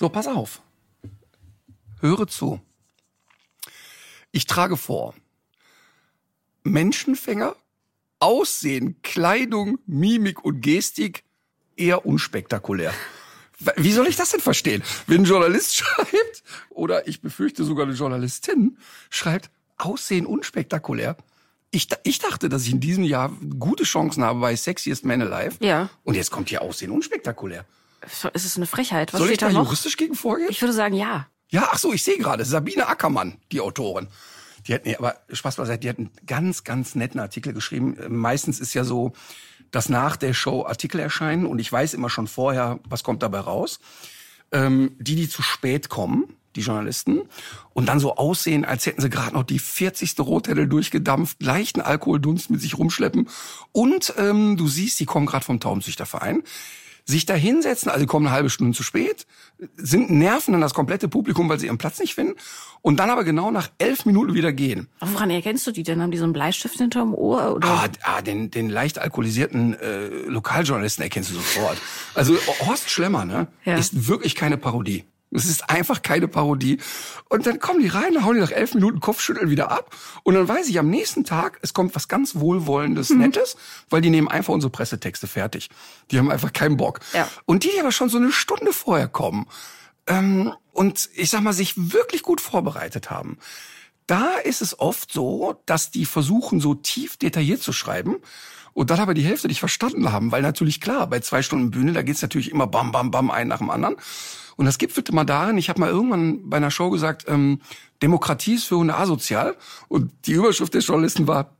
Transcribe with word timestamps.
So, 0.00 0.08
pass 0.08 0.26
auf. 0.26 0.62
Höre 2.00 2.26
zu. 2.26 2.58
Ich 4.32 4.46
trage 4.46 4.78
vor. 4.78 5.12
Menschenfänger, 6.62 7.54
Aussehen, 8.18 9.02
Kleidung, 9.02 9.78
Mimik 9.84 10.42
und 10.42 10.62
Gestik 10.62 11.22
eher 11.76 12.06
unspektakulär. 12.06 12.94
Wie 13.76 13.92
soll 13.92 14.06
ich 14.06 14.16
das 14.16 14.30
denn 14.30 14.40
verstehen? 14.40 14.82
Wenn 15.06 15.20
ein 15.20 15.24
Journalist 15.26 15.74
schreibt, 15.84 16.44
oder 16.70 17.06
ich 17.06 17.20
befürchte 17.20 17.64
sogar 17.64 17.84
eine 17.84 17.94
Journalistin, 17.94 18.78
schreibt, 19.10 19.50
Aussehen 19.76 20.24
unspektakulär. 20.24 21.18
Ich, 21.72 21.88
ich 22.04 22.20
dachte, 22.20 22.48
dass 22.48 22.64
ich 22.64 22.72
in 22.72 22.80
diesem 22.80 23.04
Jahr 23.04 23.36
gute 23.58 23.84
Chancen 23.84 24.24
habe 24.24 24.40
bei 24.40 24.56
Sexiest 24.56 25.04
Man 25.04 25.20
Alive. 25.20 25.62
Ja. 25.62 25.90
Und 26.04 26.14
jetzt 26.14 26.30
kommt 26.30 26.48
hier 26.48 26.62
Aussehen 26.62 26.90
unspektakulär. 26.90 27.66
Es 28.00 28.44
ist 28.44 28.56
eine 28.56 28.66
Frechheit. 28.66 29.12
Was 29.12 29.20
Soll 29.20 29.30
ich 29.30 29.38
da 29.38 29.50
noch? 29.50 29.64
juristisch 29.64 29.96
gegen 29.96 30.14
vorgehen? 30.14 30.48
Ich 30.50 30.60
würde 30.60 30.72
sagen, 30.72 30.94
ja. 30.94 31.26
Ja, 31.48 31.68
ach 31.72 31.78
so, 31.78 31.92
ich 31.92 32.02
sehe 32.02 32.16
gerade, 32.18 32.44
Sabine 32.44 32.86
Ackermann, 32.86 33.38
die 33.52 33.60
Autorin. 33.60 34.08
Die 34.66 34.74
hat, 34.74 34.84
nee, 34.84 34.96
aber 34.96 35.16
Spaß 35.30 35.56
beiseite, 35.56 35.80
die 35.80 35.88
hat 35.88 35.98
einen 35.98 36.10
ganz, 36.26 36.64
ganz 36.64 36.94
netten 36.94 37.20
Artikel 37.20 37.52
geschrieben. 37.52 37.96
Meistens 38.08 38.60
ist 38.60 38.74
ja 38.74 38.84
so, 38.84 39.12
dass 39.70 39.88
nach 39.88 40.16
der 40.16 40.34
Show 40.34 40.64
Artikel 40.64 41.00
erscheinen 41.00 41.46
und 41.46 41.58
ich 41.58 41.70
weiß 41.70 41.94
immer 41.94 42.10
schon 42.10 42.26
vorher, 42.26 42.78
was 42.84 43.02
kommt 43.02 43.22
dabei 43.22 43.40
raus. 43.40 43.80
Ähm, 44.52 44.96
die, 44.98 45.14
die 45.14 45.28
zu 45.28 45.42
spät 45.42 45.88
kommen, 45.88 46.36
die 46.56 46.60
Journalisten, 46.60 47.22
und 47.72 47.86
dann 47.86 48.00
so 48.00 48.16
aussehen, 48.16 48.64
als 48.64 48.84
hätten 48.86 49.00
sie 49.00 49.10
gerade 49.10 49.34
noch 49.34 49.44
die 49.44 49.60
40. 49.60 50.18
Rothändel 50.18 50.68
durchgedampft, 50.68 51.40
leichten 51.40 51.80
Alkoholdunst 51.80 52.50
mit 52.50 52.60
sich 52.60 52.76
rumschleppen. 52.76 53.28
Und 53.70 54.12
ähm, 54.18 54.56
du 54.56 54.66
siehst, 54.66 54.98
die 54.98 55.06
kommen 55.06 55.26
gerade 55.26 55.44
vom 55.44 55.60
Taubenzüchterverein 55.60 56.42
sich 57.04 57.26
da 57.26 57.34
hinsetzen, 57.34 57.90
also 57.90 58.06
kommen 58.06 58.26
eine 58.26 58.34
halbe 58.34 58.50
Stunde 58.50 58.76
zu 58.76 58.82
spät, 58.82 59.26
sind 59.76 60.10
nerven 60.10 60.52
dann 60.52 60.60
das 60.60 60.74
komplette 60.74 61.08
Publikum, 61.08 61.48
weil 61.48 61.58
sie 61.58 61.66
ihren 61.66 61.78
Platz 61.78 61.98
nicht 61.98 62.14
finden 62.14 62.34
und 62.82 62.98
dann 62.98 63.10
aber 63.10 63.24
genau 63.24 63.50
nach 63.50 63.70
elf 63.78 64.06
Minuten 64.06 64.34
wieder 64.34 64.52
gehen. 64.52 64.88
Aber 65.00 65.12
woran 65.14 65.30
erkennst 65.30 65.66
du 65.66 65.70
die 65.70 65.82
denn? 65.82 66.00
Haben 66.00 66.10
die 66.10 66.18
so 66.18 66.24
einen 66.24 66.32
Bleistift 66.32 66.76
hinterm 66.78 67.14
Ohr? 67.14 67.54
Oder? 67.56 67.68
Ah, 67.68 67.88
ah 68.02 68.22
den, 68.22 68.50
den 68.50 68.70
leicht 68.70 68.98
alkoholisierten 68.98 69.74
äh, 69.74 70.08
Lokaljournalisten 70.26 71.02
erkennst 71.02 71.30
du 71.30 71.34
sofort. 71.34 71.78
Also 72.14 72.36
Horst 72.66 72.90
Schlemmer, 72.90 73.24
ne, 73.24 73.48
Ja. 73.64 73.76
ist 73.76 74.08
wirklich 74.08 74.34
keine 74.34 74.56
Parodie. 74.56 75.04
Es 75.32 75.44
ist 75.46 75.70
einfach 75.70 76.02
keine 76.02 76.28
Parodie. 76.28 76.78
Und 77.28 77.46
dann 77.46 77.60
kommen 77.60 77.80
die 77.80 77.88
rein, 77.88 78.24
hauen 78.24 78.34
die 78.34 78.40
nach 78.40 78.50
elf 78.50 78.74
Minuten 78.74 79.00
Kopfschütteln 79.00 79.50
wieder 79.50 79.70
ab. 79.70 79.94
Und 80.24 80.34
dann 80.34 80.48
weiß 80.48 80.68
ich 80.68 80.78
am 80.78 80.90
nächsten 80.90 81.24
Tag, 81.24 81.58
es 81.62 81.72
kommt 81.72 81.94
was 81.94 82.08
ganz 82.08 82.34
Wohlwollendes, 82.34 83.10
Mhm. 83.10 83.18
Nettes, 83.18 83.56
weil 83.88 84.00
die 84.00 84.10
nehmen 84.10 84.28
einfach 84.28 84.52
unsere 84.52 84.70
Pressetexte 84.70 85.26
fertig. 85.26 85.70
Die 86.10 86.18
haben 86.18 86.30
einfach 86.30 86.52
keinen 86.52 86.76
Bock. 86.76 87.00
Ja. 87.12 87.28
Und 87.46 87.64
die, 87.64 87.70
die 87.70 87.80
aber 87.80 87.92
schon 87.92 88.08
so 88.08 88.18
eine 88.18 88.32
Stunde 88.32 88.72
vorher 88.72 89.08
kommen 89.08 89.46
ähm, 90.06 90.52
und 90.72 91.08
ich 91.14 91.30
sag 91.30 91.42
mal, 91.42 91.52
sich 91.52 91.74
wirklich 91.76 92.22
gut 92.22 92.40
vorbereitet 92.40 93.10
haben, 93.10 93.38
da 94.06 94.34
ist 94.34 94.60
es 94.60 94.78
oft 94.80 95.12
so, 95.12 95.62
dass 95.66 95.92
die 95.92 96.04
versuchen, 96.04 96.60
so 96.60 96.74
tief 96.74 97.16
detailliert 97.16 97.62
zu 97.62 97.72
schreiben 97.72 98.16
und 98.72 98.90
dann 98.90 98.98
aber 98.98 99.14
die 99.14 99.22
Hälfte 99.22 99.46
nicht 99.46 99.60
verstanden 99.60 100.10
haben, 100.10 100.32
weil 100.32 100.42
natürlich 100.42 100.80
klar, 100.80 101.06
bei 101.06 101.20
zwei 101.20 101.42
Stunden 101.42 101.70
Bühne, 101.70 101.92
da 101.92 102.02
geht's 102.02 102.22
natürlich 102.22 102.50
immer 102.50 102.66
bam, 102.66 102.90
bam, 102.90 103.12
bam, 103.12 103.30
ein 103.30 103.46
nach 103.46 103.58
dem 103.58 103.70
anderen. 103.70 103.96
Und 104.60 104.66
das 104.66 104.76
gipfelte 104.76 105.14
mal 105.14 105.24
darin, 105.24 105.56
ich 105.56 105.70
habe 105.70 105.80
mal 105.80 105.88
irgendwann 105.88 106.50
bei 106.50 106.58
einer 106.58 106.70
Show 106.70 106.90
gesagt, 106.90 107.24
ähm, 107.28 107.62
Demokratie 108.02 108.56
ist 108.56 108.64
für 108.64 108.76
Hunde 108.76 108.94
asozial. 108.94 109.56
Und 109.88 110.12
die 110.26 110.32
Überschrift 110.32 110.74
des 110.74 110.86
Journalisten 110.86 111.26
war, 111.26 111.56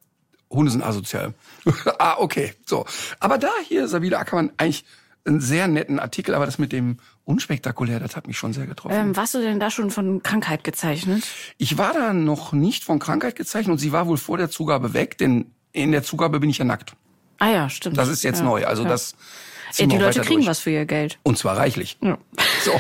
Hunde 0.51 0.71
sind 0.71 0.83
asozial. 0.83 1.33
ah, 1.99 2.17
okay, 2.19 2.53
so. 2.67 2.85
Aber 3.19 3.39
da 3.39 3.49
hier, 3.67 3.89
Sabine 3.89 4.19
Ackermann, 4.19 4.53
eigentlich 4.59 4.85
einen 5.25 5.41
sehr 5.41 5.67
netten 5.67 5.99
Artikel, 5.99 6.35
aber 6.35 6.45
das 6.45 6.59
mit 6.59 6.73
dem 6.73 6.99
unspektakulär, 7.25 8.01
das 8.01 8.17
hat 8.17 8.27
mich 8.27 8.37
schon 8.37 8.53
sehr 8.53 8.67
getroffen. 8.67 8.95
Ähm, 8.95 9.17
warst 9.17 9.33
du 9.33 9.39
denn 9.39 9.59
da 9.59 9.71
schon 9.71 9.91
von 9.91 10.23
Krankheit 10.23 10.63
gezeichnet? 10.63 11.27
Ich 11.57 11.79
war 11.79 11.95
da 11.95 12.13
noch 12.13 12.53
nicht 12.53 12.85
von 12.85 12.99
Krankheit 12.99 13.35
gezeichnet 13.35 13.73
und 13.73 13.79
sie 13.79 13.93
war 13.93 14.09
wohl 14.09 14.19
vor 14.19 14.37
der 14.37 14.51
Zugabe 14.51 14.93
weg, 14.93 15.17
denn 15.17 15.53
in 15.73 15.93
der 15.93 16.03
Zugabe 16.03 16.39
bin 16.39 16.51
ich 16.51 16.59
ja 16.59 16.67
nackt. 16.67 16.93
Ah 17.39 17.49
ja, 17.49 17.71
stimmt. 17.71 17.97
Das 17.97 18.11
ist 18.11 18.23
jetzt 18.23 18.41
ja, 18.41 18.45
neu. 18.45 18.67
Also 18.67 18.83
ja. 18.83 18.91
das 18.91 19.15
Ey, 19.71 19.75
ziehen 19.75 19.89
die 19.91 19.97
Leute 19.97 20.21
kriegen 20.21 20.41
durch. 20.41 20.47
was 20.49 20.59
für 20.61 20.71
ihr 20.71 20.85
Geld. 20.87 21.19
Und 21.23 21.39
zwar 21.39 21.57
reichlich. 21.57 21.97
Ja. 22.03 22.19
So. 22.65 22.73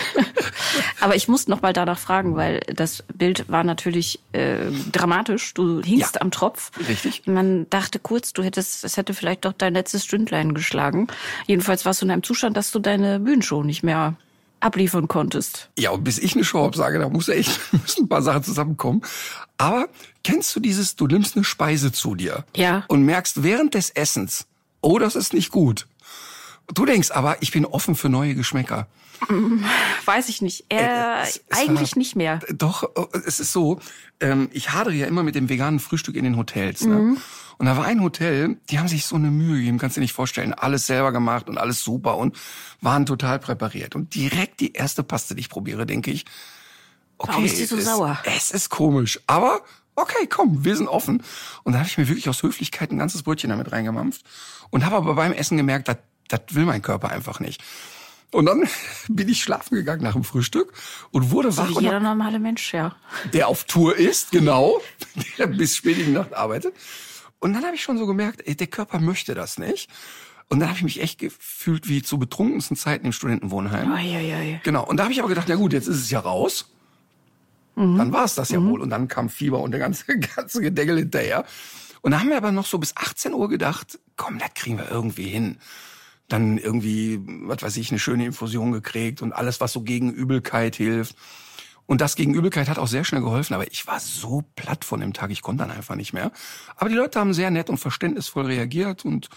Aber 1.01 1.17
ich 1.17 1.28
muss 1.28 1.49
noch 1.49 1.62
mal 1.62 1.73
danach 1.73 1.99
fragen, 1.99 2.37
weil 2.37 2.61
das 2.75 3.05
Bild 3.15 3.49
war 3.49 3.65
natürlich 3.65 4.21
äh, 4.33 4.56
dramatisch. 4.93 5.55
Du 5.55 5.83
hingst 5.83 6.17
Ja. 6.17 6.21
am 6.21 6.31
Tropf. 6.31 6.71
Richtig. 6.89 7.23
Man 7.27 7.69
dachte 7.71 7.99
kurz, 7.99 8.33
du 8.33 8.43
hättest, 8.43 8.84
es 8.84 8.97
hätte 8.97 9.15
vielleicht 9.15 9.45
doch 9.45 9.53
dein 9.53 9.75
letztes 9.75 10.05
Stündlein 10.05 10.55
geschlagen. 10.55 11.06
Jedenfalls 11.47 11.84
warst 11.84 12.03
du 12.03 12.06
in 12.06 12.11
einem 12.11 12.23
Zustand, 12.23 12.56
dass 12.56 12.71
du 12.71 12.78
deine 12.78 13.21
Bühnenshow 13.21 13.62
nicht 13.62 13.83
mehr 13.83 14.15
abliefern 14.61 15.09
konntest. 15.09 15.71
Ja, 15.78 15.91
und 15.91 16.05
bis 16.05 16.19
ich 16.19 16.34
eine 16.34 16.45
Show 16.45 16.67
absage, 16.67 16.99
da 16.99 17.09
muss 17.09 17.28
ja 17.28 17.34
echt 17.34 17.59
müssen 17.72 18.05
ein 18.05 18.09
paar 18.09 18.21
Sachen 18.22 18.43
zusammenkommen. 18.43 19.01
Aber 19.57 19.89
kennst 20.22 20.55
du 20.55 20.61
dieses, 20.61 20.97
du 20.97 21.07
nimmst 21.07 21.34
eine 21.37 21.45
Speise 21.45 21.93
zu 21.93 22.15
dir 22.15 22.45
Ja. 22.55 22.84
und 22.89 23.03
merkst 23.05 23.43
während 23.43 23.72
des 23.75 23.89
Essens, 23.91 24.47
oh, 24.83 24.99
das 24.99 25.17
ist 25.17 25.33
nicht 25.33 25.51
gut. 25.51 25.87
Du 26.75 26.84
denkst 26.86 27.10
aber, 27.10 27.42
ich 27.42 27.50
bin 27.53 27.64
offen 27.66 27.94
für 27.94 28.08
neue 28.08 28.34
Geschmäcker. 28.34 28.86
Weiß 30.04 30.28
ich 30.28 30.41
nicht. 30.41 30.64
Äh, 30.72 31.22
es- 31.22 31.41
es 31.48 31.58
eigentlich 31.58 31.92
war- 31.92 31.98
nicht 31.98 32.16
mehr. 32.16 32.41
Doch, 32.53 32.84
äh, 32.97 33.19
es 33.26 33.41
ist 33.41 33.53
so, 33.53 33.81
ähm, 34.20 34.48
ich 34.53 34.72
hadere 34.72 34.94
ja 34.94 35.06
immer 35.06 35.22
mit 35.22 35.34
dem 35.34 35.48
veganen 35.48 35.80
Frühstück 35.80 36.16
in 36.16 36.25
den 36.25 36.36
Hotels. 36.36 36.82
Ne? 36.86 36.94
Mhm. 36.94 37.16
Und 37.59 37.66
da 37.66 37.76
war 37.76 37.84
ein 37.84 38.00
Hotel, 38.03 38.56
die 38.70 38.78
haben 38.78 38.88
sich 38.88 39.04
so 39.04 39.16
eine 39.16 39.30
Mühe 39.30 39.59
gegeben, 39.59 39.78
kannst 39.78 39.97
du 39.97 40.00
dir 40.00 40.04
nicht 40.04 40.14
vorstellen. 40.14 40.54
Alles 40.54 40.86
selber 40.86 41.12
gemacht 41.12 41.48
und 41.48 41.59
alles 41.59 41.82
super 41.84 42.16
und 42.16 42.36
waren 42.80 43.04
total 43.04 43.38
präpariert. 43.38 43.94
Und 43.94 44.14
direkt 44.14 44.60
die 44.60 44.72
erste 44.72 45.03
Paste, 45.03 45.34
die 45.34 45.41
ich 45.41 45.50
probiere, 45.50 45.84
denke 45.84 46.10
ich, 46.10 46.25
okay, 47.19 47.32
Warum 47.32 47.44
ist 47.44 47.59
die 47.59 47.66
so 47.66 47.76
es, 47.76 47.84
sauer? 47.84 48.19
Es 48.25 48.50
ist 48.50 48.70
komisch, 48.70 49.20
aber 49.26 49.60
okay, 49.97 50.26
komm, 50.30 50.64
wir 50.64 50.75
sind 50.75 50.88
offen. 50.88 51.22
Und 51.64 51.72
dann 51.72 51.80
habe 51.80 51.88
ich 51.88 51.98
mir 51.98 52.09
wirklich 52.09 52.30
aus 52.30 52.42
Höflichkeit 52.42 52.91
ein 52.92 52.98
ganzes 52.98 53.22
Brötchen 53.25 53.50
damit 53.50 53.70
reingemampft 53.72 54.22
und 54.70 54.86
habe 54.86 54.97
aber 54.97 55.14
beim 55.14 55.32
Essen 55.34 55.59
gemerkt, 55.59 55.88
das 55.88 55.98
das 56.32 56.41
will 56.50 56.64
mein 56.64 56.82
Körper 56.82 57.10
einfach 57.10 57.41
nicht. 57.41 57.62
Und 58.30 58.46
dann 58.46 58.68
bin 59.08 59.28
ich 59.28 59.42
schlafen 59.42 59.74
gegangen 59.74 60.02
nach 60.02 60.12
dem 60.14 60.24
Frühstück 60.24 60.72
und 61.10 61.30
wurde 61.30 61.52
So 61.52 61.62
wach 61.62 61.80
wie 61.80 61.84
jeder 61.84 62.00
normale 62.00 62.38
Mensch, 62.38 62.72
ja. 62.72 62.94
der 63.32 63.48
auf 63.48 63.64
Tour 63.64 63.96
ist, 63.96 64.30
genau, 64.30 64.80
der 65.38 65.46
bis 65.46 65.76
spät 65.76 65.98
in 65.98 66.06
die 66.06 66.12
Nacht 66.12 66.32
arbeitet. 66.34 66.74
Und 67.41 67.54
dann 67.54 67.64
habe 67.64 67.74
ich 67.74 67.82
schon 67.82 67.98
so 67.98 68.06
gemerkt, 68.06 68.42
ey, 68.46 68.54
der 68.54 68.66
Körper 68.66 69.00
möchte 69.00 69.34
das 69.34 69.58
nicht. 69.58 69.91
Und 70.48 70.60
dann 70.60 70.68
habe 70.68 70.78
ich 70.78 70.84
mich 70.84 71.00
echt 71.00 71.18
gefühlt 71.18 71.88
wie 71.88 72.02
zu 72.02 72.18
betrunkensten 72.18 72.76
Zeiten 72.76 73.06
im 73.06 73.12
Studentenwohnheim. 73.12 73.92
Eieiei. 73.92 74.60
Genau. 74.64 74.84
Und 74.84 74.97
da 74.97 75.04
habe 75.04 75.12
ich 75.12 75.20
aber 75.20 75.28
gedacht, 75.28 75.47
na 75.48 75.54
gut, 75.54 75.72
jetzt 75.72 75.86
ist 75.86 75.97
es 75.97 76.10
ja 76.10 76.20
raus. 76.20 76.66
Dann 77.76 78.12
war 78.12 78.24
es 78.24 78.34
das 78.34 78.50
ja 78.50 78.62
wohl. 78.62 78.80
Und 78.80 78.91
dann 78.91 79.08
kam 79.08 79.30
Fieber 79.30 79.60
und 79.60 79.70
der 79.70 79.80
ganze, 79.80 80.18
ganze 80.36 80.60
Gedeckel 80.60 80.98
hinterher. 80.98 81.44
Und 82.02 82.10
da 82.10 82.20
haben 82.20 82.28
wir 82.28 82.36
aber 82.36 82.52
noch 82.52 82.66
so 82.66 82.78
bis 82.78 82.97
18 82.97 83.32
Uhr 83.32 83.48
gedacht, 83.48 83.98
komm, 84.16 84.38
das 84.38 84.50
kriegen 84.54 84.76
wir 84.76 84.91
irgendwie 84.91 85.28
hin. 85.28 85.59
Dann 86.30 86.56
irgendwie, 86.56 87.21
was 87.42 87.62
weiß 87.62 87.77
ich, 87.77 87.91
eine 87.91 87.98
schöne 87.98 88.24
Infusion 88.24 88.72
gekriegt 88.72 89.21
und 89.21 89.32
alles, 89.32 89.60
was 89.60 89.72
so 89.72 89.82
gegen 89.82 90.10
Übelkeit 90.10 90.77
hilft. 90.77 91.16
Und 91.86 92.00
das 92.00 92.15
gegen 92.15 92.34
Übelkeit 92.34 92.68
hat 92.68 92.78
auch 92.78 92.86
sehr 92.86 93.04
schnell 93.04 93.21
geholfen, 93.21 93.53
aber 93.53 93.71
ich 93.71 93.86
war 93.88 93.98
so 93.98 94.44
platt 94.54 94.84
von 94.84 95.00
dem 95.00 95.12
Tag, 95.12 95.30
ich 95.30 95.42
konnte 95.42 95.65
dann 95.65 95.77
einfach 95.77 95.97
nicht 95.97 96.12
mehr. 96.12 96.30
Aber 96.77 96.88
die 96.88 96.94
Leute 96.94 97.18
haben 97.18 97.34
sehr 97.34 97.50
nett 97.50 97.68
und 97.68 97.78
verständnisvoll 97.78 98.47
reagiert 98.47 99.04
und 99.04 99.28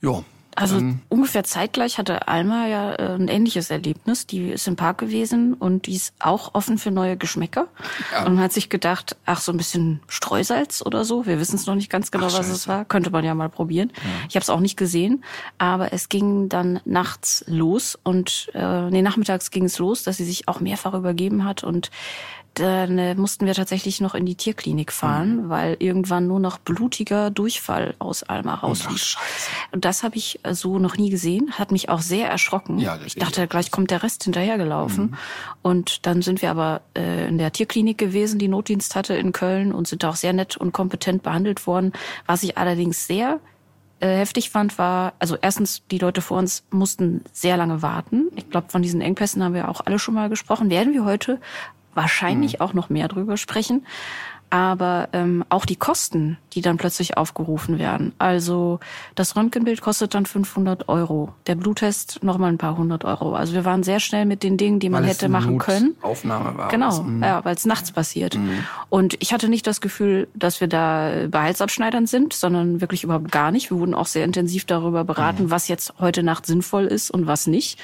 ja. 0.00 0.24
Also 0.60 0.76
dann- 0.76 1.00
ungefähr 1.08 1.44
zeitgleich 1.44 1.98
hatte 1.98 2.26
Alma 2.28 2.66
ja 2.66 2.94
äh, 2.94 3.14
ein 3.14 3.28
ähnliches 3.28 3.70
Erlebnis. 3.70 4.26
Die 4.26 4.48
ist 4.50 4.66
im 4.66 4.76
Park 4.76 4.98
gewesen 4.98 5.54
und 5.54 5.86
die 5.86 5.94
ist 5.94 6.14
auch 6.18 6.54
offen 6.54 6.78
für 6.78 6.90
neue 6.90 7.16
Geschmäcker. 7.16 7.68
Ja. 8.12 8.26
Und 8.26 8.40
hat 8.40 8.52
sich 8.52 8.68
gedacht, 8.68 9.16
ach, 9.24 9.40
so 9.40 9.52
ein 9.52 9.56
bisschen 9.56 10.00
Streusalz 10.08 10.82
oder 10.84 11.04
so. 11.04 11.26
Wir 11.26 11.38
wissen 11.38 11.56
es 11.56 11.66
noch 11.66 11.74
nicht 11.74 11.90
ganz 11.90 12.10
genau, 12.10 12.26
Ach, 12.26 12.38
was 12.38 12.48
es 12.48 12.66
war. 12.66 12.84
Könnte 12.84 13.10
man 13.10 13.24
ja 13.24 13.34
mal 13.34 13.48
probieren. 13.48 13.92
Ich 14.28 14.34
habe 14.34 14.42
es 14.42 14.50
auch 14.50 14.60
nicht 14.60 14.76
gesehen. 14.76 15.24
Aber 15.58 15.92
es 15.92 16.08
ging 16.08 16.48
dann 16.48 16.80
nachts 16.84 17.44
los 17.46 17.98
und 18.02 18.50
äh, 18.54 18.90
nee, 18.90 19.02
nachmittags 19.02 19.50
ging 19.50 19.64
es 19.64 19.78
los, 19.78 20.02
dass 20.02 20.16
sie 20.16 20.24
sich 20.24 20.48
auch 20.48 20.60
mehrfach 20.60 20.94
übergeben 20.94 21.44
hat 21.44 21.62
und 21.64 21.90
dann 22.54 22.98
äh, 22.98 23.14
mussten 23.14 23.46
wir 23.46 23.54
tatsächlich 23.54 24.00
noch 24.00 24.14
in 24.14 24.26
die 24.26 24.34
Tierklinik 24.34 24.92
fahren, 24.92 25.44
Mhm. 25.44 25.48
weil 25.48 25.76
irgendwann 25.78 26.26
nur 26.26 26.40
noch 26.40 26.58
blutiger 26.58 27.30
Durchfall 27.30 27.94
aus 28.00 28.24
Alma 28.24 28.54
rauslief. 28.54 29.02
Scheiße. 29.02 29.50
Und 29.70 29.84
das 29.84 30.02
habe 30.02 30.16
ich 30.16 30.40
äh, 30.42 30.54
so 30.54 30.78
noch 30.78 30.96
nie 30.96 31.10
gesehen, 31.10 31.52
hat 31.58 31.70
mich 31.70 31.88
auch 31.88 32.00
sehr 32.00 32.28
erschrocken. 32.28 32.78
Ja, 32.78 32.98
ich 33.04 33.14
dachte, 33.14 33.46
gleich 33.46 33.70
kommt 33.70 33.90
der 33.90 34.02
Rest 34.02 34.24
hinterhergelaufen. 34.24 35.16
Und 35.62 36.06
dann 36.06 36.22
sind 36.22 36.42
wir 36.42 36.50
aber 36.50 36.80
äh, 36.96 37.28
in 37.28 37.38
der 37.38 37.52
Tierklinik 37.52 37.96
gewesen, 37.98 38.38
die 38.38 38.48
Notdienst 38.48 38.96
hatte 38.96 39.14
in 39.14 39.32
Köln 39.32 39.72
und 39.72 39.86
sind 39.86 40.04
auch 40.04 40.16
sehr 40.16 40.32
nett 40.32 40.56
und 40.56 40.72
kompetent 40.72 41.22
behandelt 41.22 41.66
worden. 41.66 41.92
Was 42.26 42.42
ich 42.42 42.58
allerdings 42.58 43.06
sehr 43.06 43.38
äh, 44.00 44.16
heftig 44.16 44.50
fand, 44.50 44.78
war, 44.78 45.12
also 45.18 45.36
erstens, 45.40 45.82
die 45.90 45.98
Leute 45.98 46.22
vor 46.22 46.38
uns 46.38 46.64
mussten 46.70 47.22
sehr 47.32 47.56
lange 47.56 47.82
warten. 47.82 48.28
Ich 48.36 48.48
glaube, 48.48 48.68
von 48.68 48.82
diesen 48.82 49.00
Engpässen 49.00 49.42
haben 49.42 49.54
wir 49.54 49.68
auch 49.68 49.80
alle 49.84 49.98
schon 49.98 50.14
mal 50.14 50.28
gesprochen. 50.28 50.70
Werden 50.70 50.92
wir 50.92 51.04
heute 51.04 51.40
wahrscheinlich 51.94 52.60
auch 52.60 52.74
noch 52.74 52.90
mehr 52.90 53.08
drüber 53.08 53.36
sprechen. 53.36 53.86
Aber 54.50 55.08
ähm, 55.12 55.44
auch 55.48 55.66
die 55.66 55.76
Kosten, 55.76 56.38
die 56.54 56.62
dann 56.62 56.76
plötzlich 56.76 57.16
aufgerufen 57.16 57.78
werden. 57.78 58.12
Also 58.18 58.80
das 59.14 59.36
Röntgenbild 59.36 59.80
kostet 59.80 60.14
dann 60.14 60.26
500 60.26 60.88
Euro, 60.88 61.34
der 61.46 61.54
Bluttest 61.54 62.22
nochmal 62.22 62.50
ein 62.50 62.58
paar 62.58 62.76
hundert 62.76 63.04
Euro. 63.04 63.34
Also 63.34 63.52
wir 63.52 63.64
waren 63.64 63.82
sehr 63.82 64.00
schnell 64.00 64.24
mit 64.24 64.42
den 64.42 64.56
Dingen, 64.56 64.80
die 64.80 64.88
man 64.88 65.02
Weil 65.02 65.10
hätte 65.10 65.28
machen 65.28 65.58
können. 65.58 65.94
Notaufnahme 65.96 66.56
war. 66.56 66.68
Genau, 66.68 67.02
mhm. 67.02 67.22
ja, 67.22 67.44
weil 67.44 67.54
es 67.54 67.66
nachts 67.66 67.92
passiert. 67.92 68.38
Und 68.88 69.16
ich 69.20 69.32
hatte 69.32 69.48
nicht 69.48 69.66
das 69.66 69.80
Gefühl, 69.80 70.28
dass 70.34 70.60
wir 70.60 70.68
da 70.68 71.26
bei 71.30 71.42
Halsabschneidern 71.42 72.06
sind, 72.06 72.32
sondern 72.32 72.80
wirklich 72.80 73.04
überhaupt 73.04 73.30
gar 73.30 73.50
nicht. 73.50 73.70
Wir 73.70 73.78
wurden 73.78 73.94
auch 73.94 74.06
sehr 74.06 74.24
intensiv 74.24 74.64
darüber 74.64 75.04
beraten, 75.04 75.50
was 75.50 75.68
jetzt 75.68 75.94
heute 75.98 76.22
Nacht 76.22 76.46
sinnvoll 76.46 76.86
ist 76.86 77.10
und 77.10 77.26
was 77.26 77.46
nicht. 77.46 77.78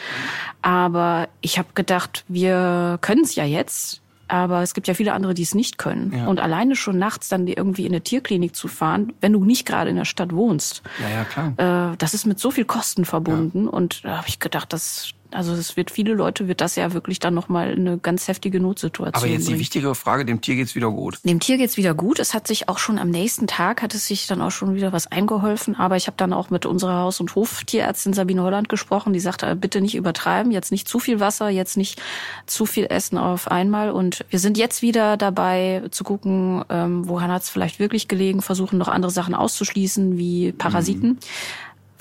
Aber 0.62 1.28
ich 1.40 1.58
habe 1.58 1.68
gedacht, 1.74 2.24
wir 2.28 2.98
können 3.00 3.22
es 3.22 3.34
ja 3.34 3.44
jetzt. 3.44 4.00
Aber 4.34 4.62
es 4.62 4.74
gibt 4.74 4.88
ja 4.88 4.94
viele 4.94 5.12
andere, 5.12 5.32
die 5.32 5.44
es 5.44 5.54
nicht 5.54 5.78
können. 5.78 6.12
Ja. 6.12 6.26
Und 6.26 6.40
alleine 6.40 6.74
schon 6.74 6.98
nachts 6.98 7.28
dann 7.28 7.46
irgendwie 7.46 7.86
in 7.86 7.92
eine 7.92 8.00
Tierklinik 8.00 8.56
zu 8.56 8.66
fahren, 8.66 9.12
wenn 9.20 9.32
du 9.32 9.44
nicht 9.44 9.64
gerade 9.64 9.90
in 9.90 9.96
der 9.96 10.04
Stadt 10.04 10.34
wohnst, 10.34 10.82
Ja, 11.00 11.08
ja, 11.08 11.24
klar. 11.24 11.92
äh, 11.92 11.96
das 11.98 12.14
ist 12.14 12.26
mit 12.26 12.40
so 12.40 12.50
viel 12.50 12.64
Kosten 12.64 13.04
verbunden. 13.04 13.68
Und 13.68 14.04
da 14.04 14.16
habe 14.18 14.26
ich 14.28 14.40
gedacht, 14.40 14.72
das, 14.72 15.10
also 15.34 15.52
es 15.52 15.76
wird 15.76 15.90
viele 15.90 16.14
Leute 16.14 16.48
wird 16.48 16.60
das 16.60 16.76
ja 16.76 16.92
wirklich 16.92 17.18
dann 17.18 17.34
nochmal 17.34 17.72
eine 17.72 17.98
ganz 17.98 18.28
heftige 18.28 18.60
Notsituation. 18.60 19.14
Aber 19.14 19.26
jetzt 19.26 19.42
die 19.42 19.50
bringen. 19.50 19.60
wichtigere 19.60 19.94
Frage, 19.94 20.24
dem 20.24 20.40
Tier 20.40 20.56
geht's 20.56 20.74
wieder 20.74 20.90
gut. 20.90 21.18
Dem 21.24 21.40
Tier 21.40 21.56
geht's 21.58 21.76
wieder 21.76 21.94
gut. 21.94 22.18
Es 22.18 22.34
hat 22.34 22.46
sich 22.46 22.68
auch 22.68 22.78
schon 22.78 22.98
am 22.98 23.10
nächsten 23.10 23.46
Tag 23.46 23.82
hat 23.82 23.94
es 23.94 24.06
sich 24.06 24.26
dann 24.26 24.40
auch 24.40 24.50
schon 24.50 24.74
wieder 24.74 24.92
was 24.92 25.10
eingeholfen. 25.10 25.74
Aber 25.76 25.96
ich 25.96 26.06
habe 26.06 26.16
dann 26.16 26.32
auch 26.32 26.50
mit 26.50 26.66
unserer 26.66 27.00
Haus- 27.00 27.20
und 27.20 27.34
Hoftierärztin 27.34 28.12
Sabine 28.12 28.42
Holland 28.42 28.68
gesprochen. 28.68 29.12
Die 29.12 29.20
sagte, 29.20 29.54
bitte 29.56 29.80
nicht 29.80 29.94
übertreiben, 29.94 30.52
jetzt 30.52 30.70
nicht 30.70 30.88
zu 30.88 30.98
viel 30.98 31.20
Wasser, 31.20 31.48
jetzt 31.48 31.76
nicht 31.76 32.00
zu 32.46 32.66
viel 32.66 32.86
Essen 32.86 33.18
auf 33.18 33.50
einmal. 33.50 33.90
Und 33.90 34.24
wir 34.30 34.38
sind 34.38 34.56
jetzt 34.58 34.82
wieder 34.82 35.16
dabei 35.16 35.82
zu 35.90 36.04
gucken, 36.04 36.64
ähm, 36.70 37.08
woran 37.08 37.30
hat's 37.30 37.50
vielleicht 37.50 37.78
wirklich 37.78 38.08
gelegen, 38.08 38.42
versuchen 38.42 38.78
noch 38.78 38.88
andere 38.88 39.10
Sachen 39.10 39.34
auszuschließen, 39.34 40.16
wie 40.16 40.52
Parasiten. 40.52 41.18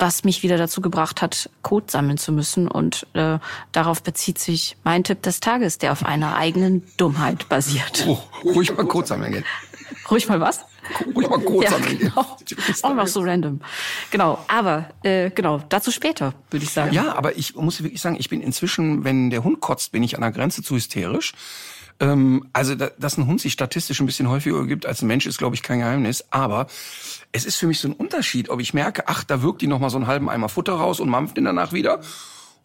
Was 0.04 0.22
mich 0.22 0.42
wieder 0.42 0.58
dazu 0.58 0.82
gebracht 0.82 1.22
hat, 1.22 1.48
Kot 1.62 1.90
sammeln 1.90 2.18
zu 2.18 2.30
müssen. 2.30 2.68
Und 2.68 3.06
äh, 3.14 3.38
darauf 3.72 4.02
bezieht 4.02 4.38
sich 4.38 4.76
mein 4.84 5.02
Tipp 5.02 5.22
des 5.22 5.40
Tages, 5.40 5.78
der 5.78 5.92
auf 5.92 6.04
einer 6.04 6.36
eigenen 6.36 6.82
Dummheit 6.98 7.48
basiert. 7.48 8.04
Oh, 8.06 8.18
ruhig 8.44 8.76
mal 8.76 8.84
kurz 8.84 9.08
sammeln 9.08 9.32
gehen. 9.32 9.44
Ruhig 10.10 10.28
mal 10.28 10.40
was? 10.40 10.60
Ruhig 11.16 11.30
mal 11.30 11.40
kurz 11.40 11.64
Ja, 11.64 11.70
sammeln 11.70 11.98
gehen. 11.98 12.12
genau. 12.14 12.36
Auch 12.82 12.94
noch 12.94 13.06
so 13.06 13.20
random. 13.22 13.62
Genau, 14.10 14.44
aber 14.46 14.90
äh, 15.04 15.30
genau, 15.30 15.62
dazu 15.70 15.90
später, 15.90 16.34
würde 16.50 16.64
ich 16.66 16.70
sagen. 16.70 16.92
Ja, 16.92 17.14
aber 17.14 17.38
ich 17.38 17.54
muss 17.54 17.82
wirklich 17.82 18.02
sagen, 18.02 18.16
ich 18.20 18.28
bin 18.28 18.42
inzwischen, 18.42 19.04
wenn 19.04 19.30
der 19.30 19.42
Hund 19.42 19.60
kotzt, 19.60 19.92
bin 19.92 20.02
ich 20.02 20.16
an 20.16 20.20
der 20.20 20.32
Grenze 20.32 20.62
zu 20.62 20.74
hysterisch. 20.74 21.32
Ähm, 22.00 22.48
also, 22.52 22.74
da, 22.74 22.90
dass 22.98 23.16
ein 23.18 23.26
Hund 23.26 23.40
sich 23.40 23.52
statistisch 23.52 24.00
ein 24.00 24.06
bisschen 24.06 24.28
häufiger 24.28 24.66
gibt 24.66 24.84
als 24.86 25.02
ein 25.02 25.06
Mensch, 25.06 25.26
ist, 25.26 25.38
glaube 25.38 25.54
ich, 25.54 25.62
kein 25.62 25.78
Geheimnis. 25.78 26.24
Aber 26.30 26.66
es 27.32 27.44
ist 27.44 27.56
für 27.56 27.66
mich 27.66 27.80
so 27.80 27.88
ein 27.88 27.92
Unterschied, 27.94 28.48
ob 28.50 28.60
ich 28.60 28.74
merke, 28.74 29.04
ach, 29.06 29.24
da 29.24 29.42
wirkt 29.42 29.62
die 29.62 29.66
noch 29.66 29.78
mal 29.78 29.90
so 29.90 29.96
einen 29.96 30.06
halben 30.06 30.28
Eimer 30.28 30.48
Futter 30.48 30.74
raus 30.74 31.00
und 31.00 31.08
mampft 31.08 31.38
ihn 31.38 31.44
danach 31.44 31.72
wieder 31.72 32.00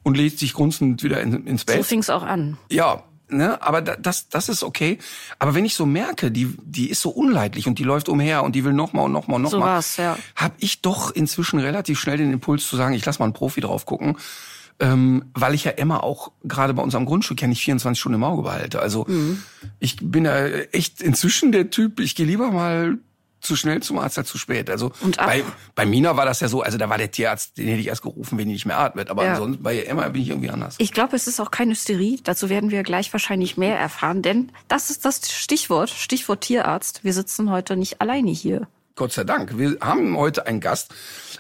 und 0.03 0.17
legt 0.17 0.39
sich 0.39 0.53
grunzend 0.53 1.03
wieder 1.03 1.21
in, 1.21 1.45
ins 1.45 1.65
Bett. 1.65 1.77
So 1.77 1.83
fing's 1.83 2.09
auch 2.09 2.23
an. 2.23 2.57
Ja, 2.71 3.03
ne, 3.27 3.61
aber 3.61 3.81
da- 3.81 3.95
das, 3.97 4.29
das 4.29 4.49
ist 4.49 4.63
okay. 4.63 4.97
Aber 5.37 5.53
wenn 5.53 5.65
ich 5.65 5.75
so 5.75 5.85
merke, 5.85 6.31
die, 6.31 6.55
die 6.63 6.89
ist 6.89 7.01
so 7.01 7.09
unleidlich 7.09 7.67
und 7.67 7.77
die 7.79 7.83
läuft 7.83 8.09
umher 8.09 8.43
und 8.43 8.55
die 8.55 8.63
will 8.63 8.73
noch 8.73 8.93
mal 8.93 9.03
und 9.03 9.11
noch 9.11 9.27
mal 9.27 9.35
und 9.35 9.43
noch 9.43 9.51
So 9.51 9.59
mal, 9.59 9.65
war's, 9.75 9.97
ja. 9.97 10.17
habe 10.35 10.55
ich 10.59 10.81
doch 10.81 11.11
inzwischen 11.11 11.59
relativ 11.59 11.99
schnell 11.99 12.17
den 12.17 12.33
Impuls 12.33 12.65
zu 12.67 12.75
sagen, 12.77 12.93
ich 12.95 13.05
lass 13.05 13.19
mal 13.19 13.25
einen 13.25 13.33
Profi 13.33 13.61
drauf 13.61 13.85
gucken. 13.85 14.17
Ähm, 14.81 15.25
weil 15.33 15.53
ich 15.55 15.65
ja 15.65 15.71
Emma 15.71 15.97
auch 15.97 16.31
gerade 16.43 16.73
bei 16.73 16.81
unserem 16.81 17.05
Grundstück 17.05 17.41
ja 17.41 17.47
nicht 17.49 17.61
24 17.61 17.99
Stunden 17.99 18.15
im 18.15 18.23
Auge 18.23 18.43
behalte. 18.43 18.79
Also 18.81 19.05
Mhm. 19.07 19.43
ich 19.79 19.97
bin 20.01 20.23
ja 20.25 20.47
echt 20.47 21.01
inzwischen 21.01 21.51
der 21.51 21.69
Typ, 21.69 21.99
ich 21.99 22.15
gehe 22.15 22.25
lieber 22.25 22.49
mal 22.51 22.97
zu 23.41 23.55
schnell 23.55 23.81
zum 23.81 23.99
Arzt 23.99 24.17
als 24.17 24.27
zu 24.29 24.37
spät. 24.37 24.69
Also 24.69 24.91
bei, 25.17 25.43
bei 25.75 25.85
Mina 25.85 26.15
war 26.17 26.25
das 26.25 26.39
ja 26.41 26.47
so, 26.49 26.61
also 26.61 26.77
da 26.77 26.89
war 26.89 26.97
der 26.97 27.09
Tierarzt, 27.11 27.57
den 27.57 27.67
hätte 27.67 27.79
ich 27.79 27.87
erst 27.87 28.01
gerufen, 28.01 28.37
wenn 28.37 28.47
die 28.47 28.53
nicht 28.53 28.65
mehr 28.65 28.77
atmet. 28.79 29.09
Aber 29.09 29.23
Ja. 29.25 29.35
sonst 29.37 29.63
bei 29.63 29.81
Emma 29.83 30.07
bin 30.09 30.21
ich 30.21 30.29
irgendwie 30.29 30.49
anders. 30.49 30.75
Ich 30.77 30.91
glaube, 30.93 31.15
es 31.15 31.25
ist 31.27 31.39
auch 31.39 31.49
keine 31.51 31.71
Hysterie. 31.71 32.19
Dazu 32.23 32.49
werden 32.49 32.69
wir 32.71 32.83
gleich 32.83 33.11
wahrscheinlich 33.13 33.55
mehr 33.57 33.77
erfahren, 33.79 34.21
denn 34.21 34.51
das 34.69 34.89
ist 34.89 35.03
das 35.05 35.29
Stichwort, 35.31 35.89
Stichwort 35.89 36.41
Tierarzt. 36.41 37.03
Wir 37.05 37.13
sitzen 37.13 37.49
heute 37.49 37.75
nicht 37.77 38.01
alleine 38.01 38.31
hier. 38.31 38.67
Gott 38.95 39.13
sei 39.13 39.23
Dank. 39.23 39.57
Wir 39.57 39.77
haben 39.79 40.17
heute 40.17 40.45
einen 40.45 40.59
Gast, 40.59 40.93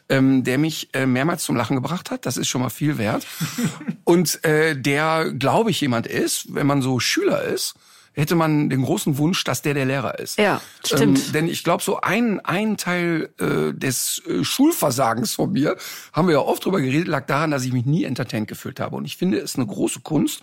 ähm, 0.09 0.43
der 0.43 0.57
mich 0.57 0.89
äh, 0.93 1.05
mehrmals 1.05 1.43
zum 1.43 1.55
Lachen 1.55 1.75
gebracht 1.75 2.11
hat. 2.11 2.25
Das 2.25 2.37
ist 2.37 2.47
schon 2.47 2.61
mal 2.61 2.69
viel 2.69 2.97
wert. 2.97 3.25
Und 4.03 4.43
äh, 4.43 4.75
der, 4.75 5.31
glaube 5.31 5.71
ich, 5.71 5.79
jemand 5.81 6.07
ist, 6.07 6.53
wenn 6.53 6.67
man 6.67 6.81
so 6.81 6.99
Schüler 6.99 7.43
ist, 7.43 7.75
hätte 8.13 8.35
man 8.35 8.69
den 8.69 8.83
großen 8.83 9.17
Wunsch, 9.17 9.43
dass 9.43 9.61
der 9.61 9.73
der 9.73 9.85
Lehrer 9.85 10.19
ist. 10.19 10.37
Ja, 10.37 10.61
stimmt. 10.85 11.19
Ähm, 11.19 11.31
denn 11.33 11.47
ich 11.47 11.63
glaube, 11.63 11.83
so 11.83 12.01
ein, 12.01 12.39
ein 12.41 12.75
Teil 12.77 13.29
äh, 13.39 13.73
des 13.73 14.21
äh, 14.27 14.43
Schulversagens 14.43 15.33
von 15.33 15.51
mir, 15.51 15.77
haben 16.11 16.27
wir 16.27 16.35
ja 16.35 16.41
oft 16.41 16.65
drüber 16.65 16.81
geredet, 16.81 17.07
lag 17.07 17.25
daran, 17.27 17.51
dass 17.51 17.63
ich 17.63 17.71
mich 17.71 17.85
nie 17.85 18.03
entertained 18.03 18.47
gefühlt 18.47 18.79
habe. 18.79 18.95
Und 18.95 19.05
ich 19.05 19.15
finde, 19.15 19.37
es 19.37 19.51
ist 19.51 19.57
eine 19.57 19.67
große 19.67 20.01
Kunst. 20.01 20.41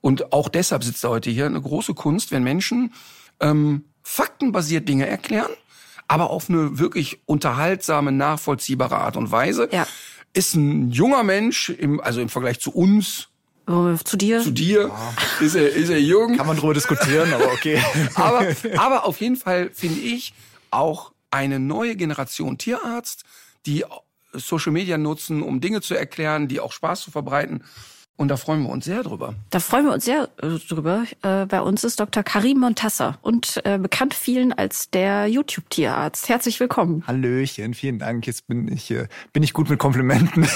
Und 0.00 0.32
auch 0.32 0.48
deshalb 0.48 0.84
sitzt 0.84 1.04
er 1.04 1.10
heute 1.10 1.30
hier, 1.30 1.46
eine 1.46 1.60
große 1.60 1.94
Kunst, 1.94 2.30
wenn 2.30 2.42
Menschen 2.42 2.92
ähm, 3.40 3.84
faktenbasiert 4.02 4.88
Dinge 4.88 5.06
erklären, 5.06 5.50
aber 6.08 6.30
auf 6.30 6.48
eine 6.50 6.78
wirklich 6.78 7.20
unterhaltsame, 7.26 8.10
nachvollziehbare 8.12 8.96
Art 8.96 9.16
und 9.16 9.30
Weise. 9.30 9.68
Ja. 9.70 9.86
Ist 10.32 10.54
ein 10.54 10.90
junger 10.90 11.22
Mensch, 11.22 11.70
im, 11.70 12.00
also 12.00 12.20
im 12.20 12.28
Vergleich 12.28 12.60
zu 12.60 12.72
uns, 12.72 13.28
Zu 14.02 14.16
dir? 14.16 14.40
zu 14.40 14.50
dir, 14.50 14.90
ist, 15.40 15.54
er, 15.54 15.68
ist 15.68 15.90
er 15.90 16.00
jung. 16.00 16.38
Kann 16.38 16.46
man 16.46 16.56
drüber 16.56 16.72
diskutieren, 16.72 17.32
aber 17.34 17.52
okay. 17.52 17.82
aber, 18.14 18.46
aber 18.78 19.04
auf 19.04 19.20
jeden 19.20 19.36
Fall 19.36 19.70
finde 19.74 20.00
ich 20.00 20.32
auch 20.70 21.12
eine 21.30 21.60
neue 21.60 21.94
Generation 21.94 22.56
Tierarzt, 22.56 23.24
die 23.66 23.84
Social 24.32 24.72
Media 24.72 24.96
nutzen, 24.96 25.42
um 25.42 25.60
Dinge 25.60 25.82
zu 25.82 25.94
erklären, 25.94 26.48
die 26.48 26.60
auch 26.60 26.72
Spaß 26.72 27.02
zu 27.02 27.10
verbreiten. 27.10 27.62
Und 28.18 28.28
da 28.28 28.36
freuen 28.36 28.64
wir 28.64 28.70
uns 28.70 28.84
sehr 28.84 29.04
drüber. 29.04 29.36
Da 29.50 29.60
freuen 29.60 29.84
wir 29.84 29.92
uns 29.92 30.04
sehr 30.04 30.28
äh, 30.42 30.58
drüber. 30.68 31.04
Äh, 31.22 31.46
bei 31.46 31.62
uns 31.62 31.84
ist 31.84 32.00
Dr. 32.00 32.24
Karim 32.24 32.58
Montassa 32.58 33.16
und 33.22 33.60
äh, 33.64 33.78
bekannt 33.78 34.12
vielen 34.12 34.52
als 34.52 34.90
der 34.90 35.28
YouTube-Tierarzt. 35.28 36.28
Herzlich 36.28 36.58
willkommen. 36.58 37.04
Hallöchen, 37.06 37.74
vielen 37.74 38.00
Dank. 38.00 38.26
Jetzt 38.26 38.48
bin 38.48 38.66
ich, 38.72 38.92
bin 39.32 39.44
ich 39.44 39.52
gut 39.52 39.70
mit 39.70 39.78
Komplimenten. 39.78 40.48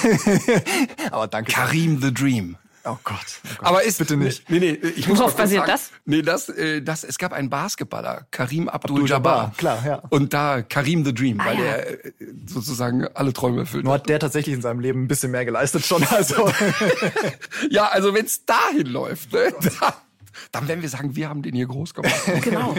aber 1.13 1.29
danke. 1.29 1.53
Karim 1.53 2.03
the 2.03 2.13
Dream. 2.13 2.57
Oh 2.85 2.97
Gott. 3.05 3.17
Oh 3.45 3.49
Gott. 3.59 3.67
Aber 3.69 3.83
ist 3.85 3.99
bitte 3.99 4.17
nicht. 4.17 4.49
Nee, 4.51 4.59
nee, 4.59 4.71
ich 4.73 5.09
muss 5.09 5.19
Worauf 5.19 5.37
basiert 5.37 5.67
sagen, 5.67 5.73
das? 5.73 5.91
Nee, 6.05 6.23
das, 6.23 6.49
äh, 6.49 6.83
das, 6.83 7.05
es 7.05 7.19
gab 7.19 7.33
einen 7.33 7.49
Basketballer, 7.49 8.27
Karim 8.31 8.69
Abdul-Jabbar. 8.69 9.53
Abdul-Jabbar, 9.53 9.81
klar, 9.83 9.87
ja. 9.87 10.03
Und 10.11 10.35
da 10.35 10.63
Karim 10.63 11.05
the 11.05 11.15
Dream, 11.15 11.39
weil 11.39 11.59
ja. 11.59 11.63
der 11.63 12.05
äh, 12.07 12.13
sozusagen 12.47 13.07
alle 13.15 13.33
Träume 13.33 13.61
erfüllt 13.61 13.85
Nur 13.85 13.95
hat. 13.95 14.03
hat 14.03 14.09
der 14.09 14.19
tatsächlich 14.19 14.55
in 14.55 14.63
seinem 14.63 14.81
Leben 14.81 15.05
ein 15.05 15.09
bisschen 15.09 15.31
mehr 15.31 15.45
geleistet 15.45 15.87
schon. 15.87 16.05
Also 16.05 16.51
Ja, 17.71 17.89
also 17.89 18.15
wenn 18.15 18.27
es 18.27 18.45
dahin 18.45 18.87
läuft, 18.87 19.33
ne, 19.33 19.53
da, 19.81 19.95
dann 20.51 20.69
werden 20.69 20.83
wir 20.83 20.89
sagen, 20.89 21.15
wir 21.15 21.29
haben 21.29 21.43
den 21.43 21.55
hier 21.55 21.67
groß 21.67 21.95
gemacht. 21.95 22.13
Genau. 22.43 22.75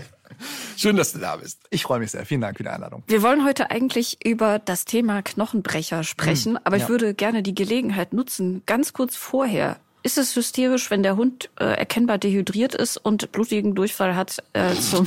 Schön, 0.76 0.96
dass 0.96 1.12
du 1.12 1.18
da 1.18 1.36
bist. 1.36 1.60
ich 1.70 1.82
freue 1.82 1.98
mich 1.98 2.10
sehr. 2.10 2.24
Vielen 2.24 2.40
Dank 2.40 2.56
für 2.56 2.62
die 2.62 2.68
Einladung. 2.68 3.02
Wir 3.06 3.22
wollen 3.22 3.44
heute 3.44 3.70
eigentlich 3.70 4.24
über 4.24 4.58
das 4.58 4.84
Thema 4.84 5.22
Knochenbrecher 5.22 6.04
sprechen, 6.04 6.58
aber 6.64 6.76
ich 6.76 6.84
ja. 6.84 6.88
würde 6.88 7.14
gerne 7.14 7.42
die 7.42 7.54
Gelegenheit 7.54 8.12
nutzen, 8.12 8.62
ganz 8.66 8.92
kurz 8.92 9.16
vorher. 9.16 9.78
Ist 10.04 10.18
es 10.18 10.34
hysterisch, 10.34 10.90
wenn 10.90 11.02
der 11.02 11.16
Hund 11.16 11.50
äh, 11.60 11.64
erkennbar 11.64 12.18
dehydriert 12.18 12.74
ist 12.74 12.96
und 12.96 13.30
blutigen 13.30 13.74
Durchfall 13.74 14.16
hat 14.16 14.42
äh, 14.52 14.74
zum 14.74 15.06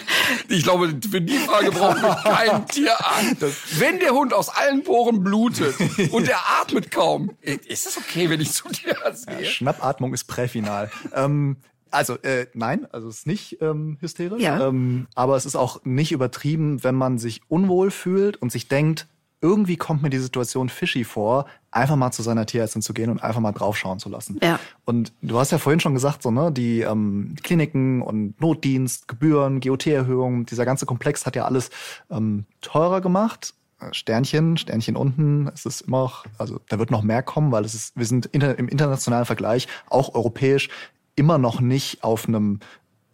Ich 0.48 0.62
glaube, 0.62 0.88
für 1.10 1.20
die 1.20 1.36
Frage 1.38 1.70
brauchen 1.72 2.02
wir 2.02 2.14
keinen 2.14 2.66
Tierarzt. 2.66 3.80
Wenn 3.80 3.98
der 3.98 4.10
Hund 4.10 4.32
aus 4.32 4.48
allen 4.48 4.84
Poren 4.84 5.24
blutet 5.24 5.74
und 6.12 6.28
er 6.28 6.38
atmet 6.60 6.90
kaum, 6.90 7.32
ist 7.40 7.86
es 7.86 7.96
okay, 7.96 8.30
wenn 8.30 8.40
ich 8.40 8.52
zu 8.52 8.68
dir 8.68 8.96
sehe? 9.12 9.44
Schnappatmung 9.44 10.14
ist 10.14 10.24
präfinal. 10.24 10.90
ähm, 11.12 11.56
also 11.90 12.14
äh, 12.22 12.46
nein, 12.54 12.86
also 12.92 13.08
es 13.08 13.18
ist 13.18 13.26
nicht 13.26 13.58
ähm, 13.60 13.96
hysterisch. 14.00 14.42
Ja. 14.42 14.68
Ähm, 14.68 15.06
aber 15.14 15.36
es 15.36 15.46
ist 15.46 15.56
auch 15.56 15.84
nicht 15.84 16.12
übertrieben, 16.12 16.84
wenn 16.84 16.94
man 16.94 17.18
sich 17.18 17.40
unwohl 17.48 17.90
fühlt 17.90 18.36
und 18.36 18.52
sich 18.52 18.68
denkt, 18.68 19.06
irgendwie 19.40 19.76
kommt 19.76 20.02
mir 20.02 20.10
die 20.10 20.18
Situation 20.18 20.68
fishy 20.68 21.04
vor. 21.04 21.46
Einfach 21.76 21.96
mal 21.96 22.10
zu 22.10 22.22
seiner 22.22 22.46
Tierärztin 22.46 22.82
zu 22.82 22.94
gehen 22.94 23.10
und 23.10 23.22
einfach 23.22 23.40
mal 23.40 23.52
draufschauen 23.52 23.98
zu 23.98 24.08
lassen. 24.08 24.38
Ja. 24.42 24.58
Und 24.84 25.12
du 25.22 25.38
hast 25.38 25.52
ja 25.52 25.58
vorhin 25.58 25.80
schon 25.80 25.94
gesagt, 25.94 26.22
so, 26.22 26.30
ne, 26.30 26.50
die 26.50 26.80
ähm, 26.80 27.36
Kliniken 27.42 28.02
und 28.02 28.40
Notdienst, 28.40 29.08
Gebühren, 29.08 29.60
GOT-Erhöhungen, 29.60 30.46
dieser 30.46 30.64
ganze 30.64 30.86
Komplex 30.86 31.26
hat 31.26 31.36
ja 31.36 31.44
alles 31.44 31.70
ähm, 32.10 32.46
teurer 32.62 33.00
gemacht. 33.00 33.54
Äh, 33.80 33.92
Sternchen, 33.92 34.56
Sternchen 34.56 34.96
unten, 34.96 35.48
es 35.54 35.66
ist 35.66 35.82
immer 35.82 36.02
noch, 36.02 36.24
also 36.38 36.60
da 36.68 36.78
wird 36.78 36.90
noch 36.90 37.02
mehr 37.02 37.22
kommen, 37.22 37.52
weil 37.52 37.64
es 37.64 37.74
ist, 37.74 37.96
wir 37.96 38.06
sind 38.06 38.26
inter, 38.26 38.58
im 38.58 38.68
internationalen 38.68 39.26
Vergleich, 39.26 39.68
auch 39.88 40.14
europäisch, 40.14 40.68
immer 41.14 41.38
noch 41.38 41.60
nicht 41.60 42.02
auf 42.02 42.26
einem 42.26 42.60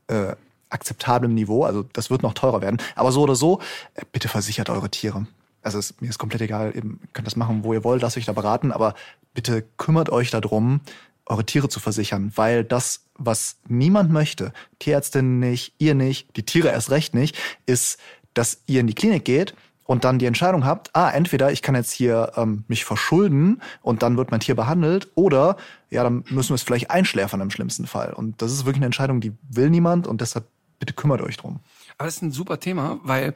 äh, 0.07 0.35
akzeptablen 0.71 1.35
Niveau. 1.35 1.64
Also 1.64 1.85
das 1.92 2.11
wird 2.11 2.23
noch 2.23 2.35
teurer 2.35 2.62
werden. 2.62 2.78
Aber 2.95 3.12
so 3.12 3.23
oder 3.23 3.35
so, 3.35 3.61
äh, 3.95 4.02
bitte 4.11 4.28
versichert 4.28 4.71
eure 4.71 4.90
Tiere. 4.90 5.26
Also 5.62 5.78
es, 5.78 6.00
mir 6.00 6.09
ist 6.09 6.19
komplett 6.19 6.42
egal, 6.42 6.73
ihr 6.75 6.83
könnt 7.12 7.26
das 7.26 7.37
machen, 7.37 7.64
wo 7.64 7.73
ihr 7.73 7.85
wollt, 7.85 8.02
lasst 8.02 8.16
euch 8.16 8.25
da 8.25 8.33
beraten, 8.33 8.73
aber 8.73 8.95
bitte 9.35 9.64
kümmert 9.76 10.11
euch 10.11 10.31
darum, 10.31 10.81
eure 11.26 11.47
Tiere 11.47 11.69
zu 11.69 11.81
versichern, 11.81 12.33
weil 12.35 12.64
das, 12.64 13.04
was 13.16 13.57
niemand 13.69 14.11
möchte, 14.11 14.52
Tierärztin 14.78 15.38
nicht, 15.38 15.75
ihr 15.78 15.95
nicht, 15.95 16.37
die 16.37 16.45
Tiere 16.45 16.69
erst 16.69 16.90
recht 16.90 17.14
nicht, 17.14 17.37
ist, 17.66 17.99
dass 18.35 18.62
ihr 18.66 18.81
in 18.81 18.87
die 18.87 18.95
Klinik 18.95 19.25
geht 19.25 19.54
und 19.85 20.04
dann 20.04 20.19
die 20.19 20.26
Entscheidung 20.26 20.64
habt, 20.64 20.90
ah, 20.95 21.11
entweder 21.11 21.52
ich 21.52 21.62
kann 21.62 21.75
jetzt 21.75 21.92
hier 21.92 22.33
ähm, 22.37 22.64
mich 22.69 22.85
verschulden 22.85 23.62
und 23.83 24.02
dann 24.02 24.16
wird 24.16 24.31
mein 24.31 24.40
Tier 24.40 24.54
behandelt 24.54 25.11
oder 25.14 25.57
ja, 25.90 26.02
dann 26.02 26.25
müssen 26.31 26.50
wir 26.50 26.54
es 26.54 26.62
vielleicht 26.62 26.90
einschläfern 26.90 27.40
im 27.40 27.50
schlimmsten 27.50 27.87
Fall. 27.87 28.12
Und 28.12 28.40
das 28.42 28.52
ist 28.52 28.64
wirklich 28.64 28.78
eine 28.78 28.87
Entscheidung, 28.87 29.21
die 29.21 29.33
will 29.49 29.71
niemand 29.71 30.07
und 30.07 30.21
deshalb 30.21 30.47
bitte 30.78 30.95
kümmert 30.95 31.21
euch 31.21 31.37
drum. 31.37 31.61
Aber 31.99 32.07
das 32.07 32.16
ist 32.16 32.23
ein 32.23 32.33
super 32.33 32.59
Thema, 32.59 32.99
weil 33.02 33.35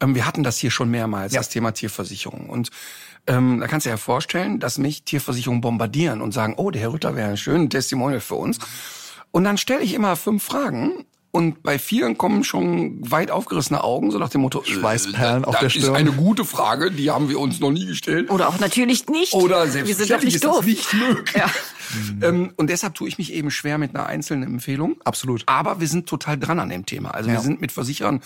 ähm, 0.00 0.14
wir 0.14 0.26
hatten 0.26 0.42
das 0.42 0.58
hier 0.58 0.70
schon 0.70 0.90
mehrmals, 0.90 1.32
Ja. 1.32 1.40
das 1.40 1.48
Thema 1.48 1.72
Tierversicherung. 1.72 2.48
Und 2.50 2.70
ähm, 3.26 3.60
da 3.60 3.66
kannst 3.66 3.86
du 3.86 3.88
dir 3.88 3.94
ja 3.94 3.98
vorstellen, 3.98 4.60
dass 4.60 4.78
mich 4.78 5.04
Tierversicherungen 5.04 5.60
bombardieren 5.60 6.20
und 6.20 6.32
sagen, 6.32 6.54
oh, 6.56 6.70
der 6.70 6.82
Herr 6.82 6.92
Rütter 6.92 7.16
wäre 7.16 7.30
ein 7.30 7.36
schönes 7.36 7.70
Testimonial 7.70 8.20
für 8.20 8.36
uns. 8.36 8.58
Und 9.32 9.44
dann 9.44 9.58
stelle 9.58 9.82
ich 9.82 9.94
immer 9.94 10.16
fünf 10.16 10.44
Fragen 10.44 11.04
und 11.32 11.62
bei 11.62 11.78
vielen 11.78 12.16
kommen 12.16 12.44
schon 12.44 13.10
weit 13.10 13.30
aufgerissene 13.30 13.82
Augen, 13.84 14.10
so 14.10 14.18
nach 14.18 14.30
dem 14.30 14.40
Motto, 14.40 14.62
Schweißperlen 14.64 15.42
äh, 15.44 15.46
auf 15.46 15.54
das 15.54 15.60
der 15.60 15.66
ist 15.68 15.82
Stirn. 15.82 15.96
eine 15.96 16.12
gute 16.12 16.44
Frage, 16.46 16.90
die 16.90 17.10
haben 17.10 17.28
wir 17.28 17.38
uns 17.40 17.60
noch 17.60 17.70
nie 17.72 17.84
gestellt. 17.84 18.30
Oder 18.30 18.48
auch 18.48 18.58
natürlich 18.58 19.06
nicht. 19.08 19.34
Oder 19.34 19.64
Wir 19.66 19.72
sind 19.72 19.80
doch 19.82 19.86
selbstverständlich 19.86 20.34
nicht 20.34 20.34
ist 20.36 20.44
doof. 20.44 20.56
das 20.58 20.66
nicht 20.66 20.94
möglich. 20.94 21.36
Ja. 21.36 21.50
Ähm, 22.20 22.52
und 22.56 22.68
deshalb 22.68 22.94
tue 22.96 23.06
ich 23.06 23.16
mich 23.16 23.32
eben 23.32 23.48
schwer 23.52 23.78
mit 23.78 23.94
einer 23.94 24.06
einzelnen 24.06 24.42
Empfehlung. 24.42 24.96
Absolut. 25.04 25.44
Aber 25.46 25.78
wir 25.80 25.86
sind 25.86 26.08
total 26.08 26.36
dran 26.36 26.58
an 26.58 26.68
dem 26.68 26.84
Thema. 26.84 27.12
Also 27.12 27.28
wir 27.28 27.36
Ja. 27.36 27.40
sind 27.40 27.60
mit 27.60 27.70
Versicherern 27.70 28.22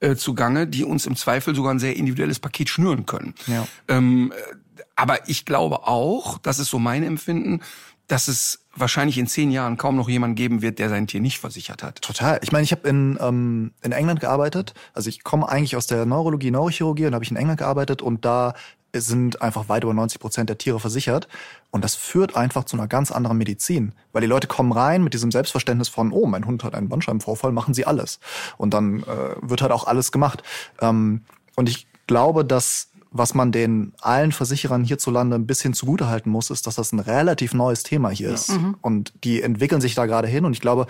äh, 0.00 0.16
zugange, 0.16 0.66
die 0.66 0.84
uns 0.84 1.06
im 1.06 1.16
Zweifel 1.16 1.54
sogar 1.54 1.72
ein 1.72 1.78
sehr 1.78 1.96
individuelles 1.96 2.38
Paket 2.38 2.68
schnüren 2.68 3.06
können. 3.06 3.34
Ja. 3.46 3.66
Ähm, 3.88 4.32
äh, 4.32 4.82
aber 4.96 5.28
ich 5.28 5.44
glaube 5.44 5.86
auch, 5.86 6.38
das 6.38 6.58
ist 6.58 6.70
so 6.70 6.78
mein 6.78 7.02
Empfinden, 7.02 7.60
dass 8.08 8.26
es 8.26 8.64
wahrscheinlich 8.74 9.18
in 9.18 9.26
zehn 9.26 9.50
Jahren 9.50 9.76
kaum 9.76 9.96
noch 9.96 10.08
jemanden 10.08 10.34
geben 10.34 10.62
wird, 10.62 10.78
der 10.78 10.88
sein 10.88 11.06
Tier 11.06 11.20
nicht 11.20 11.38
versichert 11.38 11.82
hat. 11.82 12.00
Total. 12.00 12.40
Ich 12.42 12.52
meine, 12.52 12.64
ich 12.64 12.72
habe 12.72 12.88
in, 12.88 13.18
ähm, 13.20 13.72
in 13.82 13.92
England 13.92 14.20
gearbeitet. 14.20 14.72
Also 14.94 15.08
ich 15.08 15.22
komme 15.24 15.48
eigentlich 15.48 15.76
aus 15.76 15.86
der 15.86 16.06
Neurologie, 16.06 16.50
Neurochirurgie 16.50 17.06
und 17.06 17.14
habe 17.14 17.24
ich 17.24 17.30
in 17.30 17.36
England 17.36 17.58
gearbeitet 17.58 18.00
und 18.00 18.24
da 18.24 18.54
sind 18.94 19.42
einfach 19.42 19.68
weit 19.68 19.84
über 19.84 19.94
90 19.94 20.20
Prozent 20.20 20.48
der 20.48 20.58
Tiere 20.58 20.80
versichert. 20.80 21.28
Und 21.70 21.84
das 21.84 21.94
führt 21.94 22.36
einfach 22.36 22.64
zu 22.64 22.76
einer 22.76 22.88
ganz 22.88 23.10
anderen 23.10 23.38
Medizin. 23.38 23.92
Weil 24.12 24.22
die 24.22 24.26
Leute 24.26 24.46
kommen 24.46 24.72
rein 24.72 25.04
mit 25.04 25.14
diesem 25.14 25.30
Selbstverständnis 25.30 25.88
von, 25.88 26.12
oh, 26.12 26.26
mein 26.26 26.46
Hund 26.46 26.64
hat 26.64 26.74
einen 26.74 26.88
Bandscheibenvorfall, 26.88 27.52
machen 27.52 27.74
sie 27.74 27.86
alles. 27.86 28.20
Und 28.56 28.74
dann 28.74 29.02
äh, 29.02 29.36
wird 29.40 29.62
halt 29.62 29.72
auch 29.72 29.86
alles 29.86 30.12
gemacht. 30.12 30.42
Ähm, 30.80 31.22
und 31.56 31.68
ich 31.68 31.86
glaube, 32.06 32.44
dass 32.44 32.88
was 33.10 33.34
man 33.34 33.52
den 33.52 33.92
allen 34.00 34.32
Versicherern 34.32 34.84
hierzulande 34.84 35.36
ein 35.36 35.46
bisschen 35.46 35.72
zugutehalten 35.72 36.30
muss, 36.30 36.50
ist, 36.50 36.66
dass 36.66 36.74
das 36.74 36.92
ein 36.92 36.98
relativ 36.98 37.54
neues 37.54 37.82
Thema 37.82 38.10
hier 38.10 38.30
ist. 38.30 38.50
Und 38.82 39.12
die 39.24 39.42
entwickeln 39.42 39.80
sich 39.80 39.94
da 39.94 40.06
gerade 40.06 40.28
hin. 40.28 40.44
Und 40.44 40.52
ich 40.52 40.60
glaube, 40.60 40.86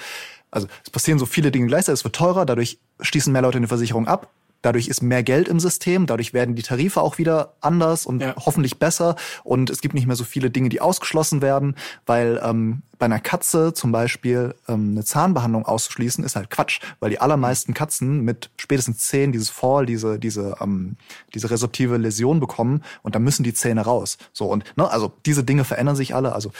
also 0.50 0.66
es 0.84 0.90
passieren 0.90 1.18
so 1.18 1.26
viele 1.26 1.50
Dinge 1.50 1.66
gleichzeitig. 1.66 2.00
Es 2.00 2.04
wird 2.04 2.16
teurer, 2.16 2.44
dadurch 2.44 2.78
schließen 3.00 3.32
mehr 3.32 3.42
Leute 3.42 3.58
eine 3.58 3.68
Versicherung 3.68 4.08
ab. 4.08 4.30
Dadurch 4.62 4.88
ist 4.88 5.02
mehr 5.02 5.22
Geld 5.22 5.48
im 5.48 5.60
System, 5.60 6.06
dadurch 6.06 6.32
werden 6.32 6.54
die 6.56 6.62
Tarife 6.62 7.00
auch 7.00 7.18
wieder 7.18 7.54
anders 7.60 8.06
und 8.06 8.20
Ja. 8.20 8.34
hoffentlich 8.36 8.78
besser. 8.78 9.16
Und 9.44 9.70
es 9.70 9.80
gibt 9.80 9.94
nicht 9.94 10.06
mehr 10.06 10.16
so 10.16 10.24
viele 10.24 10.50
Dinge, 10.50 10.68
die 10.68 10.80
ausgeschlossen 10.80 11.42
werden, 11.42 11.76
weil 12.06 12.40
ähm, 12.42 12.82
bei 12.98 13.06
einer 13.06 13.20
Katze 13.20 13.72
zum 13.72 13.92
Beispiel 13.92 14.54
ähm, 14.66 14.90
eine 14.92 15.04
Zahnbehandlung 15.04 15.64
auszuschließen, 15.64 16.24
ist 16.24 16.34
halt 16.34 16.50
Quatsch, 16.50 16.80
weil 16.98 17.10
die 17.10 17.20
allermeisten 17.20 17.72
Katzen 17.72 18.22
mit 18.22 18.50
spätestens 18.56 18.98
Zähnen 18.98 19.30
dieses 19.30 19.50
Fall, 19.50 19.86
diese, 19.86 20.18
diese, 20.18 20.56
ähm, 20.60 20.96
diese 21.34 21.50
resorptive 21.50 21.96
Läsion 21.96 22.40
bekommen 22.40 22.82
und 23.02 23.14
dann 23.14 23.22
müssen 23.22 23.44
die 23.44 23.54
Zähne 23.54 23.82
raus. 23.82 24.18
So 24.32 24.46
und 24.46 24.64
ne, 24.76 24.90
also 24.90 25.12
diese 25.24 25.44
Dinge 25.44 25.64
verändern 25.64 25.94
sich 25.94 26.14
alle. 26.16 26.32
Also 26.32 26.50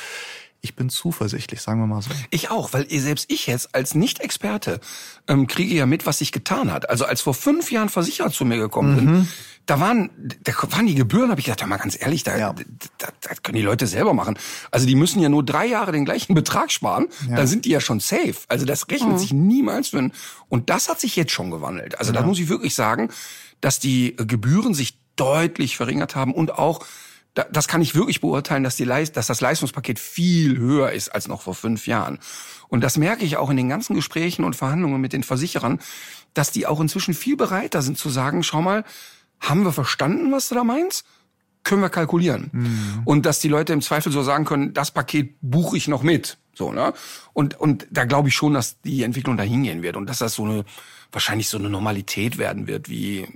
ich 0.61 0.75
bin 0.75 0.91
zuversichtlich, 0.91 1.61
sagen 1.61 1.81
wir 1.81 1.87
mal 1.87 2.03
so. 2.03 2.11
Ich 2.31 2.51
auch, 2.51 2.73
weil 2.73 2.87
selbst 2.91 3.31
ich 3.31 3.47
jetzt 3.47 3.75
als 3.75 3.95
Nicht-Experte 3.95 4.81
ähm, 5.29 5.47
kriege 5.47 5.75
ja 5.75 5.87
mit, 5.87 6.05
was 6.05 6.19
sich 6.19 6.33
getan 6.33 6.73
hat. 6.73 6.91
Also 6.91 7.05
als 7.05 7.21
vor 7.21 7.35
fünf 7.35 7.71
Jahren 7.71 7.89
Versicherer 7.89 8.31
zu 8.31 8.45
mir 8.45 8.59
gekommen 8.59 8.97
sind, 8.99 9.29
da 9.67 9.79
waren, 9.81 10.11
da 10.43 10.53
waren 10.73 10.87
die 10.87 10.95
Gebühren, 10.95 11.31
habe 11.31 11.41
ich 11.41 11.45
gedacht, 11.47 11.61
ja 11.61 11.67
mal 11.67 11.77
ganz 11.77 11.97
ehrlich, 12.01 12.25
da, 12.25 12.37
Ja. 12.37 12.55
da, 12.99 13.09
das 13.21 13.43
können 13.43 13.57
die 13.57 13.63
Leute 13.63 13.87
selber 13.87 14.15
machen. 14.15 14.39
Also 14.71 14.87
die 14.87 14.95
müssen 14.95 15.21
ja 15.21 15.29
nur 15.29 15.45
drei 15.45 15.67
Jahre 15.67 15.93
den 15.93 16.05
gleichen 16.05 16.35
Betrag 16.35 16.73
sparen, 16.73 17.07
dann 17.29 17.47
sind 17.47 17.65
die 17.65 17.71
ja 17.71 17.81
schon 17.81 18.01
safe. 18.01 18.37
Also 18.49 18.65
das 18.65 18.89
rechnet 18.89 19.21
sich 19.21 19.33
niemals 19.33 19.89
für 19.89 20.11
und 20.49 20.71
das 20.71 20.89
hat 20.89 21.01
sich 21.01 21.17
jetzt 21.17 21.33
schon 21.33 21.51
gewandelt. 21.51 21.99
Also 21.99 22.13
da 22.13 22.23
muss 22.23 22.39
ich 22.39 22.49
wirklich 22.49 22.75
sagen, 22.75 23.11
dass 23.61 23.79
die 23.79 24.17
Gebühren 24.17 24.73
sich 24.75 24.99
deutlich 25.17 25.77
verringert 25.77 26.15
haben 26.17 26.33
und 26.33 26.53
auch 26.59 26.81
da, 26.81 26.87
das 27.35 27.69
kann 27.69 27.83
ich 27.83 27.95
wirklich 27.95 28.21
beurteilen, 28.21 28.65
dass, 28.65 28.77
die 28.77 28.85
Leist, 28.85 29.17
dass 29.17 29.29
das 29.29 29.41
Leistungspaket 29.41 29.99
viel 29.99 30.59
höher 30.59 30.93
ist 30.93 31.09
als 31.11 31.29
noch 31.29 31.43
vor 31.43 31.55
fünf 31.55 31.87
Jahren. 31.87 32.19
Und 32.69 32.83
das 32.83 32.97
merke 32.97 33.25
ich 33.25 33.37
auch 33.37 33.51
in 33.51 33.57
den 33.57 33.69
ganzen 33.69 33.95
Gesprächen 33.95 34.45
und 34.45 34.57
Verhandlungen 34.57 35.01
mit 35.01 35.13
den 35.13 35.23
Versicherern, 35.23 35.79
dass 36.35 36.51
die 36.51 36.67
auch 36.67 36.81
inzwischen 36.81 37.15
viel 37.15 37.37
bereiter 37.37 37.83
sind 37.83 37.97
zu 37.97 38.11
sagen, 38.11 38.43
schau 38.43 38.63
mal, 38.63 38.85
haben 39.41 39.65
wir 39.65 39.73
verstanden, 39.73 40.33
was 40.33 40.49
du 40.49 40.55
da 40.55 40.65
meinst? 40.65 41.07
Können 41.65 41.83
wir 41.83 41.91
kalkulieren. 41.91 42.51
Und 43.05 43.27
dass 43.27 43.41
die 43.41 43.49
Leute 43.49 43.73
im 43.73 43.83
Zweifel 43.83 44.11
so 44.11 44.23
sagen 44.23 44.45
können, 44.45 44.75
das 44.75 44.91
Paket 44.91 45.37
buche 45.41 45.77
ich 45.77 45.89
noch 45.89 46.03
mit. 46.03 46.39
So, 46.55 46.73
ne? 46.73 46.93
Und, 47.35 47.59
und 47.61 47.87
da 47.91 48.05
glaube 48.05 48.29
ich 48.29 48.35
schon, 48.35 48.55
dass 48.55 48.81
die 48.81 49.03
Entwicklung 49.03 49.37
dahin 49.37 49.63
gehen 49.63 49.83
wird 49.83 49.97
und 49.97 50.07
dass 50.07 50.19
das 50.19 50.35
so 50.35 50.45
eine, 50.45 50.65
wahrscheinlich 51.13 51.49
so 51.49 51.59
eine 51.59 51.71
Normalität 51.71 52.39
werden 52.39 52.67
wird, 52.67 52.89
wie 52.89 53.27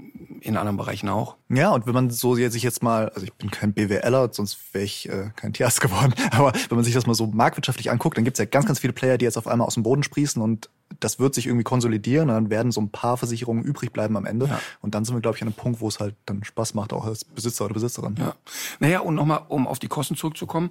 in 0.41 0.57
anderen 0.57 0.77
Bereichen 0.77 1.09
auch. 1.09 1.37
Ja, 1.49 1.71
und 1.71 1.87
wenn 1.87 1.95
man 1.95 2.11
so 2.11 2.37
jetzt- 2.37 2.53
sich 2.53 2.65
jetzt 2.65 2.83
mal, 2.83 3.09
also 3.11 3.23
ich 3.25 3.33
bin 3.35 3.51
kein 3.51 3.73
BWLer, 3.73 4.31
sonst 4.33 4.59
wäre 4.73 4.85
ich 4.85 5.09
äh, 5.09 5.31
kein 5.37 5.53
Tierarzt 5.53 5.81
geworden, 5.81 6.15
aber 6.33 6.53
wenn 6.69 6.77
man 6.77 6.85
sich 6.85 6.95
das 6.95 7.07
mal 7.07 7.15
so 7.15 7.29
marktwirtschaftlich 7.29 7.91
anguckt, 7.93 8.17
dann 8.17 8.25
gibt's 8.25 8.41
ja 8.41 8.45
ganz, 8.45 8.67
ganz 8.67 8.81
viele 8.81 8.93
Player, 8.93 9.19
die 9.19 9.25
jetzt 9.25 9.39
auf 9.39 9.47
einmal 9.47 9.67
aus 9.67 9.75
dem 9.75 9.85
Boden 9.85 10.03
sprießen 10.03 10.43
und 10.43 10.69
das 11.01 11.19
wird 11.19 11.35
sich 11.35 11.47
irgendwie 11.47 11.65
konsolidieren 11.65 12.29
und 12.29 12.35
dann 12.35 12.51
werden 12.51 12.71
so 12.73 12.81
ein 12.81 12.91
paar 12.91 13.17
Versicherungen 13.17 13.63
übrig 13.65 13.93
bleiben 13.93 14.17
am 14.17 14.27
Ende. 14.27 14.47
Ja. 14.47 14.61
Und 14.83 14.95
dann 14.95 15.05
sind 15.05 15.15
wir, 15.17 15.21
glaube 15.21 15.37
ich, 15.37 15.43
an 15.43 15.49
einem 15.49 15.55
Punkt, 15.57 15.81
wo 15.81 15.89
es 15.89 16.01
halt 16.01 16.15
dann 16.27 16.45
Spaß 16.45 16.75
macht, 16.75 16.93
auch 16.93 17.07
als 17.07 17.25
Besitzer 17.25 17.65
oder 17.65 17.75
Besitzerin. 17.75 18.17
Ja. 18.19 18.35
Naja, 18.79 19.01
und 19.01 19.15
nochmal, 19.15 19.41
um 19.49 19.67
auf 19.67 19.79
die 19.79 19.89
Kosten 19.89 20.17
zurückzukommen. 20.17 20.71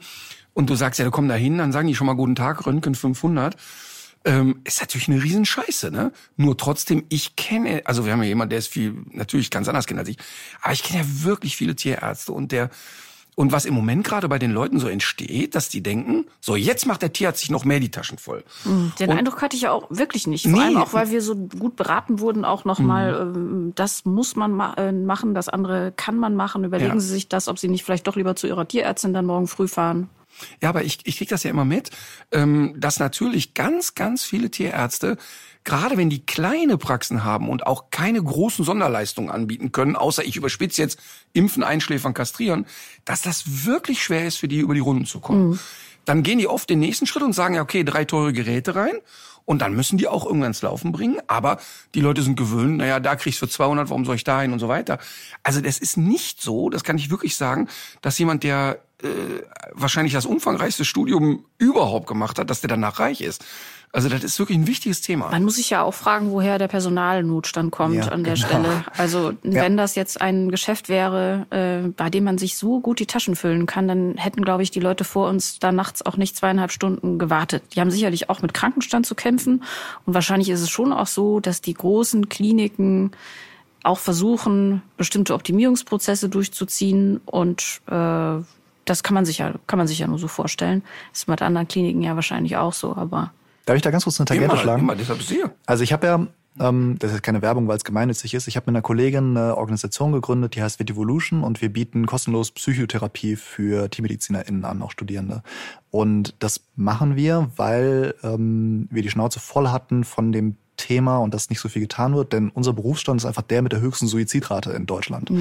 Und 0.54 0.70
du 0.70 0.76
sagst 0.76 1.00
ja, 1.00 1.06
du 1.06 1.12
komm 1.12 1.28
da 1.28 1.34
hin, 1.34 1.58
dann 1.58 1.72
sagen 1.72 1.88
die 1.88 1.96
schon 1.96 2.08
mal 2.08 2.14
guten 2.14 2.36
Tag, 2.36 2.66
Röntgen 2.68 2.94
500. 2.94 3.56
Ähm, 4.24 4.62
ist 4.66 4.80
natürlich 4.82 5.08
eine 5.10 5.24
Riesenscheiße, 5.24 5.90
ne? 5.90 6.12
Nur 6.38 6.56
trotzdem, 6.56 7.04
ich 7.10 7.36
kenne, 7.36 7.82
also 7.86 8.06
wir 8.06 8.12
haben 8.14 8.22
ja 8.22 8.28
jemanden, 8.30 8.52
der 8.52 8.60
ist 8.60 8.68
viel, 8.68 9.04
natürlich 9.12 9.50
ganz 9.50 9.68
anders 9.68 9.88
kennt 9.88 10.00
als 10.00 10.10
ich, 10.10 10.18
aber 10.62 10.74
ich 10.74 10.84
kenne 10.84 11.02
ja 11.02 11.24
wirklich 11.24 11.58
viele 11.58 11.76
Tierärzte 11.76 12.32
und 12.32 12.52
der, 12.52 12.70
und 13.36 13.52
was 13.52 13.66
im 13.66 13.74
Moment 13.74 14.04
gerade 14.04 14.30
bei 14.30 14.38
den 14.38 14.52
Leuten 14.52 14.78
so 14.80 14.88
entsteht, 14.90 15.56
dass 15.56 15.70
die 15.70 15.82
denken, 15.82 16.26
so 16.40 16.56
jetzt 16.56 16.86
macht 16.86 17.02
der 17.02 17.14
Tierarzt 17.14 17.40
sich 17.40 17.50
noch 17.50 17.66
mehr 17.66 17.80
die 17.80 17.90
Taschen 17.90 18.20
voll. 18.20 18.44
Den 19.00 19.10
Und- 19.10 19.18
Eindruck 19.18 19.42
hatte 19.42 19.56
ich 19.56 19.64
ja 19.64 19.72
auch 19.72 19.88
wirklich 19.90 20.28
nicht. 20.28 20.44
Vor 20.44 20.52
Nee. 20.52 20.60
allem 20.66 20.78
auch, 20.78 20.94
weil 20.94 21.10
wir 21.10 21.22
so 21.24 21.36
gut 21.36 21.76
beraten 21.76 22.20
wurden, 22.20 22.46
auch 22.46 22.64
nochmal, 22.66 23.34
ähm, 23.36 23.72
das 23.74 24.06
muss 24.06 24.36
man 24.36 24.52
ma 24.52 24.74
äh, 24.76 24.92
machen, 24.92 25.34
das 25.34 25.50
andere 25.50 25.94
kann 25.96 26.18
man 26.18 26.36
machen. 26.36 26.64
Überlegen 26.64 26.94
Ja. 26.94 27.00
Sie 27.00 27.08
sich 27.08 27.28
das, 27.30 27.48
ob 27.48 27.58
Sie 27.58 27.70
nicht 27.70 27.84
vielleicht 27.86 28.06
doch 28.06 28.18
lieber 28.18 28.36
zu 28.36 28.46
Ihrer 28.46 28.68
Tierärztin 28.68 29.14
dann 29.14 29.26
morgen 29.26 29.48
früh 29.48 29.68
fahren. 29.68 30.10
Ja, 30.62 30.70
aber 30.70 30.84
ich, 30.84 31.00
ich 31.04 31.18
krieg 31.18 31.30
das 31.30 31.44
ja 31.44 31.50
immer 31.50 31.66
mit, 31.66 31.92
ähm, 32.32 32.76
dass 32.78 33.00
natürlich 33.00 33.54
ganz, 33.54 33.96
ganz 33.96 34.24
viele 34.24 34.52
Tierärzte, 34.52 35.18
gerade 35.64 35.98
wenn 35.98 36.10
die 36.10 36.26
kleine 36.26 36.78
Praxen 36.78 37.24
haben 37.24 37.50
und 37.50 37.68
auch 37.68 37.92
keine 37.92 38.22
großen 38.22 38.66
Sonderleistungen 38.66 39.30
anbieten 39.30 39.72
können, 39.72 39.96
außer 39.96 40.24
ich 40.24 40.36
überspitze 40.36 40.82
jetzt 40.82 41.00
Impfen, 41.34 41.64
Einschläfern, 41.64 42.14
Kastrieren, 42.14 42.66
dass 43.06 43.22
das 43.22 43.66
wirklich 43.66 44.02
schwer 44.04 44.26
ist 44.26 44.38
für 44.38 44.48
die, 44.48 44.60
über 44.60 44.74
die 44.74 44.80
Runden 44.80 45.06
zu 45.06 45.20
kommen. 45.20 45.52
Dann 46.06 46.24
gehen 46.24 46.40
die 46.40 46.48
oft 46.48 46.70
den 46.70 46.80
nächsten 46.80 47.06
Schritt 47.06 47.24
und 47.24 47.34
sagen, 47.34 47.56
ja, 47.56 47.62
okay, 47.62 47.84
drei 47.84 48.06
teure 48.06 48.34
Geräte 48.34 48.76
rein. 48.76 48.96
Und 49.46 49.60
dann 49.62 49.74
müssen 49.74 49.98
die 49.98 50.08
auch 50.08 50.26
irgendwann 50.26 50.50
ins 50.50 50.62
Laufen 50.62 50.92
bringen. 50.92 51.18
Aber 51.28 51.58
die 51.96 52.02
Leute 52.02 52.22
sind 52.22 52.38
gewöhnt, 52.38 52.78
naja, 52.78 53.00
da 53.00 53.16
kriegst 53.16 53.42
du 53.42 53.48
für 53.48 53.52
200, 53.52 53.90
warum 53.90 54.06
soll 54.06 54.16
ich 54.16 54.24
da 54.24 54.42
hin 54.42 54.54
und 54.54 54.60
so 54.60 54.68
weiter. 54.68 55.00
Also 55.44 55.62
das 55.62 55.80
ist 55.80 55.98
nicht 55.98 56.42
so, 56.42 56.70
das 56.70 56.84
kann 56.84 56.98
ich 56.98 57.10
wirklich 57.10 57.36
sagen, 57.36 57.68
dass 58.02 58.18
jemand, 58.18 58.44
der 58.44 58.80
äh, 59.04 59.44
wahrscheinlich 59.74 60.14
das 60.14 60.26
umfangreichste 60.26 60.86
Studium 60.86 61.46
überhaupt 61.58 62.08
gemacht 62.08 62.40
hat, 62.40 62.50
dass 62.50 62.62
der 62.62 62.70
danach 62.70 63.00
reich 63.00 63.22
ist. 63.22 63.44
Also 63.94 64.08
das 64.08 64.24
ist 64.24 64.40
wirklich 64.40 64.58
ein 64.58 64.68
wichtiges 64.68 65.02
Thema. 65.02 65.30
Man 65.32 65.44
muss 65.44 65.56
sich 65.56 65.70
ja 65.70 65.84
auch 65.84 65.94
fragen, 65.94 66.32
woher 66.32 66.58
der 66.58 66.70
Personalnotstand 66.70 67.72
kommt 67.72 67.96
Ja, 67.96 68.08
an 68.08 68.24
der 68.24 68.36
genau. 68.36 68.48
Stelle. 68.48 68.86
Also 68.96 69.34
wenn 69.44 69.76
das 69.76 69.96
jetzt 69.96 70.22
ein 70.22 70.50
Geschäft 70.50 70.88
wäre, 70.88 71.46
äh, 71.50 71.90
bei 71.90 72.10
dem 72.10 72.24
man 72.24 72.38
sich 72.38 72.58
so 72.58 72.80
gut 72.80 73.00
die 73.00 73.06
Taschen 73.06 73.36
füllen 73.36 73.66
kann, 73.66 73.90
dann 73.90 74.16
hätten, 74.16 74.44
glaube 74.46 74.64
ich, 74.64 74.72
die 74.72 74.80
Leute 74.80 75.04
vor 75.04 75.28
uns 75.28 75.60
da 75.60 75.74
nachts 75.74 76.06
auch 76.06 76.16
nicht 76.16 76.38
zweieinhalb 76.38 76.72
Stunden 76.72 77.20
gewartet. 77.20 77.64
Die 77.76 77.82
haben 77.82 77.92
sicherlich 77.92 78.30
auch 78.30 78.42
mit 78.42 78.54
Krankenstand 78.54 79.06
zu 79.06 79.14
kämpfen. 79.14 79.64
Und 80.06 80.14
wahrscheinlich 80.14 80.50
ist 80.50 80.62
es 80.62 80.70
schon 80.70 80.94
auch 80.94 81.08
so, 81.08 81.42
dass 81.42 81.60
die 81.60 81.74
großen 81.74 82.30
Kliniken 82.30 83.12
auch 83.84 84.00
versuchen, 84.00 84.84
bestimmte 84.96 85.34
Optimierungsprozesse 85.34 86.30
durchzuziehen 86.30 87.20
und 87.26 87.82
äh, 87.88 88.42
das 88.86 89.04
kann 89.04 89.14
man 89.14 89.26
sich 89.26 89.40
ja, 89.40 89.54
kann 89.68 89.78
man 89.78 89.88
sich 89.88 90.00
ja 90.00 90.08
nur 90.08 90.20
so 90.20 90.28
vorstellen. 90.28 90.84
Das 91.12 91.22
ist 91.22 91.28
mit 91.28 91.42
anderen 91.42 91.68
Kliniken 91.68 92.02
ja 92.02 92.16
wahrscheinlich 92.16 92.58
auch 92.58 92.74
so, 92.74 92.96
aber 92.96 93.32
Darf 93.66 93.76
ich 93.76 93.82
da 93.82 93.92
ganz 93.92 94.04
kurz 94.04 94.20
eine 94.20 94.26
Tangente 94.26 94.54
immer, 94.54 94.62
schlagen? 94.62 94.82
immer, 94.82 94.96
deshalb 94.96 95.20
bist 95.20 95.30
du 95.30 95.36
hier. 95.36 95.52
Also 95.66 95.84
ich 95.84 95.94
habe 95.94 96.08
ja, 96.08 96.28
ähm, 96.60 96.96
das 97.00 97.14
ist 97.14 97.22
keine 97.22 97.42
Werbung, 97.42 97.68
weil 97.68 97.78
es 97.78 97.84
gemeinnützig 97.84 98.34
ist, 98.34 98.48
ich 98.48 98.56
habe 98.56 98.66
mit 98.68 98.76
einer 98.76 98.82
Kollegin 98.82 99.38
eine 99.38 99.56
Organisation 99.58 100.12
gegründet, 100.12 100.56
die 100.56 100.64
heißt 100.64 100.80
Vitivolution 100.80 101.44
und 101.44 101.62
wir 101.62 101.72
bieten 101.72 102.06
kostenlos 102.06 102.52
Psychotherapie 102.52 103.36
für 103.36 103.90
TiermedizinerInnen 103.90 104.66
an, 104.66 104.82
auch 104.82 104.92
Studierende. 104.92 105.44
Und 105.92 106.36
das 106.40 106.62
machen 106.76 107.16
wir, 107.16 107.52
weil 107.56 108.16
ähm, 108.24 108.88
wir 108.90 109.04
die 109.04 109.10
Schnauze 109.10 109.40
voll 109.40 109.68
hatten 109.70 110.04
von 110.04 110.32
dem 110.32 110.56
Thema 110.78 111.20
und 111.20 111.34
dass 111.34 111.52
nicht 111.52 111.60
so 111.60 111.70
viel 111.70 111.84
getan 111.84 112.16
wird, 112.16 112.34
denn 112.34 112.50
unser 112.50 112.74
Berufsstand 112.74 113.22
ist 113.22 113.26
einfach 113.26 113.44
der 113.44 113.62
mit 113.62 113.72
der 113.72 113.82
höchsten 113.82 114.08
Suizidrate 114.08 114.72
in 114.72 114.88
Deutschland. 114.88 115.32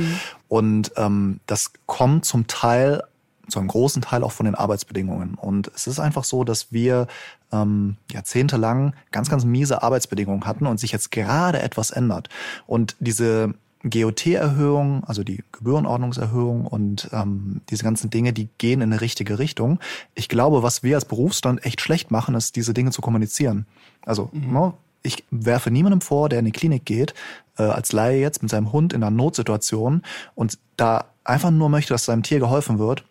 Und 0.48 0.92
ähm, 0.96 1.40
das 1.46 1.72
kommt 1.86 2.26
zum 2.26 2.46
Teil 2.46 3.02
zu 3.48 3.58
einem 3.58 3.68
großen 3.68 4.02
Teil 4.02 4.22
auch 4.22 4.32
von 4.32 4.46
den 4.46 4.54
Arbeitsbedingungen. 4.54 5.34
Und 5.34 5.70
es 5.74 5.86
ist 5.86 5.98
einfach 5.98 6.24
so, 6.24 6.44
dass 6.44 6.72
wir 6.72 7.06
ähm, 7.52 7.96
jahrzehntelang 8.10 8.94
ganz, 9.10 9.28
ganz 9.28 9.44
miese 9.44 9.82
Arbeitsbedingungen 9.82 10.46
hatten 10.46 10.66
und 10.66 10.78
sich 10.78 10.92
jetzt 10.92 11.10
gerade 11.10 11.60
etwas 11.60 11.90
ändert. 11.90 12.28
Und 12.66 12.96
diese 13.00 13.54
GOT-Erhöhung, 13.82 15.04
also 15.04 15.24
die 15.24 15.42
Gebührenordnungserhöhung 15.52 16.66
und 16.66 17.08
ähm, 17.12 17.62
diese 17.70 17.82
ganzen 17.82 18.10
Dinge, 18.10 18.32
die 18.32 18.48
gehen 18.58 18.82
in 18.82 18.92
eine 18.92 19.00
richtige 19.00 19.38
Richtung. 19.38 19.80
Ich 20.14 20.28
glaube, 20.28 20.62
was 20.62 20.82
wir 20.82 20.96
als 20.96 21.06
Berufsstand 21.06 21.64
echt 21.64 21.80
schlecht 21.80 22.10
machen, 22.10 22.34
ist, 22.34 22.56
diese 22.56 22.74
Dinge 22.74 22.90
zu 22.90 23.00
kommunizieren. 23.00 23.66
Also, 24.04 24.28
ne, 24.32 24.74
ich 25.02 25.24
werfe 25.30 25.70
niemandem 25.70 26.02
vor, 26.02 26.28
der 26.28 26.40
in 26.40 26.44
die 26.44 26.52
Klinik 26.52 26.84
geht, 26.84 27.14
äh, 27.56 27.62
als 27.62 27.92
Laie 27.92 28.20
jetzt 28.20 28.42
mit 28.42 28.50
seinem 28.50 28.72
Hund 28.72 28.92
in 28.92 29.02
einer 29.02 29.10
Notsituation 29.10 30.02
und 30.34 30.58
da 30.76 31.06
einfach 31.24 31.50
nur 31.50 31.70
möchte, 31.70 31.94
dass 31.94 32.04
seinem 32.04 32.22
Tier 32.22 32.38
geholfen 32.38 32.78
wird, 32.78 33.04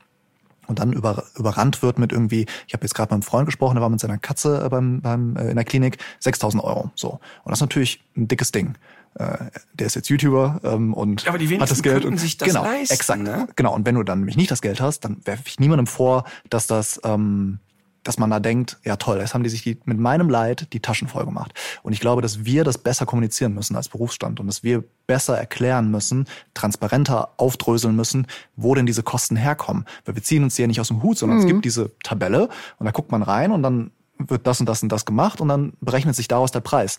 und 0.70 0.80
dann 0.80 0.94
über, 0.94 1.26
überrannt 1.36 1.82
wird 1.82 2.00
mit 2.00 2.12
irgendwie, 2.12 2.46
ich 2.68 2.74
habe 2.74 2.84
jetzt 2.86 2.94
gerade 2.94 3.08
mit 3.08 3.14
einem 3.14 3.22
Freund 3.24 3.48
gesprochen, 3.48 3.76
der 3.76 3.82
war 3.82 3.90
mit 3.90 4.00
seiner 4.00 4.18
Katze 4.18 4.64
äh, 4.64 4.70
beim, 4.70 5.02
beim, 5.02 5.36
äh, 5.36 5.50
in 5.50 5.56
der 5.56 5.66
Klinik, 5.66 5.98
6.000 6.24 6.64
Euro. 6.64 6.92
So. 6.96 7.20
Und 7.44 7.52
das 7.52 7.58
ist 7.58 7.62
natürlich 7.62 8.02
ein 8.16 8.28
dickes 8.28 8.52
Ding. 8.52 8.76
Äh, 9.16 9.38
der 9.74 9.88
ist 9.88 9.96
jetzt 9.96 10.10
YouTuber 10.10 10.62
ähm, 10.64 10.94
und 10.94 11.28
aber 11.28 11.40
die 11.40 11.60
hat 11.60 11.72
das 11.72 11.82
Geld. 11.82 12.06
und, 12.06 12.20
sich 12.20 12.38
das 12.38 12.48
genau, 12.48 12.64
leisten, 12.64 12.94
Exakt. 12.94 13.22
ne? 13.24 13.48
Genau. 13.56 13.74
Und 13.74 13.86
wenn 13.86 13.96
du 13.96 14.04
dann 14.04 14.20
nämlich 14.20 14.38
nicht 14.38 14.52
das 14.52 14.62
Geld 14.62 14.80
hast, 14.80 15.04
dann 15.04 15.18
werfe 15.26 15.44
ich 15.48 15.60
niemandem 15.60 15.88
vor, 15.88 16.26
dass 16.50 16.68
das 16.68 17.02
ähm, 17.04 17.60
dass 18.04 18.18
man 18.18 18.30
da 18.30 18.40
denkt, 18.40 18.78
ja 18.84 18.96
toll, 18.96 19.18
jetzt 19.20 19.34
haben 19.34 19.44
die 19.44 19.50
sich 19.50 19.64
die, 19.64 19.78
mit 19.86 20.00
meinem 20.00 20.30
Leid 20.30 20.72
die 20.74 20.80
Taschen 20.80 21.08
voll 21.08 21.26
gemacht. 21.26 21.54
Und 21.84 21.94
ich 21.94 22.00
glaube, 22.00 22.22
dass 22.22 22.46
wir 22.46 22.64
das 22.64 22.78
besser 22.78 23.06
kommunizieren 23.06 23.54
müssen 23.54 23.76
als 23.76 23.90
Berufsstand 23.90 24.40
und 24.40 24.48
dass 24.48 24.64
wir 24.64 24.84
besser 25.08 25.38
erklären 25.38 25.92
müssen, 25.92 26.26
transparenter 26.54 27.30
aufdröseln 27.38 27.96
müssen, 27.96 28.28
wo 28.56 28.76
denn 28.76 28.86
diese 28.86 29.04
Kosten 29.04 29.36
herkommen. 29.36 29.86
Weil 30.06 30.16
wir 30.16 30.24
ziehen 30.24 30.44
uns 30.44 30.56
die 30.56 30.62
ja 30.62 30.68
nicht 30.68 30.80
aus 30.80 30.88
dem 30.88 31.04
Hut, 31.04 31.18
sondern 31.18 31.40
es 31.40 31.46
gibt 31.46 31.66
diese 31.66 31.92
Tabelle 32.04 32.50
und 32.78 32.86
da 32.86 32.92
guckt 32.92 33.12
man 33.12 33.24
rein 33.24 33.52
und 33.52 33.64
dann 33.64 33.92
wird 34.18 34.46
das 34.48 34.60
und 34.60 34.68
das 34.68 34.84
und 34.84 34.92
das 34.92 35.06
gemacht 35.06 35.42
und 35.42 35.48
dann 35.48 35.74
berechnet 35.82 36.16
sich 36.16 36.28
daraus 36.28 36.52
der 36.52 36.60
Preis. 36.60 36.98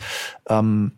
Ähm, 0.48 0.92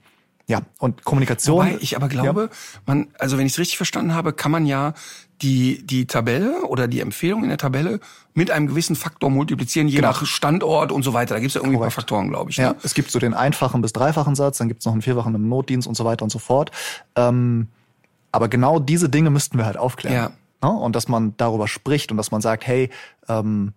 ja, 0.49 0.63
und 0.79 1.05
Kommunikation. 1.05 1.57
Wobei 1.67 1.79
ich 1.81 1.97
aber 1.97 2.09
glaube, 2.09 2.51
man, 2.87 3.09
also 3.19 3.39
wenn 3.39 3.47
ich 3.47 3.53
es 3.53 3.59
richtig 3.59 3.77
verstanden 3.77 4.15
habe, 4.15 4.33
kann 4.33 4.51
man 4.51 4.67
ja 4.67 4.93
die, 5.41 5.85
die 5.87 6.07
Tabelle 6.07 6.63
oder 6.67 6.87
die 6.89 7.01
Empfehlung 7.01 7.43
in 7.43 7.49
der 7.49 7.59
Tabelle 7.59 8.01
mit 8.35 8.51
einem 8.51 8.67
gewissen 8.69 8.95
Faktor 8.97 9.31
multiplizieren, 9.31 9.89
je 9.89 9.97
Genau. 9.97 10.09
nach 10.09 10.25
Standort 10.27 10.93
und 10.93 11.03
so 11.03 11.13
weiter. 11.15 11.35
Da 11.35 11.41
gibt 11.41 11.51
es 11.51 11.55
ja 11.55 11.61
irgendwie 11.61 11.77
ein 11.77 11.81
paar 11.81 11.89
Korrekt. 11.89 11.95
Faktoren, 11.95 12.29
glaube 12.29 12.51
ich. 12.51 12.57
Ja, 12.59 12.71
Ne? 12.71 12.77
es 12.83 12.95
gibt 12.95 13.11
so 13.11 13.19
den 13.19 13.35
einfachen 13.35 13.83
bis 13.83 13.93
dreifachen 13.93 14.35
Satz, 14.35 14.59
dann 14.59 14.69
gibt 14.69 14.81
es 14.83 14.87
noch 14.87 14.93
einen 14.93 15.03
vierfachen 15.03 15.35
im 15.35 15.49
Notdienst 15.49 15.89
und 15.89 15.97
so 15.97 16.05
weiter 16.05 16.23
und 16.25 16.31
so 16.31 16.39
fort. 16.39 16.71
Ähm, 17.17 17.69
aber 18.31 18.49
genau 18.49 18.79
diese 18.79 19.09
Dinge 19.09 19.31
müssten 19.31 19.59
wir 19.59 19.67
halt 19.67 19.77
aufklären. 19.77 20.33
Ne? 20.63 20.71
Und 20.71 20.95
dass 20.97 21.09
man 21.09 21.35
darüber 21.37 21.67
spricht 21.69 22.11
und 22.13 22.17
dass 22.17 22.31
man 22.31 22.41
sagt, 22.41 22.67
hey, 22.67 22.91
ähm, 23.29 23.73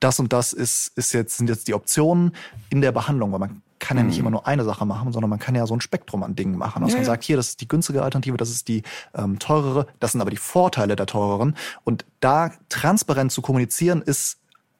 das 0.00 0.18
und 0.18 0.32
das 0.32 0.52
ist, 0.52 0.92
ist 0.96 1.12
jetzt, 1.12 1.36
sind 1.36 1.48
jetzt 1.48 1.68
die 1.68 1.74
Optionen 1.74 2.32
in 2.70 2.80
der 2.80 2.92
Behandlung, 2.92 3.32
weil 3.32 3.38
man 3.40 3.62
kann 3.82 3.96
ja 3.98 4.04
nicht 4.04 4.18
immer 4.18 4.30
nur 4.30 4.46
eine 4.46 4.64
Sache 4.64 4.86
machen, 4.86 5.12
sondern 5.12 5.28
man 5.28 5.40
kann 5.40 5.54
ja 5.54 5.66
so 5.66 5.74
ein 5.74 5.80
Spektrum 5.80 6.22
an 6.22 6.34
Dingen 6.34 6.56
machen. 6.56 6.82
Dass 6.82 6.92
Ja, 6.92 6.96
man 6.98 7.04
sagt, 7.04 7.24
hier, 7.24 7.36
das 7.36 7.48
ist 7.48 7.60
die 7.60 7.68
günstige 7.68 8.02
Alternative, 8.02 8.36
das 8.36 8.48
ist 8.48 8.68
die 8.68 8.82
ähm, 9.14 9.38
teurere, 9.38 9.86
das 9.98 10.12
sind 10.12 10.20
aber 10.20 10.30
die 10.30 10.36
Vorteile 10.36 10.96
der 10.96 11.06
teureren. 11.06 11.56
Und 11.84 12.06
da 12.20 12.52
transparent 12.68 13.32
zu 13.32 13.42
kommunizieren, 13.42 14.00
ist 14.00 14.38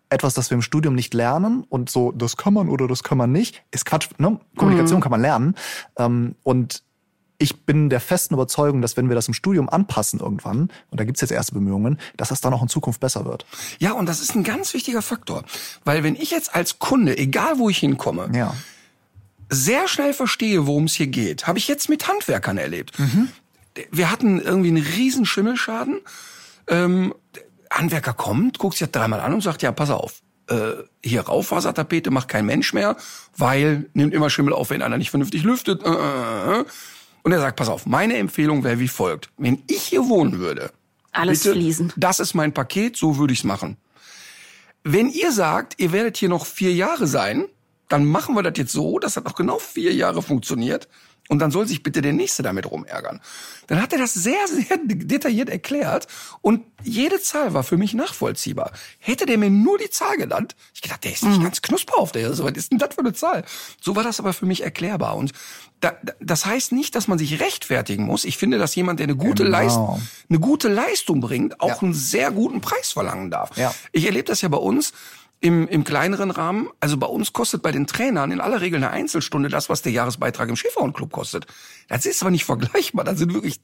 etwas, 0.08 0.34
das 0.34 0.50
wir 0.50 0.54
im 0.54 0.62
Studium 0.62 0.94
nicht 0.94 1.14
lernen 1.14 1.64
und 1.68 1.90
so, 1.90 2.12
das 2.12 2.36
kann 2.36 2.54
man 2.54 2.68
oder 2.68 2.86
das 2.86 3.02
kann 3.02 3.18
man 3.18 3.32
nicht, 3.32 3.64
ist 3.72 3.84
Quatsch. 3.84 4.08
Ne? 4.18 4.38
Kommunikation 4.56 5.00
kann 5.00 5.10
man 5.10 5.20
lernen. 5.20 5.56
Ähm, 5.96 6.36
und 6.44 6.82
ich 7.38 7.64
bin 7.64 7.90
der 7.90 7.98
festen 8.00 8.34
Überzeugung, 8.34 8.82
dass 8.82 8.96
wenn 8.96 9.08
wir 9.08 9.16
das 9.16 9.26
im 9.26 9.34
Studium 9.34 9.68
anpassen 9.68 10.20
irgendwann, 10.20 10.70
und 10.90 11.00
da 11.00 11.04
gibt's 11.04 11.20
jetzt 11.22 11.32
erste 11.32 11.54
Bemühungen, 11.54 11.98
dass 12.16 12.28
das 12.28 12.40
dann 12.40 12.54
auch 12.54 12.62
in 12.62 12.68
Zukunft 12.68 13.00
besser 13.00 13.24
wird. 13.24 13.44
Ja, 13.80 13.92
und 13.92 14.08
das 14.08 14.20
ist 14.20 14.36
ein 14.36 14.44
ganz 14.44 14.74
wichtiger 14.74 15.02
Faktor. 15.02 15.42
Weil 15.84 16.04
wenn 16.04 16.14
ich 16.14 16.30
jetzt 16.30 16.54
als 16.54 16.78
Kunde, 16.78 17.18
egal 17.18 17.58
wo 17.58 17.68
ich 17.68 17.78
hinkomme, 17.78 18.30
Ja. 18.32 18.54
Sehr 19.52 19.86
schnell 19.86 20.14
verstehe, 20.14 20.66
worum 20.66 20.84
es 20.84 20.94
hier 20.94 21.08
geht. 21.08 21.46
Habe 21.46 21.58
ich 21.58 21.68
jetzt 21.68 21.88
mit 21.88 22.08
Handwerkern 22.08 22.56
erlebt. 22.56 22.92
Wir 23.90 24.10
hatten 24.10 24.40
irgendwie 24.40 24.68
einen 24.68 24.82
riesen 24.82 25.26
Schimmelschaden. 25.26 26.00
Ähm, 26.68 27.14
Handwerker 27.70 28.12
kommt, 28.12 28.58
guckt 28.58 28.76
sich 28.76 28.86
das 28.88 28.92
dreimal 28.92 29.20
an 29.20 29.34
und 29.34 29.42
sagt, 29.42 29.62
ja, 29.62 29.72
pass 29.72 29.90
auf, 29.90 30.20
äh, 30.48 30.72
hier 31.04 31.22
Raufasertapete 31.22 32.10
macht 32.10 32.28
kein 32.28 32.46
Mensch 32.46 32.72
mehr, 32.72 32.96
weil 33.36 33.88
nimmt 33.94 34.14
immer 34.14 34.30
Schimmel 34.30 34.52
auf, 34.52 34.70
wenn 34.70 34.82
einer 34.82 34.98
nicht 34.98 35.10
vernünftig 35.10 35.42
lüftet. 35.44 35.82
Äh, 35.82 35.88
äh, 35.88 36.60
äh. 36.60 36.64
Und 37.22 37.32
er 37.32 37.40
sagt, 37.40 37.56
pass 37.56 37.68
auf, 37.68 37.86
meine 37.86 38.16
Empfehlung 38.16 38.64
wäre 38.64 38.78
wie 38.80 38.88
folgt. 38.88 39.30
Wenn 39.36 39.62
ich 39.68 39.82
hier 39.82 40.08
wohnen 40.08 40.38
würde, 40.38 40.72
alles 41.12 41.42
bitte, 41.42 41.54
fließen. 41.54 41.92
das 41.96 42.20
ist 42.20 42.34
mein 42.34 42.52
Paket, 42.52 42.96
so 42.96 43.18
würde 43.18 43.32
ich's 43.32 43.44
machen. 43.44 43.76
Wenn 44.82 45.08
ihr 45.08 45.30
sagt, 45.30 45.74
ihr 45.78 45.92
werdet 45.92 46.16
hier 46.16 46.28
noch 46.28 46.46
vier 46.46 46.72
Jahre 46.72 47.06
sein, 47.06 47.46
dann 47.92 48.04
machen 48.06 48.34
wir 48.34 48.42
das 48.42 48.54
jetzt 48.56 48.72
so, 48.72 48.98
dass 48.98 49.14
das 49.14 49.24
noch 49.24 49.34
genau 49.34 49.58
vier 49.58 49.92
Jahre 49.94 50.22
funktioniert. 50.22 50.88
Und 51.28 51.38
dann 51.38 51.52
soll 51.52 51.68
sich 51.68 51.84
bitte 51.84 52.02
der 52.02 52.12
Nächste 52.12 52.42
damit 52.42 52.68
rumärgern. 52.68 53.20
Dann 53.68 53.80
hat 53.80 53.92
er 53.92 54.00
das 54.00 54.12
sehr, 54.12 54.48
sehr 54.48 54.76
detailliert 54.84 55.48
erklärt 55.50 56.08
und 56.40 56.62
jede 56.82 57.20
Zahl 57.22 57.54
war 57.54 57.62
für 57.62 57.76
mich 57.76 57.94
nachvollziehbar. 57.94 58.72
Hätte 58.98 59.24
der 59.24 59.38
mir 59.38 59.48
nur 59.48 59.78
die 59.78 59.88
Zahl 59.88 60.16
genannt, 60.16 60.56
ich 60.74 60.82
gedacht, 60.82 61.04
der 61.04 61.12
ist 61.12 61.22
nicht 61.22 61.40
ganz 61.40 61.62
knusper 61.62 61.96
auf 61.96 62.10
der, 62.10 62.34
so, 62.34 62.42
was 62.44 62.52
ist 62.54 62.72
denn 62.72 62.78
das 62.78 62.94
für 62.96 63.02
eine 63.02 63.12
Zahl? 63.12 63.44
So 63.80 63.94
war 63.94 64.02
das 64.02 64.18
aber 64.18 64.32
für 64.32 64.46
mich 64.46 64.64
erklärbar. 64.64 65.14
Und 65.16 65.32
da, 65.80 65.92
da- 66.02 66.12
das 66.20 66.44
heißt 66.44 66.72
nicht, 66.72 66.96
dass 66.96 67.06
man 67.06 67.18
sich 67.18 67.40
rechtfertigen 67.40 68.04
muss. 68.04 68.24
Ich 68.24 68.36
finde, 68.36 68.58
dass 68.58 68.74
jemand, 68.74 68.98
der 68.98 69.04
eine 69.04 69.16
gute, 69.16 69.44
Genau. 69.44 69.56
Leistung, 69.58 70.02
eine 70.28 70.40
gute 70.40 70.68
Leistung 70.68 71.20
bringt, 71.20 71.60
auch 71.60 71.68
Ja. 71.68 71.78
einen 71.82 71.94
sehr 71.94 72.32
guten 72.32 72.60
Preis 72.60 72.90
verlangen 72.90 73.30
darf. 73.30 73.56
Ja. 73.56 73.72
Ich 73.92 74.06
erlebe 74.06 74.24
das 74.24 74.40
ja 74.42 74.48
bei 74.48 74.58
uns 74.58 74.92
im, 75.42 75.66
im 75.66 75.84
kleineren 75.84 76.30
Rahmen. 76.30 76.68
Also 76.80 76.96
bei 76.96 77.06
uns 77.06 77.32
kostet 77.32 77.62
bei 77.62 77.72
den 77.72 77.86
Trainern 77.86 78.30
in 78.30 78.40
aller 78.40 78.60
Regel 78.60 78.76
eine 78.76 78.90
Einzelstunde 78.90 79.48
das, 79.48 79.68
was 79.68 79.82
der 79.82 79.92
Jahresbeitrag 79.92 80.48
im 80.48 80.56
Schäferhundclub 80.56 81.12
kostet. 81.12 81.46
Das 81.88 82.06
ist 82.06 82.22
aber 82.22 82.30
nicht 82.30 82.44
vergleichbar. 82.44 83.04
Das 83.04 83.18
sind 83.18 83.34
wirklich, 83.34 83.60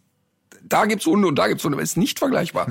da 0.62 0.86
gibt's 0.86 1.06
Hunde 1.06 1.28
und 1.28 1.36
da 1.36 1.46
gibt's 1.46 1.62
Hunde, 1.62 1.76
aber 1.76 1.82
ist 1.82 1.96
nicht 1.96 2.18
vergleichbar. 2.18 2.66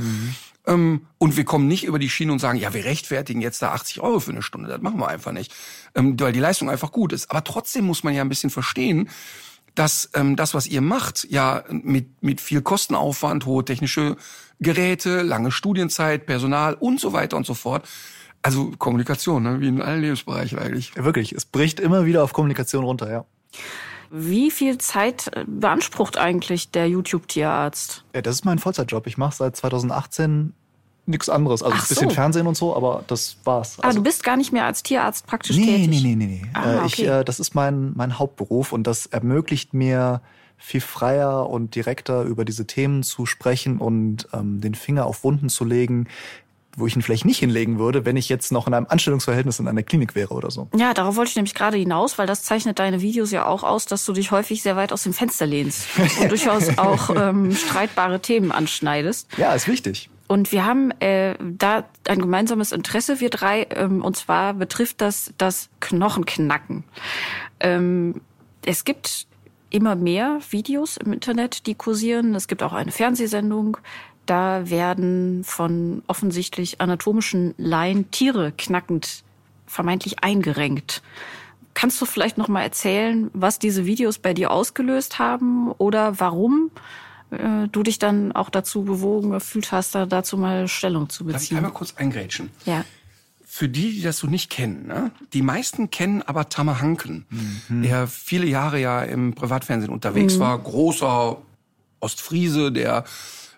Ähm, 0.67 1.07
und 1.17 1.37
wir 1.37 1.45
kommen 1.45 1.69
nicht 1.69 1.85
über 1.85 1.99
die 1.99 2.09
Schiene 2.09 2.33
und 2.33 2.39
sagen, 2.39 2.59
ja, 2.59 2.73
wir 2.73 2.83
rechtfertigen 2.83 3.39
jetzt 3.39 3.61
da 3.61 3.71
80 3.71 4.01
Euro 4.01 4.19
für 4.19 4.31
eine 4.31 4.41
Stunde. 4.41 4.67
Das 4.67 4.81
machen 4.81 4.99
wir 4.99 5.07
einfach 5.07 5.31
nicht, 5.31 5.53
ähm, 5.95 6.19
weil 6.19 6.33
die 6.33 6.41
Leistung 6.41 6.69
einfach 6.69 6.91
gut 6.91 7.13
ist. 7.13 7.31
Aber 7.31 7.45
trotzdem 7.45 7.85
muss 7.85 8.03
man 8.03 8.13
ja 8.13 8.21
ein 8.21 8.29
bisschen 8.29 8.49
verstehen, 8.49 9.09
dass 9.73 10.09
ähm, 10.15 10.35
das, 10.35 10.53
was 10.53 10.67
ihr 10.67 10.81
macht, 10.81 11.27
ja 11.29 11.63
mit, 11.69 12.21
mit 12.21 12.41
viel 12.41 12.61
Kostenaufwand, 12.61 13.45
hohe 13.45 13.63
technische 13.63 14.17
Geräte, 14.59 15.21
lange 15.21 15.51
Studienzeit, 15.51 16.25
Personal 16.25 16.73
und 16.73 16.99
so 16.99 17.13
weiter 17.13 17.37
und 17.37 17.45
so 17.45 17.53
fort. 17.53 17.87
Also 18.41 18.71
Kommunikation, 18.77 19.43
ne? 19.43 19.59
wie 19.61 19.67
in 19.67 19.81
allen 19.81 20.01
Lebensbereichen 20.01 20.57
eigentlich. 20.59 20.93
Ja, 20.95 21.03
wirklich, 21.03 21.31
es 21.33 21.45
bricht 21.45 21.79
immer 21.79 22.05
wieder 22.05 22.23
auf 22.23 22.33
Kommunikation 22.33 22.83
runter, 22.83 23.11
ja. 23.11 23.25
Wie 24.09 24.51
viel 24.51 24.77
Zeit 24.77 25.29
beansprucht 25.47 26.17
eigentlich 26.17 26.71
der 26.71 26.87
YouTube-Tierarzt? 26.87 28.05
ja 28.15 28.21
das 28.21 28.35
ist 28.35 28.45
mein 28.45 28.57
Vollzeitjob. 28.59 29.05
Ich 29.07 29.17
mache 29.17 29.35
seit 29.35 29.55
2018 29.57 30.53
nichts 31.07 31.27
anderes. 31.29 31.61
Also 31.63 31.75
Ach 31.77 31.83
ein 31.83 31.87
bisschen 31.89 32.09
so. 32.09 32.15
Fernsehen 32.15 32.47
und 32.47 32.55
so, 32.55 32.75
aber 32.75 33.03
das 33.07 33.37
war's. 33.43 33.77
Ah, 33.79 33.87
Also, 33.87 33.99
du 33.99 34.03
bist 34.03 34.23
gar 34.23 34.37
nicht 34.37 34.53
mehr 34.53 34.65
als 34.65 34.83
Tierarzt 34.83 35.25
praktisch 35.27 35.57
nee, 35.57 35.65
tätig. 35.65 35.89
nee, 36.03 36.15
nee, 36.15 36.15
nee, 36.15 36.41
nee. 36.43 36.49
Ah, 36.53 36.83
Äh, 36.83 36.85
ich, 36.85 36.93
okay. 36.99 37.19
äh, 37.19 37.25
das 37.25 37.39
ist 37.39 37.53
mein, 37.55 37.93
mein 37.95 38.17
Hauptberuf 38.19 38.71
und 38.71 38.85
das 38.87 39.07
ermöglicht 39.07 39.73
mir 39.73 40.21
viel 40.57 40.81
freier 40.81 41.49
und 41.49 41.75
direkter 41.75 42.23
über 42.23 42.43
diese 42.45 42.65
Themen 42.65 43.03
zu 43.03 43.25
sprechen 43.25 43.77
und 43.77 44.27
ähm, 44.33 44.59
den 44.59 44.73
Finger 44.75 45.05
auf 45.05 45.23
Wunden 45.23 45.49
zu 45.49 45.65
legen, 45.65 46.07
wo 46.77 46.87
ich 46.87 46.95
ihn 46.95 47.01
vielleicht 47.01 47.25
nicht 47.25 47.39
hinlegen 47.39 47.79
würde, 47.79 48.05
wenn 48.05 48.15
ich 48.15 48.29
jetzt 48.29 48.51
noch 48.51 48.67
in 48.67 48.73
einem 48.73 48.85
Anstellungsverhältnis 48.87 49.59
in 49.59 49.67
einer 49.67 49.83
Klinik 49.83 50.15
wäre 50.15 50.33
oder 50.33 50.51
so. 50.51 50.69
Ja, 50.75 50.93
darauf 50.93 51.15
wollte 51.15 51.29
ich 51.29 51.35
nämlich 51.35 51.55
gerade 51.55 51.75
hinaus, 51.75 52.17
weil 52.17 52.27
das 52.27 52.43
zeichnet 52.43 52.79
deine 52.79 53.01
Videos 53.01 53.31
ja 53.31 53.45
auch 53.45 53.63
aus, 53.63 53.87
dass 53.87 54.05
du 54.05 54.13
dich 54.13 54.31
häufig 54.31 54.61
sehr 54.61 54.75
weit 54.75 54.93
aus 54.93 55.03
dem 55.03 55.13
Fenster 55.13 55.47
lehnst 55.47 55.87
und 55.97 56.29
durchaus 56.31 56.77
auch 56.77 57.09
ähm, 57.15 57.51
streitbare 57.53 58.19
Themen 58.19 58.51
anschneidest. 58.51 59.27
Ja, 59.37 59.53
ist 59.53 59.67
wichtig. 59.67 60.09
Und 60.27 60.51
wir 60.51 60.65
haben 60.65 60.91
äh, 60.99 61.35
da 61.39 61.85
ein 62.07 62.19
gemeinsames 62.19 62.71
Interesse, 62.71 63.19
wir 63.19 63.29
drei, 63.29 63.65
ähm, 63.71 64.03
und 64.03 64.15
zwar 64.15 64.53
betrifft 64.53 65.01
das 65.01 65.33
das 65.37 65.69
Knochenknacken. 65.79 66.83
Ähm, 67.59 68.21
es 68.65 68.83
gibt 68.83 69.25
immer 69.69 69.95
mehr 69.95 70.39
Videos 70.49 70.97
im 70.97 71.13
Internet, 71.13 71.65
die 71.65 71.75
kursieren. 71.75 72.35
Es 72.35 72.47
gibt 72.47 72.61
auch 72.61 72.73
eine 72.73 72.91
Fernsehsendung. 72.91 73.77
Da 74.27 74.69
werden 74.69 75.43
von 75.43 76.03
offensichtlich 76.07 76.79
anatomischen 76.81 77.55
Laien 77.57 78.11
Tiere 78.11 78.51
knackend 78.55 79.23
vermeintlich 79.65 80.23
eingerenkt. 80.23 81.01
Kannst 81.73 82.01
du 82.01 82.05
vielleicht 82.05 82.37
noch 82.37 82.47
mal 82.47 82.61
erzählen, 82.61 83.29
was 83.33 83.57
diese 83.57 83.85
Videos 83.85 84.19
bei 84.19 84.33
dir 84.33 84.51
ausgelöst 84.51 85.17
haben 85.17 85.71
oder 85.71 86.19
warum 86.19 86.71
äh, 87.31 87.67
du 87.71 87.83
dich 87.83 87.99
dann 87.99 88.31
auch 88.33 88.49
dazu 88.49 88.83
bewogen 88.83 89.31
gefühlt 89.31 89.71
hast, 89.71 89.95
da 89.95 90.05
dazu 90.05 90.37
mal 90.37 90.67
Stellung 90.67 91.09
zu 91.09 91.23
beziehen? 91.23 91.33
Darf 91.33 91.43
ich 91.43 91.55
einmal 91.55 91.71
kurz 91.71 91.93
eingrätschen? 91.95 92.49
Ja. 92.65 92.83
Für 93.45 93.69
die, 93.69 93.93
die 93.93 94.01
das 94.01 94.17
so 94.17 94.27
nicht 94.27 94.49
kennen, 94.49 94.87
ne? 94.87 95.11
die 95.33 95.41
meisten 95.41 95.89
kennen 95.89 96.21
aber 96.21 96.49
Tamahanken, 96.49 97.25
der 97.69 98.05
viele 98.05 98.45
Jahre 98.45 98.79
ja 98.79 99.01
im 99.01 99.33
Privatfernsehen 99.33 99.91
unterwegs 99.91 100.37
war, 100.37 100.59
großer 100.59 101.37
Ostfriese, 101.99 102.71
der 102.71 103.05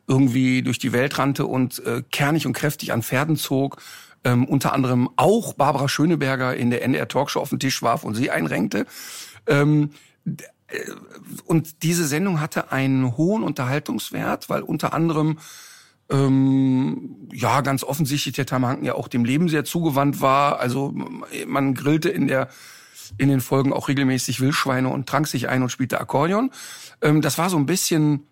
irgendwie 0.10 0.64
durch 0.64 0.80
die 0.80 0.92
Welt 0.92 1.18
rannte 1.20 1.46
und 1.46 1.86
äh, 1.86 2.04
kernig 2.12 2.48
und 2.48 2.54
kräftig 2.54 2.92
an 2.92 3.04
Pferden 3.04 3.38
zog, 3.38 3.78
ähm, 4.24 4.46
unter 4.46 4.74
anderem 4.74 5.10
auch 5.16 5.54
Barbara 5.54 5.88
Schöneberger 5.88 6.56
in 6.56 6.72
der 6.72 6.84
NDR 6.84 7.08
Talkshow 7.08 7.40
auf 7.40 7.50
den 7.50 7.60
Tisch 7.60 7.82
warf 7.84 8.04
und 8.04 8.16
sie 8.16 8.32
einrenkte. 8.32 8.86
Ähm, 9.48 9.92
äh, 10.26 10.80
und 11.46 11.84
diese 11.84 12.06
Sendung 12.08 12.42
hatte 12.42 12.72
einen 12.72 13.16
hohen 13.16 13.44
Unterhaltungswert, 13.44 14.50
weil 14.50 14.64
unter 14.64 14.94
anderem 14.94 15.38
ähm, 16.10 17.30
ja 17.32 17.62
ganz 17.62 17.84
offensichtlich 17.84 18.36
der 18.36 18.48
Tamahanken 18.48 18.86
ja 18.86 18.96
auch 18.96 19.08
dem 19.08 19.26
Leben 19.26 19.48
sehr 19.48 19.64
zugewandt 19.64 20.22
war. 20.22 20.60
Also 20.60 20.94
man 21.48 21.76
grillte 21.76 22.10
in 22.10 22.28
der 22.28 22.50
in 23.18 23.30
den 23.30 23.42
Folgen 23.42 23.74
auch 23.74 23.88
regelmäßig 23.88 24.40
Wildschweine 24.40 24.90
und 24.90 25.08
trank 25.08 25.28
sich 25.28 25.50
ein 25.50 25.64
und 25.64 25.70
spielte 25.70 26.00
Akkordeon. 26.00 26.52
Ähm, 27.02 27.22
das 27.22 27.38
war 27.38 27.50
so 27.50 27.58
ein 27.58 27.66
bisschen 27.66 28.28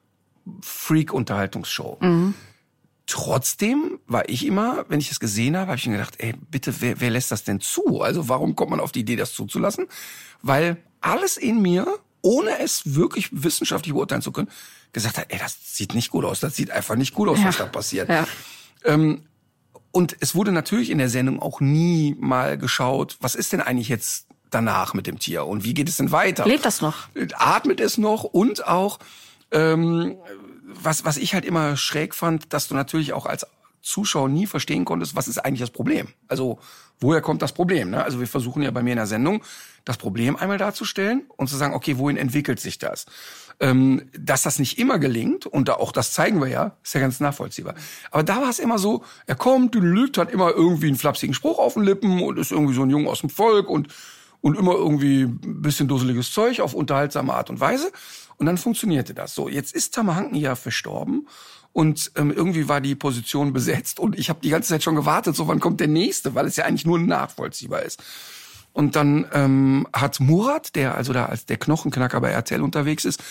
Freak-Unterhaltungsshow. 0.61 1.99
Trotzdem 3.07 3.99
war 4.05 4.27
ich 4.27 4.45
immer, 4.45 4.85
wenn 4.89 4.99
ich 4.99 5.11
es 5.11 5.21
gesehen 5.21 5.55
habe, 5.55 5.67
habe 5.67 5.77
ich 5.77 5.87
mir 5.87 5.93
gedacht, 5.93 6.15
ey, 6.17 6.33
bitte, 6.51 6.81
wer, 6.81 6.99
wer 6.99 7.09
lässt 7.09 7.31
das 7.31 7.45
denn 7.45 7.61
zu? 7.61 8.01
Also 8.01 8.27
warum 8.27 8.55
kommt 8.55 8.71
man 8.71 8.81
auf 8.81 8.91
die 8.91 8.99
Idee, 8.99 9.15
das 9.15 9.33
zuzulassen? 9.33 9.87
Weil 10.41 10.77
alles 10.99 11.37
in 11.37 11.61
mir, 11.61 11.87
ohne 12.21 12.59
es 12.59 12.95
wirklich 12.95 13.29
wissenschaftlich 13.31 13.93
beurteilen 13.93 14.21
zu 14.21 14.33
können, 14.33 14.49
gesagt 14.91 15.17
hat, 15.17 15.27
ey, 15.29 15.39
das 15.39 15.57
sieht 15.63 15.93
nicht 15.93 16.11
gut 16.11 16.25
aus, 16.25 16.41
das 16.41 16.57
sieht 16.57 16.69
einfach 16.69 16.95
nicht 16.95 17.13
gut 17.13 17.29
aus, 17.29 17.39
was 17.43 17.57
da 17.57 17.65
passiert. 17.65 18.09
Ja. 18.09 18.27
Ähm, 18.83 19.23
und 19.91 20.17
es 20.19 20.35
wurde 20.35 20.51
natürlich 20.51 20.89
in 20.89 20.97
der 20.97 21.09
Sendung 21.09 21.41
auch 21.41 21.61
nie 21.61 22.15
mal 22.19 22.57
geschaut, 22.57 23.17
was 23.21 23.35
ist 23.35 23.53
denn 23.53 23.61
eigentlich 23.61 23.87
jetzt 23.87 24.27
danach 24.49 24.93
mit 24.93 25.07
dem 25.07 25.17
Tier 25.17 25.45
und 25.45 25.63
wie 25.63 25.73
geht 25.73 25.87
es 25.87 25.97
denn 25.97 26.11
weiter? 26.11 26.45
Lebt 26.45 26.65
das 26.65 26.81
noch? 26.81 27.07
atmet 27.35 27.79
es 27.79 27.97
noch 27.97 28.23
und 28.25 28.67
auch 28.67 28.99
ähm, 29.51 30.17
was 30.63 31.05
was 31.05 31.17
ich 31.17 31.33
halt 31.33 31.45
immer 31.45 31.77
schräg 31.77 32.13
fand, 32.13 32.53
dass 32.53 32.67
du 32.67 32.75
natürlich 32.75 33.13
auch 33.13 33.25
als 33.25 33.45
Zuschauer 33.87 34.27
nie 34.27 34.45
verstehen 34.45 34.83
konntest, 34.83 35.15
was 35.15 35.27
ist 35.27 35.37
eigentlich 35.37 35.61
das 35.61 35.69
Problem? 35.69 36.09
Also 36.27 36.59
woher 36.99 37.21
kommt 37.21 37.41
das 37.41 37.53
Problem? 37.53 37.91
Ne? 37.91 38.03
Also 38.03 38.19
wir 38.19 38.27
versuchen 38.27 38.61
ja 38.61 38.71
bei 38.71 38.83
mir 38.83 38.91
in 38.91 38.97
der 38.97 39.07
Sendung 39.07 39.41
das 39.85 39.97
Problem 39.97 40.35
einmal 40.35 40.57
darzustellen 40.57 41.23
und 41.37 41.47
zu 41.47 41.55
sagen, 41.55 41.73
okay, 41.73 41.97
wohin 41.97 42.17
entwickelt 42.17 42.59
sich 42.59 42.79
das? 42.79 43.05
Ähm, 43.59 44.09
dass 44.17 44.43
das 44.43 44.59
nicht 44.59 44.77
immer 44.77 44.99
gelingt 44.99 45.45
und 45.45 45.69
da 45.69 45.75
auch 45.75 45.91
das 45.91 46.11
zeigen 46.11 46.41
wir 46.41 46.49
ja, 46.49 46.75
ist 46.83 46.93
ja 46.95 46.99
ganz 46.99 47.19
nachvollziehbar. 47.21 47.75
Aber 48.11 48.23
da 48.23 48.41
war 48.41 48.49
es 48.49 48.59
immer 48.59 48.77
so, 48.77 49.03
er 49.25 49.35
kommt, 49.35 49.73
lügt, 49.75 50.17
hat 50.17 50.31
immer 50.31 50.51
irgendwie 50.51 50.87
einen 50.87 50.97
flapsigen 50.97 51.33
Spruch 51.33 51.57
auf 51.57 51.75
den 51.75 51.83
Lippen 51.83 52.21
und 52.21 52.37
ist 52.37 52.51
irgendwie 52.51 52.73
so 52.73 52.83
ein 52.83 52.89
Junge 52.89 53.09
aus 53.09 53.21
dem 53.21 53.29
Volk 53.29 53.69
und 53.69 53.87
und 54.39 54.55
immer 54.55 54.73
irgendwie 54.73 55.23
ein 55.23 55.61
bisschen 55.61 55.87
dusseliges 55.87 56.31
Zeug 56.31 56.61
auf 56.61 56.75
unterhaltsame 56.75 57.33
Art 57.33 57.49
und 57.49 57.59
Weise. 57.59 57.91
Und 58.37 58.45
dann 58.45 58.57
funktionierte 58.57 59.13
das. 59.13 59.33
So, 59.33 59.49
jetzt 59.49 59.73
ist 59.73 59.93
Tamahanken 59.95 60.37
ja 60.37 60.55
verstorben 60.55 61.27
und 61.73 62.11
ähm, 62.15 62.31
irgendwie 62.31 62.67
war 62.67 62.81
die 62.81 62.95
Position 62.95 63.53
besetzt 63.53 63.99
und 63.99 64.17
ich 64.17 64.29
habe 64.29 64.39
die 64.41 64.49
ganze 64.49 64.69
Zeit 64.69 64.83
schon 64.83 64.95
gewartet, 64.95 65.35
so 65.35 65.47
wann 65.47 65.59
kommt 65.59 65.79
der 65.79 65.87
nächste, 65.87 66.35
weil 66.35 66.45
es 66.45 66.55
ja 66.55 66.65
eigentlich 66.65 66.85
nur 66.85 66.99
nachvollziehbar 66.99 67.81
ist. 67.83 68.01
Und 68.73 68.95
dann 68.95 69.25
ähm, 69.33 69.87
hat 69.91 70.19
Murat, 70.19 70.75
der 70.75 70.95
also 70.95 71.13
da 71.13 71.25
als 71.25 71.45
der 71.47 71.57
Knochenknacker 71.57 72.21
bei 72.21 72.29
RTL 72.29 72.61
unterwegs 72.61 73.05
ist, 73.05 73.23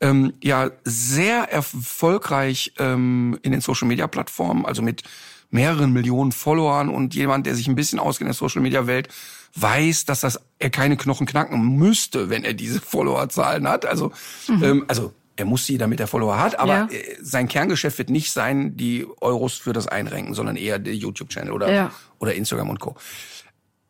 ähm, 0.00 0.32
ja 0.42 0.70
sehr 0.84 1.52
erfolgreich 1.52 2.72
ähm, 2.78 3.38
in 3.42 3.52
den 3.52 3.60
Social 3.60 3.88
Media 3.88 4.06
Plattformen, 4.06 4.64
also 4.64 4.82
mit 4.82 5.02
mehreren 5.50 5.92
Millionen 5.92 6.32
Followern 6.32 6.88
und 6.88 7.14
jemand, 7.14 7.46
der 7.46 7.54
sich 7.54 7.68
ein 7.68 7.74
bisschen 7.74 7.98
auskennt 7.98 8.26
in 8.26 8.32
der 8.32 8.34
Social 8.34 8.62
Media 8.62 8.86
Welt, 8.86 9.08
weiß, 9.54 10.04
dass 10.06 10.20
das 10.20 10.40
er 10.58 10.70
keine 10.70 10.96
Knochen 10.96 11.26
knacken 11.26 11.76
müsste, 11.76 12.30
wenn 12.30 12.44
er 12.44 12.54
diese 12.54 12.80
Followerzahlen 12.82 13.68
hat. 13.68 13.84
Also, 13.86 14.12
ähm, 14.48 14.84
also 14.88 15.12
er 15.36 15.44
muss 15.46 15.66
sie, 15.66 15.78
damit 15.78 15.98
er 16.00 16.06
Follower 16.06 16.38
hat, 16.38 16.58
aber 16.58 16.72
Ja. 16.72 16.88
äh, 16.90 17.16
sein 17.20 17.48
Kerngeschäft 17.48 17.98
wird 17.98 18.10
nicht 18.10 18.32
sein, 18.32 18.76
die 18.76 19.06
Euros 19.20 19.54
für 19.54 19.72
das 19.72 19.86
Einrenken, 19.88 20.34
sondern 20.34 20.56
eher 20.56 20.78
der 20.78 20.94
YouTube-Channel 20.94 21.52
oder, 21.52 21.72
Ja. 21.72 21.90
oder 22.18 22.34
Instagram 22.34 22.70
und 22.70 22.80
Co. 22.80 22.96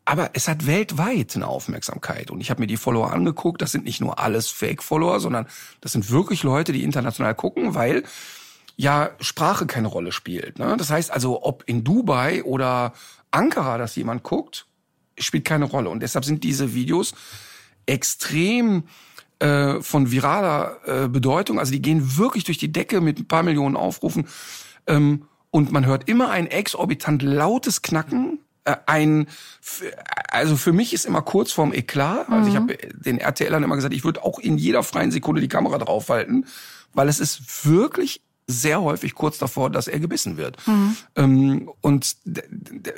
Aber 0.05 0.31
es 0.33 0.49
hat 0.49 0.67
weltweit 0.67 1.33
eine 1.35 1.47
Aufmerksamkeit. 1.47 2.29
Und 2.29 2.41
ich 2.41 2.49
habe 2.49 2.59
mir 2.61 2.67
die 2.67 2.75
Follower 2.75 3.13
angeguckt. 3.13 3.61
Das 3.61 3.71
sind 3.71 3.85
nicht 3.85 4.01
nur 4.01 4.19
alles 4.19 4.49
Fake-Follower, 4.49 5.21
sondern 5.21 5.47
das 5.79 5.93
sind 5.93 6.09
wirklich 6.11 6.43
Leute, 6.43 6.73
die 6.73 6.83
international 6.83 7.35
gucken, 7.35 7.73
weil 7.73 8.03
ja 8.75 9.11
Sprache 9.21 9.65
keine 9.65 9.87
Rolle 9.87 10.11
spielt. 10.11 10.59
Ne? 10.59 10.75
Das 10.77 10.89
heißt 10.89 11.09
also, 11.11 11.43
ob 11.45 11.63
in 11.67 11.85
Dubai 11.85 12.43
oder 12.43 12.91
Ankara 13.31 13.77
das 13.77 13.95
jemand 13.95 14.23
guckt, 14.23 14.65
spielt 15.17 15.45
keine 15.45 15.65
Rolle. 15.65 15.89
Und 15.89 16.01
deshalb 16.01 16.25
sind 16.25 16.43
diese 16.43 16.73
Videos 16.73 17.13
extrem 17.85 18.83
äh, 19.39 19.81
von 19.81 20.11
viraler 20.11 20.77
äh, 20.85 21.07
Bedeutung. 21.07 21.59
Also 21.59 21.71
die 21.71 21.81
gehen 21.81 22.17
wirklich 22.17 22.43
durch 22.43 22.57
die 22.57 22.71
Decke 22.71 23.01
mit 23.01 23.19
ein 23.19 23.27
paar 23.27 23.43
Millionen 23.43 23.75
Aufrufen. 23.75 24.27
Ähm, 24.87 25.25
und 25.51 25.71
man 25.71 25.85
hört 25.85 26.09
immer 26.09 26.29
ein 26.29 26.47
exorbitant 26.47 27.21
lautes 27.21 27.81
Knacken. 27.81 28.39
Äh, 28.65 28.77
ein, 28.85 29.27
also 30.29 30.55
für 30.55 30.71
mich 30.71 30.93
ist 30.93 31.05
immer 31.05 31.21
kurz 31.21 31.51
vorm 31.51 31.73
Eklat. 31.73 32.29
Also 32.29 32.49
ich 32.49 32.55
habe 32.55 32.77
den 32.93 33.19
RTLern 33.19 33.63
immer 33.63 33.75
gesagt, 33.75 33.93
ich 33.93 34.03
würde 34.03 34.23
auch 34.23 34.39
in 34.39 34.57
jeder 34.57 34.83
freien 34.83 35.11
Sekunde 35.11 35.41
die 35.41 35.47
Kamera 35.47 35.77
draufhalten, 35.77 36.45
weil 36.93 37.09
es 37.09 37.19
ist 37.19 37.65
wirklich 37.65 38.21
sehr 38.47 38.81
häufig 38.81 39.15
kurz 39.15 39.37
davor, 39.37 39.69
dass 39.69 39.87
er 39.87 39.99
gebissen 39.99 40.37
wird. 40.37 40.57
Ähm, 41.15 41.69
und 41.81 42.15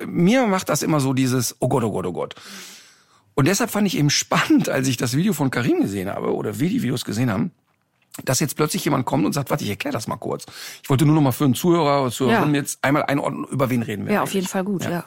mir 0.06 0.48
macht 0.48 0.70
das 0.70 0.82
immer 0.82 1.00
so 1.00 1.14
dieses, 1.14 1.56
oh 1.60 1.68
Gott, 1.68 1.84
oh 1.84 1.92
Gott, 1.92 2.06
oh 2.06 2.14
Gott. 2.14 2.36
Und 3.36 3.48
deshalb 3.48 3.70
fand 3.70 3.86
ich 3.88 3.98
eben 3.98 4.10
spannend, 4.10 4.70
als 4.70 4.88
ich 4.88 4.98
das 4.98 5.16
Video 5.16 5.34
von 5.34 5.52
Karim 5.52 5.82
gesehen 5.82 6.10
habe 6.10 6.34
oder 6.34 6.60
wir 6.60 6.70
die 6.70 6.82
Videos 6.82 7.04
gesehen 7.06 7.30
haben, 7.32 7.52
dass 8.24 8.40
jetzt 8.40 8.56
plötzlich 8.56 8.86
jemand 8.86 9.06
kommt 9.06 9.26
und 9.26 9.34
sagt, 9.34 9.50
warte, 9.50 9.66
ich 9.66 9.70
erkläre 9.70 9.92
das 9.94 10.08
mal 10.08 10.16
kurz. 10.16 10.46
Ich 10.82 10.90
wollte 10.90 11.06
nur 11.06 11.16
noch 11.16 11.22
mal 11.22 11.34
für 11.34 11.44
einen 11.44 11.54
Zuhörer 11.54 12.02
oder 12.04 12.12
Zuhörerin 12.12 12.54
Ja. 12.56 12.62
jetzt 12.62 12.80
einmal 12.82 13.04
einordnen, 13.04 13.44
über 13.52 13.70
wen 13.70 13.82
reden 13.84 14.06
wir. 14.06 14.14
Ja, 14.14 14.22
auf 14.24 14.34
jeden 14.34 14.48
Fall 14.48 14.64
gut, 14.64 14.86
ja. 14.86 15.04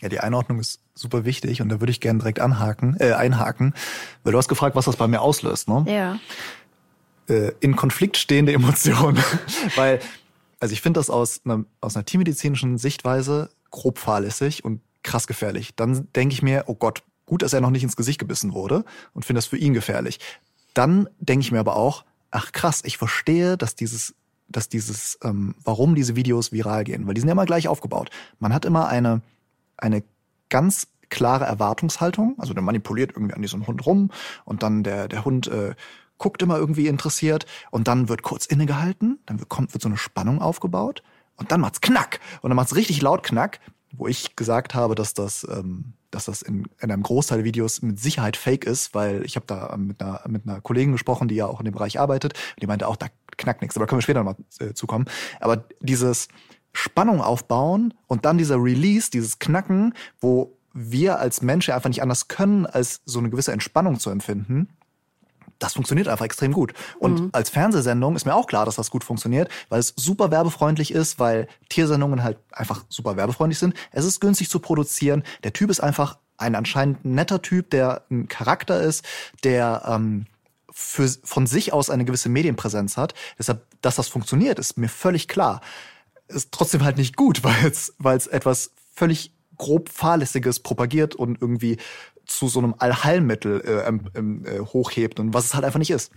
Ja, 0.00 0.08
die 0.08 0.20
Einordnung 0.20 0.60
ist 0.60 0.80
super 0.94 1.24
wichtig 1.24 1.60
und 1.60 1.68
da 1.68 1.80
würde 1.80 1.90
ich 1.90 2.00
gerne 2.00 2.20
direkt 2.20 2.40
anhaken, 2.40 2.96
äh, 3.00 3.12
einhaken, 3.12 3.74
weil 4.22 4.32
du 4.32 4.38
hast 4.38 4.48
gefragt, 4.48 4.76
was 4.76 4.84
das 4.86 4.96
bei 4.96 5.08
mir 5.08 5.20
auslöst, 5.20 5.68
ne? 5.68 5.84
Ja. 5.88 6.18
Äh, 7.28 7.52
in 7.60 7.76
Konflikt 7.76 8.16
stehende 8.16 8.52
Emotionen. 8.52 9.22
Weil, 9.76 10.00
also 10.60 10.72
ich 10.72 10.80
finde 10.80 11.00
das 11.00 11.10
aus 11.10 11.40
einer, 11.44 11.64
aus 11.80 11.96
einer 11.96 12.04
tiermedizinischen 12.04 12.78
Sichtweise 12.78 13.50
grob 13.70 13.98
fahrlässig 13.98 14.64
und 14.64 14.80
krass 15.02 15.26
gefährlich. 15.26 15.74
Dann 15.74 16.08
denke 16.14 16.32
ich 16.32 16.42
mir, 16.42 16.64
oh 16.66 16.74
Gott, 16.74 17.02
gut, 17.26 17.42
dass 17.42 17.52
er 17.52 17.60
noch 17.60 17.70
nicht 17.70 17.82
ins 17.82 17.96
Gesicht 17.96 18.18
gebissen 18.18 18.52
wurde 18.52 18.84
und 19.12 19.24
finde 19.24 19.38
das 19.38 19.46
für 19.46 19.58
ihn 19.58 19.74
gefährlich. 19.74 20.18
Dann 20.74 21.08
denke 21.20 21.42
ich 21.42 21.52
mir 21.52 21.60
aber 21.60 21.76
auch, 21.76 22.04
ach 22.30 22.52
krass, 22.52 22.82
ich 22.84 22.98
verstehe, 22.98 23.56
dass 23.56 23.74
dieses, 23.74 24.14
dass 24.48 24.68
dieses, 24.68 25.18
ähm, 25.22 25.54
warum 25.64 25.94
diese 25.94 26.16
Videos 26.16 26.52
viral 26.52 26.84
gehen, 26.84 27.06
weil 27.06 27.14
die 27.14 27.20
sind 27.20 27.28
ja 27.28 27.32
immer 27.32 27.46
gleich 27.46 27.68
aufgebaut. 27.68 28.10
Man 28.38 28.52
hat 28.52 28.64
immer 28.64 28.88
eine, 28.88 29.22
eine 29.76 30.02
ganz 30.48 30.88
klare 31.10 31.44
Erwartungshaltung, 31.44 32.34
also 32.38 32.52
der 32.54 32.62
manipuliert 32.62 33.12
irgendwie 33.12 33.34
an 33.34 33.42
diesem 33.42 33.66
Hund 33.66 33.86
rum 33.86 34.10
und 34.44 34.62
dann 34.62 34.82
der, 34.82 35.08
der 35.08 35.24
Hund 35.24 35.46
äh, 35.46 35.74
guckt 36.18 36.42
immer 36.42 36.58
irgendwie 36.58 36.86
interessiert 36.86 37.46
und 37.70 37.88
dann 37.88 38.08
wird 38.08 38.22
kurz 38.22 38.46
innegehalten, 38.46 39.18
dann 39.26 39.38
wird, 39.38 39.48
kommt, 39.48 39.72
wird 39.74 39.82
so 39.82 39.88
eine 39.88 39.96
Spannung 39.96 40.40
aufgebaut 40.40 41.02
und 41.36 41.52
dann 41.52 41.60
macht's 41.60 41.80
knack 41.80 42.20
und 42.42 42.50
dann 42.50 42.56
macht's 42.56 42.76
richtig 42.76 43.00
laut 43.00 43.22
knack, 43.22 43.60
wo 43.92 44.06
ich 44.06 44.36
gesagt 44.36 44.74
habe, 44.74 44.94
dass 44.94 45.14
das, 45.14 45.46
ähm, 45.50 45.94
dass 46.10 46.26
das 46.26 46.42
in, 46.42 46.66
in 46.80 46.90
einem 46.90 47.02
Großteil 47.02 47.38
der 47.38 47.44
Videos 47.44 47.82
mit 47.82 47.98
Sicherheit 47.98 48.36
fake 48.36 48.64
ist, 48.64 48.94
weil 48.94 49.24
ich 49.24 49.36
habe 49.36 49.46
da 49.46 49.76
mit 49.76 50.02
einer, 50.02 50.22
mit 50.28 50.46
einer 50.46 50.60
Kollegin 50.60 50.92
gesprochen, 50.92 51.28
die 51.28 51.36
ja 51.36 51.46
auch 51.46 51.60
in 51.60 51.64
dem 51.64 51.74
Bereich 51.74 51.98
arbeitet, 51.98 52.34
und 52.34 52.62
die 52.62 52.66
meinte 52.66 52.88
auch, 52.88 52.96
da 52.96 53.06
knackt 53.36 53.62
nichts, 53.62 53.76
aber 53.76 53.86
da 53.86 53.90
können 53.90 53.98
wir 53.98 54.02
später 54.02 54.22
nochmal 54.22 54.36
äh, 54.58 54.74
zukommen. 54.74 55.06
Aber 55.40 55.64
dieses 55.80 56.28
Spannung 56.72 57.20
aufbauen 57.20 57.94
und 58.06 58.24
dann 58.24 58.38
dieser 58.38 58.56
Release, 58.56 59.10
dieses 59.10 59.38
Knacken, 59.38 59.94
wo 60.20 60.56
wir 60.72 61.18
als 61.18 61.42
Menschen 61.42 61.74
einfach 61.74 61.88
nicht 61.88 62.02
anders 62.02 62.28
können, 62.28 62.66
als 62.66 63.00
so 63.04 63.18
eine 63.18 63.30
gewisse 63.30 63.52
Entspannung 63.52 63.98
zu 63.98 64.10
empfinden. 64.10 64.68
Das 65.58 65.74
funktioniert 65.74 66.08
einfach 66.08 66.24
extrem 66.24 66.52
gut. 66.52 66.72
Und 66.98 67.20
Mhm. 67.20 67.28
als 67.32 67.50
Fernsehsendung 67.50 68.14
ist 68.16 68.24
mir 68.24 68.34
auch 68.34 68.46
klar, 68.46 68.64
dass 68.64 68.76
das 68.76 68.90
gut 68.90 69.04
funktioniert, 69.04 69.50
weil 69.68 69.80
es 69.80 69.92
super 69.96 70.30
werbefreundlich 70.30 70.92
ist, 70.92 71.18
weil 71.18 71.48
Tiersendungen 71.68 72.22
halt 72.22 72.38
einfach 72.52 72.84
super 72.88 73.16
werbefreundlich 73.16 73.58
sind. 73.58 73.74
Es 73.90 74.04
ist 74.04 74.20
günstig 74.20 74.50
zu 74.50 74.60
produzieren. 74.60 75.24
Der 75.42 75.52
Typ 75.52 75.70
ist 75.70 75.80
einfach 75.80 76.18
ein 76.36 76.54
anscheinend 76.54 77.04
netter 77.04 77.42
Typ, 77.42 77.70
der 77.70 78.04
ein 78.10 78.28
Charakter 78.28 78.80
ist, 78.80 79.04
der 79.42 79.82
ähm, 79.86 80.26
für, 80.70 81.08
von 81.24 81.48
sich 81.48 81.72
aus 81.72 81.90
eine 81.90 82.04
gewisse 82.04 82.28
Medienpräsenz 82.28 82.96
hat. 82.96 83.14
Deshalb, 83.36 83.66
dass 83.82 83.96
das 83.96 84.06
funktioniert, 84.06 84.60
ist 84.60 84.78
mir 84.78 84.88
völlig 84.88 85.26
klar. 85.26 85.60
Ist 86.28 86.52
trotzdem 86.52 86.84
halt 86.84 86.96
nicht 86.98 87.16
gut, 87.16 87.42
weil 87.42 87.66
es, 87.66 87.94
weil 87.98 88.16
es 88.16 88.28
etwas 88.28 88.70
völlig 88.94 89.32
grob 89.56 89.88
Fahrlässiges 89.88 90.60
propagiert 90.60 91.16
und 91.16 91.42
irgendwie 91.42 91.78
zu 92.28 92.46
so 92.46 92.60
einem 92.60 92.74
Allheilmittel 92.78 93.60
äh, 93.60 93.88
ähm, 93.88 94.02
ähm, 94.14 94.44
äh, 94.46 94.60
hochhebt 94.60 95.18
und 95.18 95.34
was 95.34 95.46
es 95.46 95.54
halt 95.54 95.64
einfach 95.64 95.78
nicht 95.80 95.90
ist. 95.90 96.12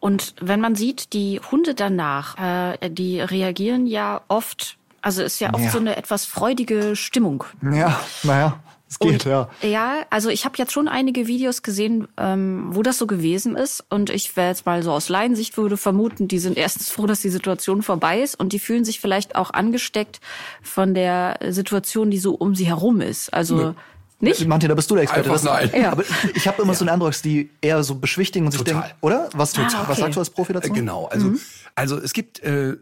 Und 0.00 0.34
wenn 0.40 0.60
man 0.60 0.74
sieht, 0.74 1.12
die 1.12 1.40
Hunde 1.50 1.74
danach, 1.74 2.38
äh, 2.38 2.90
die 2.90 3.20
reagieren 3.20 3.86
ja 3.86 4.22
oft, 4.28 4.76
also 5.02 5.22
ist 5.22 5.40
ja 5.40 5.52
oft 5.52 5.64
Ja. 5.64 5.70
so 5.70 5.78
eine 5.78 5.96
etwas 5.96 6.24
freudige 6.24 6.94
Stimmung. 6.94 7.44
Ja, 7.62 7.98
naja, 8.22 8.60
es 8.88 8.98
geht, 8.98 9.12
und, 9.12 9.24
ja. 9.24 9.48
Ja, 9.62 9.94
also 10.10 10.28
ich 10.28 10.44
habe 10.44 10.56
jetzt 10.58 10.72
schon 10.72 10.88
einige 10.88 11.26
Videos 11.26 11.62
gesehen, 11.62 12.06
ähm, 12.18 12.66
wo 12.70 12.82
das 12.82 12.98
so 12.98 13.06
gewesen 13.06 13.56
ist. 13.56 13.82
Und 13.88 14.10
ich 14.10 14.36
wäre 14.36 14.48
jetzt 14.48 14.66
mal 14.66 14.82
so 14.82 14.92
aus 14.92 15.08
Laiensicht 15.08 15.56
würde 15.56 15.76
vermuten, 15.76 16.28
die 16.28 16.38
sind 16.38 16.58
erstens 16.58 16.90
froh, 16.90 17.06
dass 17.06 17.20
die 17.20 17.30
Situation 17.30 17.82
vorbei 17.82 18.20
ist 18.20 18.38
und 18.38 18.52
die 18.52 18.58
fühlen 18.58 18.84
sich 18.84 19.00
vielleicht 19.00 19.36
auch 19.36 19.52
angesteckt 19.52 20.20
von 20.62 20.92
der 20.94 21.38
Situation, 21.48 22.10
die 22.10 22.18
so 22.18 22.34
um 22.34 22.54
sie 22.54 22.66
herum 22.66 23.00
ist. 23.00 23.32
Also 23.32 23.74
nicht? 24.20 24.46
Martin, 24.46 24.68
da 24.68 24.74
bist 24.74 24.90
du 24.90 24.94
der 24.94 25.04
Experte. 25.04 25.30
Einfach 25.30 25.42
Das- 25.44 25.70
nein. 25.72 25.82
Ja. 25.82 25.92
Aber 25.92 26.04
ich 26.34 26.46
habe 26.48 26.62
immer 26.62 26.74
so 26.74 26.84
einen 26.84 26.90
Eindruck, 26.90 27.10
dass 27.10 27.22
die 27.22 27.50
eher 27.60 27.82
so 27.82 27.94
beschwichtigen 27.96 28.46
und 28.46 28.52
sich 28.52 28.60
Total. 28.62 28.82
denken, 28.82 28.96
oder? 29.00 29.28
Was, 29.34 29.56
Ah, 29.58 29.62
okay. 29.66 29.76
was 29.88 29.98
sagst 29.98 30.16
du 30.16 30.20
als 30.20 30.30
Profi 30.30 30.52
dazu? 30.52 30.70
Äh, 30.70 30.74
Genau, 30.74 31.06
also, 31.06 31.32
also 31.74 31.98
es 31.98 32.12
gibt 32.12 32.40
äh, 32.40 32.76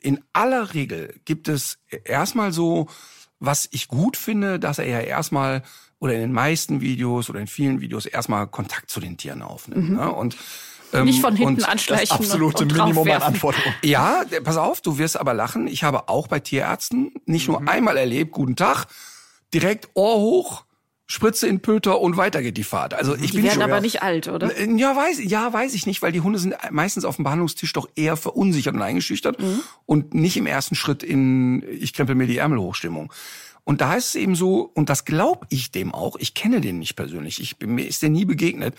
in 0.00 0.20
aller 0.32 0.74
Regel 0.74 1.14
gibt 1.24 1.48
es 1.48 1.78
erstmal 2.04 2.52
so, 2.52 2.86
was 3.40 3.68
ich 3.72 3.88
gut 3.88 4.16
finde, 4.16 4.58
dass 4.58 4.78
er 4.78 4.86
ja 4.86 5.00
erstmal 5.00 5.62
oder 5.98 6.14
in 6.14 6.20
den 6.20 6.32
meisten 6.32 6.80
Videos 6.80 7.28
oder 7.30 7.40
in 7.40 7.46
vielen 7.46 7.80
Videos 7.80 8.06
erstmal 8.06 8.46
Kontakt 8.46 8.90
zu 8.90 9.00
den 9.00 9.16
Tieren 9.16 9.42
aufnimmt. 9.42 9.90
Ne? 9.92 10.12
Und 10.12 10.36
ähm, 10.92 11.06
Nicht 11.06 11.20
von 11.20 11.34
hinten 11.34 11.54
und 11.56 11.68
anschleichen. 11.68 12.06
Das 12.18 12.20
absolute 12.26 12.62
und 12.64 12.72
Minimum 12.76 13.10
an. 13.10 13.22
Anforderungen. 13.22 13.74
Ja, 13.82 14.22
pass 14.44 14.56
auf, 14.56 14.80
du 14.82 14.98
wirst 14.98 15.18
aber 15.18 15.34
lachen. 15.34 15.66
Ich 15.66 15.82
habe 15.82 16.08
auch 16.08 16.28
bei 16.28 16.38
Tierärzten 16.38 17.12
nicht 17.24 17.48
Mhm. 17.48 17.54
nur 17.54 17.68
einmal 17.68 17.96
erlebt, 17.96 18.30
guten 18.32 18.54
Tag, 18.56 18.86
direkt 19.54 19.88
Ohr 19.94 20.16
hoch, 20.20 20.64
Spritze 21.08 21.46
in 21.46 21.60
Pöter 21.60 22.00
und 22.00 22.16
weiter 22.16 22.42
geht 22.42 22.56
die 22.56 22.64
Fahrt. 22.64 22.92
Also 22.94 23.14
ich 23.14 23.30
Die 23.30 23.36
bin 23.36 23.44
werden 23.44 23.54
schon, 23.54 23.62
aber 23.62 23.80
nicht 23.80 24.02
alt, 24.02 24.26
oder? 24.28 24.50
Ja, 24.76 24.96
weiß, 24.96 25.20
ja, 25.22 25.52
weiß 25.52 25.74
ich 25.74 25.86
nicht, 25.86 26.02
weil 26.02 26.10
die 26.12 26.20
Hunde 26.20 26.38
sind 26.40 26.54
meistens 26.72 27.04
auf 27.04 27.16
dem 27.16 27.22
Behandlungstisch 27.24 27.72
doch 27.72 27.88
eher 27.94 28.16
verunsichert 28.16 28.74
und 28.74 28.82
eingeschüchtert 28.82 29.40
Mhm. 29.40 29.60
und 29.86 30.14
nicht 30.14 30.36
im 30.36 30.46
ersten 30.46 30.74
Schritt 30.74 31.02
in 31.04 31.64
ich 31.70 31.92
krempel 31.92 32.16
mir 32.16 32.26
die 32.26 32.38
Ärmel 32.38 32.58
hoch 32.58 32.74
Stimmung. 32.74 33.12
Und 33.62 33.80
da 33.80 33.94
ist 33.94 34.06
es 34.10 34.14
eben 34.16 34.34
so, 34.36 34.70
und 34.74 34.88
das 34.90 35.04
glaube 35.04 35.46
ich 35.50 35.70
dem 35.72 35.92
auch, 35.94 36.16
ich 36.18 36.34
kenne 36.34 36.60
den 36.60 36.78
nicht 36.78 36.94
persönlich, 36.96 37.40
ich, 37.40 37.56
bin- 37.56 37.74
mir 37.74 37.86
ist 37.86 38.02
der 38.02 38.10
nie 38.10 38.24
begegnet, 38.24 38.74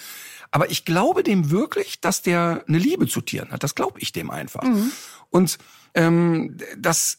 aber 0.52 0.70
ich 0.72 0.86
glaube 0.86 1.24
dem 1.24 1.50
wirklich, 1.52 2.00
dass 2.02 2.22
der 2.22 2.64
eine 2.68 2.78
Liebe 2.78 3.08
zu 3.08 3.20
Tieren 3.22 3.52
hat. 3.52 3.64
Das 3.64 3.76
glaube 3.76 4.00
ich 4.00 4.12
dem 4.14 4.32
einfach. 4.32 4.64
Und 5.30 5.58
ähm, 5.94 6.56
das 6.78 7.18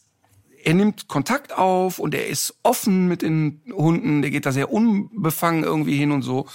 er 0.63 0.73
nimmt 0.73 1.07
Kontakt 1.07 1.57
auf 1.57 1.99
und 1.99 2.13
er 2.13 2.27
ist 2.27 2.55
offen 2.63 3.07
mit 3.07 3.21
den 3.21 3.61
Hunden, 3.71 4.21
der 4.21 4.31
geht 4.31 4.45
da 4.45 4.51
sehr 4.51 4.71
unbefangen 4.71 5.63
irgendwie 5.63 5.97
hin 5.97 6.11
und 6.11 6.21
so. 6.21 6.47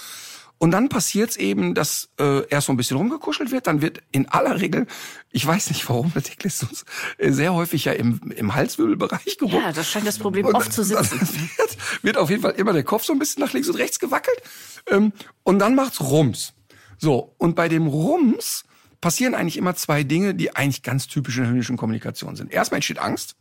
Und 0.57 0.71
dann 0.71 0.87
passiert's 0.87 1.35
eben, 1.35 1.73
dass 1.73 2.09
äh, 2.17 2.47
erst 2.47 2.67
so 2.67 2.73
ein 2.73 2.77
bisschen 2.77 2.95
rumgekuschelt 2.95 3.51
wird, 3.51 3.67
dann 3.67 3.81
wird 3.81 4.01
in 4.11 4.29
aller 4.29 4.61
Regel, 4.61 4.87
ich 5.31 5.45
weiß 5.45 5.69
nicht 5.69 5.87
warum, 5.89 6.13
der 6.13 6.23
Tick 6.23 6.43
lässt 6.43 6.63
uns 6.63 6.85
sehr 7.19 7.53
häufig 7.53 7.85
ja 7.85 7.91
im, 7.91 8.31
im 8.35 8.55
Halswirbelbereich 8.55 9.37
gerupft. 9.37 9.55
Ja, 9.55 9.73
das 9.73 9.89
scheint 9.89 10.07
das 10.07 10.17
Problem 10.17 10.45
Und 10.45 10.55
oft 10.55 10.71
zu 10.71 10.83
sitzen. 10.83 11.19
Wird, 11.57 11.77
wird 12.03 12.17
auf 12.17 12.29
jeden 12.29 12.41
Fall 12.41 12.53
immer 12.53 12.73
der 12.73 12.83
Kopf 12.83 13.03
so 13.03 13.11
ein 13.11 13.19
bisschen 13.19 13.43
nach 13.43 13.53
links 13.53 13.67
und 13.67 13.75
rechts 13.75 13.99
gewackelt. 13.99 14.41
Ähm, 14.89 15.11
und 15.43 15.59
dann 15.59 15.75
macht's 15.75 15.99
Rums. 15.99 16.53
So, 16.97 17.35
und 17.37 17.55
bei 17.55 17.67
dem 17.67 17.87
Rums 17.87 18.63
passieren 19.05 19.35
eigentlich 19.35 19.57
immer 19.57 19.75
zwei 19.75 20.01
Dinge, 20.01 20.33
die 20.33 20.55
eigentlich 20.55 20.81
ganz 20.81 21.05
typisch 21.07 21.37
in 21.37 21.43
der 21.43 21.51
hündischen 21.51 21.77
Kommunikation 21.77 22.35
sind. 22.35 22.51
Erstmal 22.51 22.77
entsteht 22.79 22.97
Angst. 22.97 23.35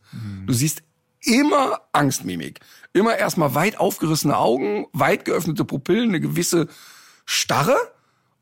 Du 0.44 0.52
siehst 0.52 0.82
immer 1.22 1.80
Angstmimik. 1.92 2.60
Immer 2.92 3.16
erstmal 3.16 3.54
weit 3.54 3.80
aufgerissene 3.80 4.36
Augen, 4.36 4.84
weit 4.92 5.24
geöffnete 5.24 5.64
Pupillen, 5.64 6.10
eine 6.10 6.20
gewisse 6.20 6.68
Starre. 7.24 7.76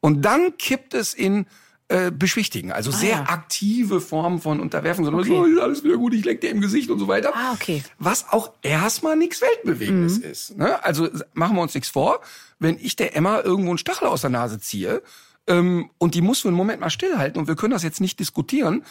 Und 0.01 0.23
dann 0.23 0.57
kippt 0.59 0.95
es 0.95 1.15
in 1.15 1.47
äh, 1.87 2.11
Beschwichtigen, 2.11 2.73
also 2.73 2.91
sehr 2.91 3.11
ja. 3.11 3.23
aktive 3.29 4.01
Formen 4.01 4.41
von 4.41 4.59
Unterwerfung, 4.59 5.05
sondern 5.05 5.21
Okay. 5.23 5.31
so, 5.31 5.45
ist 5.45 5.61
alles 5.61 5.85
wieder 5.85 5.99
gut, 5.99 6.15
ich 6.15 6.25
leck 6.25 6.41
dir 6.41 6.51
im 6.51 6.61
Gesicht 6.61 6.91
und 6.91 6.99
so 6.99 7.07
weiter. 7.07 7.31
Ah, 7.37 7.53
okay. 7.53 7.85
Was 8.01 8.31
auch 8.31 8.51
erstmal 8.63 9.15
nichts 9.17 9.41
Weltbewegendes 9.43 10.19
Mhm. 10.19 10.25
ist. 10.25 10.57
Ne? 10.59 10.83
Also 10.85 11.09
machen 11.35 11.55
wir 11.55 11.63
uns 11.63 11.75
nichts 11.75 11.89
vor, 11.89 12.21
wenn 12.59 12.79
ich 12.81 12.97
der 12.97 13.15
Emma 13.15 13.41
irgendwo 13.43 13.71
einen 13.71 13.79
Stachel 13.79 14.09
aus 14.09 14.23
der 14.23 14.31
Nase 14.31 14.59
ziehe 14.59 15.03
ähm, 15.47 15.91
und 15.99 16.15
die 16.15 16.23
muss 16.23 16.41
für 16.41 16.49
einen 16.49 16.57
Moment 16.57 16.81
mal 16.81 16.91
stillhalten 16.91 17.41
und 17.41 17.49
wir 17.49 17.57
können 17.57 17.73
das 17.73 17.83
jetzt 17.83 18.01
nicht 18.01 18.21
diskutieren, 18.21 18.85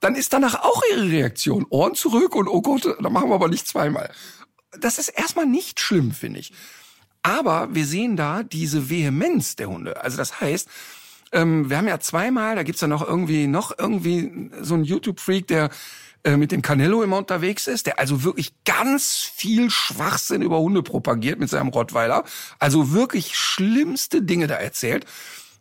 dann 0.00 0.14
ist 0.14 0.32
danach 0.32 0.62
auch 0.62 0.82
ihre 0.92 1.10
Reaktion 1.10 1.66
Ohren 1.68 1.94
zurück 1.94 2.34
und 2.34 2.48
oh 2.48 2.62
Gott, 2.62 2.86
da 3.00 3.10
machen 3.10 3.28
wir 3.28 3.34
aber 3.34 3.48
nicht 3.48 3.68
zweimal. 3.68 4.10
Das 4.78 4.98
ist 4.98 5.08
erstmal 5.08 5.46
nicht 5.46 5.80
schlimm, 5.80 6.12
finde 6.12 6.40
ich. 6.40 6.52
Aber 7.22 7.74
wir 7.74 7.84
sehen 7.84 8.16
da 8.16 8.42
diese 8.42 8.88
Vehemenz 8.88 9.56
der 9.56 9.68
Hunde. 9.68 10.02
Also 10.02 10.16
das 10.16 10.40
heißt, 10.40 10.68
ähm, 11.32 11.68
wir 11.68 11.76
haben 11.76 11.88
ja 11.88 12.00
zweimal, 12.00 12.56
da 12.56 12.62
gibt's 12.62 12.80
ja 12.80 12.88
noch 12.88 13.06
irgendwie, 13.06 13.46
noch 13.46 13.78
irgendwie 13.78 14.50
so 14.62 14.74
ein 14.74 14.84
YouTube-Freak, 14.84 15.46
der 15.48 15.70
äh, 16.24 16.36
mit 16.36 16.52
dem 16.52 16.62
Canelo 16.62 17.02
immer 17.02 17.18
unterwegs 17.18 17.66
ist, 17.66 17.86
der 17.86 17.98
also 17.98 18.24
wirklich 18.24 18.52
ganz 18.64 19.30
viel 19.34 19.70
Schwachsinn 19.70 20.42
über 20.42 20.58
Hunde 20.58 20.82
propagiert 20.82 21.38
mit 21.38 21.50
seinem 21.50 21.68
Rottweiler. 21.68 22.24
Also 22.58 22.92
wirklich 22.92 23.36
schlimmste 23.36 24.22
Dinge 24.22 24.46
da 24.46 24.56
erzählt. 24.56 25.06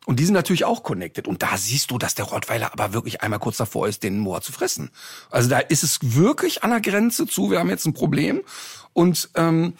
Und 0.06 0.20
die 0.20 0.26
sind 0.26 0.34
natürlich 0.34 0.66
auch 0.66 0.84
connected. 0.84 1.28
Und 1.28 1.44
da 1.44 1.58
siehst 1.58 1.92
du, 1.92 1.98
dass 1.98 2.16
der 2.16 2.26
Rottweiler 2.26 2.72
aber 2.74 2.94
wirklich 2.94 3.22
einmal 3.22 3.40
kurz 3.40 3.58
davor 3.58 3.88
ist, 3.88 4.04
den 4.04 4.20
Moor 4.20 4.42
zu 4.42 4.52
fressen. 4.52 4.90
Also 5.30 5.50
da 5.50 5.60
ist 5.60 5.84
es 5.84 6.00
wirklich 6.02 6.64
an 6.64 6.72
der 6.72 6.82
Grenze 6.82 7.28
zu, 7.28 7.52
wir 7.52 7.60
haben 7.60 7.70
jetzt 7.70 7.86
ein 7.86 7.94
Problem. 7.94 8.42
Und 8.94 9.30
ähm, 9.36 9.74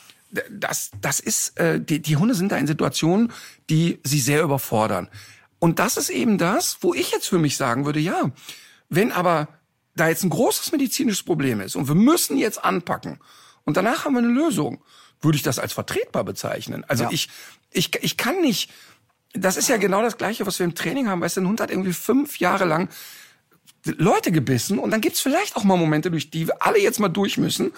das, 0.52 0.92
das 1.02 1.20
ist, 1.20 1.60
äh, 1.60 1.82
die, 1.82 2.02
die 2.02 2.18
Hunde 2.18 2.36
sind 2.36 2.52
da 2.52 2.58
in 2.58 2.68
Situationen, 2.68 3.32
die 3.70 4.00
sie 4.04 4.20
sehr 4.20 4.44
überfordern. 4.44 5.10
Und 5.58 5.80
das 5.80 5.98
ist 5.98 6.10
eben 6.10 6.38
das, 6.38 6.78
wo 6.82 6.94
ich 6.94 7.12
jetzt 7.12 7.28
für 7.28 7.40
mich 7.40 7.58
sagen 7.58 7.86
würde, 7.86 8.00
ja, 8.00 8.32
wenn 8.90 9.12
aber 9.12 9.48
da 9.96 10.08
jetzt 10.08 10.24
ein 10.24 10.30
großes 10.30 10.72
medizinisches 10.72 11.24
Problem 11.24 11.60
ist 11.62 11.76
und 11.76 11.88
wir 11.88 11.96
müssen 11.96 12.38
jetzt 12.38 12.64
anpacken 12.64 13.20
und 13.66 13.76
danach 13.76 14.06
haben 14.06 14.14
wir 14.14 14.20
eine 14.20 14.30
Lösung, 14.30 14.82
würde 15.22 15.36
ich 15.36 15.44
das 15.44 15.60
als 15.60 15.74
vertretbar 15.74 16.24
bezeichnen. 16.24 16.86
Also 16.88 17.04
Ja. 17.04 17.10
ich, 17.12 17.30
ich, 17.72 17.92
ich 18.02 18.16
kann 18.16 18.40
nicht, 18.42 18.72
das 19.34 19.58
ist 19.58 19.70
ja 19.70 19.78
genau 19.78 20.02
das 20.02 20.18
Gleiche, 20.18 20.46
was 20.46 20.60
wir 20.60 20.66
im 20.66 20.76
Training 20.76 21.08
haben. 21.08 21.22
Weißt 21.22 21.38
du, 21.38 21.42
ein 21.42 21.48
Hund 21.48 21.62
hat 21.62 21.70
irgendwie 21.70 21.94
fünf 21.94 22.40
Jahre 22.40 22.66
lang 22.66 22.90
Leute 23.86 24.32
gebissen 24.32 24.80
und 24.80 24.92
dann 24.92 25.02
gibt's 25.02 25.22
vielleicht 25.22 25.56
auch 25.56 25.64
mal 25.64 25.78
Momente, 25.78 26.12
durch 26.12 26.30
die 26.30 26.48
wir 26.48 26.66
alle 26.66 26.80
jetzt 26.80 27.00
mal 27.00 27.10
durch 27.10 27.38
müssen. 27.38 27.72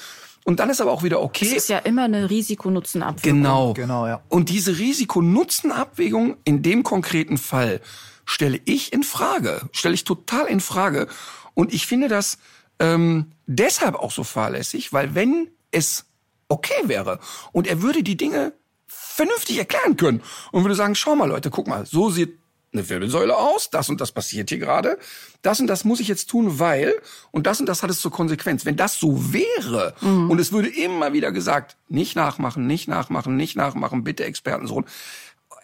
Und 0.44 0.60
dann 0.60 0.72
ist 0.72 0.82
aber 0.82 0.92
auch 0.92 1.04
wieder 1.04 1.22
okay. 1.22 1.46
Es 1.46 1.54
ist 1.54 1.70
ja 1.70 1.78
immer 1.78 2.06
eine 2.06 2.30
Risikonutzenabwägung. 2.30 3.38
Genau. 3.38 3.74
Genau, 3.74 4.08
ja. 4.08 4.22
Und 4.28 4.50
diese 4.50 4.78
Risiko-Nutzen-Abwägung 4.78 6.38
in 6.46 6.64
dem 6.64 6.82
konkreten 6.84 7.38
Fall 7.38 7.80
stelle 8.26 8.60
ich 8.66 8.92
in 8.92 9.04
Frage, 9.04 9.70
stelle 9.72 9.94
ich 9.94 10.04
total 10.04 10.48
in 10.48 10.60
Frage. 10.60 11.08
Und 11.54 11.74
ich 11.74 11.86
finde 11.86 12.08
das 12.08 12.40
ähm, 12.80 13.34
deshalb 13.46 13.96
auch 13.96 14.12
so 14.12 14.24
fahrlässig, 14.24 14.92
weil 14.94 15.14
wenn 15.14 15.50
es 15.70 16.06
okay 16.48 16.82
wäre 16.86 17.20
und 17.52 17.68
er 17.68 17.82
würde 17.82 18.02
die 18.04 18.18
Dinge 18.18 18.54
vernünftig 18.92 19.58
erklären 19.58 19.98
können 19.98 20.22
und 20.52 20.64
würde 20.64 20.76
sagen, 20.76 20.96
schau 20.96 21.16
mal 21.16 21.30
Leute, 21.30 21.50
guck 21.50 21.68
mal, 21.68 21.86
so 21.86 22.10
sieht 22.10 22.38
eine 22.74 22.88
Wirbelsäule 22.88 23.36
aus, 23.36 23.70
das 23.70 23.90
und 23.90 24.00
das 24.00 24.12
passiert 24.12 24.50
hier 24.50 24.58
gerade, 24.58 24.98
das 25.42 25.60
und 25.60 25.68
das 25.68 25.84
muss 25.84 26.00
ich 26.00 26.08
jetzt 26.08 26.30
tun, 26.30 26.60
weil 26.60 26.94
und 27.32 27.46
das 27.46 27.60
und 27.60 27.66
das 27.66 27.84
hat 27.84 27.90
es 27.90 28.00
zur 28.00 28.12
Konsequenz. 28.12 28.66
Wenn 28.66 28.78
das 28.78 28.98
so 28.98 29.34
wäre 29.34 29.94
und 30.02 30.40
es 30.40 30.54
würde 30.54 30.70
immer 30.70 31.12
wieder 31.12 31.32
gesagt, 31.32 31.78
nicht 31.90 32.16
nachmachen, 32.16 32.68
nicht 32.68 32.88
nachmachen, 32.88 33.36
nicht 33.36 33.58
nachmachen, 33.58 34.04
bitte 34.04 34.24
Expertensohn, 34.24 34.86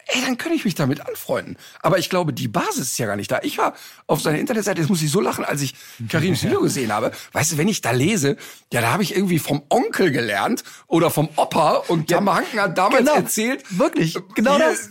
ey, 0.07 0.21
dann 0.21 0.37
könnte 0.37 0.55
ich 0.55 0.65
mich 0.65 0.75
damit 0.75 1.01
anfreunden. 1.01 1.57
Aber 1.81 1.97
ich 1.97 2.09
glaube, 2.09 2.33
die 2.33 2.47
Basis 2.47 2.91
ist 2.91 2.97
ja 2.97 3.05
gar 3.05 3.15
nicht 3.15 3.31
da. 3.31 3.39
Ich 3.43 3.57
war 3.57 3.73
auf 4.07 4.21
seiner 4.21 4.39
Internetseite, 4.39 4.81
jetzt 4.81 4.89
muss 4.89 5.01
ich 5.01 5.11
so 5.11 5.21
lachen, 5.21 5.45
als 5.45 5.61
ich 5.61 5.75
Karins 6.09 6.43
Video 6.43 6.61
gesehen 6.61 6.91
habe. 6.93 7.11
Weißt 7.33 7.51
du, 7.51 7.57
wenn 7.57 7.67
ich 7.67 7.81
da 7.81 7.91
lese, 7.91 8.37
ja, 8.71 8.81
da 8.81 8.91
habe 8.93 9.03
ich 9.03 9.15
irgendwie 9.15 9.39
vom 9.39 9.63
Onkel 9.69 10.11
gelernt 10.11 10.63
oder 10.87 11.09
vom 11.11 11.29
Opa 11.35 11.83
und 11.87 12.09
ja, 12.09 12.23
Hanken 12.25 12.59
hat 12.59 12.77
damals 12.77 12.99
genau, 12.99 13.15
erzählt. 13.15 13.63
Wirklich, 13.77 14.17
genau 14.35 14.55
hier, 14.57 14.65
das. 14.65 14.89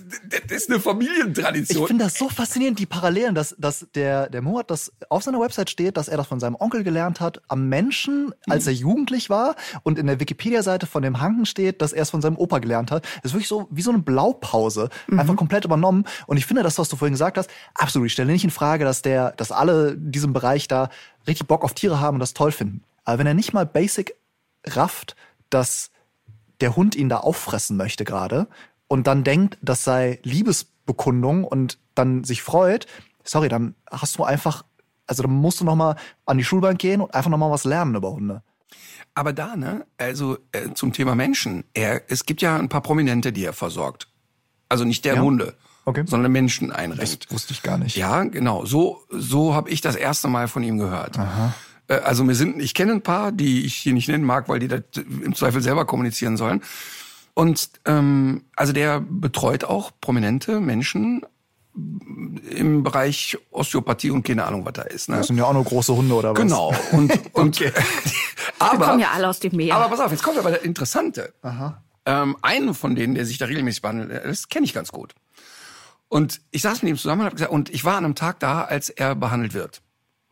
Das 0.48 0.56
ist 0.56 0.70
eine 0.70 0.80
Familientradition. 0.80 1.82
Ich 1.82 1.88
finde 1.88 2.04
das 2.04 2.14
so 2.14 2.28
faszinierend, 2.28 2.78
die 2.78 2.86
Parallelen, 2.86 3.34
dass, 3.34 3.54
dass 3.58 3.86
der, 3.94 4.28
der 4.28 4.42
Murat, 4.42 4.70
das 4.70 4.92
auf 5.08 5.22
seiner 5.22 5.40
Website 5.40 5.70
steht, 5.70 5.96
dass 5.96 6.08
er 6.08 6.16
das 6.16 6.26
von 6.26 6.40
seinem 6.40 6.56
Onkel 6.56 6.84
gelernt 6.84 7.20
hat, 7.20 7.40
am 7.48 7.68
Menschen, 7.68 8.34
als 8.48 8.66
er 8.66 8.72
jugendlich 8.72 9.30
war 9.30 9.56
und 9.82 9.98
in 9.98 10.06
der 10.06 10.20
Wikipedia-Seite 10.20 10.86
von 10.86 11.02
dem 11.02 11.20
Hanken 11.20 11.46
steht, 11.46 11.82
dass 11.82 11.92
er 11.92 12.02
es 12.02 12.10
von 12.10 12.22
seinem 12.22 12.36
Opa 12.36 12.58
gelernt 12.58 12.90
hat. 12.90 13.04
Das 13.22 13.30
ist 13.30 13.32
wirklich 13.34 13.48
so 13.48 13.68
wie 13.70 13.82
so 13.82 13.90
eine 13.90 14.00
Blaupause, 14.00 14.88
mhm. 15.08 15.20
einfach 15.20 15.36
komplett 15.36 15.64
übernommen. 15.64 16.04
Und 16.26 16.36
ich 16.36 16.46
finde 16.46 16.62
das, 16.62 16.78
was 16.78 16.88
du 16.88 16.96
vorhin 16.96 17.14
gesagt 17.14 17.38
hast, 17.38 17.50
absolut. 17.74 18.06
Ich 18.06 18.12
stelle 18.12 18.32
nicht 18.32 18.44
in 18.44 18.50
Frage, 18.50 18.84
dass 18.84 19.02
der, 19.02 19.32
dass 19.32 19.52
alle 19.52 19.90
in 19.90 20.12
diesem 20.12 20.32
Bereich 20.32 20.68
da 20.68 20.90
richtig 21.26 21.46
Bock 21.46 21.64
auf 21.64 21.74
Tiere 21.74 22.00
haben 22.00 22.16
und 22.16 22.20
das 22.20 22.34
toll 22.34 22.52
finden. 22.52 22.82
Aber 23.04 23.18
wenn 23.18 23.26
er 23.26 23.34
nicht 23.34 23.52
mal 23.52 23.66
basic 23.66 24.14
rafft, 24.66 25.16
dass 25.50 25.90
der 26.60 26.76
Hund 26.76 26.96
ihn 26.96 27.08
da 27.08 27.18
auffressen 27.18 27.76
möchte 27.76 28.04
gerade 28.04 28.48
und 28.88 29.06
dann 29.06 29.24
denkt, 29.24 29.58
das 29.62 29.84
sei 29.84 30.20
Liebesbekundung 30.22 31.44
und 31.44 31.78
dann 31.94 32.24
sich 32.24 32.42
freut, 32.42 32.86
sorry, 33.24 33.48
dann 33.48 33.74
hast 33.90 34.18
du 34.18 34.24
einfach, 34.24 34.64
also 35.06 35.22
dann 35.22 35.32
musst 35.32 35.60
du 35.60 35.64
noch 35.64 35.76
mal 35.76 35.96
an 36.24 36.38
die 36.38 36.44
Schulbank 36.44 36.78
gehen 36.78 37.00
und 37.00 37.14
einfach 37.14 37.30
noch 37.30 37.38
mal 37.38 37.50
was 37.50 37.64
lernen 37.64 37.94
über 37.94 38.12
Hunde. 38.12 38.42
Aber 39.14 39.32
da, 39.32 39.56
ne, 39.56 39.86
also 39.96 40.38
äh, 40.52 40.74
zum 40.74 40.92
Thema 40.92 41.14
Menschen, 41.14 41.64
er, 41.72 42.02
es 42.08 42.26
gibt 42.26 42.42
ja 42.42 42.56
ein 42.56 42.68
paar 42.68 42.82
Prominente, 42.82 43.32
die 43.32 43.44
er 43.44 43.54
versorgt. 43.54 44.08
Also 44.68 44.84
nicht 44.84 45.04
der 45.04 45.14
Ja? 45.16 45.20
Hunde, 45.22 45.54
Okay. 45.84 46.02
sondern 46.06 46.32
Menschen 46.32 46.72
einrenkt. 46.72 47.30
wusste 47.30 47.52
ich 47.52 47.62
gar 47.62 47.78
nicht. 47.78 47.96
Ja, 47.96 48.24
genau. 48.24 48.64
So, 48.64 49.04
so 49.10 49.54
habe 49.54 49.70
ich 49.70 49.80
das 49.80 49.94
erste 49.94 50.26
Mal 50.28 50.48
von 50.48 50.62
ihm 50.64 50.78
gehört. 50.78 51.16
Äh, 51.88 51.94
Also 52.00 52.24
mir 52.24 52.34
sind, 52.34 52.60
ich 52.60 52.74
kenne 52.74 52.92
ein 52.92 53.02
paar, 53.02 53.30
die 53.30 53.64
ich 53.64 53.74
hier 53.76 53.92
nicht 53.92 54.08
nennen 54.08 54.24
mag, 54.24 54.48
weil 54.48 54.58
die 54.58 54.66
das 54.68 54.82
im 54.96 55.34
Zweifel 55.36 55.62
selber 55.62 55.84
kommunizieren 55.84 56.36
sollen. 56.36 56.62
Und 57.34 57.70
ähm, 57.84 58.44
also 58.56 58.72
der 58.72 59.00
betreut 59.00 59.62
auch 59.64 59.92
prominente 60.00 60.58
Menschen 60.60 61.22
im 62.50 62.82
Bereich 62.82 63.36
Osteopathie 63.50 64.10
und 64.10 64.26
keine 64.26 64.44
Ahnung, 64.46 64.64
was 64.64 64.72
da 64.72 64.82
ist. 64.82 65.08
Ne? 65.10 65.16
Das 65.18 65.26
sind 65.26 65.36
ja 65.36 65.44
auch 65.44 65.52
nur 65.52 65.62
große 65.64 65.94
Hunde 65.94 66.14
oder 66.14 66.30
was? 66.32 66.40
Genau. 66.40 66.74
Und, 66.92 67.12
und 67.34 67.60
Wir 67.60 67.72
aber, 68.58 68.86
kommen 68.86 69.00
ja 69.00 69.10
alle 69.12 69.28
aus 69.28 69.38
dem 69.40 69.54
Meer. 69.54 69.74
aber 69.76 69.88
pass 69.90 70.00
auf, 70.00 70.10
jetzt 70.10 70.22
kommt 70.22 70.38
aber 70.38 70.50
das 70.50 70.62
Interessante. 70.62 71.34
Ähm, 72.06 72.36
einen 72.40 72.72
von 72.72 72.94
denen, 72.94 73.14
der 73.14 73.26
sich 73.26 73.38
da 73.38 73.46
regelmäßig 73.46 73.82
behandelt, 73.82 74.10
äh, 74.10 74.26
das 74.26 74.48
kenne 74.48 74.64
ich 74.64 74.72
ganz 74.72 74.92
gut. 74.92 75.14
Und 76.08 76.40
ich 76.52 76.62
saß 76.62 76.82
mit 76.82 76.90
ihm 76.90 76.96
zusammen 76.96 77.22
und, 77.22 77.26
hab 77.26 77.34
gesagt, 77.34 77.50
und 77.50 77.68
ich 77.70 77.84
war 77.84 77.96
an 77.96 78.04
einem 78.04 78.14
Tag 78.14 78.38
da, 78.40 78.62
als 78.62 78.90
er 78.90 79.14
behandelt 79.16 79.54
wird. 79.54 79.82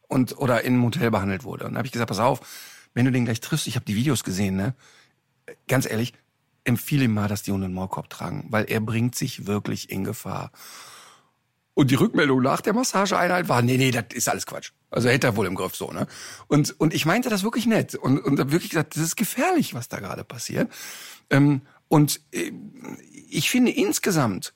Und, 0.07 0.39
oder 0.39 0.63
in 0.63 0.75
einem 0.75 0.85
Hotel 0.85 1.11
behandelt 1.11 1.45
wurde. 1.45 1.67
Und 1.67 1.73
da 1.73 1.79
habe 1.79 1.87
ich 1.87 1.93
gesagt, 1.93 2.09
pass 2.09 2.21
auf, 2.21 2.41
wenn 2.95 3.05
du 3.05 3.11
den 3.11 3.25
gleich 3.25 3.41
triffst, 3.41 3.67
ich 3.67 3.75
habe 3.75 3.85
die 3.85 3.97
Videos 3.97 4.23
gesehen, 4.23 4.55
ne? 4.55 4.75
Ganz 5.67 5.91
ehrlich, 5.91 6.15
empfehle 6.63 7.05
ihm 7.05 7.15
mal, 7.15 7.29
dass 7.29 7.43
die 7.43 7.53
Hunde 7.53 7.67
einen 7.67 7.75
Maulkorb 7.75 8.09
tragen, 8.09 8.47
weil 8.51 8.65
er 8.65 8.81
bringt 8.81 9.15
sich 9.15 9.47
wirklich 9.47 9.91
in 9.91 10.05
Gefahr. 10.05 10.53
Und 11.75 11.91
die 11.91 11.97
Rückmeldung 11.97 12.41
nach 12.41 12.61
der 12.61 12.73
Massageeinheit 12.73 13.49
war, 13.49 13.61
nee, 13.61 13.77
nee, 13.77 13.91
das 13.91 14.05
ist 14.15 14.29
alles 14.29 14.47
Quatsch. 14.47 14.71
Also 14.91 15.09
hätte 15.09 15.27
er 15.27 15.37
wohl 15.37 15.47
im 15.47 15.57
Griff 15.57 15.75
so, 15.75 15.91
ne? 15.91 16.07
Und, 16.47 16.79
und 16.79 16.95
ich 16.95 17.05
meinte 17.05 17.29
das 17.29 17.43
wirklich 17.43 17.67
nett. 17.67 17.97
Und, 17.97 18.21
und 18.21 18.39
hab 18.39 18.53
wirklich 18.53 18.71
gesagt, 18.71 18.95
das 18.95 19.03
ist 19.03 19.17
gefährlich, 19.17 19.75
was 19.75 19.89
da 19.89 19.99
gerade 19.99 20.23
passiert. 20.23 20.71
Ähm, 21.31 21.63
und 21.89 22.21
äh, 22.33 22.53
ich 23.29 23.51
finde 23.51 23.71
insgesamt 23.71 24.55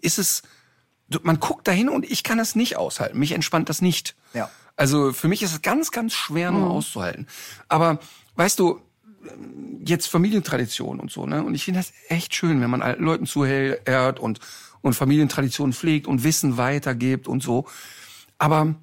ist 0.00 0.18
es, 0.18 0.42
man 1.22 1.40
guckt 1.40 1.66
dahin 1.68 1.88
und 1.88 2.04
ich 2.10 2.22
kann 2.22 2.38
es 2.38 2.54
nicht 2.54 2.76
aushalten. 2.76 3.18
Mich 3.18 3.32
entspannt 3.32 3.68
das 3.68 3.82
nicht. 3.82 4.16
Ja. 4.34 4.50
Also 4.76 5.12
für 5.12 5.28
mich 5.28 5.42
ist 5.42 5.52
es 5.52 5.62
ganz, 5.62 5.90
ganz 5.90 6.12
schwer 6.12 6.50
nur 6.50 6.70
auszuhalten. 6.70 7.26
Aber 7.68 7.98
weißt 8.34 8.58
du, 8.58 8.80
jetzt 9.84 10.06
Familientradition 10.06 11.00
und 11.00 11.10
so, 11.10 11.26
ne? 11.26 11.42
Und 11.42 11.54
ich 11.54 11.64
finde 11.64 11.80
das 11.80 11.92
echt 12.08 12.34
schön, 12.34 12.60
wenn 12.60 12.70
man 12.70 12.82
alten 12.82 13.04
Leuten 13.04 13.26
zuhört 13.26 14.20
und, 14.20 14.40
und 14.82 14.94
Familientraditionen 14.94 15.72
pflegt 15.72 16.06
und 16.06 16.24
Wissen 16.24 16.56
weitergibt 16.56 17.26
und 17.26 17.42
so. 17.42 17.66
Aber 18.38 18.74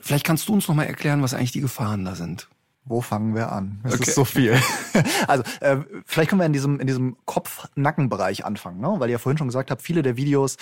vielleicht 0.00 0.24
kannst 0.24 0.48
du 0.48 0.54
uns 0.54 0.68
noch 0.68 0.74
mal 0.74 0.84
erklären, 0.84 1.22
was 1.22 1.34
eigentlich 1.34 1.52
die 1.52 1.60
Gefahren 1.60 2.04
da 2.04 2.14
sind. 2.14 2.48
Wo 2.84 3.00
fangen 3.02 3.34
wir 3.34 3.52
an? 3.52 3.80
Es 3.84 3.94
Okay. 3.94 4.02
ist 4.04 4.14
so 4.14 4.24
viel. 4.24 4.58
also, 5.28 5.44
äh, 5.60 5.76
vielleicht 6.06 6.30
können 6.30 6.40
wir 6.40 6.46
in 6.46 6.52
diesem, 6.52 6.80
in 6.80 6.86
diesem 6.86 7.16
Kopf-Nacken-Bereich 7.26 8.44
anfangen, 8.44 8.80
ne? 8.80 8.94
weil 8.98 9.08
ihr 9.10 9.12
ja 9.12 9.18
vorhin 9.18 9.38
schon 9.38 9.48
gesagt 9.48 9.70
habt, 9.70 9.82
viele 9.82 10.02
der 10.02 10.16
Videos 10.16 10.56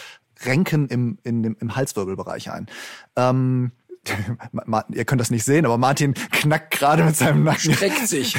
renken 0.44 0.88
im, 0.88 1.18
in 1.22 1.42
dem, 1.42 1.56
im 1.60 1.74
Halswirbelbereich 1.76 2.50
ein. 2.50 2.66
Ähm, 3.16 3.72
Ma- 4.52 4.62
Ma- 4.66 4.84
ihr 4.92 5.04
könnt 5.04 5.20
das 5.20 5.30
nicht 5.30 5.44
sehen, 5.44 5.64
aber 5.64 5.78
Martin 5.78 6.14
knackt 6.14 6.72
gerade 6.72 7.04
mit 7.04 7.16
seinem 7.16 7.44
Nacken. 7.44 7.72
Streckt 7.74 8.06
sich. 8.08 8.36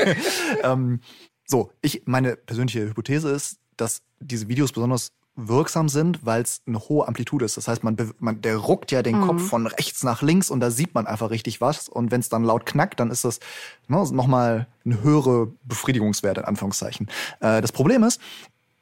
ähm, 0.62 1.00
so, 1.46 1.70
ich, 1.82 2.02
meine 2.06 2.36
persönliche 2.36 2.80
Hypothese 2.88 3.30
ist, 3.30 3.58
dass 3.76 4.02
diese 4.20 4.48
Videos 4.48 4.72
besonders 4.72 5.12
wirksam 5.36 5.88
sind, 5.88 6.24
weil 6.24 6.42
es 6.42 6.62
eine 6.66 6.78
hohe 6.78 7.08
Amplitude 7.08 7.44
ist. 7.44 7.56
Das 7.56 7.66
heißt, 7.66 7.82
man, 7.82 7.96
man 8.18 8.40
der 8.40 8.56
ruckt 8.56 8.92
ja 8.92 9.02
den 9.02 9.20
Kopf 9.20 9.42
von 9.42 9.66
rechts 9.66 10.04
nach 10.04 10.22
links 10.22 10.50
und 10.50 10.60
da 10.60 10.70
sieht 10.70 10.94
man 10.94 11.06
einfach 11.06 11.30
richtig 11.30 11.60
was. 11.60 11.88
Und 11.88 12.10
wenn 12.10 12.20
es 12.20 12.28
dann 12.28 12.44
laut 12.44 12.66
knackt, 12.66 13.00
dann 13.00 13.10
ist 13.10 13.24
das 13.24 13.40
ne, 13.88 14.04
nochmal 14.12 14.68
eine 14.84 15.02
höhere 15.02 15.48
Befriedigungswert 15.64 16.38
in 16.38 16.44
Anführungszeichen. 16.44 17.08
Äh, 17.40 17.60
das 17.60 17.72
Problem 17.72 18.04
ist, 18.04 18.20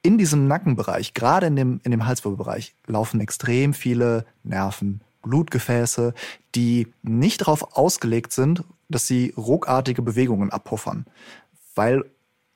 in 0.03 0.19
diesem 0.19 0.49
Nackenbereich, 0.49 1.15
gerade 1.15 1.47
in 1.47 1.57
dem, 1.57 1.81
in 1.85 1.91
dem 1.91 2.07
Halswirbelbereich, 2.07 2.75
laufen 2.87 3.21
extrem 3.21 3.73
viele 3.73 4.27
Nerven, 4.43 5.01
Blutgefäße, 5.23 6.13
die 6.55 6.93
nicht 7.03 7.43
darauf 7.43 7.77
ausgelegt 7.77 8.33
sind, 8.33 8.65
dass 8.89 9.07
sie 9.07 9.33
ruckartige 9.37 10.03
Bewegungen 10.03 10.51
abpuffern. 10.51 11.07
Weil 11.75 12.05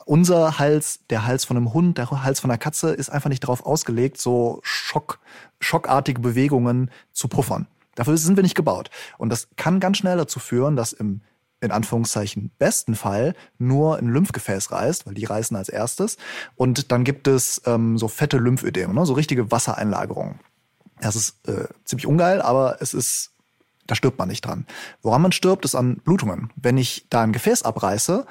unser 0.07 0.59
Hals, 0.59 1.01
der 1.11 1.27
Hals 1.27 1.45
von 1.45 1.57
einem 1.57 1.75
Hund, 1.75 1.99
der 1.99 2.11
Hals 2.11 2.40
von 2.40 2.51
einer 2.51 2.59
Katze 2.59 2.90
ist 2.90 3.11
einfach 3.11 3.29
nicht 3.29 3.42
darauf 3.42 3.66
ausgelegt, 3.66 4.19
so 4.19 4.61
Schock, 4.62 5.19
schockartige 5.61 6.21
Bewegungen 6.21 6.90
zu 7.12 7.29
puffern. 7.29 7.66
Dafür 7.97 8.16
sind 8.16 8.37
wir 8.37 8.42
nicht 8.42 8.55
gebaut. 8.55 8.90
Und 9.19 9.31
das 9.31 9.49
kann 9.57 9.81
ganz 9.81 9.99
schnell 9.99 10.16
dazu 10.16 10.38
führen, 10.38 10.77
dass 10.77 10.92
im 10.92 11.21
in 11.61 11.71
Anführungszeichen 11.71 12.51
besten 12.59 12.95
Fall 12.95 13.35
nur 13.59 13.97
ein 13.97 14.09
Lymphgefäß 14.09 14.73
reißt, 14.73 15.07
weil 15.07 15.14
die 15.14 15.25
reißen 15.25 15.57
als 15.57 15.71
erstes. 15.71 16.19
Und 16.55 16.92
dann 16.92 17.03
gibt 17.03 17.27
es 17.29 17.62
ähm, 17.64 17.97
so 17.97 18.09
fette 18.09 18.37
Lymphödeme, 18.37 18.92
ne? 18.92 19.07
so 19.07 19.14
richtige 19.14 19.51
Wassereinlagerungen. 19.51 20.38
Das 21.01 21.16
ist 21.16 21.49
äh, 21.49 21.66
ziemlich 21.85 22.07
ungeil, 22.07 22.42
aber 22.42 22.77
es 22.81 22.92
ist, 22.92 23.33
da 23.87 23.95
stirbt 23.95 24.19
man 24.19 24.29
nicht 24.29 24.45
dran. 24.45 24.66
Woran 25.01 25.23
man 25.23 25.33
stirbt, 25.33 25.64
ist 25.64 25.75
an 25.75 25.97
Blutungen. 25.97 26.53
Wenn 26.57 26.77
ich 26.77 27.07
da 27.09 27.23
ein 27.23 27.33
Gefäß 27.33 27.62
abreiße, 27.62 28.27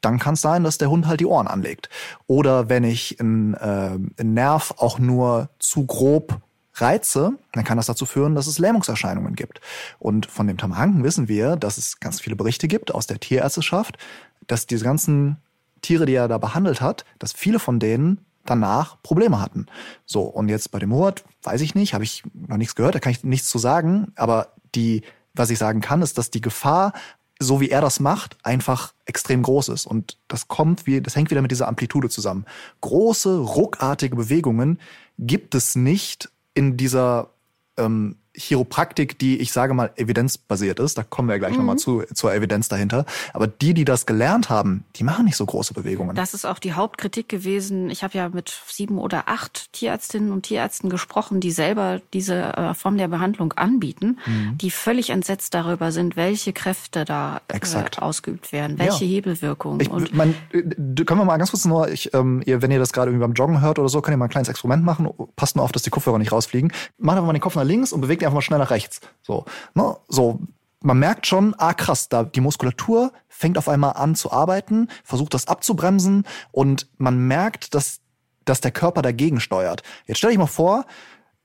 dann 0.00 0.18
kann 0.18 0.34
es 0.34 0.40
sein, 0.40 0.64
dass 0.64 0.78
der 0.78 0.90
Hund 0.90 1.06
halt 1.06 1.20
die 1.20 1.26
Ohren 1.26 1.46
anlegt. 1.46 1.88
Oder 2.26 2.68
wenn 2.68 2.84
ich 2.84 3.18
einen, 3.20 3.54
äh, 3.54 3.98
Nerv 4.22 4.74
auch 4.78 4.98
nur 4.98 5.50
zu 5.58 5.86
grob 5.86 6.40
reize, 6.74 7.32
dann 7.52 7.64
kann 7.64 7.76
das 7.76 7.86
dazu 7.86 8.06
führen, 8.06 8.34
dass 8.34 8.46
es 8.46 8.58
Lähmungserscheinungen 8.58 9.34
gibt. 9.34 9.60
Und 9.98 10.26
von 10.26 10.46
dem 10.46 10.58
Tamahanken 10.58 11.02
wissen 11.02 11.28
wir, 11.28 11.56
dass 11.56 11.78
es 11.78 12.00
ganz 12.00 12.20
viele 12.20 12.36
Berichte 12.36 12.68
gibt 12.68 12.94
aus 12.94 13.06
der 13.06 13.20
Tierärzteschaft, 13.20 13.98
dass 14.46 14.66
diese 14.66 14.84
ganzen 14.84 15.38
Tiere, 15.82 16.06
die 16.06 16.14
er 16.14 16.28
da 16.28 16.38
behandelt 16.38 16.80
hat, 16.80 17.04
dass 17.18 17.32
viele 17.32 17.58
von 17.58 17.78
denen 17.78 18.24
danach 18.44 19.02
Probleme 19.02 19.40
hatten. 19.40 19.66
So, 20.06 20.22
und 20.22 20.48
jetzt 20.48 20.70
bei 20.70 20.78
dem 20.78 20.90
Murat, 20.90 21.24
weiß 21.42 21.60
ich 21.60 21.74
nicht, 21.74 21.94
habe 21.94 22.04
ich 22.04 22.22
noch 22.32 22.56
nichts 22.56 22.74
gehört, 22.74 22.94
da 22.94 23.00
kann 23.00 23.12
ich 23.12 23.24
nichts 23.24 23.48
zu 23.48 23.58
sagen, 23.58 24.12
aber 24.16 24.52
die, 24.74 25.02
was 25.34 25.50
ich 25.50 25.58
sagen 25.58 25.80
kann, 25.80 26.02
ist, 26.02 26.18
dass 26.18 26.30
die 26.30 26.40
Gefahr, 26.40 26.92
so 27.38 27.60
wie 27.60 27.70
er 27.70 27.80
das 27.80 28.00
macht, 28.00 28.36
einfach 28.42 28.92
extrem 29.04 29.42
groß 29.42 29.68
ist. 29.68 29.86
Und 29.86 30.18
das 30.28 30.48
kommt 30.48 30.86
wie, 30.86 31.00
das 31.00 31.16
hängt 31.16 31.30
wieder 31.30 31.42
mit 31.42 31.50
dieser 31.50 31.68
Amplitude 31.68 32.08
zusammen. 32.08 32.44
Große, 32.80 33.38
ruckartige 33.38 34.16
Bewegungen 34.16 34.80
gibt 35.18 35.54
es 35.54 35.76
nicht 35.76 36.30
in 36.54 36.76
dieser 36.76 37.30
ähm, 37.76 38.16
Chiropraktik, 38.38 39.18
die 39.18 39.38
ich 39.38 39.52
sage 39.52 39.74
mal 39.74 39.90
evidenzbasiert 39.96 40.80
ist. 40.80 40.96
Da 40.98 41.02
kommen 41.02 41.28
wir 41.28 41.34
ja 41.34 41.38
gleich 41.38 41.52
Mhm. 41.52 41.58
nochmal 41.58 41.76
zu, 41.76 42.02
zur 42.14 42.32
Evidenz 42.34 42.68
dahinter. 42.68 43.04
Aber 43.34 43.46
die, 43.46 43.74
die 43.74 43.84
das 43.84 44.06
gelernt 44.06 44.48
haben, 44.50 44.84
die 44.96 45.04
machen 45.04 45.24
nicht 45.24 45.36
so 45.36 45.44
große 45.46 45.74
Bewegungen. 45.74 46.14
Das 46.16 46.34
ist 46.34 46.44
auch 46.44 46.58
die 46.58 46.72
Hauptkritik 46.74 47.28
gewesen. 47.28 47.90
Ich 47.90 48.02
habe 48.02 48.16
ja 48.16 48.28
mit 48.28 48.52
sieben 48.68 48.98
oder 48.98 49.24
acht 49.28 49.72
Tierärztinnen 49.72 50.32
und 50.32 50.42
Tierärzten 50.42 50.90
gesprochen, 50.90 51.40
die 51.40 51.50
selber 51.50 52.00
diese 52.12 52.34
äh, 52.56 52.74
Form 52.74 52.96
der 52.96 53.08
Behandlung 53.08 53.52
anbieten, 53.54 54.18
Mhm. 54.26 54.58
die 54.58 54.70
völlig 54.70 55.10
entsetzt 55.10 55.54
darüber 55.54 55.92
sind, 55.92 56.16
welche 56.16 56.52
Kräfte 56.52 57.04
da 57.04 57.40
äh, 57.48 57.56
Exakt. 57.56 58.00
ausgeübt 58.00 58.52
werden, 58.52 58.78
welche 58.78 59.04
Ja. 59.04 59.10
Hebelwirkungen. 59.10 59.80
Ich, 59.80 59.90
und 59.90 60.14
mein, 60.14 60.34
äh, 60.52 60.62
können 61.04 61.20
wir 61.20 61.24
mal 61.24 61.36
ganz 61.38 61.50
kurz 61.50 61.64
nur, 61.64 61.88
ich, 61.90 62.12
ähm, 62.14 62.42
ihr, 62.46 62.62
wenn 62.62 62.70
ihr 62.70 62.78
das 62.78 62.92
gerade 62.92 63.10
irgendwie 63.10 63.26
beim 63.26 63.34
Joggen 63.34 63.60
hört 63.60 63.78
oder 63.78 63.88
so, 63.88 64.00
könnt 64.00 64.14
ihr 64.14 64.18
mal 64.18 64.26
ein 64.26 64.30
kleines 64.30 64.48
Experiment 64.48 64.84
machen. 64.84 65.08
Passt 65.36 65.56
nur 65.56 65.64
auf, 65.64 65.72
dass 65.72 65.82
die 65.82 65.90
Kopfhörer 65.90 66.18
nicht 66.18 66.32
rausfliegen. 66.32 66.72
Macht 66.98 67.16
einfach 67.16 67.26
mal 67.26 67.32
den 67.32 67.40
Kopf 67.40 67.54
nach 67.56 67.64
links 67.64 67.92
und 67.92 68.00
bewegt 68.00 68.22
einfach 68.28 68.36
mal 68.36 68.42
schnell 68.42 68.58
nach 68.58 68.70
rechts. 68.70 69.00
So, 69.22 69.44
ne? 69.74 69.96
so. 70.08 70.40
Man 70.80 71.00
merkt 71.00 71.26
schon, 71.26 71.56
ah 71.58 71.74
krass, 71.74 72.08
da 72.08 72.22
die 72.22 72.40
Muskulatur 72.40 73.12
fängt 73.28 73.58
auf 73.58 73.68
einmal 73.68 73.94
an 73.94 74.14
zu 74.14 74.30
arbeiten, 74.30 74.88
versucht 75.02 75.34
das 75.34 75.48
abzubremsen 75.48 76.24
und 76.52 76.86
man 76.98 77.18
merkt, 77.18 77.74
dass 77.74 78.00
dass 78.48 78.60
der 78.60 78.70
Körper 78.70 79.02
dagegen 79.02 79.40
steuert. 79.40 79.82
Jetzt 80.06 80.18
stell 80.18 80.30
dich 80.30 80.38
mal 80.38 80.46
vor, 80.46 80.86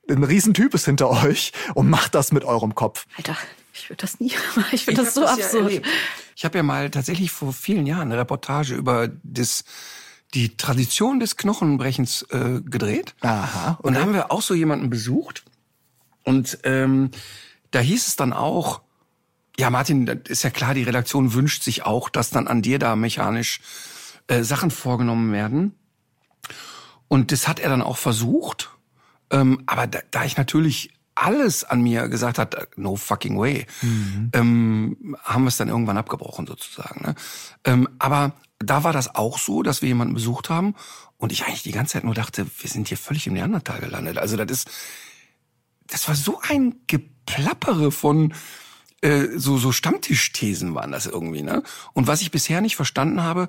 ein 0.10 0.24
Riesentyp 0.24 0.74
ist 0.74 0.86
hinter 0.86 1.10
euch 1.24 1.52
und 1.74 1.90
macht 1.90 2.16
das 2.16 2.32
mit 2.32 2.44
eurem 2.44 2.76
Kopf. 2.76 3.06
Alter, 3.18 3.38
ich 3.74 3.90
würde 3.90 4.02
das 4.02 4.20
nie 4.20 4.34
machen. 4.34 4.66
Ich 4.72 4.86
finde 4.86 5.04
das 5.04 5.14
so 5.14 5.22
ja 5.24 5.34
absurd. 5.34 5.66
erlebt. 5.66 5.88
ich 6.36 6.46
habe 6.46 6.58
ja 6.58 6.64
mal 6.64 6.90
tatsächlich 6.90 7.32
vor 7.32 7.54
vielen 7.54 7.86
Jahren 7.86 8.12
eine 8.12 8.18
Reportage 8.18 8.76
über 8.76 9.10
das, 9.24 9.64
die 10.34 10.56
Tradition 10.58 11.20
des 11.20 11.38
Knochenbrechens 11.38 12.24
äh, 12.32 12.62
gedreht. 12.62 13.16
Aha, 13.22 13.78
Und 13.82 13.96
da 13.96 14.02
haben 14.02 14.14
wir 14.14 14.32
auch 14.32 14.42
so 14.42 14.54
jemanden 14.54 14.90
besucht. 14.90 15.44
Und 16.24 16.60
ähm, 16.64 17.12
da 17.72 17.80
hieß 17.80 18.08
es 18.08 18.16
dann 18.16 18.34
auch, 18.34 18.82
ja 19.58 19.70
Martin, 19.70 20.06
das 20.06 20.18
ist 20.28 20.44
ja 20.44 20.50
klar, 20.50 20.74
die 20.74 20.84
Redaktion 20.84 21.34
wünscht 21.34 21.64
sich 21.64 21.86
auch, 21.86 22.10
dass 22.10 22.30
dann 22.30 22.48
an 22.48 22.62
dir 22.62 22.80
da 22.80 22.96
mechanisch 22.96 23.62
äh, 24.28 24.44
Sachen 24.44 24.72
vorgenommen 24.72 25.32
werden. 25.32 25.76
Und 27.08 27.32
das 27.32 27.48
hat 27.48 27.60
er 27.60 27.70
dann 27.70 27.82
auch 27.82 27.98
versucht. 27.98 28.72
Ähm, 29.30 29.64
aber 29.66 29.88
da, 29.88 30.00
da 30.12 30.26
ich 30.26 30.38
natürlich 30.38 30.94
alles 31.16 31.64
an 31.64 31.82
mir 31.82 32.10
gesagt 32.10 32.40
hat, 32.40 32.78
no 32.78 32.96
fucking 32.96 33.38
way, 33.38 33.68
ähm, 34.34 35.16
haben 35.24 35.44
wir 35.44 35.50
es 35.50 35.58
dann 35.58 35.70
irgendwann 35.70 35.98
abgebrochen 35.98 36.48
sozusagen. 36.48 37.06
Ne? 37.06 37.16
Ähm, 37.66 37.88
aber 38.00 38.34
da 38.60 38.84
war 38.84 38.94
das 38.94 39.14
auch 39.14 39.38
so, 39.38 39.62
dass 39.62 39.82
wir 39.82 39.90
jemanden 39.90 40.14
besucht 40.14 40.50
haben 40.50 40.76
und 41.18 41.32
ich 41.32 41.46
eigentlich 41.46 41.64
die 41.64 41.72
ganze 41.72 41.94
Zeit 41.94 42.04
nur 42.04 42.16
dachte, 42.16 42.48
wir 42.60 42.70
sind 42.70 42.88
hier 42.88 42.98
völlig 42.98 43.28
im 43.28 43.34
Neandertal 43.34 43.80
gelandet. 43.80 44.18
Also 44.18 44.38
das 44.38 44.50
ist, 44.50 44.70
das 45.94 46.08
war 46.08 46.16
so 46.16 46.40
ein 46.50 46.76
Geplappere 46.88 47.92
von 47.92 48.34
äh, 49.02 49.28
so 49.38 49.58
so 49.58 49.72
Stammtischthesen 49.72 50.76
waren 50.76 50.92
das 50.92 51.06
irgendwie, 51.06 51.42
ne? 51.42 51.62
Und 51.94 52.08
was 52.08 52.22
ich 52.22 52.32
bisher 52.32 52.62
nicht 52.62 52.76
verstanden 52.76 53.22
habe, 53.22 53.48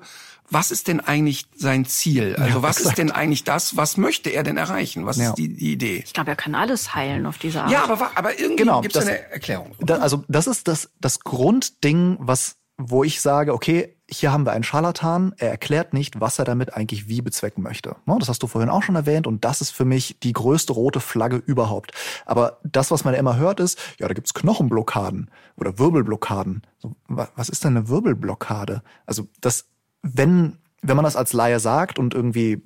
was 0.49 0.69
ist 0.69 0.87
denn 0.87 0.99
eigentlich 0.99 1.45
sein 1.55 1.85
Ziel? 1.85 2.35
Also 2.35 2.57
Ja, 2.57 2.61
was 2.61 2.77
exakt. 2.77 2.91
ist 2.91 2.97
denn 2.99 3.11
eigentlich 3.11 3.45
das? 3.45 3.77
Was 3.77 3.97
möchte 3.97 4.29
er 4.29 4.43
denn 4.43 4.57
erreichen? 4.57 5.05
Was 5.05 5.17
Ja. 5.17 5.29
ist 5.29 5.35
die, 5.35 5.47
die 5.55 5.71
Idee? 5.71 6.03
Ich 6.05 6.13
glaube, 6.13 6.29
er 6.31 6.35
kann 6.35 6.55
alles 6.55 6.93
heilen 6.93 7.25
auf 7.25 7.37
diese 7.37 7.63
Art. 7.63 7.71
Ja, 7.71 7.85
aber 7.89 8.11
aber 8.15 8.37
irgendwie 8.37 8.57
Genau, 8.63 8.81
gibt's 8.81 8.95
das- 8.95 9.07
eine 9.07 9.17
Erklärung. 9.31 9.71
Da, 9.79 9.97
also 9.99 10.23
das 10.27 10.45
ist 10.47 10.67
das, 10.67 10.89
das 10.99 11.21
Grundding, 11.21 12.17
was, 12.19 12.57
wo 12.77 13.03
ich 13.03 13.21
sage, 13.21 13.53
okay, 13.53 13.94
hier 14.09 14.31
haben 14.31 14.45
wir 14.45 14.51
einen 14.51 14.63
Scharlatan, 14.63 15.33
er 15.37 15.49
erklärt 15.49 15.93
nicht, 15.93 16.19
was 16.21 16.37
er 16.37 16.45
damit 16.45 16.73
eigentlich 16.73 17.07
wie 17.07 17.21
bezwecken 17.21 17.63
möchte. 17.63 17.95
Ne, 18.05 18.15
Das 18.19 18.29
hast 18.29 18.43
du 18.43 18.47
vorhin 18.47 18.69
auch 18.69 18.83
schon 18.83 18.95
erwähnt 18.95 19.25
und 19.25 19.43
das 19.43 19.61
ist 19.61 19.71
für 19.71 19.85
mich 19.85 20.19
die 20.21 20.33
größte 20.33 20.73
rote 20.73 20.99
Flagge 20.99 21.37
überhaupt. 21.37 21.91
Aber 22.25 22.59
das, 22.63 22.91
was 22.91 23.03
man 23.03 23.15
immer 23.15 23.37
hört, 23.37 23.59
ist, 23.59 23.79
ja, 23.99 24.07
da 24.07 24.13
gibt's 24.13 24.33
Knochenblockaden 24.33 25.31
oder 25.55 25.79
Wirbelblockaden. 25.79 26.61
Was 27.07 27.49
ist 27.49 27.63
denn 27.63 27.77
eine 27.77 27.89
Wirbelblockade? 27.89 28.83
Also 29.07 29.27
das, 29.41 29.65
wenn, 30.03 30.57
wenn 30.83 30.95
man 30.95 31.05
das 31.05 31.15
als 31.15 31.33
Laie 31.33 31.59
sagt 31.59 31.97
und 31.97 32.13
irgendwie 32.13 32.61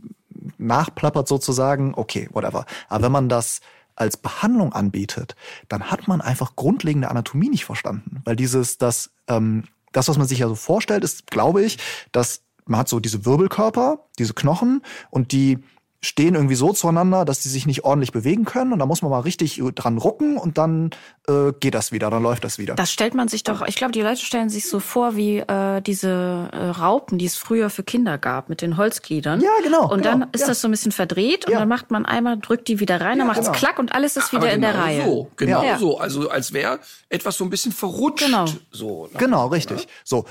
nachplappert 0.58 1.28
sozusagen, 1.28 1.94
okay, 1.96 2.28
whatever. 2.34 2.66
Aber 2.90 3.06
wenn 3.06 3.12
man 3.14 3.30
das 3.30 3.62
als 3.96 4.18
Behandlung 4.18 4.74
anbietet, 4.74 5.36
dann 5.68 5.92
hat 5.92 6.08
man 6.08 6.22
einfach 6.22 6.56
grundlegende 6.56 7.10
Anatomie 7.10 7.50
nicht 7.50 7.66
verstanden. 7.66 8.22
Weil 8.26 8.36
dieses, 8.36 8.78
das, 8.78 9.12
ähm, 9.28 9.64
das, 9.92 10.08
was 10.08 10.18
man 10.18 10.28
sich 10.28 10.40
ja 10.40 10.48
so 10.48 10.56
vorstellt, 10.56 11.04
ist, 11.04 11.28
glaube 11.28 11.64
ich, 11.64 11.78
dass 12.12 12.42
man 12.66 12.82
hat 12.82 12.90
so 12.90 13.00
diese 13.00 13.26
Wirbelkörper, 13.26 14.06
diese 14.20 14.34
Knochen 14.34 14.84
und 15.10 15.32
die 15.32 15.60
stehen 16.02 16.36
irgendwie 16.36 16.56
so 16.56 16.72
zueinander, 16.72 17.26
dass 17.26 17.42
die 17.42 17.50
sich 17.50 17.66
nicht 17.66 17.84
ordentlich 17.84 18.12
bewegen 18.14 18.46
können 18.46 18.72
und 18.72 18.80
da 18.80 18.86
muss 18.86 19.02
man 19.02 19.12
mal 19.12 19.20
richtig 19.20 19.62
dran 19.76 19.98
rucken 19.98 20.38
und 20.38 20.58
dann 20.58 20.92
äh, 21.28 21.52
geht 21.60 21.74
das 21.74 21.92
wieder, 21.92 22.10
dann 22.10 22.24
läuft 22.24 22.46
das 22.46 22.58
wieder. 22.58 22.76
Das 22.76 22.92
stellt 22.92 23.14
man 23.16 23.28
sich 23.28 23.44
doch, 23.44 23.68
ich 23.68 23.76
glaube, 23.76 23.92
die 23.92 24.02
Leute 24.02 24.22
stellen 24.22 24.50
sich 24.50 24.70
so 24.70 24.80
vor 24.80 25.18
wie 25.18 25.40
äh, 25.40 25.82
diese 25.82 26.50
äh, 26.54 26.58
Raupen, 26.70 27.18
die 27.18 27.26
es 27.26 27.36
früher 27.36 27.70
für 27.70 27.84
Kinder 27.84 28.18
gab, 28.18 28.48
mit 28.48 28.62
den 28.62 28.78
Holzgliedern. 28.78 29.42
Ja, 29.42 29.50
genau, 29.62 29.92
Und 29.92 30.04
genau, 30.04 30.20
dann 30.20 30.30
ist 30.32 30.42
ja. 30.42 30.48
das 30.48 30.62
so 30.62 30.70
ein 30.70 30.72
bisschen 30.72 30.94
verdreht 30.94 31.46
und 31.48 31.52
Ja. 31.52 31.60
dann 31.60 31.68
macht 31.68 31.92
man 31.92 32.06
einmal, 32.06 32.38
drückt 32.40 32.70
die 32.70 32.80
wieder 32.80 33.02
rein, 33.02 33.18
dann 33.18 33.28
macht's 33.28 33.48
genau. 33.48 33.58
klack 33.58 33.78
und 33.78 33.94
alles 33.94 34.16
ist 34.16 34.32
wieder 34.32 34.44
Aber 34.44 34.54
in 34.54 34.62
der 34.62 34.72
genau 34.72 34.84
Reihe. 34.84 35.04
So, 35.06 35.32
genau 35.36 35.64
Ja. 35.64 35.78
so. 35.80 35.98
Also 36.00 36.30
als 36.30 36.54
wäre 36.54 36.80
etwas 37.10 37.36
so 37.36 37.44
ein 37.44 37.50
bisschen 37.50 37.74
verrutscht. 37.74 38.26
Genau. 38.26 38.46
So, 38.72 39.08
ne? 39.12 39.18
Genau, 39.20 39.48
richtig. 39.48 39.88
So, 40.06 40.24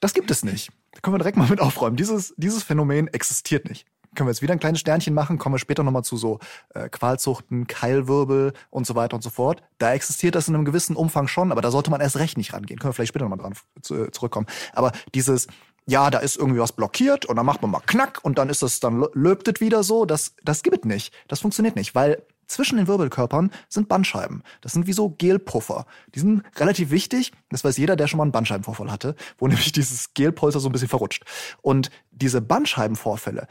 das 0.00 0.14
gibt 0.14 0.32
es 0.32 0.42
nicht. 0.44 0.70
Da 0.94 1.00
können 1.00 1.14
wir 1.14 1.18
direkt 1.18 1.36
mal 1.36 1.48
mit 1.48 1.60
aufräumen. 1.60 1.96
Dieses, 1.96 2.34
dieses 2.36 2.64
Phänomen 2.64 3.06
existiert 3.06 3.68
nicht. 3.68 3.86
Können 4.14 4.26
wir 4.28 4.32
jetzt 4.32 4.42
wieder 4.42 4.52
ein 4.52 4.60
kleines 4.60 4.80
Sternchen 4.80 5.14
machen, 5.14 5.38
kommen 5.38 5.54
wir 5.54 5.58
später 5.58 5.82
nochmal 5.82 6.04
zu 6.04 6.16
so 6.16 6.38
äh, 6.74 6.88
Qualzuchten, 6.88 7.66
Keilwirbel 7.66 8.52
und 8.70 8.86
so 8.86 8.94
weiter 8.94 9.14
und 9.16 9.22
so 9.22 9.30
fort. 9.30 9.62
Da 9.78 9.92
existiert 9.94 10.34
das 10.34 10.48
in 10.48 10.54
einem 10.54 10.64
gewissen 10.64 10.96
Umfang 10.96 11.28
schon, 11.28 11.50
aber 11.50 11.62
da 11.62 11.70
sollte 11.70 11.90
man 11.90 12.00
erst 12.00 12.16
recht 12.16 12.36
nicht 12.36 12.52
rangehen. 12.52 12.78
Können 12.78 12.90
wir 12.90 12.94
vielleicht 12.94 13.08
später 13.08 13.24
nochmal 13.24 13.38
dran 13.38 13.54
zu, 13.80 14.04
äh, 14.04 14.10
zurückkommen. 14.10 14.46
Aber 14.74 14.92
dieses, 15.14 15.46
ja, 15.86 16.10
da 16.10 16.18
ist 16.18 16.36
irgendwie 16.36 16.60
was 16.60 16.72
blockiert 16.72 17.24
und 17.24 17.36
dann 17.36 17.46
macht 17.46 17.62
man 17.62 17.70
mal 17.70 17.80
Knack 17.80 18.20
und 18.22 18.38
dann 18.38 18.48
ist 18.50 18.62
das, 18.62 18.80
dann 18.80 19.00
lö- 19.00 19.10
löbt 19.14 19.48
es 19.48 19.60
wieder 19.60 19.82
so, 19.82 20.04
das, 20.04 20.34
das 20.44 20.62
gibt 20.62 20.78
es 20.78 20.84
nicht. 20.84 21.14
Das 21.28 21.40
funktioniert 21.40 21.76
nicht, 21.76 21.94
weil 21.94 22.22
zwischen 22.46 22.76
den 22.76 22.86
Wirbelkörpern 22.86 23.50
sind 23.68 23.88
Bandscheiben. 23.88 24.42
Das 24.60 24.72
sind 24.72 24.86
wie 24.86 24.92
so 24.92 25.08
Gelpuffer. 25.10 25.86
Die 26.14 26.20
sind 26.20 26.42
relativ 26.56 26.90
wichtig. 26.90 27.32
Das 27.50 27.64
weiß 27.64 27.78
jeder, 27.78 27.96
der 27.96 28.08
schon 28.08 28.18
mal 28.18 28.24
einen 28.24 28.32
Bandscheibenvorfall 28.32 28.92
hatte, 28.92 29.16
wo 29.38 29.46
nämlich 29.48 29.72
dieses 29.72 30.12
Gelpolster 30.12 30.60
so 30.60 30.68
ein 30.68 30.72
bisschen 30.72 30.88
verrutscht. 30.88 31.24
Und 31.62 31.90
diese 32.10 32.42
Bandscheibenvorfälle, 32.42 33.46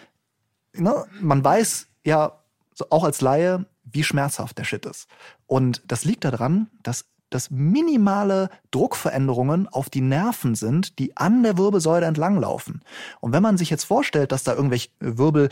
ne, 0.73 1.05
man 1.19 1.43
weiß 1.43 1.87
ja 2.05 2.39
so 2.73 2.85
auch 2.89 3.03
als 3.03 3.21
Laie, 3.21 3.65
wie 3.83 4.03
schmerzhaft 4.03 4.57
der 4.57 4.63
Shit 4.63 4.85
ist. 4.85 5.07
Und 5.47 5.81
das 5.87 6.05
liegt 6.05 6.23
daran, 6.23 6.69
dass 6.83 7.05
das 7.29 7.49
minimale 7.49 8.49
Druckveränderungen 8.71 9.67
auf 9.67 9.89
die 9.89 10.01
Nerven 10.01 10.53
sind, 10.53 10.99
die 10.99 11.15
an 11.17 11.43
der 11.43 11.57
Wirbelsäule 11.57 12.05
entlanglaufen. 12.05 12.81
Und 13.21 13.31
wenn 13.31 13.41
man 13.41 13.57
sich 13.57 13.69
jetzt 13.69 13.85
vorstellt, 13.85 14.31
dass 14.31 14.43
da 14.43 14.53
irgendwelche 14.53 14.89
Wirbel 14.99 15.49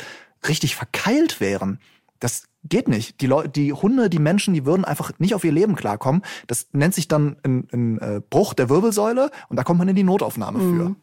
richtig 0.47 0.76
verkeilt 0.76 1.39
wären, 1.39 1.80
das 2.20 2.43
geht 2.65 2.89
nicht. 2.89 3.22
Die, 3.22 3.28
Leu 3.28 3.47
die 3.47 3.72
Hunde, 3.72 4.09
die 4.09 4.20
Menschen, 4.20 4.53
die 4.53 4.65
würden 4.65 4.84
einfach 4.84 5.11
nicht 5.20 5.34
auf 5.34 5.45
ihr 5.45 5.53
Leben 5.53 5.76
klarkommen. 5.76 6.22
Das 6.47 6.67
nennt 6.74 6.93
sich 6.93 7.07
dann 7.07 7.38
ein, 7.43 7.67
ein 7.72 7.97
äh, 7.99 8.22
Bruch 8.30 8.53
der 8.53 8.70
Wirbelsäule 8.70 9.32
und 9.47 9.55
da 9.55 9.63
kommt 9.63 9.80
man 9.80 9.88
in 9.88 9.95
die 9.95 10.03
Notaufnahme 10.03 10.59
für. 10.59 10.95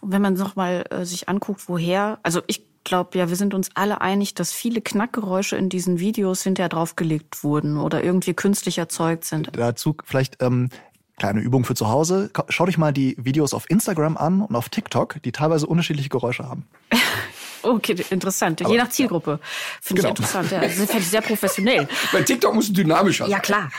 Und 0.00 0.12
wenn 0.12 0.22
man 0.22 0.34
noch 0.34 0.54
mal 0.54 0.84
äh, 0.90 1.04
sich 1.04 1.28
anguckt, 1.28 1.68
woher, 1.68 2.20
also 2.22 2.42
ich 2.46 2.64
glaube 2.84 3.18
ja, 3.18 3.28
wir 3.28 3.36
sind 3.36 3.54
uns 3.54 3.70
alle 3.74 4.00
einig, 4.00 4.34
dass 4.34 4.52
viele 4.52 4.80
Knackgeräusche 4.80 5.56
in 5.56 5.68
diesen 5.68 5.98
Videos 5.98 6.42
hinterher 6.42 6.68
draufgelegt 6.68 7.42
wurden 7.42 7.78
oder 7.78 8.04
irgendwie 8.04 8.34
künstlich 8.34 8.78
erzeugt 8.78 9.24
sind. 9.24 9.50
Dazu 9.52 9.96
vielleicht 10.04 10.42
ähm, 10.42 10.68
kleine 11.16 11.40
Übung 11.40 11.64
für 11.64 11.74
zu 11.74 11.88
Hause. 11.88 12.30
Schaut 12.48 12.68
euch 12.68 12.78
mal 12.78 12.92
die 12.92 13.16
Videos 13.18 13.54
auf 13.54 13.68
Instagram 13.70 14.16
an 14.16 14.42
und 14.42 14.54
auf 14.54 14.68
TikTok, 14.68 15.22
die 15.22 15.32
teilweise 15.32 15.66
unterschiedliche 15.66 16.08
Geräusche 16.08 16.48
haben. 16.48 16.66
Okay, 17.64 17.96
interessant. 18.10 18.60
Je 18.60 18.76
nach 18.76 18.90
Zielgruppe. 18.90 19.40
Finde 19.80 20.02
Genau. 20.02 20.12
ich 20.14 20.18
interessant. 20.20 20.50
Ja, 20.50 20.60
das 20.60 20.72
finde 20.74 20.98
ich 20.98 21.08
sehr 21.08 21.22
professionell. 21.22 21.88
Bei 22.12 22.22
TikTok 22.22 22.54
muss 22.54 22.72
dynamischer 22.72 23.24
Ja, 23.26 23.32
sein. 23.36 23.42
klar. 23.42 23.70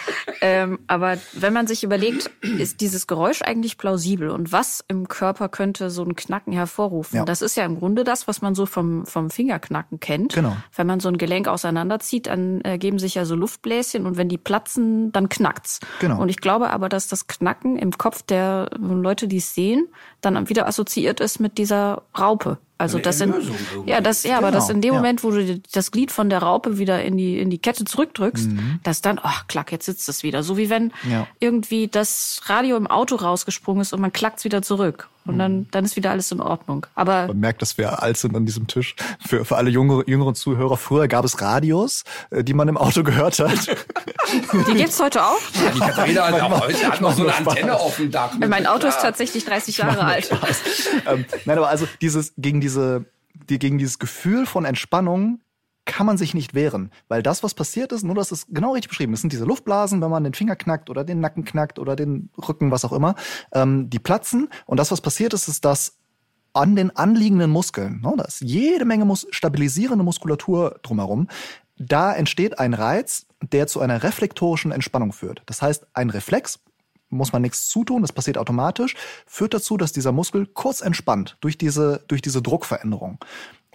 Ähm, 0.42 0.80
aber 0.88 1.18
wenn 1.34 1.54
man 1.54 1.68
sich 1.68 1.84
überlegt, 1.84 2.30
ist 2.58 2.82
dieses 2.82 3.08
Geräusch 3.08 3.42
eigentlich 3.42 3.78
plausibel 3.78 4.30
und 4.30 4.52
was 4.52 4.84
im 4.88 5.08
Körper 5.08 5.50
könnte 5.50 5.90
so 5.90 6.04
ein 6.04 6.16
Knacken 6.16 6.52
hervorrufen? 6.54 7.18
Ja. 7.18 7.26
Das 7.26 7.42
ist 7.42 7.56
ja 7.56 7.66
im 7.66 7.78
Grunde 7.80 8.04
das, 8.04 8.28
was 8.28 8.42
man 8.42 8.56
so 8.56 8.66
vom, 8.66 9.06
vom 9.06 9.30
Fingerknacken 9.30 10.00
kennt. 10.00 10.34
Genau. 10.34 10.56
Wenn 10.76 10.88
man 10.88 11.00
so 11.00 11.10
ein 11.10 11.18
Gelenk 11.18 11.48
auseinanderzieht, 11.48 12.28
dann 12.28 12.62
ergeben 12.62 13.00
sich 13.00 13.16
ja 13.16 13.26
so 13.26 13.36
Luftbläschen 13.36 14.06
und 14.06 14.18
wenn 14.18 14.30
die 14.30 14.38
platzen, 14.38 15.12
dann 15.12 15.30
knackt's. 15.30 15.80
Genau. 16.00 16.20
Und 16.22 16.30
ich 16.30 16.38
glaube 16.42 16.72
aber, 16.72 16.90
dass 16.90 17.08
das 17.08 17.28
Knacken 17.28 17.78
im 17.78 17.92
Kopf 17.92 18.24
der 18.24 18.70
Leute, 18.80 19.28
die 19.28 19.38
es 19.38 19.54
sehen, 19.54 19.88
dann 20.22 20.50
wieder 20.50 20.68
assoziiert 20.68 21.20
ist 21.20 21.40
mit 21.40 21.58
dieser 21.58 22.04
Raupe. 22.18 22.58
Also 22.78 23.00
das 23.00 23.20
sind, 23.20 23.34
ja, 23.86 24.02
das, 24.02 24.24
ja, 24.24 24.38
aber 24.38 24.48
Genau, 24.48 24.60
das 24.60 24.70
in 24.70 24.82
dem 24.82 24.94
ja. 24.94 25.00
Moment, 25.00 25.24
wo 25.24 25.32
du 25.32 25.60
das 25.72 25.92
Glied 25.92 26.12
von 26.12 26.30
der 26.30 26.40
Raupe 26.40 26.78
wieder 26.78 27.02
in 27.04 27.16
die, 27.16 27.40
in 27.40 27.50
die 27.50 27.58
Kette 27.58 27.86
zurückdrückst, 27.86 28.50
dass 28.84 29.02
dann, 29.02 29.18
ach, 29.24 29.48
klack, 29.48 29.72
jetzt 29.72 29.86
sitzt 29.86 30.10
es 30.10 30.24
wieder. 30.24 30.44
So 30.44 30.58
wie 30.58 30.70
wenn 30.70 30.86
Mhm. 31.04 31.12
Ja. 31.12 31.28
irgendwie 31.40 31.88
das 31.88 32.42
Radio 32.48 32.76
im 32.76 32.88
Auto 32.88 33.16
rausgesprungen 33.16 33.82
ist 33.82 33.94
und 33.94 34.02
man 34.02 34.12
klackt's 34.12 34.44
wieder 34.44 34.62
zurück. 34.62 35.08
Und 35.26 35.36
Mhm. 35.36 35.40
dann, 35.40 35.68
dann 35.72 35.86
ist 35.86 35.96
wieder 35.96 36.12
alles 36.12 36.32
in 36.32 36.40
Ordnung. 36.40 36.86
Aber 36.94 37.28
Man 37.28 37.40
merkt, 37.40 37.62
dass 37.62 37.78
wir 37.78 38.02
alt 38.04 38.18
sind 38.18 38.36
an 38.36 38.46
diesem 38.46 38.68
Tisch. 38.68 38.96
Für, 39.26 39.44
für 39.44 39.56
alle 39.58 39.70
jüngere, 39.72 40.08
jüngeren 40.08 40.36
Zuhörer, 40.36 40.78
früher 40.78 41.08
gab 41.08 41.26
es 41.26 41.42
Radios, 41.42 42.04
äh, 42.30 42.44
die 42.44 42.54
man 42.54 42.68
im 42.68 42.78
Auto 42.78 43.04
gehört 43.04 43.40
hat. 43.40 43.68
die 44.68 44.74
gibt's 44.76 45.00
heute 45.02 45.24
auch. 45.24 45.40
Die 45.74 45.80
Katharina 45.80 46.28
hat 46.28 46.42
auch 46.42 46.62
heute 46.62 46.88
hat 46.88 47.02
noch 47.02 47.14
so 47.14 47.24
eine 47.24 47.32
Spaß. 47.34 47.48
Antenne 47.48 47.76
auf 47.76 47.96
dem 47.98 48.12
Dach. 48.12 48.34
Mein 48.38 48.68
Auto 48.68 48.88
ist 48.88 49.02
tatsächlich 49.02 49.46
30 49.46 49.78
Jahre 49.78 50.02
alt. 50.04 50.30
ähm, 51.08 51.26
nein, 51.46 51.58
aber 51.58 51.70
also 51.70 51.88
dieses, 52.02 52.34
gegen 52.38 52.62
diese, 52.62 53.06
die, 53.50 53.58
gegen 53.60 53.78
dieses 53.78 54.00
Gefühl 54.00 54.46
von 54.46 54.66
Entspannung 54.66 55.40
kann 55.86 56.06
man 56.06 56.18
sich 56.18 56.34
nicht 56.34 56.54
wehren. 56.54 56.92
Weil 57.08 57.24
das, 57.24 57.44
was 57.44 57.54
passiert 57.54 57.92
ist, 57.92 58.04
nur 58.04 58.16
das 58.16 58.32
ist 58.32 58.48
genau 58.50 58.74
richtig 58.74 58.90
beschrieben. 58.90 59.14
Das 59.14 59.22
sind 59.22 59.34
diese 59.34 59.46
Luftblasen, 59.46 60.02
wenn 60.02 60.10
man 60.10 60.24
den 60.24 60.34
Finger 60.34 60.56
knackt 60.56 60.90
oder 60.90 61.04
den 61.04 61.20
Nacken 61.20 61.46
knackt 61.46 61.80
oder 61.80 61.96
den 61.96 62.30
Rücken, 62.48 62.72
was 62.72 62.86
auch 62.86 62.92
immer, 62.92 63.16
ähm, 63.54 63.90
die 63.90 64.00
platzen. 64.00 64.50
Und 64.66 64.80
das, 64.80 64.92
was 64.92 65.02
passiert 65.02 65.34
ist, 65.34 65.48
ist, 65.48 65.64
dass 65.64 65.98
an 66.54 66.76
den 66.76 66.96
anliegenden 66.96 67.52
Muskeln, 67.52 68.02
ne, 68.02 68.14
da 68.18 68.24
ist 68.24 68.42
jede 68.42 68.86
Menge 68.86 69.06
mus 69.06 69.28
stabilisierende 69.30 70.04
Muskulatur 70.04 70.80
drumherum, 70.84 71.28
da 71.78 72.14
entsteht 72.14 72.60
ein 72.60 72.74
Reiz, 72.74 73.28
der 73.42 73.68
zu 73.68 73.82
einer 73.82 74.04
reflektorischen 74.04 74.72
Entspannung 74.72 75.12
führt. 75.12 75.44
Das 75.46 75.62
heißt, 75.62 75.88
ein 75.94 76.10
Reflex, 76.10 76.60
muss 77.10 77.34
man 77.34 77.42
nichts 77.42 77.68
zutun, 77.68 78.02
das 78.02 78.12
passiert 78.12 78.38
automatisch, 78.38 78.96
führt 79.28 79.54
dazu, 79.54 79.78
dass 79.78 79.92
dieser 79.92 80.12
Muskel 80.12 80.48
kurz 80.48 80.82
entspannt 80.82 81.38
durch 81.42 81.58
diese, 81.58 82.04
durch 82.08 82.22
diese 82.22 82.42
Druckveränderung. 82.42 83.20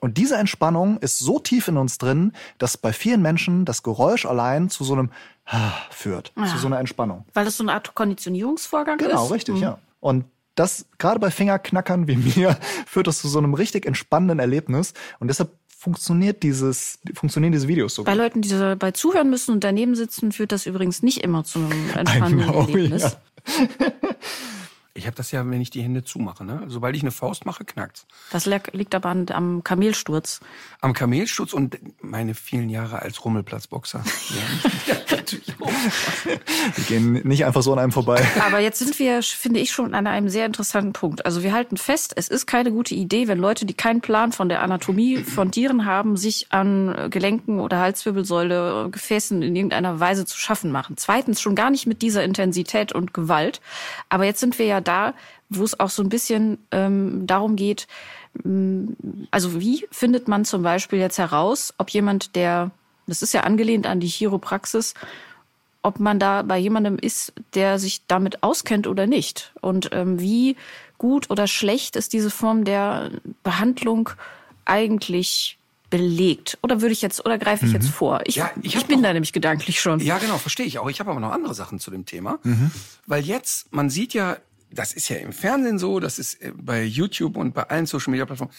Und 0.00 0.16
diese 0.18 0.36
Entspannung 0.36 0.98
ist 0.98 1.18
so 1.18 1.38
tief 1.38 1.68
in 1.68 1.76
uns 1.76 1.98
drin, 1.98 2.32
dass 2.58 2.76
bei 2.76 2.92
vielen 2.92 3.22
Menschen 3.22 3.64
das 3.64 3.82
Geräusch 3.82 4.26
allein 4.26 4.70
zu 4.70 4.84
so 4.84 4.94
einem 4.94 5.10
führt, 5.90 6.32
Ja. 6.36 6.46
zu 6.46 6.58
so 6.58 6.66
einer 6.68 6.78
Entspannung. 6.78 7.24
Weil 7.34 7.44
das 7.44 7.56
so 7.56 7.64
eine 7.64 7.72
Art 7.72 7.94
Konditionierungsvorgang 7.94 8.98
Genau, 8.98 9.24
ist. 9.26 9.32
richtig, 9.32 9.58
ja. 9.60 9.78
Und 9.98 10.24
das, 10.54 10.86
gerade 10.98 11.18
bei 11.20 11.30
Fingerknackern 11.30 12.06
wie 12.06 12.16
mir, 12.36 12.56
führt 12.86 13.06
das 13.06 13.20
zu 13.20 13.28
so 13.28 13.38
einem 13.38 13.54
richtig 13.54 13.84
entspannenden 13.86 14.38
Erlebnis. 14.38 14.94
Und 15.18 15.28
deshalb 15.28 15.50
funktioniert 15.76 16.42
dieses, 16.42 16.98
funktionieren 17.14 17.52
diese 17.52 17.66
Videos 17.66 17.94
so 17.94 18.04
Bei 18.04 18.12
gut. 18.12 18.18
Leuten, 18.20 18.42
die 18.42 18.50
dabei 18.50 18.90
zuhören 18.92 19.30
müssen 19.30 19.52
und 19.52 19.64
daneben 19.64 19.94
sitzen, 19.94 20.30
führt 20.30 20.52
das 20.52 20.66
übrigens 20.66 21.02
nicht 21.02 21.24
immer 21.24 21.42
zu 21.42 21.58
einem 21.58 21.90
entspannenden 21.96 22.48
know, 22.50 22.60
Erlebnis. 22.60 23.02
ja. 23.02 23.12
Ich 24.92 25.06
habe 25.06 25.14
das 25.14 25.30
ja, 25.30 25.48
wenn 25.48 25.60
ich 25.60 25.70
die 25.70 25.82
Hände 25.82 26.02
zumache. 26.02 26.44
Ne? 26.44 26.64
Sobald 26.66 26.96
ich 26.96 27.02
eine 27.02 27.12
Faust 27.12 27.46
mache, 27.46 27.64
knackt's. 27.64 28.06
Das 28.32 28.46
liegt 28.46 28.94
aber 28.94 29.08
an, 29.08 29.26
am 29.30 29.62
Kamelsturz. 29.62 30.40
Am 30.80 30.92
Kamelsturz 30.94 31.52
und 31.52 31.78
meine 32.02 32.34
vielen 32.34 32.68
Jahre 32.68 33.00
als 33.00 33.24
Rummelplatzboxer. 33.24 34.02
Ja, 34.04 34.94
natürlich 35.10 35.54
auch. 35.60 35.70
Die 36.76 36.82
gehen 36.82 37.12
nicht 37.26 37.44
einfach 37.44 37.62
so 37.62 37.72
an 37.72 37.78
einem 37.78 37.92
vorbei. 37.92 38.20
Aber 38.44 38.58
jetzt 38.58 38.80
sind 38.80 38.98
wir, 38.98 39.22
finde 39.22 39.60
ich, 39.60 39.70
schon 39.70 39.94
an 39.94 40.08
einem 40.08 40.28
sehr 40.28 40.44
interessanten 40.44 40.92
Punkt. 40.92 41.24
Also 41.24 41.44
wir 41.44 41.52
halten 41.52 41.76
fest, 41.76 42.12
es 42.16 42.26
ist 42.26 42.46
keine 42.46 42.72
gute 42.72 42.96
Idee, 42.96 43.28
wenn 43.28 43.38
Leute, 43.38 43.66
die 43.66 43.74
keinen 43.74 44.00
Plan 44.00 44.32
von 44.32 44.48
der 44.48 44.60
Anatomie 44.60 45.18
von 45.18 45.52
Tieren 45.52 45.84
haben, 45.84 46.16
sich 46.16 46.48
an 46.50 47.10
Gelenken 47.10 47.60
oder 47.60 47.78
Halswirbelsäule, 47.78 48.88
Gefäßen 48.90 49.40
in 49.42 49.54
irgendeiner 49.54 50.00
Weise 50.00 50.26
zu 50.26 50.36
schaffen 50.36 50.72
machen. 50.72 50.96
Zweitens 50.96 51.40
schon 51.40 51.54
gar 51.54 51.70
nicht 51.70 51.86
mit 51.86 52.02
dieser 52.02 52.24
Intensität 52.24 52.92
und 52.92 53.14
Gewalt. 53.14 53.60
Aber 54.08 54.24
jetzt 54.24 54.40
sind 54.40 54.58
wir 54.58 54.66
ja 54.66 54.79
da, 54.80 55.14
wo 55.48 55.64
es 55.64 55.78
auch 55.80 55.90
so 55.90 56.02
ein 56.02 56.08
bisschen 56.08 56.58
ähm, 56.70 57.26
darum 57.26 57.56
geht, 57.56 57.86
mh, 58.44 58.92
also 59.30 59.60
wie 59.60 59.86
findet 59.90 60.28
man 60.28 60.44
zum 60.44 60.62
Beispiel 60.62 60.98
jetzt 60.98 61.18
heraus, 61.18 61.74
ob 61.78 61.90
jemand, 61.90 62.34
der, 62.36 62.70
das 63.06 63.22
ist 63.22 63.32
ja 63.34 63.42
angelehnt 63.42 63.86
an 63.86 64.00
die 64.00 64.08
Chiropraxis, 64.08 64.94
ob 65.82 65.98
man 65.98 66.18
da 66.18 66.42
bei 66.42 66.58
jemandem 66.58 66.98
ist, 66.98 67.32
der 67.54 67.78
sich 67.78 68.02
damit 68.06 68.42
auskennt 68.42 68.86
oder 68.86 69.06
nicht. 69.06 69.52
Und 69.62 69.90
ähm, 69.92 70.20
wie 70.20 70.56
gut 70.98 71.30
oder 71.30 71.46
schlecht 71.46 71.96
ist 71.96 72.12
diese 72.12 72.30
Form 72.30 72.64
der 72.64 73.10
Behandlung 73.42 74.10
eigentlich 74.66 75.56
belegt? 75.88 76.58
Oder 76.62 76.80
würde 76.82 76.92
ich 76.92 77.02
jetzt, 77.02 77.24
oder 77.24 77.36
greife 77.38 77.66
ich 77.66 77.72
jetzt 77.72 77.88
vor? 77.88 78.20
Ich, 78.24 78.36
Ja, 78.36 78.50
ich 78.62 78.76
ich, 78.76 78.86
bin 78.86 78.98
noch- 79.00 79.08
da 79.08 79.12
nämlich 79.12 79.32
gedanklich 79.32 79.80
schon. 79.80 79.98
Ja, 80.00 80.18
genau, 80.18 80.38
verstehe 80.38 80.66
ich 80.66 80.78
auch. 80.78 80.88
Ich 80.88 81.00
habe 81.00 81.10
aber 81.10 81.18
noch 81.18 81.32
andere 81.32 81.54
Sachen 81.54 81.80
zu 81.80 81.90
dem 81.90 82.06
Thema. 82.06 82.38
Weil 83.06 83.24
jetzt, 83.24 83.72
man 83.72 83.90
sieht 83.90 84.14
ja, 84.14 84.36
das 84.72 84.92
ist 84.92 85.08
ja 85.08 85.16
im 85.16 85.32
Fernsehen 85.32 85.78
so, 85.78 86.00
das 86.00 86.18
ist 86.18 86.40
äh, 86.42 86.52
bei 86.54 86.82
YouTube 86.82 87.36
und 87.36 87.52
bei 87.54 87.64
allen 87.64 87.86
Social 87.86 88.10
Media 88.10 88.26
Plattformen. 88.26 88.52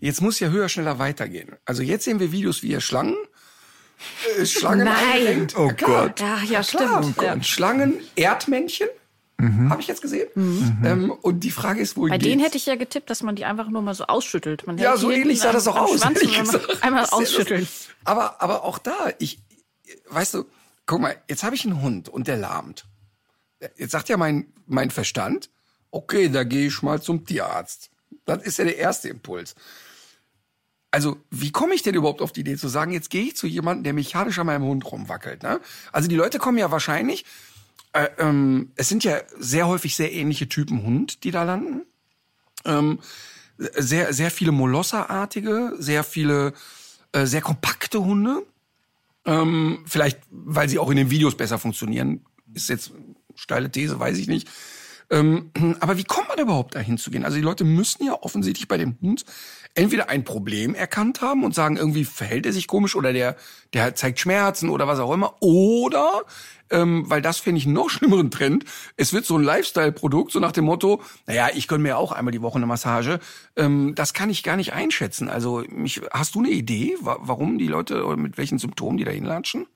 Jetzt 0.00 0.20
muss 0.20 0.38
ja 0.38 0.48
höher, 0.48 0.68
schneller 0.68 0.98
weitergehen. 0.98 1.56
Also 1.64 1.82
jetzt 1.82 2.04
sehen 2.04 2.20
wir 2.20 2.30
Videos, 2.30 2.62
wie 2.62 2.68
ihr 2.68 2.80
Schlangen, 2.80 3.16
äh, 4.38 4.46
Schlangen 4.46 4.84
Nein. 4.84 5.48
Oh 5.56 5.66
Ja, 5.66 5.72
klar. 5.72 6.08
Gott. 6.08 6.20
Ja, 6.20 6.38
ja, 6.42 6.62
Klar. 6.62 7.02
stimmt. 7.02 7.22
Ja. 7.22 7.32
Und 7.32 7.46
Schlangen, 7.46 7.94
Erdmännchen, 8.14 8.88
habe 9.68 9.80
ich 9.80 9.86
jetzt 9.86 10.02
gesehen. 10.02 10.28
Ähm, 10.84 11.12
und 11.12 11.40
die 11.44 11.52
Frage 11.52 11.80
ist, 11.80 11.96
wo 11.96 12.08
Bei 12.08 12.18
denen 12.18 12.40
hätte 12.40 12.56
ich 12.56 12.66
ja 12.66 12.74
getippt, 12.74 13.08
dass 13.08 13.22
man 13.22 13.36
die 13.36 13.44
einfach 13.44 13.68
nur 13.68 13.82
mal 13.82 13.94
so 13.94 14.04
ausschüttelt. 14.04 14.66
Man 14.66 14.78
Ja, 14.78 14.96
so 14.96 15.12
ähnlich 15.12 15.38
sah 15.38 15.52
das 15.52 15.68
auch 15.68 15.76
aus. 15.76 16.00
Schwanz. 16.00 16.58
Einmal 16.80 17.04
ja 17.04 17.12
ausschütteln. 17.12 17.68
Aber, 18.04 18.42
aber 18.42 18.64
auch 18.64 18.78
da, 18.78 18.96
ich, 19.20 19.38
weißt 20.08 20.34
du, 20.34 20.44
guck 20.86 21.00
mal, 21.00 21.14
jetzt 21.28 21.44
habe 21.44 21.54
ich 21.54 21.64
einen 21.64 21.80
Hund 21.80 22.08
und 22.08 22.26
der 22.26 22.36
lahmt. 22.36 22.84
Jetzt 23.76 23.92
sagt 23.92 24.08
ja 24.08 24.16
mein, 24.16 24.52
mein 24.66 24.90
Verstand, 24.90 25.50
okay, 25.90 26.28
da 26.28 26.44
gehe 26.44 26.68
ich 26.68 26.82
mal 26.82 27.02
zum 27.02 27.24
Tierarzt. 27.24 27.90
Das 28.24 28.42
ist 28.42 28.58
ja 28.58 28.64
der 28.64 28.76
erste 28.76 29.08
Impuls. 29.08 29.54
Also, 30.90 31.18
wie 31.30 31.52
komme 31.52 31.74
ich 31.74 31.82
denn 31.82 31.94
überhaupt 31.94 32.22
auf 32.22 32.32
die 32.32 32.40
Idee 32.40 32.56
zu 32.56 32.68
sagen, 32.68 32.92
jetzt 32.92 33.10
gehe 33.10 33.24
ich 33.24 33.36
zu 33.36 33.46
jemandem, 33.46 33.84
der 33.84 33.92
mechanisch 33.92 34.38
an 34.38 34.46
meinem 34.46 34.64
Hund 34.64 34.90
rumwackelt? 34.90 35.42
Ne? 35.42 35.60
Also 35.92 36.08
die 36.08 36.16
Leute 36.16 36.38
kommen 36.38 36.56
ja 36.56 36.70
wahrscheinlich, 36.70 37.26
äh, 37.92 38.08
ähm, 38.18 38.72
es 38.76 38.88
sind 38.88 39.04
ja 39.04 39.20
sehr 39.38 39.66
häufig 39.66 39.96
sehr 39.96 40.12
ähnliche 40.12 40.48
Typen 40.48 40.82
Hund, 40.82 41.24
die 41.24 41.30
da 41.30 41.42
landen. 41.42 41.82
Ähm, 42.64 43.00
sehr, 43.58 44.12
sehr 44.12 44.30
viele 44.30 44.52
Molosser-artige, 44.52 45.74
sehr 45.78 46.04
viele, 46.04 46.54
äh, 47.12 47.26
sehr 47.26 47.42
kompakte 47.42 48.02
Hunde. 48.02 48.42
Ähm, 49.26 49.84
vielleicht, 49.86 50.20
weil 50.30 50.68
sie 50.68 50.78
auch 50.78 50.90
in 50.90 50.96
den 50.96 51.10
Videos 51.10 51.36
besser 51.36 51.58
funktionieren. 51.58 52.24
Ist 52.54 52.68
jetzt 52.68 52.92
steile 53.38 53.70
These, 53.70 53.98
weiß 53.98 54.18
ich 54.18 54.28
nicht. 54.28 54.48
Ähm, 55.10 55.50
aber 55.80 55.96
wie 55.96 56.04
kommt 56.04 56.28
man 56.28 56.38
überhaupt 56.38 56.74
dahin 56.74 56.98
zu 56.98 57.10
gehen? 57.10 57.24
Also 57.24 57.36
die 57.36 57.42
Leute 57.42 57.64
müssen 57.64 58.04
ja 58.04 58.14
offensichtlich 58.20 58.68
bei 58.68 58.76
dem 58.76 58.98
Hund 59.00 59.24
entweder 59.74 60.08
ein 60.08 60.24
Problem 60.24 60.74
erkannt 60.74 61.20
haben 61.20 61.44
und 61.44 61.54
sagen, 61.54 61.76
irgendwie 61.76 62.04
verhält 62.04 62.46
er 62.46 62.52
sich 62.52 62.66
komisch 62.66 62.96
oder 62.96 63.12
der, 63.12 63.36
der 63.74 63.94
zeigt 63.94 64.18
Schmerzen 64.18 64.70
oder 64.70 64.88
was 64.88 64.98
auch 64.98 65.12
immer. 65.12 65.36
Oder, 65.40 66.22
ähm, 66.70 67.08
weil 67.08 67.22
das 67.22 67.38
finde 67.38 67.58
ich 67.58 67.66
einen 67.66 67.74
noch 67.74 67.90
schlimmeren 67.90 68.30
Trend, 68.30 68.64
es 68.96 69.12
wird 69.12 69.24
so 69.24 69.36
ein 69.36 69.44
Lifestyle-Produkt, 69.44 70.32
so 70.32 70.40
nach 70.40 70.52
dem 70.52 70.64
Motto, 70.64 71.02
naja, 71.26 71.48
ich 71.54 71.68
gönn 71.68 71.82
mir 71.82 71.96
auch 71.96 72.12
einmal 72.12 72.32
die 72.32 72.42
Woche 72.42 72.56
eine 72.56 72.66
Massage. 72.66 73.20
Ähm, 73.56 73.94
das 73.94 74.14
kann 74.14 74.30
ich 74.30 74.42
gar 74.42 74.56
nicht 74.56 74.72
einschätzen. 74.72 75.28
Also 75.28 75.62
mich, 75.68 76.00
hast 76.10 76.34
du 76.34 76.40
eine 76.40 76.50
Idee, 76.50 76.96
wa 77.00 77.18
warum 77.20 77.58
die 77.58 77.68
Leute 77.68 78.04
oder 78.04 78.16
mit 78.16 78.36
welchen 78.36 78.58
Symptomen 78.58 78.98
die 78.98 79.04
da 79.04 79.12
hinlatschen? 79.12 79.66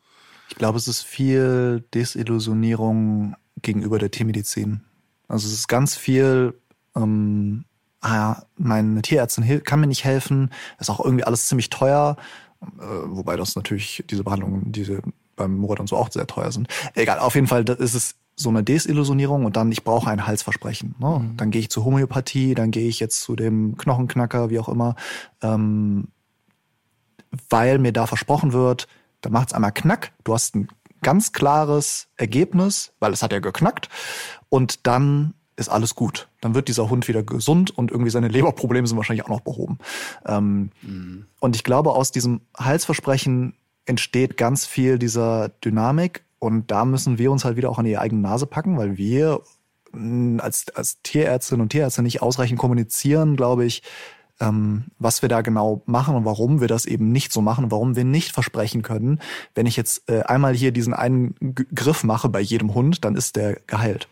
Ich 0.48 0.56
glaube, 0.56 0.76
es 0.76 0.86
ist 0.86 1.02
viel 1.02 1.84
Desillusionierung 1.94 3.36
gegenüber 3.61 3.98
der 3.98 4.11
Tiermedizin. 4.11 4.82
Also 5.28 5.46
es 5.46 5.53
ist 5.53 5.68
ganz 5.68 5.96
viel, 5.96 6.55
ähm, 6.96 7.64
ah 8.00 8.14
ja, 8.14 8.42
meine 8.57 9.03
Tierärztin 9.03 9.62
kann 9.64 9.80
mir 9.80 9.86
nicht 9.86 10.05
helfen, 10.05 10.50
ist 10.78 10.90
auch 10.90 11.05
irgendwie 11.05 11.24
alles 11.24 11.48
ziemlich 11.48 11.70
teuer, 11.70 12.16
äh, 12.78 12.82
wobei 13.07 13.36
das 13.36 13.57
natürlich 13.57 14.05
diese 14.09 14.24
Behandlungen, 14.24 14.72
diese 14.72 15.03
beim 15.36 15.57
Murat 15.57 15.80
und 15.80 15.88
so 15.88 15.96
auch 15.96 16.11
sehr 16.11 16.26
teuer 16.26 16.53
sind. 16.53 16.68
Egal, 16.94 17.18
auf 17.18 17.34
jeden 17.34 17.46
Fall 17.46 17.64
das 17.64 17.78
ist 17.78 17.94
es 17.94 18.14
so 18.34 18.48
eine 18.48 18.62
Desillusionierung 18.62 19.44
und 19.44 19.57
dann, 19.57 19.72
ich 19.72 19.84
brauche 19.84 20.11
ein 20.11 20.26
Halsversprechen. 20.26 20.94
Ne? 20.98 21.32
Dann 21.36 21.50
gehe 21.50 21.61
ich 21.61 21.70
zur 21.70 21.84
Homöopathie, 21.84 22.55
dann 22.55 22.70
gehe 22.70 22.88
ich 22.88 22.98
jetzt 23.00 23.20
zu 23.20 23.36
dem 23.36 23.76
Knochenknacker, 23.76 24.50
wie 24.50 24.59
auch 24.59 24.68
immer. 24.68 24.96
Ähm, 25.42 26.09
weil 27.48 27.78
mir 27.78 27.92
da 27.92 28.07
versprochen 28.07 28.53
wird, 28.53 28.88
da 29.20 29.30
macht's 29.30 29.53
einmal 29.53 29.72
Knack, 29.72 30.12
du 30.24 30.34
hast 30.34 30.55
ein 30.57 30.68
ganz 31.03 31.32
klares 31.32 32.09
Ergebnis, 32.16 32.92
weil 33.00 33.12
es 33.12 33.22
hat 33.22 33.32
ja 33.32 33.40
geknackt 33.40 33.88
und 34.48 34.86
dann 34.86 35.34
ist 35.57 35.68
alles 35.68 35.94
gut. 35.94 36.28
Dann 36.40 36.55
wird 36.55 36.68
dieser 36.68 36.88
Hund 36.88 37.09
wieder 37.09 37.22
gesund 37.22 37.76
und 37.76 37.90
irgendwie 37.90 38.11
seine 38.11 38.28
Leberprobleme 38.28 38.86
sind 38.86 38.96
wahrscheinlich 38.96 39.24
auch 39.24 39.30
noch 39.30 39.40
behoben. 39.40 39.78
Ähm, 40.26 40.70
Und 41.40 41.57
ich 41.57 41.64
glaube, 41.64 41.90
aus 41.92 42.11
diesem 42.11 42.40
Halsversprechen 42.57 43.55
entsteht 43.84 44.36
ganz 44.36 44.64
viel 44.64 44.98
dieser 44.98 45.50
Dynamik 45.64 46.24
und 46.38 46.70
da 46.70 46.84
müssen 46.84 47.18
wir 47.18 47.30
uns 47.30 47.44
halt 47.44 47.57
wieder 47.57 47.70
auch 47.70 47.78
an 47.78 47.84
die 47.84 47.98
eigene 47.98 48.22
Nase 48.22 48.46
packen, 48.46 48.78
weil 48.78 48.96
wir 48.96 49.42
als, 50.38 50.66
als 50.74 51.03
Tierärztinnen 51.03 51.61
und 51.61 51.68
Tierärzte 51.68 52.03
nicht 52.03 52.22
ausreichend 52.22 52.59
kommunizieren, 52.59 53.36
glaube 53.36 53.66
ich, 53.66 53.82
ähm, 54.41 54.85
was 54.99 55.22
wir 55.22 55.28
da 55.28 55.41
genau 55.41 55.83
machen 55.87 56.14
und 56.14 56.24
warum 56.24 56.61
wir 56.61 56.68
das 56.68 56.87
eben 56.87 57.12
nicht 57.12 57.33
so 57.33 57.41
machen, 57.41 57.70
warum 57.70 57.97
wir 57.97 58.05
nicht 58.05 58.33
versprechen 58.33 58.83
können, 58.83 59.20
wenn 59.55 59.66
ich 59.66 59.76
jetzt 59.76 60.09
äh, 60.09 60.22
einmal 60.22 60.55
hier 60.55 60.72
diesen 60.72 60.95
einen 60.95 61.35
G 61.41 61.64
Griff 61.74 62.05
mache 62.05 62.28
bei 62.28 62.41
jedem 62.41 62.74
Hund, 62.74 63.05
dann 63.05 63.16
ist 63.16 63.37
der 63.37 63.61
geheilt. 63.66 64.09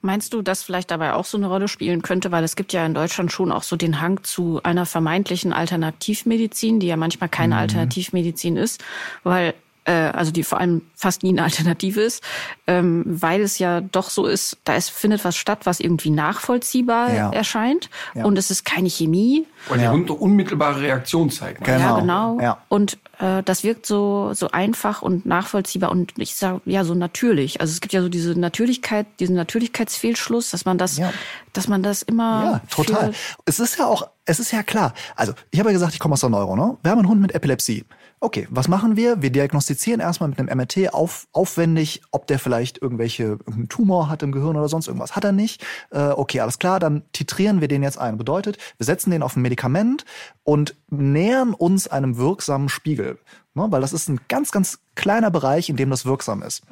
Meinst 0.00 0.32
du, 0.32 0.42
dass 0.42 0.62
vielleicht 0.62 0.90
dabei 0.90 1.12
auch 1.14 1.24
so 1.24 1.36
eine 1.36 1.48
Rolle 1.48 1.68
spielen 1.68 2.02
könnte? 2.02 2.30
Weil 2.30 2.44
es 2.44 2.56
gibt 2.56 2.72
ja 2.72 2.86
in 2.86 2.94
Deutschland 2.94 3.32
schon 3.32 3.50
auch 3.50 3.64
so 3.64 3.76
den 3.76 4.00
Hang 4.00 4.22
zu 4.22 4.60
einer 4.62 4.86
vermeintlichen 4.86 5.52
Alternativmedizin, 5.52 6.78
die 6.80 6.86
ja 6.86 6.96
manchmal 6.96 7.28
keine 7.28 7.56
Alternativmedizin 7.56 8.56
ist, 8.56 8.82
weil 9.24 9.54
äh, 9.88 10.10
also 10.14 10.30
die 10.30 10.44
vor 10.44 10.60
allem 10.60 10.82
fast 10.94 11.22
nie 11.22 11.30
eine 11.30 11.42
Alternative 11.44 12.00
ist, 12.02 12.22
ähm, 12.66 13.02
weil 13.06 13.40
es 13.40 13.58
ja 13.58 13.80
doch 13.80 14.10
so 14.10 14.26
ist, 14.26 14.58
da 14.64 14.74
ist, 14.76 14.90
findet 14.90 15.24
was 15.24 15.36
statt, 15.36 15.60
was 15.64 15.80
irgendwie 15.80 16.10
nachvollziehbar 16.10 17.12
Ja. 17.14 17.30
erscheint 17.30 17.88
Ja. 18.14 18.24
und 18.24 18.36
es 18.38 18.50
ist 18.50 18.64
keine 18.64 18.88
Chemie. 18.90 19.46
Weil 19.68 19.90
Hund 19.90 20.10
eine 20.10 20.18
unmittelbare 20.18 20.80
Reaktion 20.80 21.30
zeigt. 21.30 21.64
Genau. 21.64 21.78
Ja, 21.78 22.00
genau. 22.00 22.40
Ja. 22.40 22.58
Und 22.68 22.98
äh, 23.18 23.42
das 23.42 23.64
wirkt 23.64 23.86
so 23.86 24.32
so 24.34 24.50
einfach 24.50 25.02
und 25.02 25.26
nachvollziehbar 25.26 25.90
und 25.90 26.12
ich 26.18 26.34
sag 26.36 26.60
ja 26.64 26.84
so 26.84 26.94
natürlich. 26.94 27.60
Also 27.60 27.72
es 27.72 27.80
gibt 27.80 27.92
ja 27.92 28.02
so 28.02 28.08
diese 28.08 28.38
Natürlichkeit, 28.38 29.06
diesen 29.20 29.34
Natürlichkeitsfehlschluss, 29.36 30.50
dass 30.50 30.64
man 30.64 30.78
das, 30.78 30.96
Ja. 30.98 31.12
dass 31.52 31.68
man 31.68 31.82
das 31.82 32.02
immer 32.02 32.44
Ja, 32.44 32.60
total. 32.70 33.12
Es 33.46 33.58
ist 33.60 33.78
ja 33.78 33.86
auch, 33.86 34.08
es 34.24 34.38
ist 34.40 34.52
ja 34.52 34.62
klar. 34.62 34.92
Also, 35.16 35.32
ich 35.50 35.58
habe 35.58 35.70
ja 35.70 35.72
gesagt, 35.72 35.94
ich 35.94 35.98
komme 36.00 36.12
aus 36.14 36.20
der 36.20 36.30
Neuro, 36.30 36.54
ne? 36.56 36.76
Wir 36.82 36.90
haben 36.90 36.98
einen 36.98 37.08
Hund 37.08 37.20
mit 37.20 37.34
Epilepsie. 37.34 37.84
Okay, 38.20 38.48
was 38.50 38.66
machen 38.66 38.96
wir? 38.96 39.22
Wir 39.22 39.30
diagnostizieren 39.30 40.00
erstmal 40.00 40.30
mit 40.30 40.40
einem 40.40 40.56
MRT 40.56 40.92
auf, 40.92 41.28
aufwendig, 41.32 42.02
ob 42.10 42.26
der 42.26 42.38
vielleicht 42.38 42.82
irgendwelche 42.82 43.22
irgendeinen 43.24 43.68
Tumor 43.68 44.08
hat 44.08 44.22
im 44.24 44.32
Gehirn 44.32 44.56
oder 44.56 44.68
sonst 44.68 44.88
irgendwas. 44.88 45.14
Hat 45.14 45.24
er 45.24 45.32
nicht? 45.32 45.64
Äh, 45.90 46.08
okay, 46.08 46.40
alles 46.40 46.58
klar, 46.58 46.80
dann 46.80 47.04
titrieren 47.12 47.60
wir 47.60 47.68
den 47.68 47.82
jetzt 47.82 47.98
ein. 47.98 48.18
Bedeutet, 48.18 48.58
wir 48.76 48.86
setzen 48.86 49.10
den 49.10 49.22
auf 49.22 49.36
ein 49.36 49.42
Medikament 49.42 50.04
und 50.42 50.74
nähern 50.90 51.54
uns 51.54 51.86
einem 51.86 52.16
wirksamen 52.16 52.68
Spiegel. 52.68 53.18
Ne? 53.54 53.66
Weil 53.70 53.80
das 53.80 53.92
ist 53.92 54.08
ein 54.08 54.20
ganz, 54.28 54.50
ganz 54.50 54.80
kleiner 54.96 55.30
Bereich, 55.30 55.68
in 55.68 55.76
dem 55.76 55.90
das 55.90 56.04
wirksam 56.04 56.42
ist. 56.42 56.62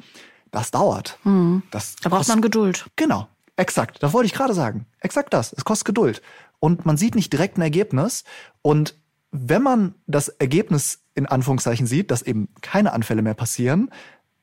Das 0.51 0.71
dauert. 0.71 1.17
Das 1.71 1.95
Da 2.01 2.09
braucht 2.09 2.27
man 2.27 2.41
Geduld. 2.41 2.87
Genau, 2.95 3.27
exakt. 3.55 4.01
Das 4.03 4.11
wollte 4.11 4.27
ich 4.27 4.33
gerade 4.33 4.53
sagen. 4.53 4.85
Exakt 4.99 5.33
das. 5.33 5.53
Es 5.53 5.63
kostet 5.63 5.85
Geduld. 5.85 6.21
Und 6.59 6.85
man 6.85 6.97
sieht 6.97 7.15
nicht 7.15 7.31
direkt 7.31 7.57
ein 7.57 7.61
Ergebnis. 7.61 8.23
Und 8.61 8.95
wenn 9.31 9.61
man 9.61 9.95
das 10.07 10.29
Ergebnis 10.29 11.03
in 11.15 11.25
Anführungszeichen 11.25 11.87
sieht, 11.87 12.11
dass 12.11 12.21
eben 12.21 12.49
keine 12.61 12.93
Anfälle 12.93 13.21
mehr 13.21 13.33
passieren, 13.33 13.91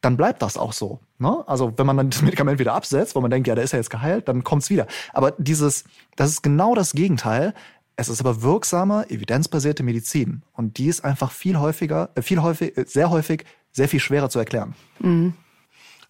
dann 0.00 0.16
bleibt 0.16 0.42
das 0.42 0.56
auch 0.56 0.72
so. 0.72 1.00
Ne? 1.18 1.42
Also 1.46 1.72
wenn 1.76 1.86
man 1.86 1.96
dann 1.96 2.10
das 2.10 2.22
Medikament 2.22 2.58
wieder 2.58 2.74
absetzt, 2.74 3.14
wo 3.14 3.20
man 3.20 3.30
denkt, 3.30 3.48
ja, 3.48 3.54
der 3.54 3.64
ist 3.64 3.72
ja 3.72 3.78
jetzt 3.78 3.90
geheilt, 3.90 4.28
dann 4.28 4.44
kommt's 4.44 4.70
wieder. 4.70 4.86
Aber 5.12 5.32
dieses, 5.32 5.84
das 6.16 6.30
ist 6.30 6.42
genau 6.42 6.74
das 6.74 6.92
Gegenteil. 6.92 7.54
Es 7.96 8.08
ist 8.08 8.20
aber 8.20 8.42
wirksamer, 8.42 9.10
evidenzbasierte 9.10 9.82
Medizin. 9.82 10.42
Und 10.52 10.78
die 10.78 10.86
ist 10.86 11.04
einfach 11.04 11.30
viel 11.30 11.58
häufiger, 11.58 12.10
äh, 12.16 12.22
viel 12.22 12.42
häufig, 12.42 12.76
äh, 12.76 12.84
sehr 12.86 13.10
häufig, 13.10 13.44
sehr 13.70 13.88
viel 13.88 14.00
schwerer 14.00 14.28
zu 14.28 14.38
erklären. 14.38 14.74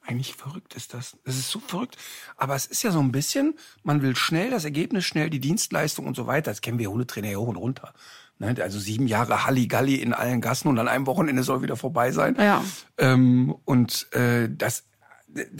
Eigentlich 0.07 0.35
verrückt 0.35 0.75
ist 0.75 0.93
das. 0.93 1.17
Das 1.25 1.37
ist 1.37 1.51
so 1.51 1.61
verrückt. 1.61 1.97
Aber 2.37 2.55
es 2.55 2.67
ist 2.67 2.83
ja 2.83 2.91
so 2.91 3.01
ein 3.01 3.13
bisschen, 3.13 3.55
man 3.85 4.03
will 4.03 4.17
schnell 4.17 4.51
das 4.51 4.65
Ergebnis, 4.65 5.05
schnell 5.05 5.31
die 5.31 5.41
Dienstleistung 5.41 6.07
und 6.07 6.15
so 6.15 6.27
weiter. 6.27 6.51
Das 6.51 6.61
kennen 6.61 6.79
wir 6.79 6.91
Hundetrainer 6.91 7.31
ja 7.31 7.39
hoch 7.39 7.49
und 7.49 7.57
runter. 7.57 7.95
Ne? 8.39 8.55
Also 8.61 8.79
sieben 8.79 9.07
Jahre 9.07 9.47
Halligalli 9.47 9.97
in 9.97 10.13
allen 10.13 10.41
Gassen 10.41 10.69
und 10.69 10.79
an 10.79 10.89
einem 10.89 11.07
Wochenende 11.07 11.43
soll 11.43 11.63
wieder 11.63 11.77
vorbei 11.77 12.13
sein. 12.13 12.37
Ja. 12.39 12.65
Ähm, 12.99 13.55
und 13.65 14.13
äh, 14.13 14.49
das, 14.51 14.85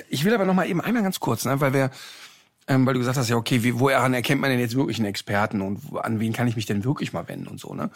ich 0.09 0.25
will 0.25 0.35
aber 0.35 0.45
noch 0.45 0.55
mal 0.55 0.69
eben 0.69 0.81
einmal 0.81 1.03
ganz 1.03 1.21
kurz, 1.21 1.45
ne, 1.45 1.61
weil 1.61 1.73
wir, 1.73 1.91
ähm, 2.67 2.87
weil 2.87 2.95
du 2.95 3.01
gesagt 3.01 3.19
hast, 3.19 3.29
ja 3.29 3.37
okay, 3.37 3.63
wie, 3.63 3.79
woran 3.79 4.15
erkennt 4.15 4.41
man 4.41 4.51
denn 4.51 4.61
jetzt 4.61 4.75
wirklich 4.75 4.99
einen 4.99 5.07
Experten 5.07 5.61
und 5.61 5.81
an 6.03 6.21
wen 6.21 6.33
kann 6.33 6.49
ich 6.49 6.57
mich 6.57 6.67
denn 6.67 6.85
wirklich 6.85 7.13
mal 7.13 7.29
wenden 7.29 7.47
und 7.47 7.61
so, 7.61 7.75
ne? 7.75 7.91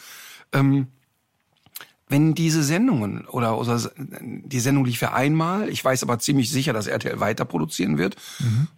Ähm, 0.52 0.88
wenn 2.10 2.34
diese 2.34 2.62
Sendungen 2.62 3.26
oder, 3.26 3.58
oder 3.58 3.78
die 3.98 4.60
Sendung 4.60 4.86
lief 4.86 5.02
ja 5.02 5.12
einmal, 5.12 5.68
ich 5.68 5.84
weiß 5.84 6.02
aber 6.02 6.18
ziemlich 6.18 6.50
sicher, 6.50 6.72
dass 6.72 6.86
RTL 6.86 7.20
weiter 7.20 7.44
produzieren 7.44 7.98
wird, 7.98 8.16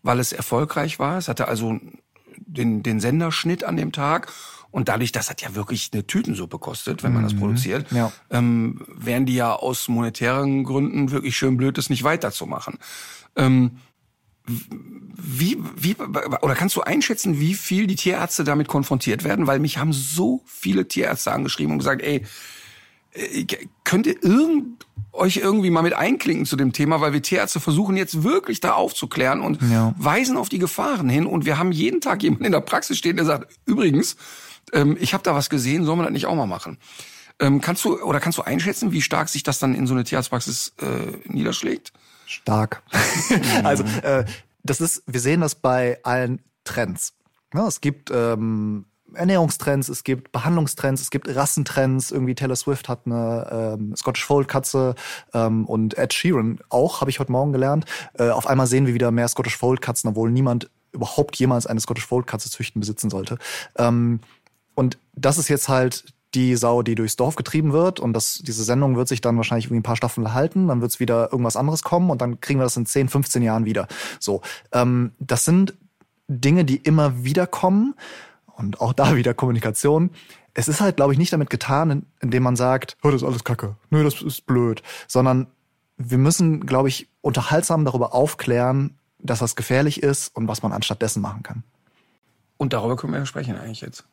weil 0.03 0.19
es 0.19 0.33
erfolgreich 0.33 0.99
war. 0.99 1.17
Es 1.17 1.29
hatte 1.29 1.47
also 1.47 1.79
den, 2.39 2.83
den 2.83 2.99
Senderschnitt 2.99 3.63
an 3.63 3.77
dem 3.77 3.93
Tag 3.93 4.33
und 4.71 4.89
dadurch, 4.89 5.13
das 5.13 5.31
hat 5.31 5.43
ja 5.43 5.55
wirklich 5.55 5.91
eine 5.93 6.07
Tütensuppe 6.07 6.59
kostet, 6.59 7.03
wenn 7.03 7.13
man 7.13 7.23
das 7.25 7.35
produziert, 7.35 7.91
Ja. 7.91 8.13
ähm, 8.31 8.81
wären 8.97 9.27
die 9.27 9.35
ja 9.35 9.53
aus 9.55 9.89
monetären 9.89 10.65
Gründen 10.65 11.11
wirklich 11.11 11.37
schön 11.37 11.57
blöd, 11.57 11.77
das 11.79 11.91
nicht 11.91 12.05
weiterzumachen. 12.05 12.79
Ähm, 13.37 13.73
wie, 15.17 15.59
wie, 15.77 15.95
oder 15.97 16.55
kannst 16.55 16.77
du 16.77 16.81
einschätzen, 16.83 17.39
wie 17.41 17.55
viel 17.55 17.87
die 17.87 17.97
Tierärzte 17.97 18.43
damit 18.45 18.69
konfrontiert 18.69 19.23
werden? 19.25 19.47
Weil 19.47 19.59
mich 19.61 19.79
haben 19.79 19.93
so 19.93 20.43
viele 20.47 20.89
Tierärzte 20.89 21.33
angeschrieben 21.33 21.73
und 21.73 21.79
gesagt, 21.79 22.03
ey, 22.03 22.25
äh, 23.13 23.45
könnt 23.85 24.07
ihr 24.07 24.23
irgend, 24.23 24.87
euch 25.13 25.37
irgendwie 25.39 25.71
mal 25.71 25.83
mit 25.83 25.93
einklinken 25.95 26.47
zu 26.47 26.57
dem 26.57 26.73
Thema, 26.73 27.01
weil 27.01 27.13
wir 27.13 27.23
Tierärzte 27.23 27.61
versuchen 27.61 27.97
jetzt 27.97 28.23
wirklich 28.23 28.61
da 28.61 28.73
aufzuklären 28.75 29.41
und 29.41 29.61
Ja. 29.71 29.95
weisen 29.99 30.37
auf 30.37 30.49
die 30.49 30.59
Gefahren 30.61 31.09
hin 31.09 31.27
und 31.27 31.45
wir 31.45 31.59
haben 31.59 31.73
jeden 31.73 32.01
Tag 32.01 32.23
jemanden 32.23 32.45
in 32.45 32.53
der 32.53 32.61
Praxis 32.61 32.97
stehen, 32.99 33.17
der 33.17 33.27
sagt, 33.27 33.53
übrigens, 33.67 34.17
ähm, 34.73 34.97
ich 35.01 35.15
habe 35.15 35.23
da 35.23 35.35
was 35.35 35.51
gesehen, 35.51 35.85
sollen 35.85 35.99
wir 35.99 36.05
das 36.05 36.13
nicht 36.13 36.27
auch 36.27 36.35
mal 36.35 36.47
machen? 36.47 36.79
Ähm, 37.39 37.61
kannst 37.61 37.85
du 37.85 38.01
oder 38.03 38.21
kannst 38.21 38.39
du 38.39 38.43
einschätzen, 38.43 38.93
wie 38.93 39.01
stark 39.01 39.29
sich 39.29 39.43
das 39.43 39.59
dann 39.59 39.75
in 39.75 39.87
so 39.87 39.95
eine 39.95 40.05
Tierarztpraxis 40.05 40.75
äh, 40.81 41.17
niederschlägt? 41.25 41.93
Stark. 42.27 42.83
also 43.65 43.83
äh, 44.03 44.25
das 44.63 44.81
ist, 44.81 45.03
wir 45.07 45.21
sehen 45.21 45.41
das 45.41 45.55
bei 45.55 45.99
allen 46.05 46.43
Trends. 46.65 47.15
Ja, 47.55 47.67
es 47.67 47.81
gibt 47.81 48.11
ähm, 48.13 48.85
Ernährungstrends, 49.15 49.89
es 49.89 50.05
gibt 50.05 50.33
Behandlungstrends, 50.33 51.03
es 51.03 51.11
gibt 51.11 51.35
Rassentrends. 51.35 52.11
Irgendwie 52.11 52.35
Taylor 52.35 52.57
Swift 52.57 52.89
hat 52.89 53.07
eine 53.07 53.77
ähm, 53.79 53.97
Scottish 53.97 54.25
Fold 54.25 54.47
Katze 54.49 54.95
ähm, 55.35 55.65
und 55.67 55.99
Ed 55.99 56.13
Sheeran 56.13 56.61
auch, 56.69 57.01
habe 57.01 57.11
ich 57.11 57.19
heute 57.19 57.33
Morgen 57.33 57.53
gelernt. 57.53 57.87
Äh, 58.15 58.29
auf 58.29 58.47
einmal 58.47 58.67
sehen 58.67 58.87
wir 58.87 58.95
wieder 58.95 59.11
mehr 59.11 59.29
Scottish 59.29 59.57
Fold 59.57 59.81
Katzen, 59.81 60.11
obwohl 60.11 60.31
niemand 60.31 60.71
überhaupt 60.93 61.37
jemals 61.37 61.67
eine 61.67 61.81
Scottish 61.81 62.07
Fold 62.07 62.27
Katze 62.27 62.51
züchten 62.51 62.81
besitzen 62.81 63.11
sollte. 63.11 63.39
Ähm, 63.77 64.21
und 64.81 64.97
das 65.15 65.37
ist 65.37 65.49
jetzt 65.49 65.69
halt 65.69 66.05
die 66.35 66.57
Sau, 66.57 66.83
die 66.83 66.95
durchs 66.95 67.17
Dorf 67.17 67.37
getrieben 67.37 67.73
wird. 67.75 68.01
Und 68.01 68.15
das, 68.15 68.41
diese 68.43 68.65
Sendung 68.65 68.97
wird 68.97 69.09
sich 69.09 69.21
dann 69.21 69.37
wahrscheinlich 69.37 69.67
irgendwie 69.67 69.81
ein 69.81 69.83
paar 69.85 69.97
Staffeln 69.97 70.33
halten. 70.33 70.69
Dann 70.69 70.81
wird 70.81 70.91
es 70.93 70.99
wieder 71.01 71.31
irgendwas 71.33 71.57
anderes 71.57 71.83
kommen 71.83 72.09
und 72.09 72.23
dann 72.23 72.41
kriegen 72.41 72.59
wir 72.61 72.65
das 72.65 72.79
in 72.79 72.87
10, 72.87 73.09
15 73.11 73.43
Jahren 73.43 73.67
wieder. 73.67 73.89
So, 74.21 74.41
ähm, 74.73 75.13
das 75.19 75.45
sind 75.45 75.75
Dinge, 76.29 76.65
die 76.65 76.77
immer 76.77 77.25
wieder 77.25 77.47
kommen. 77.47 77.95
Und 78.47 78.81
auch 78.81 78.95
da 78.95 79.17
wieder 79.21 79.35
Kommunikation. 79.35 80.11
Es 80.55 80.67
ist 80.67 80.81
halt, 80.81 80.97
glaube 80.97 81.13
ich, 81.13 81.19
nicht 81.19 81.33
damit 81.33 81.51
getan, 81.51 81.91
in- 81.91 82.07
indem 82.21 82.43
man 82.43 82.57
sagt, 82.57 82.97
oh, 83.03 83.11
das 83.11 83.21
ist 83.23 83.29
alles 83.29 83.45
Kacke. 83.45 83.77
Nö, 83.91 84.03
das 84.03 84.23
ist 84.23 84.47
blöd. 84.47 84.83
Sondern 85.09 85.47
wir 85.99 86.19
müssen, 86.19 86.65
glaube 86.65 86.89
ich, 86.89 87.09
unterhaltsam 87.21 87.85
darüber 87.85 88.15
aufklären, 88.15 88.97
dass 89.19 89.41
das 89.41 89.57
gefährlich 89.57 90.03
ist 90.03 90.35
und 90.35 90.49
was 90.49 90.63
man 90.63 90.73
anstattdessen 90.73 91.21
machen 91.21 91.43
kann. 91.43 91.65
Und 92.61 92.75
darüber 92.75 92.95
können 92.95 93.15
wir 93.15 93.21
ja 93.21 93.25
sprechen 93.25 93.57
eigentlich 93.57 93.81
jetzt. 93.81 94.05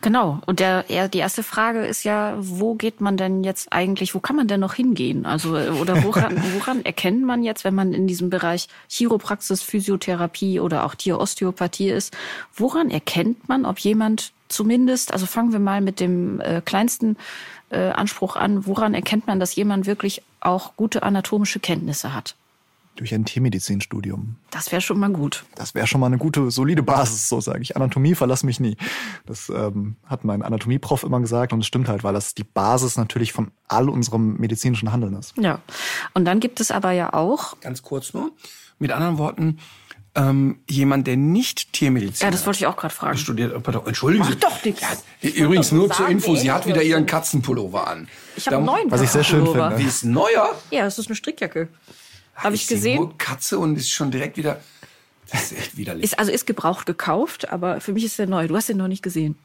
Genau. 0.00 0.38
Und 0.46 0.60
der, 0.60 0.88
eher 0.88 1.08
die 1.08 1.18
erste 1.18 1.42
Frage 1.42 1.84
ist 1.84 2.04
ja, 2.04 2.36
wo 2.38 2.76
geht 2.76 3.00
man 3.00 3.16
denn 3.16 3.42
jetzt 3.42 3.72
eigentlich, 3.72 4.14
wo 4.14 4.20
kann 4.20 4.36
man 4.36 4.46
denn 4.46 4.60
noch 4.60 4.74
hingehen? 4.74 5.26
Also, 5.26 5.56
äh, 5.56 5.70
oder 5.70 6.04
woran, 6.04 6.40
woran 6.54 6.84
erkennt 6.84 7.24
man 7.24 7.42
jetzt, 7.42 7.64
wenn 7.64 7.74
man 7.74 7.92
in 7.92 8.06
diesem 8.06 8.30
Bereich 8.30 8.68
Chiropraxis, 8.88 9.60
Physiotherapie 9.60 10.60
oder 10.60 10.84
auch 10.84 10.94
Tierosteopathie 10.94 11.90
ist, 11.90 12.16
woran 12.54 12.92
erkennt 12.92 13.48
man, 13.48 13.66
ob 13.66 13.80
jemand 13.80 14.30
zumindest, 14.46 15.12
also 15.12 15.26
fangen 15.26 15.50
wir 15.50 15.58
mal 15.58 15.80
mit 15.80 15.98
dem 15.98 16.40
äh, 16.42 16.60
kleinsten 16.64 17.16
äh, 17.70 17.90
Anspruch 17.90 18.36
an, 18.36 18.68
woran 18.68 18.94
erkennt 18.94 19.26
man, 19.26 19.40
dass 19.40 19.56
jemand 19.56 19.86
wirklich 19.86 20.22
auch 20.38 20.76
gute 20.76 21.02
anatomische 21.02 21.58
Kenntnisse 21.58 22.14
hat? 22.14 22.36
Durch 22.96 23.14
ein 23.14 23.26
Tiermedizinstudium. 23.26 24.36
Das 24.50 24.72
wäre 24.72 24.80
schon 24.80 24.98
mal 24.98 25.10
gut. 25.10 25.44
Das 25.54 25.74
wäre 25.74 25.86
schon 25.86 26.00
mal 26.00 26.06
eine 26.06 26.16
gute, 26.16 26.50
solide 26.50 26.82
Basis, 26.82 27.28
so 27.28 27.40
sage 27.40 27.60
ich. 27.60 27.76
Anatomie 27.76 28.14
verlass 28.14 28.42
mich 28.42 28.58
nie. 28.58 28.76
Das 29.26 29.50
ähm, 29.50 29.96
hat 30.06 30.24
mein 30.24 30.42
Anatomieprof 30.42 31.02
immer 31.02 31.20
gesagt 31.20 31.52
und 31.52 31.60
es 31.60 31.66
stimmt 31.66 31.88
halt, 31.88 32.04
weil 32.04 32.14
das 32.14 32.34
die 32.34 32.44
Basis 32.44 32.96
natürlich 32.96 33.34
von 33.34 33.50
all 33.68 33.90
unserem 33.90 34.38
medizinischen 34.38 34.92
Handeln 34.92 35.14
ist. 35.14 35.34
Ja. 35.36 35.60
Und 36.14 36.24
dann 36.24 36.40
gibt 36.40 36.58
es 36.60 36.70
aber 36.70 36.92
ja 36.92 37.12
auch, 37.12 37.60
Ganz 37.60 37.82
kurz 37.82 38.14
nur. 38.14 38.32
Mit 38.78 38.92
anderen 38.92 39.18
Worten, 39.18 39.58
ähm, 40.16 40.60
jemand, 40.68 41.06
der 41.06 41.16
nicht 41.16 41.74
Tiermedizin 41.74 42.24
ja, 42.24 42.30
das 42.30 42.46
wollte 42.46 42.60
ich 42.60 42.66
auch 42.66 42.76
gerade 42.76 42.94
fragen. 42.94 43.18
studiert. 43.18 43.54
Oh, 43.54 43.78
Entschuldigen 43.86 44.24
Sie. 44.24 44.30
Mach 44.30 44.50
doch 44.50 44.64
nix. 44.64 44.80
Ja, 44.80 45.30
übrigens 45.30 45.70
nur 45.72 45.90
zur 45.90 46.08
Info, 46.08 46.34
sie 46.34 46.50
hat 46.50 46.66
wieder 46.66 46.82
ihren 46.82 47.04
Katzenpullover 47.04 47.86
an. 47.86 48.08
Ich 48.36 48.46
habe 48.46 48.56
einen 48.56 48.66
neuen 48.66 48.90
Was 48.90 49.02
ich 49.02 49.10
sehr 49.10 49.24
schön 49.24 49.44
finde. 49.44 49.76
Die 49.78 49.84
ist 49.84 50.04
neuer. 50.04 50.54
Ja, 50.70 50.84
das 50.84 50.98
ist 50.98 51.08
eine 51.08 51.16
Strickjacke. 51.16 51.68
Habe 52.36 52.54
ich 52.54 52.62
Ist 52.62 52.68
sie 52.68 52.74
gesehen. 52.74 52.96
Nur 52.96 53.18
Katze 53.18 53.58
und 53.58 53.76
ist 53.76 53.90
schon 53.90 54.10
direkt 54.10 54.36
wieder. 54.36 54.60
Das 55.30 55.50
ist 55.50 55.58
echt 55.58 55.76
widerlich. 55.76 56.04
Ist, 56.04 56.18
also 56.18 56.30
ist 56.30 56.46
gebraucht 56.46 56.86
gekauft, 56.86 57.50
aber 57.50 57.80
für 57.80 57.92
mich 57.92 58.04
ist 58.04 58.18
der 58.18 58.26
neu. 58.28 58.46
Du 58.46 58.54
hast 58.56 58.68
den 58.68 58.76
noch 58.76 58.88
nicht 58.88 59.02
gesehen. 59.02 59.36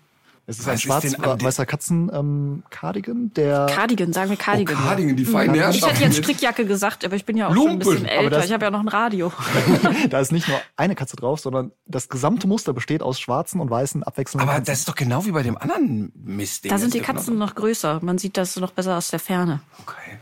Es 0.47 0.57
ist 0.57 0.65
Was 0.65 0.69
ein 0.71 0.75
ist 0.75 0.81
schwarz 0.81 1.01
denn 1.03 1.15
an 1.23 1.37
dem- 1.37 1.45
weißer 1.45 1.65
Katzen 1.67 2.11
ähm, 2.13 2.63
Cardigan, 2.71 3.31
der 3.35 3.67
Cardigan, 3.69 4.11
sagen 4.11 4.31
wir 4.31 4.37
Cardigan. 4.37 4.75
Oh, 4.75 4.81
Cardigan, 4.87 5.15
die 5.15 5.23
feinen 5.23 5.53
Ich 5.55 5.61
Herrschaften. 5.61 5.89
hätte 5.95 6.03
jetzt 6.05 6.17
Strickjacke 6.17 6.65
gesagt, 6.65 7.05
aber 7.05 7.15
ich 7.15 7.25
bin 7.25 7.37
ja 7.37 7.47
auch 7.47 7.53
schon 7.53 7.61
ein 7.61 7.67
Lumpen. 7.79 7.79
bisschen 7.91 8.05
älter. 8.07 8.29
das- 8.31 8.45
Ich 8.47 8.51
habe 8.51 8.65
ja 8.65 8.71
noch 8.71 8.79
ein 8.79 8.87
Radio. 8.87 9.31
da 10.09 10.19
ist 10.19 10.31
nicht 10.31 10.47
nur 10.47 10.59
eine 10.77 10.95
Katze 10.95 11.15
drauf, 11.15 11.39
sondern 11.39 11.71
das 11.85 12.09
gesamte 12.09 12.47
Muster 12.47 12.73
besteht 12.73 13.03
aus 13.03 13.19
schwarzen 13.19 13.61
und 13.61 13.69
weißen 13.69 14.01
abwechselnden 14.03 14.49
Aber 14.49 14.57
Katzen. 14.57 14.71
das 14.71 14.79
ist 14.79 14.87
doch 14.89 14.95
genau 14.95 15.25
wie 15.25 15.31
bei 15.31 15.43
dem 15.43 15.57
anderen 15.57 16.11
Mist. 16.15 16.69
Da 16.69 16.79
sind 16.79 16.95
die 16.95 17.01
Katzen 17.01 17.37
noch 17.37 17.53
größer. 17.53 17.99
Man 18.01 18.17
sieht 18.17 18.35
das 18.35 18.55
noch 18.57 18.71
besser 18.71 18.97
aus 18.97 19.09
der 19.09 19.19
Ferne. 19.19 19.61
Okay. 19.83 20.17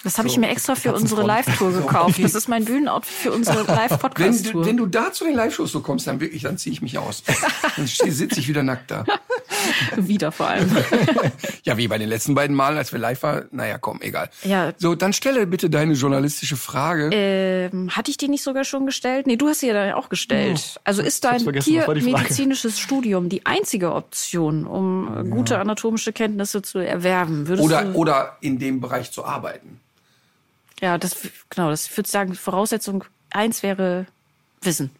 Oh. 0.00 0.04
Das 0.04 0.18
habe 0.18 0.28
ich 0.28 0.38
mir 0.38 0.48
extra 0.48 0.74
für 0.74 0.94
unsere. 0.94 1.20
Live-Tour 1.22 1.72
gekauft. 1.82 2.22
Das 2.22 2.34
ist 2.34 2.48
mein 2.48 2.64
Bühnenoutfit 2.64 3.14
für 3.14 3.32
unsere 3.32 3.58
Wenn, 3.68 3.74
Live-Podcast-Tour. 3.74 4.64
wenn 4.64 4.76
du 4.76 4.86
da 4.86 5.12
zu 5.12 5.24
den 5.24 5.34
Live-Shows 5.34 5.70
so 5.72 5.80
kommst, 5.80 6.06
dann 6.06 6.20
wirklich, 6.20 6.42
dann 6.42 6.58
ziehe 6.58 6.72
ich 6.72 6.82
mich 6.82 6.98
aus. 6.98 7.22
Dann 7.76 7.86
sitze 7.86 8.40
ich 8.40 8.48
wieder 8.48 8.62
nackt 8.62 8.90
da. 8.90 9.04
Wieder 9.96 10.32
vor 10.32 10.48
allem. 10.48 10.74
Ja, 11.64 11.76
wie 11.76 11.88
bei 11.88 11.98
den 11.98 12.08
letzten 12.08 12.34
beiden 12.34 12.56
Malen, 12.56 12.78
als 12.78 12.92
wir 12.92 12.98
live 12.98 13.22
waren. 13.22 13.48
Naja, 13.50 13.78
komm, 13.78 14.00
egal. 14.00 14.30
Ja. 14.44 14.72
So, 14.78 14.94
dann 14.94 15.12
stelle 15.12 15.46
bitte 15.46 15.68
deine 15.68 15.92
journalistische 15.92 16.56
Frage. 16.56 17.10
Ähm, 17.12 17.90
hatte 17.90 18.10
ich 18.10 18.16
die 18.16 18.28
nicht 18.28 18.42
sogar 18.42 18.64
schon 18.64 18.86
gestellt? 18.86 19.26
Nee, 19.26 19.36
du 19.36 19.48
hast 19.48 19.60
sie 19.60 19.68
ja 19.68 19.74
dann 19.74 19.92
auch 19.92 20.08
gestellt. 20.08 20.80
Also 20.84 21.02
ist 21.02 21.24
dein 21.24 21.44
tiermedizinisches 21.44 22.78
Studium 22.78 23.28
die 23.28 23.44
einzige 23.46 23.92
Option, 23.92 24.66
um 24.66 25.26
äh, 25.26 25.28
gute 25.28 25.58
anatomische 25.58 26.12
Kenntnisse 26.12 26.62
zu 26.62 26.78
erwerben? 26.78 27.46
Würdest 27.46 27.64
oder, 27.66 27.94
oder 27.94 28.36
in 28.40 28.58
dem 28.58 28.80
Bereich 28.80 29.12
zu 29.12 29.24
arbeiten. 29.24 29.80
Ja, 30.80 30.98
das 30.98 31.16
genau, 31.50 31.70
das 31.70 31.94
würde 31.96 32.08
sagen, 32.08 32.34
Voraussetzung 32.34 33.04
eins 33.30 33.62
wäre 33.62 34.06
Wissen. 34.62 34.90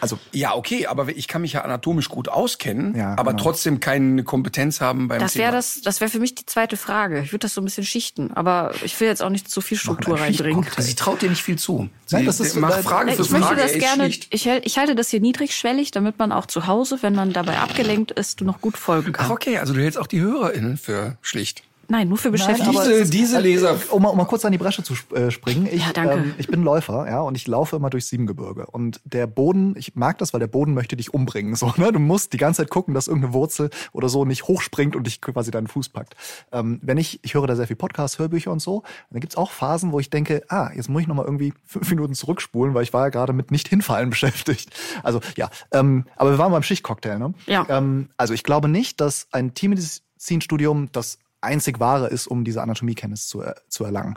also 0.00 0.18
Ja, 0.32 0.54
okay, 0.54 0.86
aber 0.86 1.08
ich 1.08 1.26
kann 1.26 1.42
mich 1.42 1.54
ja 1.54 1.62
anatomisch 1.62 2.08
gut 2.08 2.28
auskennen, 2.28 2.94
Ja, 2.96 3.14
aber 3.16 3.32
genau. 3.32 3.42
trotzdem 3.44 3.80
keine 3.80 4.22
Kompetenz 4.24 4.80
haben 4.80 5.08
beim 5.08 5.18
Das 5.20 5.32
Thema. 5.32 5.44
wäre 5.46 5.52
das, 5.56 5.80
das 5.82 6.00
wäre 6.00 6.10
für 6.10 6.18
mich 6.20 6.34
die 6.34 6.46
zweite 6.46 6.76
Frage. 6.76 7.20
Ich 7.22 7.32
würde 7.32 7.42
das 7.46 7.54
so 7.54 7.60
ein 7.60 7.64
bisschen 7.64 7.84
schichten, 7.84 8.32
aber 8.34 8.72
ich 8.84 8.98
will 9.00 9.08
jetzt 9.08 9.22
auch 9.22 9.30
nicht 9.30 9.50
zu 9.50 9.60
viel 9.60 9.76
Struktur 9.78 10.20
reinbringen. 10.20 10.64
Sie 10.78 10.94
traut 10.94 11.22
dir 11.22 11.30
nicht 11.30 11.42
viel 11.42 11.58
zu. 11.58 11.88
Sie 12.06 12.16
Nein, 12.16 12.26
das 12.26 12.38
ist- 12.40 12.54
macht 12.56 12.74
nein, 12.74 12.82
Frage 12.84 13.12
für 13.12 13.22
Ich 13.22 13.30
möchte 13.30 13.46
Frage. 13.48 13.62
das 13.62 13.72
ey, 13.72 13.78
gerne, 13.80 14.06
ich, 14.08 14.46
ich 14.46 14.78
halte 14.78 14.94
das 14.94 15.08
hier 15.10 15.20
niedrigschwellig, 15.20 15.90
damit 15.90 16.18
man 16.18 16.30
auch 16.32 16.46
zu 16.46 16.66
Hause, 16.66 16.98
wenn 17.02 17.14
man 17.14 17.32
dabei 17.32 17.58
abgelenkt 17.58 18.10
ist, 18.12 18.40
noch 18.42 18.60
gut 18.60 18.76
folgen 18.76 19.12
Ach, 19.16 19.18
kann. 19.22 19.30
okay, 19.32 19.58
also 19.58 19.72
du 19.74 19.80
hältst 19.80 19.98
auch 19.98 20.06
die 20.06 20.20
HörerInnen 20.20 20.76
für 20.76 21.16
schlicht. 21.22 21.62
Nein, 21.90 22.08
nur 22.08 22.18
für 22.18 22.30
Beschäftigte. 22.30 22.68
aber 22.68 22.86
Diese, 22.86 23.10
diese 23.10 23.40
Leser. 23.40 23.76
Um, 23.90 24.02
mal- 24.02 24.10
um 24.10 24.18
mal 24.18 24.26
kurz 24.26 24.44
an 24.44 24.52
die 24.52 24.58
Bresche 24.58 24.82
zu 24.82 24.94
äh, 25.14 25.30
springen. 25.30 25.66
Ich, 25.70 25.84
Ja, 25.86 25.92
danke. 25.92 26.14
Ähm, 26.14 26.34
ich 26.36 26.46
bin 26.48 26.62
Läufer, 26.62 27.06
ja, 27.08 27.20
und 27.22 27.34
ich 27.34 27.46
laufe 27.46 27.76
immer 27.76 27.88
durch 27.90 28.04
Siebengebirge. 28.06 28.66
Und 28.66 29.00
der 29.04 29.26
Boden, 29.26 29.74
ich 29.76 29.96
mag 29.96 30.18
das, 30.18 30.32
weil 30.34 30.40
der 30.40 30.46
Boden 30.48 30.74
möchte 30.74 30.96
dich 30.96 31.14
umbringen. 31.14 31.54
So, 31.56 31.72
ne? 31.76 31.90
Du 31.90 31.98
musst 31.98 32.32
die 32.34 32.36
ganze 32.36 32.62
Zeit 32.62 32.70
gucken, 32.70 32.92
dass 32.94 33.08
irgendeine 33.08 33.32
Wurzel 33.32 33.70
oder 33.92 34.08
so 34.08 34.24
nicht 34.24 34.44
hochspringt 34.48 34.94
und 34.96 35.06
dich 35.06 35.20
quasi 35.22 35.50
deinen 35.50 35.66
Fuß 35.66 35.88
packt. 35.88 36.14
Ähm, 36.52 36.78
wenn 36.82 36.98
ich, 36.98 37.20
ich 37.22 37.34
höre 37.34 37.46
da 37.46 37.56
sehr 37.56 37.66
viel 37.66 37.76
Podcasts, 37.76 38.18
Hörbücher 38.18 38.52
und 38.52 38.60
so, 38.60 38.82
dann 39.10 39.20
gibt's 39.20 39.36
auch 39.36 39.50
Phasen, 39.50 39.90
wo 39.92 39.98
ich 39.98 40.10
denke, 40.10 40.42
ah, 40.48 40.70
jetzt 40.74 40.88
muss 40.90 41.00
ich 41.02 41.08
nochmal 41.08 41.24
irgendwie 41.24 41.54
fünf 41.64 41.88
Minuten 41.90 42.14
zurückspulen, 42.14 42.74
weil 42.74 42.82
ich 42.82 42.92
war 42.92 43.04
ja 43.04 43.08
gerade 43.08 43.32
mit 43.32 43.50
nicht 43.50 43.66
hinfallen 43.68 44.10
beschäftigt. 44.10 44.70
Also 45.02 45.20
ja, 45.36 45.48
ähm, 45.72 46.04
aber 46.16 46.32
wir 46.32 46.38
waren 46.38 46.52
beim 46.52 46.62
Schichtcocktail, 46.62 47.18
ne? 47.18 47.32
Ja. 47.46 47.66
Ähm, 47.70 48.10
also 48.18 48.34
ich 48.34 48.42
glaube 48.44 48.68
nicht, 48.68 49.00
dass 49.00 49.26
ein 49.32 49.54
Tiermedizinstudium 49.54 50.90
das 50.92 51.18
einzig 51.40 51.80
wahre 51.80 52.08
ist, 52.08 52.26
um 52.26 52.44
diese 52.44 52.62
Anatomiekenntnis 52.62 53.28
zu, 53.28 53.40
er- 53.40 53.56
zu 53.68 53.84
erlangen. 53.84 54.14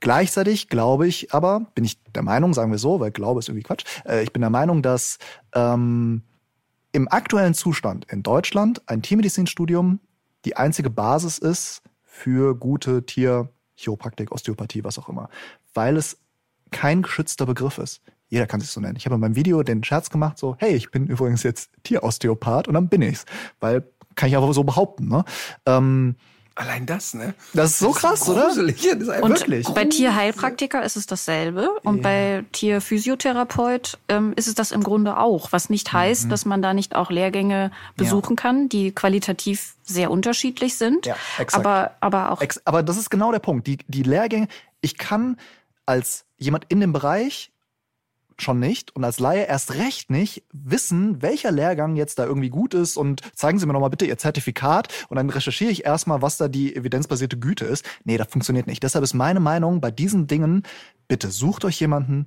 Gleichzeitig 0.00 0.68
glaube 0.68 1.06
ich 1.06 1.32
aber, 1.32 1.66
bin 1.74 1.84
ich 1.84 2.02
der 2.04 2.22
Meinung, 2.22 2.52
sagen 2.54 2.70
wir 2.70 2.78
so, 2.78 3.00
weil 3.00 3.10
Glaube 3.10 3.38
ist 3.38 3.48
irgendwie 3.48 3.64
Quatsch, 3.64 3.84
äh, 4.04 4.22
ich 4.22 4.32
bin 4.32 4.42
der 4.42 4.50
Meinung, 4.50 4.82
dass 4.82 5.18
ähm, 5.54 6.22
im 6.92 7.08
aktuellen 7.08 7.54
Zustand 7.54 8.04
in 8.10 8.22
Deutschland 8.22 8.82
ein 8.88 9.02
Tiermedizinstudium 9.02 10.00
die 10.44 10.56
einzige 10.56 10.90
Basis 10.90 11.38
ist 11.38 11.82
für 12.02 12.54
gute 12.54 13.04
Tierchiropraktik, 13.04 14.32
Osteopathie, 14.32 14.84
was 14.84 14.98
auch 14.98 15.08
immer. 15.08 15.28
Weil 15.74 15.96
es 15.96 16.18
kein 16.70 17.02
geschützter 17.02 17.46
Begriff 17.46 17.78
ist. 17.78 18.02
Jeder 18.28 18.46
kann 18.46 18.60
sich 18.60 18.70
so 18.70 18.80
nennen. 18.80 18.96
Ich 18.96 19.06
habe 19.06 19.14
in 19.14 19.20
meinem 19.20 19.36
Video 19.36 19.62
den 19.62 19.84
Scherz 19.84 20.10
gemacht, 20.10 20.38
so, 20.38 20.56
hey, 20.58 20.74
ich 20.74 20.90
bin 20.90 21.06
übrigens 21.06 21.42
jetzt 21.42 21.70
Tierosteopath 21.84 22.68
und 22.68 22.74
dann 22.74 22.88
bin 22.88 23.02
ich's. 23.02 23.24
Weil, 23.60 23.88
kann 24.14 24.28
ich 24.28 24.36
aber 24.36 24.52
so 24.52 24.64
behaupten, 24.64 25.08
ne? 25.08 25.24
Ähm, 25.64 26.16
Allein 26.58 26.86
das, 26.86 27.12
ne? 27.12 27.34
das 27.52 27.72
ist 27.72 27.78
so 27.80 27.90
krass, 27.92 28.26
oder? 28.30 28.46
Gruselig. 28.46 28.82
Ja, 28.82 28.94
das 28.94 29.02
ist 29.02 29.08
einfach 29.10 29.28
Und 29.28 29.38
Wirklich? 29.38 29.68
bei 29.68 29.84
Tierheilpraktiker 29.84 30.82
ist 30.82 30.96
es 30.96 31.04
dasselbe 31.04 31.68
und 31.82 32.00
bei 32.00 32.44
Tierphysiotherapeut 32.52 33.98
ähm, 34.08 34.32
ist 34.36 34.46
es 34.48 34.54
das 34.54 34.72
im 34.72 34.82
Grunde 34.82 35.18
auch, 35.18 35.52
was 35.52 35.70
nicht 35.70 35.92
heißt, 35.92 36.32
dass 36.32 36.44
man 36.44 36.62
da 36.62 36.72
nicht 36.74 36.94
auch 36.96 37.10
Lehrgänge 37.10 37.70
besuchen 37.96 38.36
kann, 38.36 38.68
die 38.68 38.92
qualitativ 38.92 39.74
sehr 39.82 40.10
unterschiedlich 40.10 40.76
sind, 40.76 41.06
Ja, 41.06 41.16
exakt. 41.38 41.64
aber 41.64 41.92
aber 42.00 42.32
auch 42.32 42.40
Ex 42.40 42.60
aber 42.64 42.82
das 42.82 42.96
ist 42.96 43.10
genau 43.10 43.30
der 43.32 43.38
Punkt. 43.38 43.66
Die, 43.66 43.78
die 43.86 44.02
Lehrgänge, 44.02 44.48
ich 44.80 44.98
kann 44.98 45.36
als 45.84 46.24
jemand 46.38 46.64
in 46.68 46.80
dem 46.80 46.92
Bereich 46.92 47.52
schon 48.38 48.58
nicht 48.58 48.94
und 48.94 49.04
als 49.04 49.18
Laie 49.18 49.44
erst 49.44 49.74
recht 49.74 50.10
nicht 50.10 50.44
wissen, 50.52 51.22
welcher 51.22 51.50
Lehrgang 51.50 51.96
jetzt 51.96 52.18
da 52.18 52.24
irgendwie 52.24 52.50
gut 52.50 52.74
ist 52.74 52.96
und 52.96 53.22
zeigen 53.34 53.58
Sie 53.58 53.66
mir 53.66 53.72
nochmal 53.72 53.90
bitte 53.90 54.06
Ihr 54.06 54.18
Zertifikat 54.18 54.88
und 55.08 55.16
dann 55.16 55.30
recherchiere 55.30 55.70
ich 55.70 55.84
erstmal, 55.84 56.22
was 56.22 56.36
da 56.36 56.48
die 56.48 56.74
evidenzbasierte 56.76 57.38
Güte 57.38 57.64
ist. 57.64 57.84
Nee, 58.04 58.16
das 58.18 58.28
funktioniert 58.28 58.66
nicht. 58.66 58.82
Deshalb 58.82 59.02
ist 59.04 59.14
meine 59.14 59.40
Meinung 59.40 59.80
bei 59.80 59.90
diesen 59.90 60.26
Dingen, 60.26 60.62
bitte 61.08 61.30
sucht 61.30 61.64
euch 61.64 61.80
jemanden, 61.80 62.26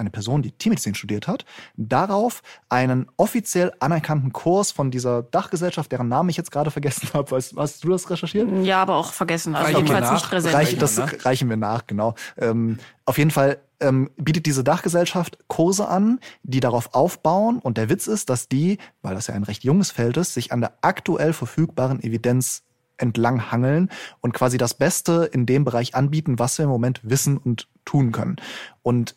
eine 0.00 0.10
Person, 0.10 0.42
die 0.42 0.52
Tiermedizin 0.52 0.94
studiert 0.94 1.28
hat, 1.28 1.44
darauf 1.76 2.42
einen 2.68 3.06
offiziell 3.16 3.72
anerkannten 3.78 4.32
Kurs 4.32 4.72
von 4.72 4.90
dieser 4.90 5.22
Dachgesellschaft, 5.22 5.92
deren 5.92 6.08
Namen 6.08 6.28
ich 6.28 6.36
jetzt 6.36 6.50
gerade 6.50 6.70
vergessen 6.70 7.08
habe. 7.14 7.30
Weißt, 7.30 7.54
hast 7.56 7.84
du 7.84 7.90
das 7.90 8.10
recherchiert? 8.10 8.48
ja, 8.64 8.82
aber 8.82 8.96
auch 8.96 9.12
vergessen, 9.12 9.54
also 9.54 9.66
Reichen 9.66 9.88
wir 9.88 9.94
jedenfalls 9.94 10.12
nicht 10.12 10.22
nach. 10.22 10.30
präsent. 10.30 10.54
Reich, 10.54 10.78
das 10.78 10.96
ne? 10.96 11.24
reichen 11.24 11.48
wir 11.48 11.56
nach, 11.56 11.86
genau. 11.86 12.14
Ähm, 12.36 12.78
auf 13.04 13.18
jeden 13.18 13.30
Fall 13.30 13.60
ähm, 13.80 14.10
bietet 14.16 14.46
diese 14.46 14.64
Dachgesellschaft 14.64 15.38
Kurse 15.48 15.88
an, 15.88 16.20
die 16.42 16.60
darauf 16.60 16.94
aufbauen. 16.94 17.58
Und 17.58 17.76
der 17.78 17.88
Witz 17.88 18.06
ist, 18.06 18.30
dass 18.30 18.48
die, 18.48 18.78
weil 19.02 19.14
das 19.14 19.26
ja 19.26 19.34
ein 19.34 19.42
recht 19.42 19.64
junges 19.64 19.90
Feld 19.90 20.16
ist, 20.16 20.34
sich 20.34 20.52
an 20.52 20.60
der 20.60 20.74
aktuell 20.82 21.32
verfügbaren 21.32 22.02
Evidenz 22.02 22.62
entlang 23.00 23.50
hangeln 23.50 23.88
und 24.20 24.34
quasi 24.34 24.58
das 24.58 24.74
Beste 24.74 25.28
in 25.32 25.46
dem 25.46 25.64
Bereich 25.64 25.94
anbieten, 25.94 26.38
was 26.38 26.58
wir 26.58 26.64
im 26.64 26.70
Moment 26.70 27.00
wissen 27.02 27.38
und 27.38 27.68
tun 27.84 28.12
können. 28.12 28.36
Und 28.82 29.16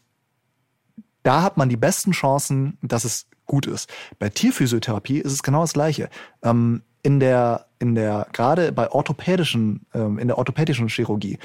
da 1.24 1.42
hat 1.42 1.58
man 1.58 1.70
die 1.70 1.78
besten 1.78 2.12
Chancen, 2.12 2.78
dass 2.82 3.06
es 3.06 3.28
gut 3.46 3.66
ist. 3.66 3.90
Bei 4.20 4.30
Tierphysiotherapie 4.30 5.20
ist 5.20 5.32
es 5.32 5.44
genau 5.44 5.62
das 5.62 5.74
Gleiche. 5.74 6.10
Ähm, 6.44 6.84
in 7.02 7.20
der, 7.20 7.66
in 7.80 7.96
der, 7.96 8.28
gerade 8.32 8.72
bei 8.72 8.90
orthopädischen, 8.90 9.86
ähm, 9.94 10.18
in 10.18 10.28
der 10.28 10.38
orthopädischen 10.38 10.88
Chirurgie 10.88 11.38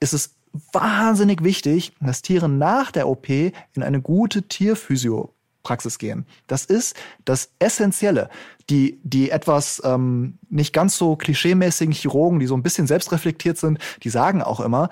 ist 0.00 0.12
es 0.12 0.34
wahnsinnig 0.72 1.44
wichtig, 1.44 1.92
dass 2.00 2.22
Tiere 2.22 2.48
nach 2.48 2.90
der 2.90 3.08
OP 3.08 3.28
in 3.28 3.82
eine 3.82 4.00
gute 4.00 4.42
Tierphysiopraxis 4.42 5.98
gehen. 5.98 6.26
Das 6.46 6.64
ist 6.64 6.96
das 7.24 7.50
Essentielle. 7.58 8.30
Die, 8.68 8.98
die 9.04 9.30
etwas 9.30 9.80
ähm, 9.84 10.38
nicht 10.48 10.72
ganz 10.72 10.96
so 10.96 11.14
klischeemäßigen 11.14 11.94
Chirurgen, 11.94 12.40
die 12.40 12.46
so 12.46 12.56
ein 12.56 12.64
bisschen 12.64 12.88
selbstreflektiert 12.88 13.58
sind, 13.58 13.78
die 14.02 14.10
sagen 14.10 14.42
auch 14.42 14.58
immer, 14.58 14.88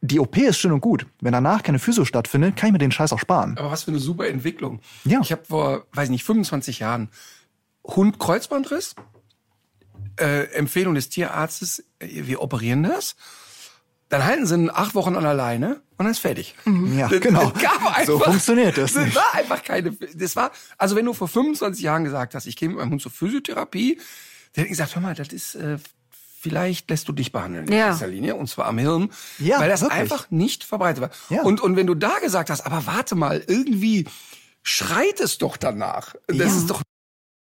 die 0.00 0.20
OP 0.20 0.36
ist 0.36 0.58
schön 0.58 0.72
und 0.72 0.80
gut. 0.80 1.06
Wenn 1.20 1.32
danach 1.32 1.62
keine 1.62 1.78
Physio 1.78 2.04
stattfindet, 2.04 2.56
kann 2.56 2.68
ich 2.68 2.72
mir 2.72 2.78
den 2.78 2.92
Scheiß 2.92 3.12
auch 3.12 3.18
sparen. 3.18 3.56
Aber 3.58 3.70
was 3.70 3.82
für 3.84 3.90
eine 3.90 4.00
super 4.00 4.28
Entwicklung. 4.28 4.80
Ja. 5.04 5.20
Ich 5.22 5.32
habe 5.32 5.44
vor, 5.44 5.86
weiß 5.92 6.08
nicht, 6.10 6.24
25 6.24 6.78
Jahren 6.80 7.08
Hund 7.84 8.18
Kreuzbandriss. 8.18 8.94
Äh, 10.20 10.44
Empfehlung 10.54 10.94
des 10.94 11.08
Tierarztes, 11.10 11.84
äh, 12.00 12.06
wir 12.26 12.42
operieren 12.42 12.82
das. 12.82 13.14
Dann 14.08 14.24
halten 14.24 14.46
sie 14.46 14.54
ihn 14.56 14.70
acht 14.70 14.94
Wochen 14.96 15.14
an 15.16 15.22
der 15.22 15.34
Leine 15.34 15.76
und 15.96 15.98
dann 16.04 16.08
ist 16.10 16.18
fertig. 16.18 16.54
Ja, 16.96 17.08
Das- 17.10 17.20
genau. 17.20 17.50
das 17.54 17.62
einfach, 17.64 18.04
So 18.06 18.18
funktioniert 18.18 18.76
das 18.78 18.92
Das 18.94 19.04
nicht. 19.04 19.14
war 19.16 19.34
einfach 19.34 19.62
keine. 19.62 19.92
Das 19.92 20.34
war, 20.34 20.50
also 20.76 20.96
wenn 20.96 21.04
du 21.04 21.12
vor 21.12 21.28
25 21.28 21.82
Jahren 21.84 22.02
gesagt 22.04 22.34
hast, 22.34 22.46
ich 22.46 22.56
gehe 22.56 22.68
mit 22.68 22.78
meinem 22.78 22.90
Hund 22.90 23.02
zur 23.02 23.12
Physiotherapie, 23.12 24.00
der 24.56 24.64
hat 24.64 24.68
gesagt, 24.70 24.94
hör 24.96 25.02
mal, 25.02 25.14
das 25.14 25.28
ist, 25.28 25.54
äh, 25.54 25.78
vielleicht 26.40 26.88
lässt 26.90 27.08
du 27.08 27.12
dich 27.12 27.32
behandeln 27.32 27.66
in 27.66 27.72
Ja. 27.72 27.86
erster 27.88 28.06
Linie, 28.06 28.36
und 28.36 28.48
zwar 28.48 28.66
am 28.66 28.78
Hirn, 28.78 29.10
Ja, 29.38 29.58
weil 29.60 29.68
das 29.68 29.82
wirklich. 29.82 30.00
einfach 30.00 30.30
nicht 30.30 30.64
verbreitet 30.64 31.00
war. 31.02 31.10
Ja. 31.30 31.42
Und, 31.42 31.60
und 31.60 31.76
wenn 31.76 31.86
du 31.86 31.94
da 31.94 32.18
gesagt 32.20 32.50
hast, 32.50 32.62
aber 32.66 32.86
warte 32.86 33.14
mal, 33.14 33.42
irgendwie 33.46 34.06
schreit 34.62 35.20
es 35.20 35.38
doch 35.38 35.56
danach. 35.56 36.14
Das 36.26 36.36
Ja. 36.36 36.44
ist 36.46 36.66
doch 36.70 36.82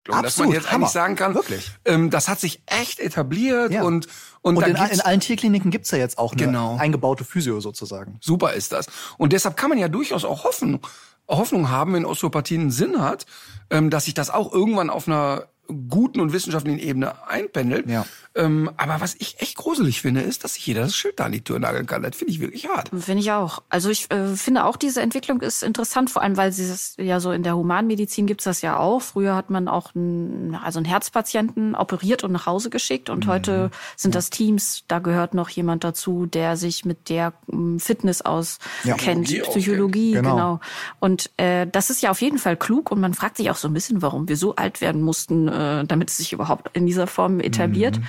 dass 0.03 0.15
man 0.15 0.25
Absolut, 0.25 0.53
jetzt 0.53 0.67
Hammer. 0.71 0.75
eigentlich 0.85 0.93
sagen 0.93 1.15
kann, 1.17 1.35
Wirklich. 1.35 1.69
Ähm, 1.83 2.09
das 2.09 2.29
hat 2.29 2.39
sich 2.39 2.61
echt 2.65 3.01
etabliert 3.01 3.73
Ja. 3.73 3.83
und 3.83 4.07
und, 4.41 4.55
Und 4.55 4.61
da 4.61 4.67
in, 4.85 4.91
in 4.93 5.01
allen 5.01 5.19
Tierkliniken 5.19 5.69
gibt's 5.71 5.91
ja 5.91 5.97
jetzt 5.97 6.17
auch 6.17 6.31
eine 6.31 6.43
Genau. 6.45 6.77
eingebaute 6.77 7.25
Physio 7.25 7.59
sozusagen. 7.59 8.17
super 8.21 8.53
ist 8.53 8.71
das. 8.71 8.85
Und 9.17 9.33
deshalb 9.33 9.57
kann 9.57 9.67
man 9.67 9.77
ja 9.77 9.89
durchaus 9.89 10.23
auch 10.23 10.45
Hoffnung, 10.45 10.79
Hoffnung 11.27 11.67
haben, 11.69 11.91
wenn 11.93 12.05
Osteopathie 12.05 12.55
einen 12.57 12.71
Sinn 12.71 13.01
hat, 13.01 13.25
ähm, 13.69 13.89
dass 13.89 14.05
sich 14.05 14.13
das 14.13 14.29
auch 14.29 14.53
irgendwann 14.53 14.89
auf 14.89 15.09
einer 15.09 15.47
guten 15.89 16.21
und 16.21 16.31
wissenschaftlichen 16.31 16.79
Ebene 16.79 17.27
einpendelt. 17.27 17.89
Ja. 17.89 18.05
Ähm, 18.37 18.71
aber 18.77 19.01
was 19.01 19.15
ich 19.19 19.41
echt 19.41 19.57
gruselig 19.57 20.01
finde, 20.01 20.21
ist, 20.21 20.43
dass 20.43 20.53
sich 20.55 20.65
jeder 20.65 20.81
das 20.81 20.95
Schild 20.95 21.19
da 21.19 21.25
an 21.25 21.31
die 21.31 21.43
Tür 21.43 21.59
nageln 21.59 21.85
kann. 21.85 22.03
Das 22.03 22.15
finde 22.15 22.31
ich 22.31 22.39
wirklich 22.39 22.67
hart. 22.67 22.89
Finde 22.89 23.21
ich 23.21 23.31
auch. 23.31 23.61
Also 23.69 23.89
ich 23.89 24.09
äh, 24.11 24.35
finde 24.35 24.65
auch, 24.65 24.77
diese 24.77 25.01
Entwicklung 25.01 25.41
ist 25.41 25.63
interessant, 25.63 26.09
vor 26.09 26.21
allem 26.21 26.37
weil 26.37 26.51
sie 26.51 26.67
das 26.67 26.95
ja 26.97 27.19
so 27.19 27.31
in 27.31 27.43
der 27.43 27.55
Humanmedizin 27.55 28.27
gibt's 28.27 28.45
das 28.45 28.61
ja 28.61 28.77
auch. 28.77 29.01
Früher 29.01 29.35
hat 29.35 29.49
man 29.49 29.67
auch 29.67 29.93
einen, 29.95 30.55
also 30.55 30.79
einen 30.79 30.85
Herzpatienten 30.85 31.75
operiert 31.75 32.23
und 32.23 32.31
nach 32.31 32.45
Hause 32.45 32.69
geschickt 32.69 33.09
und 33.09 33.27
heute 33.27 33.71
sind 33.95 34.15
das 34.15 34.29
Teams, 34.29 34.83
da 34.87 34.99
gehört 34.99 35.33
noch 35.33 35.49
jemand 35.49 35.83
dazu, 35.83 36.25
der 36.25 36.57
sich 36.57 36.85
mit 36.85 37.09
der 37.09 37.33
Fitness 37.77 38.21
auskennt, 38.21 39.25
Psychologie 39.25 39.67
Psychologie. 39.67 40.11
Genau. 40.13 40.35
genau. 40.35 40.59
Und 40.99 41.31
äh, 41.37 41.67
das 41.67 41.89
ist 41.89 42.01
ja 42.01 42.11
auf 42.11 42.21
jeden 42.21 42.37
Fall 42.37 42.57
klug 42.57 42.91
und 42.91 42.99
man 42.99 43.13
fragt 43.13 43.37
sich 43.37 43.49
auch 43.49 43.55
so 43.55 43.67
ein 43.67 43.73
bisschen, 43.73 44.01
warum 44.01 44.27
wir 44.27 44.37
so 44.37 44.55
alt 44.55 44.81
werden 44.81 45.01
mussten, 45.01 45.47
äh, 45.47 45.85
damit 45.85 46.09
es 46.09 46.17
sich 46.17 46.33
überhaupt 46.33 46.75
in 46.75 46.85
dieser 46.85 47.07
Form 47.07 47.39
etabliert. 47.39 47.99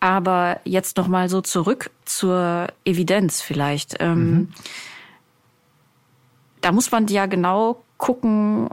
Aber 0.00 0.60
jetzt 0.64 0.96
noch 0.96 1.08
mal 1.08 1.28
so 1.28 1.40
zurück 1.40 1.90
zur 2.04 2.68
Evidenz 2.84 3.42
vielleicht. 3.42 3.96
Ähm, 4.00 4.52
Da 6.62 6.72
muss 6.72 6.90
man 6.90 7.06
ja 7.06 7.26
genau 7.26 7.82
gucken, 7.96 8.68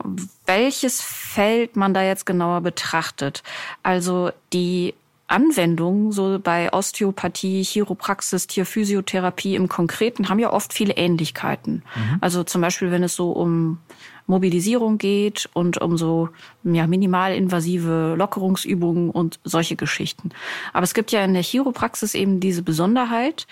welches 0.45 1.01
Feld 1.01 1.75
man 1.75 1.93
da 1.93 2.01
jetzt 2.01 2.25
genauer 2.25 2.61
betrachtet. 2.61 3.43
Also 3.83 4.31
die 4.53 4.93
Anwendungen 5.27 6.11
so 6.13 6.39
bei 6.41 6.71
Osteopathie, 6.71 7.63
Chiropraxis, 7.63 8.47
Tierphysiotherapie 8.47 9.55
im 9.55 9.67
Konkreten 9.67 10.29
haben 10.29 10.39
ja 10.39 10.53
oft 10.53 10.73
viele 10.73 10.93
Ähnlichkeiten. 10.95 11.83
Also 12.21 12.43
zum 12.43 12.61
Beispiel, 12.61 12.91
wenn 12.91 13.03
es 13.03 13.15
so 13.15 13.31
um 13.31 13.79
Mobilisierung 14.25 14.97
geht 14.97 15.49
und 15.53 15.81
um 15.81 15.97
so 15.97 16.29
ja, 16.63 16.87
minimalinvasive 16.87 18.15
Lockerungsübungen 18.17 19.09
und 19.09 19.39
solche 19.43 19.75
Geschichten. 19.75 20.31
Aber 20.73 20.83
es 20.83 20.93
gibt 20.93 21.11
ja 21.11 21.23
in 21.23 21.33
der 21.33 21.43
Chiropraxis 21.43 22.13
eben 22.13 22.39
diese 22.39 22.61
Besonderheit, 22.61 23.47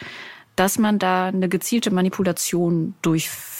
dass 0.55 0.77
man 0.77 0.99
da 0.99 1.27
eine 1.27 1.49
gezielte 1.49 1.91
Manipulation 1.91 2.95
durchführt. 3.01 3.54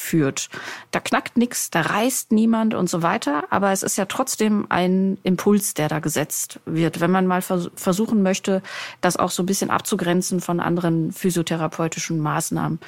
Da 0.92 1.00
knackt 1.00 1.38
nichts, 1.38 1.70
da 1.70 1.82
reißt 1.82 2.32
niemand 2.32 2.74
und 2.74 2.90
so 2.90 3.02
weiter, 3.02 3.46
aber 3.50 3.72
es 3.72 3.84
ist 3.84 3.98
ja 3.98 4.06
trotzdem 4.06 4.66
ein 4.70 5.18
Impuls, 5.24 5.74
der 5.74 5.90
da 5.90 6.00
gesetzt 6.00 6.60
wird, 6.66 7.00
wenn 7.02 7.12
man 7.12 7.28
mal 7.28 7.42
vers 7.42 7.70
versuchen 7.76 8.22
möchte, 8.22 8.62
das 9.02 9.18
auch 9.18 9.32
so 9.32 9.44
ein 9.44 9.46
bisschen 9.46 9.70
abzugrenzen 9.70 10.42
von 10.42 10.60
anderen 10.60 11.12
physiotherapeutischen 11.12 12.20
Maßnahmen. 12.20 12.80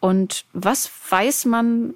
Und 0.00 0.44
was 0.52 0.90
weiß 1.10 1.46
man 1.46 1.94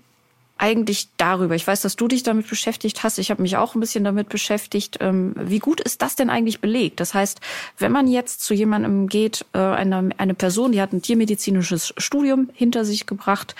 eigentlich 0.59 1.09
darüber. 1.17 1.55
Ich 1.55 1.67
weiß, 1.67 1.81
dass 1.83 1.97
du 1.97 2.09
dich 2.09 2.25
damit 2.25 2.49
beschäftigt 2.49 3.03
hast. 3.05 3.19
Ich 3.19 3.31
habe 3.31 3.43
mich 3.43 3.57
auch 3.57 3.75
ein 3.75 3.81
bisschen 3.81 4.05
damit 4.05 4.29
beschäftigt. 4.29 4.99
Ähm, 5.01 5.35
wie 5.37 5.61
gut 5.61 5.81
ist 5.81 6.03
das 6.03 6.17
denn 6.17 6.31
eigentlich 6.31 6.61
belegt? 6.61 7.01
Das 7.01 7.15
heißt, 7.15 7.41
wenn 7.79 7.93
man 7.93 8.09
jetzt 8.09 8.43
zu 8.43 8.55
jemandem 8.55 9.09
geht, 9.09 9.47
äh, 9.53 9.59
eine, 9.59 10.11
eine 10.19 10.35
Person, 10.35 10.73
die 10.73 10.83
hat 10.83 10.93
ein 10.93 11.03
tiermedizinisches 11.03 11.95
Studium 11.97 12.51
hinter 12.53 12.85
sich 12.85 13.07
gebracht 13.07 13.55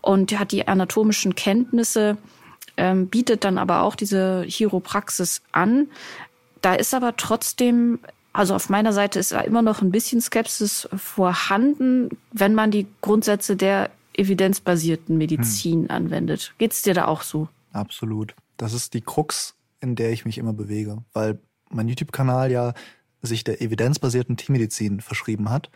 und 0.00 0.30
die 0.30 0.38
hat 0.38 0.52
die 0.52 0.66
anatomischen 0.66 1.34
Kenntnisse, 1.34 2.16
ähm, 2.78 3.08
bietet 3.08 3.44
dann 3.44 3.58
aber 3.58 3.82
auch 3.82 3.94
diese 3.94 4.44
Chiropraxis 4.48 5.42
an. 5.52 5.88
Da 6.62 6.74
ist 6.74 6.94
aber 6.94 7.16
trotzdem 7.16 7.98
also 8.32 8.54
auf 8.54 8.68
meiner 8.68 8.92
Seite 8.92 9.18
ist 9.18 9.32
immer 9.32 9.62
noch 9.62 9.82
ein 9.82 9.90
bisschen 9.90 10.20
Skepsis 10.20 10.88
vorhanden, 10.96 12.10
wenn 12.30 12.54
man 12.54 12.70
die 12.70 12.86
Grundsätze 13.00 13.56
der 13.56 13.90
evidenzbasierten 14.18 15.16
Medizin 15.16 15.82
hm. 15.82 15.90
anwendet. 15.90 16.54
Geht's 16.58 16.82
dir 16.82 16.94
da 16.94 17.06
auch 17.06 17.22
so? 17.22 17.48
Absolut. 17.72 18.34
Das 18.56 18.72
ist 18.72 18.94
die 18.94 19.00
Krux, 19.00 19.54
in 19.80 19.94
der 19.94 20.10
ich 20.10 20.24
mich 20.24 20.38
immer 20.38 20.52
bewege, 20.52 20.98
weil 21.12 21.38
mein 21.70 21.88
YouTube-Kanal 21.88 22.50
ja 22.50 22.74
sich 23.22 23.44
der 23.44 23.60
evidenzbasierten 23.62 24.36
Tiermedizin 24.36 25.00
verschrieben 25.00 25.50
hat. 25.50 25.70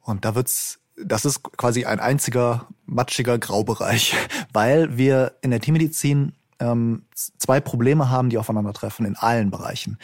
Und 0.00 0.24
da 0.24 0.34
wird's, 0.34 0.80
das 0.96 1.24
ist 1.24 1.42
quasi 1.42 1.84
ein 1.84 2.00
einziger 2.00 2.68
matschiger 2.86 3.38
Graubereich, 3.38 4.14
weil 4.52 4.96
wir 4.96 5.36
in 5.40 5.50
der 5.50 5.60
Tiermedizin 5.60 6.32
ähm, 6.58 7.04
zwei 7.14 7.60
Probleme 7.60 8.10
haben, 8.10 8.30
die 8.30 8.38
aufeinandertreffen 8.38 9.06
in 9.06 9.16
allen 9.16 9.50
Bereichen. 9.50 9.98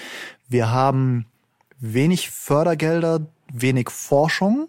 Wir 0.49 0.71
haben 0.71 1.27
wenig 1.79 2.31
Fördergelder, 2.31 3.27
wenig 3.53 3.91
Forschung 3.91 4.69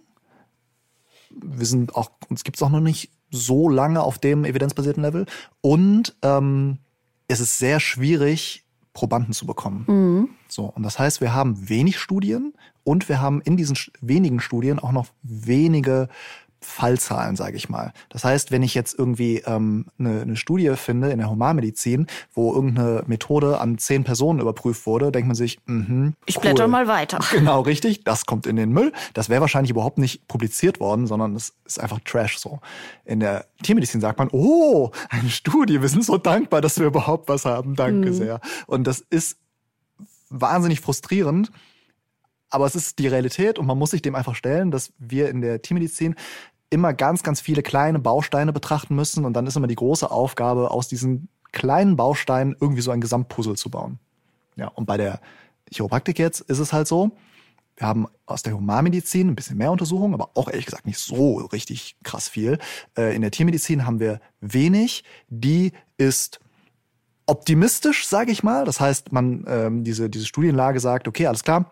wir 1.43 1.65
sind 1.65 1.95
auch, 1.95 2.11
uns 2.29 2.43
gibt's 2.43 2.61
auch 2.61 2.69
noch 2.69 2.79
nicht 2.79 3.11
so 3.31 3.69
lange 3.69 4.01
auf 4.01 4.17
dem 4.17 4.45
evidenzbasierten 4.45 5.03
Level. 5.03 5.25
Und 5.61 6.15
ähm, 6.21 6.79
es 7.27 7.39
ist 7.39 7.59
sehr 7.59 7.79
schwierig, 7.79 8.65
Probanden 8.93 9.33
zu 9.33 9.45
bekommen. 9.45 9.85
Mhm. 9.87 10.29
So, 10.47 10.65
und 10.65 10.83
das 10.83 10.99
heißt, 10.99 11.21
wir 11.21 11.33
haben 11.33 11.69
wenig 11.69 11.99
Studien 11.99 12.53
und 12.83 13.07
wir 13.07 13.21
haben 13.21 13.39
in 13.41 13.55
diesen 13.55 13.77
wenigen 14.01 14.39
Studien 14.39 14.79
auch 14.79 14.91
noch 14.91 15.07
wenige 15.21 16.09
Fallzahlen, 16.61 17.35
sage 17.35 17.55
ich 17.55 17.69
mal. 17.69 17.93
Das 18.09 18.23
heißt, 18.23 18.51
wenn 18.51 18.63
ich 18.63 18.73
jetzt 18.73 18.97
irgendwie 18.97 19.37
ähm, 19.45 19.85
eine, 19.97 20.21
eine 20.21 20.35
Studie 20.35 20.73
finde 20.75 21.09
in 21.09 21.19
der 21.19 21.29
Humanmedizin, 21.29 22.07
wo 22.33 22.53
irgendeine 22.53 23.03
Methode 23.07 23.59
an 23.59 23.77
zehn 23.77 24.03
Personen 24.03 24.39
überprüft 24.39 24.85
wurde, 24.85 25.11
denkt 25.11 25.27
man 25.27 25.35
sich, 25.35 25.59
mhm, 25.65 26.15
ich 26.25 26.37
cool. 26.37 26.41
blätter 26.41 26.67
mal 26.67 26.87
weiter. 26.87 27.19
Genau, 27.39 27.61
richtig. 27.61 28.03
Das 28.03 28.25
kommt 28.25 28.47
in 28.47 28.57
den 28.57 28.71
Müll. 28.71 28.91
Das 29.13 29.29
wäre 29.29 29.39
wahrscheinlich 29.39 29.71
überhaupt 29.71 29.97
nicht 29.97 30.27
publiziert 30.27 30.79
worden, 30.79 31.07
sondern 31.07 31.35
es 31.35 31.53
ist 31.65 31.79
einfach 31.79 31.99
Trash 32.03 32.37
so. 32.37 32.59
In 33.05 33.21
der 33.21 33.45
Tiermedizin 33.63 34.01
sagt 34.01 34.19
man, 34.19 34.29
oh, 34.31 34.91
eine 35.09 35.29
Studie, 35.29 35.81
wir 35.81 35.87
sind 35.87 36.03
so 36.03 36.17
dankbar, 36.17 36.59
dass 36.59 36.79
wir 36.79 36.87
überhaupt 36.87 37.29
was 37.29 37.45
haben. 37.45 37.75
Danke 37.75 38.09
mhm. 38.09 38.13
sehr. 38.13 38.41
Und 38.67 38.85
das 38.87 38.99
ist 38.99 39.37
wahnsinnig 40.29 40.81
frustrierend. 40.81 41.51
Aber 42.49 42.65
es 42.65 42.75
ist 42.75 42.99
die 42.99 43.07
Realität 43.07 43.59
und 43.59 43.65
man 43.65 43.77
muss 43.77 43.91
sich 43.91 44.01
dem 44.01 44.15
einfach 44.15 44.35
stellen, 44.35 44.71
dass 44.71 44.91
wir 44.97 45.29
in 45.29 45.41
der 45.41 45.61
Tiermedizin 45.61 46.15
immer 46.69 46.93
ganz, 46.93 47.23
ganz 47.23 47.41
viele 47.41 47.63
kleine 47.63 47.99
Bausteine 47.99 48.53
betrachten 48.53 48.95
müssen 48.95 49.25
und 49.25 49.33
dann 49.33 49.47
ist 49.47 49.55
immer 49.55 49.67
die 49.67 49.75
große 49.75 50.09
Aufgabe, 50.09 50.71
aus 50.71 50.87
diesen 50.87 51.29
kleinen 51.51 51.95
Bausteinen 51.95 52.55
irgendwie 52.59 52.81
so 52.81 52.91
ein 52.91 53.01
Gesamtpuzzle 53.01 53.55
zu 53.55 53.69
bauen. 53.69 53.99
Ja, 54.55 54.67
und 54.67 54.85
bei 54.85 54.97
der 54.97 55.19
Chiropraktik 55.71 56.19
jetzt 56.19 56.41
ist 56.41 56.59
es 56.59 56.73
halt 56.73 56.87
so, 56.87 57.11
wir 57.79 57.87
haben 57.87 58.07
aus 58.25 58.43
der 58.43 58.53
Humanmedizin 58.53 59.29
ein 59.29 59.35
bisschen 59.35 59.57
mehr 59.57 59.71
Untersuchungen, 59.71 60.13
aber 60.13 60.31
auch 60.35 60.49
ehrlich 60.49 60.65
gesagt 60.65 60.85
nicht 60.85 60.99
so 60.99 61.37
richtig 61.37 61.95
krass 62.03 62.27
viel. 62.27 62.59
Äh, 62.97 63.15
in 63.15 63.21
der 63.21 63.31
Tiermedizin 63.31 63.85
haben 63.85 64.01
wir 64.01 64.19
wenig. 64.41 65.05
Die 65.29 65.71
ist 65.97 66.41
optimistisch, 67.25 68.05
sage 68.05 68.31
ich 68.31 68.43
mal. 68.43 68.65
Das 68.65 68.81
heißt, 68.81 69.13
man 69.13 69.45
ähm, 69.47 69.83
diese 69.85 70.09
diese 70.09 70.25
Studienlage 70.25 70.81
sagt, 70.81 71.07
okay, 71.07 71.27
alles 71.27 71.43
klar, 71.43 71.71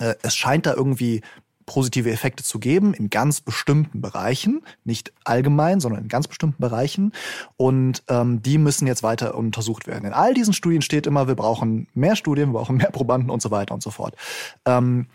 es 0.00 0.36
scheint 0.36 0.66
da 0.66 0.74
irgendwie 0.74 1.22
positive 1.68 2.10
Effekte 2.10 2.42
zu 2.42 2.58
geben 2.58 2.94
in 2.94 3.10
ganz 3.10 3.42
bestimmten 3.42 4.00
Bereichen, 4.00 4.62
nicht 4.84 5.12
allgemein, 5.24 5.80
sondern 5.80 6.02
in 6.02 6.08
ganz 6.08 6.26
bestimmten 6.26 6.60
Bereichen. 6.60 7.12
Und 7.58 8.02
ähm, 8.08 8.40
die 8.42 8.56
müssen 8.56 8.86
jetzt 8.86 9.02
weiter 9.02 9.34
untersucht 9.34 9.86
werden. 9.86 10.06
In 10.06 10.14
all 10.14 10.32
diesen 10.32 10.54
Studien 10.54 10.80
steht 10.80 11.06
immer, 11.06 11.28
wir 11.28 11.34
brauchen 11.34 11.86
mehr 11.92 12.16
Studien, 12.16 12.48
wir 12.48 12.58
brauchen 12.58 12.78
mehr 12.78 12.90
Probanden 12.90 13.28
und 13.28 13.42
so 13.42 13.50
weiter 13.50 13.74
und 13.74 13.82
so 13.82 13.90
fort. 13.90 14.16
Ähm, 14.64 15.08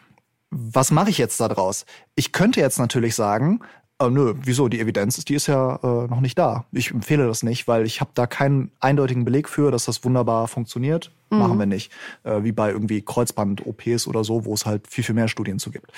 was 0.52 0.92
mache 0.92 1.10
ich 1.10 1.18
jetzt 1.18 1.40
daraus? 1.40 1.86
Ich 2.14 2.32
könnte 2.32 2.60
jetzt 2.60 2.78
natürlich 2.78 3.16
sagen, 3.16 3.62
äh, 4.08 4.10
nö, 4.10 4.34
wieso? 4.44 4.68
Die 4.68 4.80
Evidenz 4.80 5.18
ist, 5.18 5.30
die 5.30 5.36
ist 5.36 5.48
ja 5.48 5.76
äh, 5.84 6.08
noch 6.08 6.22
nicht 6.22 6.38
da. 6.38 6.66
Ich 6.72 6.92
empfehle 6.92 7.28
das 7.28 7.44
nicht, 7.44 7.68
weil 7.68 7.86
ich 7.86 8.02
habe 8.02 8.12
da 8.14 8.28
keinen 8.28 8.72
eindeutigen 8.80 9.26
Beleg 9.26 9.50
für, 9.50 9.72
dass 9.72 9.86
das 9.86 10.04
wunderbar 10.04 10.48
funktioniert. 10.48 11.12
Mhm. 11.30 11.38
Machen 11.40 11.60
wir 11.60 11.66
nicht. 11.66 11.92
Äh, 12.24 12.44
wie 12.44 12.52
bei 12.52 12.72
irgendwie 12.72 13.02
Kreuzband-OPs 13.02 14.08
oder 14.08 14.24
so, 14.24 14.46
wo 14.46 14.54
es 14.54 14.66
halt 14.66 14.88
viel, 14.88 15.04
viel 15.04 15.16
mehr 15.16 15.28
Studien 15.28 15.60
zu 15.60 15.72
gibt. 15.72 15.92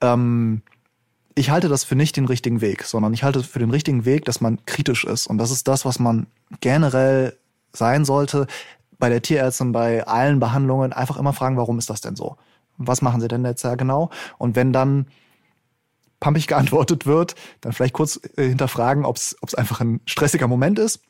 Ähm, 0.00 0.62
ich 1.34 1.50
halte 1.50 1.68
das 1.68 1.84
für 1.84 1.94
nicht 1.94 2.16
den 2.16 2.26
richtigen 2.26 2.60
Weg, 2.60 2.82
sondern 2.84 3.14
ich 3.14 3.22
halte 3.22 3.42
für 3.42 3.58
den 3.60 3.70
richtigen 3.70 4.04
Weg, 4.04 4.24
dass 4.24 4.40
man 4.40 4.64
kritisch 4.66 5.04
ist. 5.04 5.26
Und 5.26 5.38
das 5.38 5.50
ist 5.50 5.68
das, 5.68 5.84
was 5.84 5.98
man 5.98 6.26
generell 6.60 7.36
sein 7.72 8.04
sollte. 8.04 8.46
Bei 8.98 9.08
der 9.08 9.22
Tierärztin, 9.22 9.72
bei 9.72 10.06
allen 10.06 10.40
Behandlungen 10.40 10.92
einfach 10.92 11.16
immer 11.16 11.32
fragen, 11.32 11.56
warum 11.56 11.78
ist 11.78 11.88
das 11.88 12.00
denn 12.00 12.16
so? 12.16 12.36
Was 12.76 13.02
machen 13.02 13.20
sie 13.20 13.28
denn 13.28 13.44
jetzt 13.44 13.62
ja 13.62 13.74
genau? 13.74 14.10
Und 14.38 14.56
wenn 14.56 14.72
dann 14.72 15.06
pampig 16.20 16.46
geantwortet 16.46 17.06
wird, 17.06 17.34
dann 17.62 17.72
vielleicht 17.72 17.94
kurz 17.94 18.20
äh, 18.36 18.48
hinterfragen, 18.48 19.04
ob 19.04 19.16
es 19.16 19.54
einfach 19.54 19.80
ein 19.80 20.00
stressiger 20.04 20.46
Moment 20.46 20.78
ist. 20.78 21.00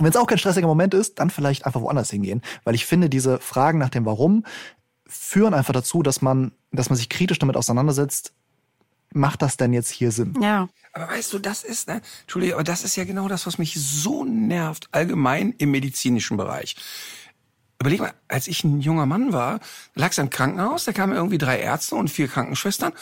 Wenn 0.00 0.08
es 0.08 0.16
auch 0.16 0.26
kein 0.26 0.38
stressiger 0.38 0.66
Moment 0.66 0.94
ist, 0.94 1.18
dann 1.18 1.30
vielleicht 1.30 1.66
einfach 1.66 1.80
woanders 1.80 2.10
hingehen, 2.10 2.42
weil 2.64 2.74
ich 2.74 2.86
finde, 2.86 3.08
diese 3.08 3.38
Fragen 3.38 3.78
nach 3.78 3.90
dem 3.90 4.06
Warum 4.06 4.44
führen 5.06 5.54
einfach 5.54 5.72
dazu, 5.72 6.02
dass 6.02 6.22
man, 6.22 6.52
dass 6.72 6.88
man 6.88 6.96
sich 6.96 7.08
kritisch 7.08 7.38
damit 7.38 7.56
auseinandersetzt. 7.56 8.32
Macht 9.12 9.42
das 9.42 9.56
denn 9.56 9.72
jetzt 9.72 9.90
hier 9.90 10.10
Sinn? 10.10 10.34
Ja. 10.40 10.68
Aber 10.92 11.08
weißt 11.08 11.32
du, 11.32 11.38
das 11.40 11.64
ist, 11.64 11.88
ne, 11.88 12.00
Entschuldige, 12.22 12.54
aber 12.54 12.64
das 12.64 12.84
ist 12.84 12.96
ja 12.96 13.04
genau 13.04 13.28
das, 13.28 13.46
was 13.46 13.58
mich 13.58 13.74
so 13.74 14.24
nervt, 14.24 14.88
allgemein 14.92 15.52
im 15.58 15.72
medizinischen 15.72 16.36
Bereich. 16.36 16.76
Überleg 17.80 18.00
mal, 18.00 18.14
als 18.28 18.46
ich 18.46 18.62
ein 18.62 18.80
junger 18.80 19.04
Mann 19.04 19.32
war, 19.32 19.60
lag 19.94 20.12
es 20.12 20.18
im 20.18 20.30
Krankenhaus, 20.30 20.84
da 20.84 20.92
kamen 20.92 21.12
irgendwie 21.12 21.38
drei 21.38 21.58
Ärzte 21.58 21.96
und 21.96 22.10
vier 22.10 22.28
Krankenschwestern 22.28 22.92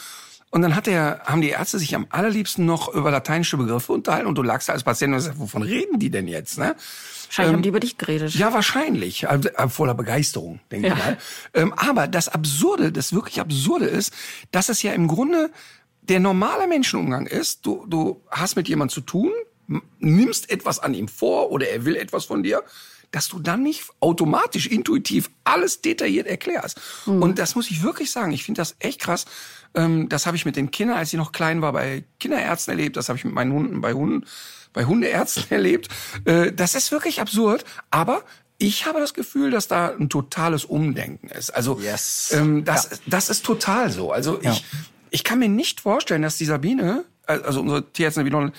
und 0.53 0.61
dann 0.61 0.75
hat 0.75 0.85
der, 0.85 1.19
haben 1.25 1.41
die 1.41 1.49
Ärzte 1.49 1.79
sich 1.79 1.95
am 1.95 2.05
allerliebsten 2.11 2.63
noch 2.63 2.93
über 2.93 3.09
lateinische 3.09 3.57
Begriffe 3.57 3.91
unterhalten 3.91 4.27
und 4.27 4.35
du 4.35 4.43
lagst 4.43 4.69
da 4.69 4.73
als 4.73 4.83
Patient 4.83 5.11
und 5.11 5.19
sagst, 5.19 5.39
wovon 5.39 5.63
reden 5.63 5.97
die 5.97 6.11
denn 6.11 6.27
jetzt? 6.27 6.59
Ne? 6.59 6.75
Wahrscheinlich 7.25 7.49
ähm, 7.49 7.53
haben 7.55 7.61
die 7.63 7.69
über 7.69 7.79
dich 7.79 7.97
geredet. 7.97 8.35
Ja, 8.35 8.53
wahrscheinlich. 8.53 9.23
Äh, 9.23 9.69
voller 9.69 9.95
Begeisterung, 9.95 10.59
denke 10.71 10.89
ja. 10.89 10.93
ich 10.93 10.99
mal. 10.99 11.17
Ähm, 11.55 11.73
aber 11.73 12.07
das 12.07 12.29
Absurde, 12.29 12.91
das 12.91 13.13
wirklich 13.13 13.39
Absurde 13.39 13.85
ist, 13.85 14.13
dass 14.51 14.69
es 14.69 14.83
ja 14.83 14.93
im 14.93 15.07
Grunde 15.07 15.49
der 16.03 16.19
normale 16.19 16.67
Menschenumgang 16.67 17.25
ist. 17.25 17.65
Du, 17.65 17.87
du 17.87 18.21
hast 18.29 18.55
mit 18.55 18.69
jemandem 18.69 18.93
zu 18.93 19.01
tun, 19.01 19.31
nimmst 19.97 20.51
etwas 20.51 20.77
an 20.77 20.93
ihm 20.93 21.07
vor 21.07 21.49
oder 21.49 21.67
er 21.67 21.83
will 21.83 21.95
etwas 21.95 22.25
von 22.25 22.43
dir 22.43 22.61
dass 23.13 23.27
du 23.27 23.39
dann 23.39 23.61
nicht 23.61 23.83
automatisch, 23.99 24.65
intuitiv 24.65 25.29
alles 25.43 25.81
detailliert 25.81 26.25
erklärst. 26.25 26.81
Mhm. 27.05 27.21
Und 27.21 27.39
das 27.39 27.53
muss 27.53 27.69
ich 27.69 27.83
wirklich 27.83 28.11
sagen. 28.11 28.31
Ich 28.31 28.43
finde 28.43 28.59
das 28.59 28.75
echt 28.79 28.99
krass. 28.99 29.25
Ähm, 29.75 30.09
das 30.09 30.25
habe 30.25 30.35
ich 30.35 30.45
mit 30.45 30.55
den 30.55 30.71
Kindern, 30.71 30.97
als 30.97 31.13
ich 31.13 31.17
noch 31.17 31.31
klein 31.31 31.61
war, 31.61 31.73
bei 31.73 32.03
Kinderärzten 32.19 32.71
erlebt. 32.71 32.97
Das 32.97 33.09
habe 33.09 33.19
ich 33.19 33.23
mit 33.23 33.33
meinen 33.35 33.53
Hunden 33.53 33.81
bei 33.81 33.93
Hunden, 33.93 34.25
bei 34.73 34.85
Hundeärzten 34.85 35.45
erlebt. 35.51 35.89
Äh, 36.25 36.53
das 36.53 36.73
ist 36.73 36.91
wirklich 36.91 37.21
absurd. 37.21 37.65
Aber 37.91 38.23
ich 38.57 38.87
habe 38.87 38.99
das 38.99 39.13
Gefühl, 39.13 39.51
dass 39.51 39.67
da 39.67 39.89
ein 39.89 40.09
totales 40.09 40.65
Umdenken 40.65 41.27
ist. 41.27 41.51
Also 41.51 41.79
yes. 41.79 42.31
ähm, 42.35 42.65
das, 42.65 42.89
ja. 42.89 42.97
das 43.05 43.29
ist 43.29 43.45
total 43.45 43.91
so. 43.91 44.11
Also 44.11 44.41
ja. 44.41 44.53
ich, 44.53 44.65
ich 45.11 45.23
kann 45.23 45.37
mir 45.37 45.49
nicht 45.49 45.81
vorstellen, 45.81 46.23
dass 46.23 46.37
die 46.37 46.45
Sabine, 46.45 47.05
also 47.27 47.61
unsere 47.61 47.91
Tierärztin 47.91 48.25
Sabine, 48.25 48.53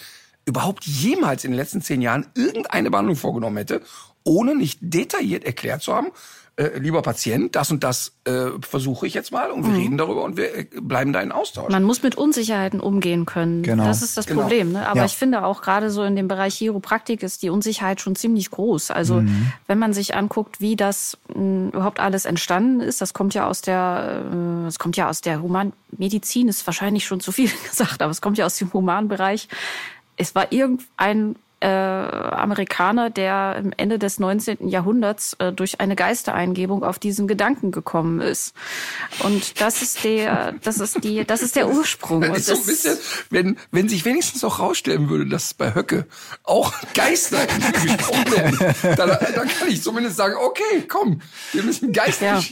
überhaupt 0.47 0.85
jemals 0.85 1.43
in 1.43 1.51
den 1.51 1.57
letzten 1.57 1.83
zehn 1.83 2.03
Jahren 2.03 2.27
irgendeine 2.35 2.91
Behandlung 2.91 3.17
vorgenommen 3.17 3.57
hätte 3.57 3.83
ohne 4.25 4.55
nicht 4.57 4.79
detailliert 4.83 5.45
erklärt 5.45 5.83
zu 5.83 5.95
haben, 5.95 6.09
äh, 6.57 6.79
lieber 6.79 7.03
Patient, 7.03 7.57
das 7.57 7.73
und 7.73 7.83
das 7.83 8.13
äh, 8.25 8.47
versuche 8.61 9.09
ich 9.09 9.15
jetzt 9.15 9.33
mal 9.33 9.51
und 9.51 9.65
wir 9.65 9.71
mhm. 9.71 9.77
reden 9.77 9.99
darüber 9.99 10.23
und 10.23 10.37
wir 10.37 10.57
äh, 10.57 10.67
bleiben 10.81 11.13
da 11.13 11.21
in 11.21 11.33
Austausch. 11.33 11.71
Man 11.73 11.83
muss 11.83 12.05
mit 12.05 12.15
Unsicherheiten 12.15 12.79
umgehen 12.79 13.27
können. 13.27 13.65
Genau. 13.65 13.85
Das 13.85 14.03
ist 14.03 14.17
das 14.17 14.27
genau. 14.27 14.43
Problem. 14.43 14.71
Ne? 14.71 14.87
Aber 14.87 15.01
ja. 15.01 15.05
ich 15.05 15.17
finde 15.17 15.45
auch 15.45 15.63
gerade 15.63 15.91
so 15.91 16.05
in 16.05 16.15
dem 16.15 16.29
Bereich 16.29 16.55
Chiropraktik 16.55 17.25
ist 17.25 17.43
die 17.43 17.51
Unsicherheit 17.51 18.01
schon 18.01 18.15
ziemlich 18.15 18.53
groß. 18.53 18.93
Also 18.93 19.23
mhm. 19.23 19.53
wenn 19.67 19.81
man 19.81 19.93
sich 19.93 20.15
anguckt, 20.15 20.61
wie 20.61 20.77
das 20.77 21.19
mh, 21.29 21.35
hm, 21.35 21.69
überhaupt 21.71 21.99
alles 21.99 22.25
entstanden 22.25 22.81
ist, 22.81 23.01
das 23.01 23.15
kommt 23.15 23.35
ja 23.35 23.49
aus 23.49 23.61
der, 23.61 24.23
äh, 24.31 24.65
das 24.65 24.79
kommt 24.79 24.97
ja 24.97 25.09
aus 25.09 25.23
der 25.23 25.43
Humanmedizin, 25.43 26.47
ist 26.47 26.65
wahrscheinlich 26.69 27.05
schon 27.05 27.19
zu 27.19 27.33
viel 27.33 27.51
gesagt, 27.69 28.01
aber 28.01 28.13
es 28.13 28.21
kommt 28.21 28.39
ja 28.39 28.47
aus 28.47 28.57
dem 28.59 28.73
Humanbereich. 28.73 29.49
Es 30.17 30.37
war 30.37 30.53
irgendein 30.53 31.35
äh, 31.65 31.67
Amerikaner, 31.67 33.09
der 33.09 33.57
im 33.57 33.73
Ende 33.77 33.99
des 33.99 34.19
19. 34.21 34.69
Jahrhunderts 34.69 35.35
äh, 35.39 35.51
durch 35.51 35.81
eine 35.81 35.97
Geistereingebung 35.97 36.85
auf 36.85 36.99
diesen 36.99 37.27
Gedanken 37.27 37.71
gekommen 37.73 38.21
ist. 38.21 38.55
Und 39.21 39.61
das 39.63 39.81
ist 39.81 40.05
der, 40.05 40.53
das 40.63 40.79
ist 40.79 41.03
die, 41.03 41.25
das 41.25 41.41
ist 41.41 41.57
der 41.57 41.69
Ursprung. 41.69 42.23
Das 42.35 42.39
ist 42.39 42.47
so 42.47 42.55
ein 42.55 42.67
bisschen, 42.67 42.99
wenn, 43.31 43.59
wenn 43.71 43.89
sich 43.89 44.05
wenigstens 44.05 44.43
auch 44.45 44.59
rausstellen 44.59 45.09
würde, 45.09 45.27
dass 45.27 45.55
bei 45.55 45.75
Höcke 45.75 46.07
auch 46.43 46.73
Geister 46.95 47.39
gesprochen 47.47 48.33
werden, 48.33 48.75
dann, 48.97 49.09
dann 49.09 49.49
kann 49.49 49.69
ich 49.69 49.83
zumindest 49.83 50.17
sagen, 50.17 50.35
okay, 50.37 50.85
komm, 50.89 51.21
wir 51.53 51.63
müssen 51.63 51.93
Geister 51.93 52.27
Ja. 52.27 52.43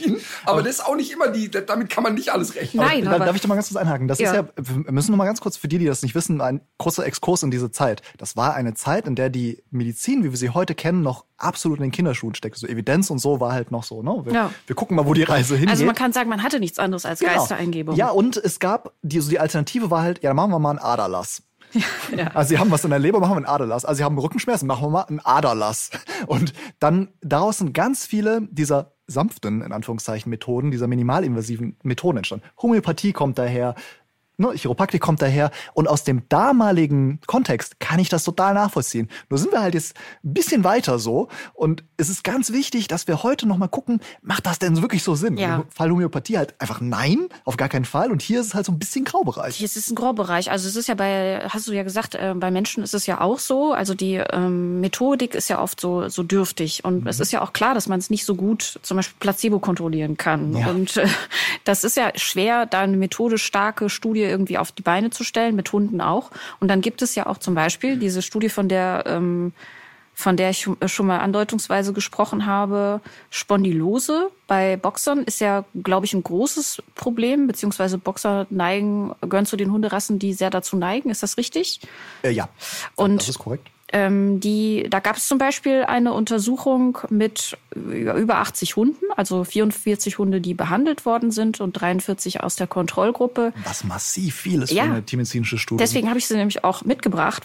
Aber 0.45 0.63
das 0.63 0.75
ist 0.75 0.85
auch 0.85 0.95
nicht 0.95 1.11
immer 1.11 1.27
die, 1.27 1.51
damit 1.51 1.89
kann 1.89 2.03
man 2.03 2.13
nicht 2.13 2.29
alles 2.31 2.55
rechnen. 2.55 2.85
Nein, 2.85 3.05
Da, 3.05 3.11
aber 3.11 3.25
darf 3.25 3.35
ich 3.35 3.41
da 3.41 3.47
mal 3.47 3.55
ganz 3.55 3.67
kurz 3.67 3.77
einhaken? 3.77 4.07
Das 4.07 4.19
Ja. 4.19 4.31
ist 4.31 4.35
ja, 4.35 4.47
wir 4.55 4.91
müssen 4.91 5.11
noch 5.11 5.17
mal 5.17 5.25
ganz 5.25 5.41
kurz 5.41 5.57
für 5.57 5.67
die, 5.67 5.77
die 5.77 5.85
das 5.85 6.01
nicht 6.01 6.15
wissen, 6.15 6.39
ein 6.41 6.61
großer 6.77 7.05
Exkurs 7.05 7.43
in 7.43 7.51
diese 7.51 7.71
Zeit. 7.71 8.01
Das 8.17 8.35
war 8.37 8.53
eine 8.55 8.73
Zeit, 8.73 9.02
in 9.07 9.15
der 9.15 9.29
die 9.29 9.63
Medizin, 9.71 10.23
wie 10.23 10.29
wir 10.31 10.37
sie 10.37 10.49
heute 10.51 10.75
kennen, 10.75 11.01
noch 11.01 11.25
absolut 11.37 11.77
in 11.79 11.83
den 11.83 11.91
Kinderschuhen 11.91 12.35
steckte. 12.35 12.59
So 12.59 12.67
Evidenz 12.67 13.09
und 13.09 13.19
so 13.19 13.39
war 13.39 13.51
halt 13.53 13.71
noch 13.71 13.83
so, 13.83 14.01
ne? 14.03 14.21
Wir, 14.25 14.33
Ja. 14.33 14.51
wir 14.67 14.75
gucken 14.75 14.95
mal, 14.95 15.05
wo 15.05 15.13
die 15.13 15.23
Reise 15.23 15.55
hingeht. 15.55 15.71
also 15.71 15.85
man 15.85 15.95
kann 15.95 16.13
sagen, 16.13 16.29
man 16.29 16.43
hatte 16.43 16.59
nichts 16.59 16.79
anderes 16.79 17.05
als 17.05 17.19
Genau. 17.19 17.33
Geistereingebung. 17.35 17.95
Ja, 17.95 18.09
und 18.09 18.37
es 18.37 18.59
gab, 18.59 18.93
die, 19.01 19.19
so 19.19 19.29
die 19.29 19.39
Alternative 19.39 19.89
war 19.91 20.01
halt, 20.01 20.23
ja, 20.23 20.29
dann 20.29 20.35
machen 20.37 20.51
wir 20.51 20.59
mal 20.59 20.71
einen 20.71 20.79
Aderlass. 20.79 21.43
Also 22.35 22.49
sie 22.49 22.59
haben 22.59 22.69
was 22.69 22.83
in 22.83 22.91
der 22.91 22.99
Leber, 22.99 23.19
machen 23.19 23.31
wir 23.31 23.37
einen 23.37 23.45
Aderlass. 23.45 23.83
Also 23.85 23.97
sie 23.97 24.03
haben 24.03 24.17
Rückenschmerzen, 24.19 24.67
machen 24.67 24.83
wir 24.83 24.89
mal 24.89 25.01
einen 25.03 25.19
Aderlass. 25.19 25.89
Und 26.27 26.53
dann 26.79 27.09
daraus 27.21 27.57
sind 27.57 27.73
ganz 27.73 28.05
viele 28.05 28.47
dieser 28.51 28.93
sanften, 29.07 29.61
in 29.61 29.71
Anführungszeichen, 29.71 30.29
Methoden, 30.29 30.69
dieser 30.71 30.87
minimalinvasiven 30.87 31.77
Methoden 31.83 32.17
entstanden. 32.17 32.45
Homöopathie 32.61 33.11
kommt 33.11 33.37
daher, 33.39 33.73
ne, 34.37 34.51
Chiropraktik 34.55 35.01
kommt 35.01 35.21
daher. 35.21 35.51
Und 35.73 35.87
aus 35.87 36.03
dem 36.03 36.27
damaligen 36.29 37.19
Kontext 37.27 37.79
kann 37.79 37.99
ich 37.99 38.09
das 38.09 38.23
total 38.23 38.53
nachvollziehen. 38.53 39.09
Nur 39.29 39.37
sind 39.39 39.51
wir 39.51 39.61
halt 39.61 39.73
jetzt 39.73 39.95
ein 40.23 40.33
bisschen 40.33 40.63
weiter 40.63 40.99
so. 40.99 41.27
Und 41.53 41.83
es 41.97 42.09
ist 42.09 42.23
ganz 42.23 42.51
wichtig, 42.51 42.87
dass 42.87 43.07
wir 43.07 43.23
heute 43.23 43.47
noch 43.47 43.57
mal 43.57 43.67
gucken, 43.67 43.99
macht 44.21 44.45
das 44.45 44.59
denn 44.59 44.81
wirklich 44.81 45.03
so 45.03 45.15
Sinn? 45.15 45.37
Ja. 45.37 45.57
Im 45.57 45.63
Fall 45.69 45.91
Homöopathie 45.91 46.37
halt 46.37 46.55
einfach 46.59 46.81
nein, 46.81 47.27
auf 47.45 47.57
gar 47.57 47.69
keinen 47.69 47.85
Fall. 47.85 48.11
Und 48.11 48.21
hier 48.21 48.39
ist 48.41 48.47
es 48.47 48.53
halt 48.55 48.65
so 48.65 48.71
ein 48.71 48.79
bisschen 48.79 49.05
Graubereich. 49.05 49.55
Hier 49.57 49.65
ist 49.65 49.77
es 49.77 49.89
ein 49.89 49.95
Graubereich. 49.95 50.49
Also 50.49 50.67
es 50.67 50.75
ist 50.75 50.87
ja 50.87 50.95
bei, 50.95 51.41
hast 51.49 51.67
du 51.67 51.73
ja 51.73 51.83
gesagt, 51.83 52.15
äh, 52.15 52.33
bei 52.35 52.49
Menschen 52.51 52.83
ist 52.83 52.93
es 52.93 53.05
ja 53.05 53.21
auch 53.21 53.39
so. 53.39 53.73
Also 53.73 53.93
die 53.93 54.15
ähm, 54.15 54.79
Methodik 54.81 55.35
ist 55.35 55.49
ja 55.49 55.61
oft 55.61 55.79
so, 55.79 56.09
so 56.09 56.23
dürftig. 56.23 56.83
Und 56.83 57.03
Mhm. 57.03 57.07
es 57.07 57.19
ist 57.19 57.31
ja 57.31 57.41
auch 57.41 57.53
klar, 57.53 57.73
dass 57.73 57.87
man 57.87 57.99
es 57.99 58.09
nicht 58.09 58.25
so 58.25 58.35
gut 58.35 58.79
zum 58.81 58.97
Beispiel 58.97 59.15
Placebo 59.19 59.59
kontrollieren 59.59 60.17
kann. 60.17 60.55
Ja. 60.55 60.67
Und 60.67 60.97
äh, 60.97 61.07
das 61.63 61.83
ist 61.83 61.97
ja 61.97 62.11
schwer, 62.15 62.65
da 62.65 62.81
eine 62.81 62.97
methodisch 62.97 63.43
starke 63.43 63.89
Studie 63.89 64.22
irgendwie 64.29 64.57
auf 64.57 64.71
die 64.71 64.81
Beine 64.81 65.09
zu 65.09 65.23
stellen, 65.23 65.55
mit 65.55 65.71
Hunden 65.71 66.01
auch. 66.01 66.31
Und 66.59 66.67
dann 66.69 66.81
gibt 66.81 67.01
es 67.01 67.15
ja 67.15 67.25
auch 67.27 67.37
zum 67.37 67.55
Beispiel 67.55 67.97
diese 67.97 68.21
Studie, 68.21 68.49
von 68.49 68.67
der 68.69 69.03
ähm, 69.07 69.53
von 70.15 70.37
der 70.37 70.51
ich 70.51 70.59
schon- 70.59 70.77
schon 70.87 71.07
mal 71.07 71.17
andeutungsweise 71.17 71.91
gesprochen 71.91 72.45
habe, 72.45 73.01
Spondylose 73.31 74.29
bei 74.45 74.77
Boxern 74.77 75.23
ist 75.23 75.41
ja, 75.41 75.65
glaube 75.83 76.05
ich, 76.05 76.13
ein 76.13 76.21
großes 76.21 76.83
Problem, 76.93 77.47
beziehungsweise 77.47 77.97
Boxer 77.97 78.45
neigen, 78.51 79.11
gehören 79.21 79.47
zu 79.47 79.57
den 79.57 79.71
Hunderassen, 79.71 80.19
die 80.19 80.33
sehr 80.33 80.51
dazu 80.51 80.77
neigen. 80.77 81.09
Ist 81.09 81.23
das 81.23 81.37
richtig? 81.37 81.81
Äh, 82.21 82.29
ja, 82.31 82.47
Und- 82.95 83.21
das 83.21 83.29
ist 83.29 83.39
korrekt. 83.39 83.69
Ähm, 83.91 84.39
die, 84.39 84.87
da 84.89 84.99
gab 84.99 85.17
es 85.17 85.27
zum 85.27 85.37
Beispiel 85.37 85.83
eine 85.83 86.13
Untersuchung 86.13 86.97
mit 87.09 87.57
über 87.75 88.37
80 88.37 88.75
Hunden, 88.75 89.05
also 89.15 89.43
44 89.43 90.17
Hunde, 90.17 90.41
die 90.41 90.53
behandelt 90.53 91.05
worden 91.05 91.31
sind 91.31 91.59
und 91.61 91.73
43 91.73 92.41
aus 92.41 92.55
der 92.55 92.65
Kontrollgruppe. 92.67 93.53
Was 93.65 93.83
massiv 93.83 94.35
viel 94.35 94.61
ist 94.63 94.71
Ja. 94.71 94.83
für 94.85 94.89
eine 94.89 95.03
tiermedizinische 95.03 95.57
Studie. 95.57 95.83
Deswegen 95.83 96.09
habe 96.09 96.17
ich 96.17 96.27
sie 96.27 96.35
nämlich 96.35 96.63
auch 96.63 96.83
mitgebracht. 96.85 97.43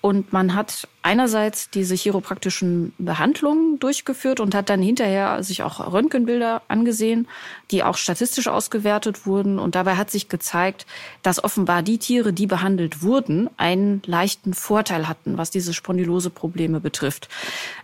Und 0.00 0.32
man 0.32 0.54
hat 0.54 0.88
einerseits 1.06 1.70
diese 1.70 1.94
chiropraktischen 1.94 2.92
Behandlungen 2.98 3.78
durchgeführt 3.78 4.40
und 4.40 4.56
hat 4.56 4.68
dann 4.68 4.82
hinterher 4.82 5.40
sich 5.44 5.62
auch 5.62 5.92
Röntgenbilder 5.92 6.62
angesehen, 6.66 7.28
die 7.70 7.84
auch 7.84 7.96
statistisch 7.96 8.48
ausgewertet 8.48 9.24
wurden. 9.24 9.60
Und 9.60 9.76
dabei 9.76 9.94
hat 9.94 10.10
sich 10.10 10.28
gezeigt, 10.28 10.84
dass 11.22 11.42
offenbar 11.42 11.82
die 11.82 11.98
Tiere, 11.98 12.32
die 12.32 12.48
behandelt 12.48 13.02
wurden, 13.02 13.48
einen 13.56 14.02
leichten 14.04 14.52
Vorteil 14.52 15.06
hatten, 15.06 15.38
was 15.38 15.52
diese 15.52 15.74
Spondylose-Probleme 15.74 16.80
betrifft. 16.80 17.28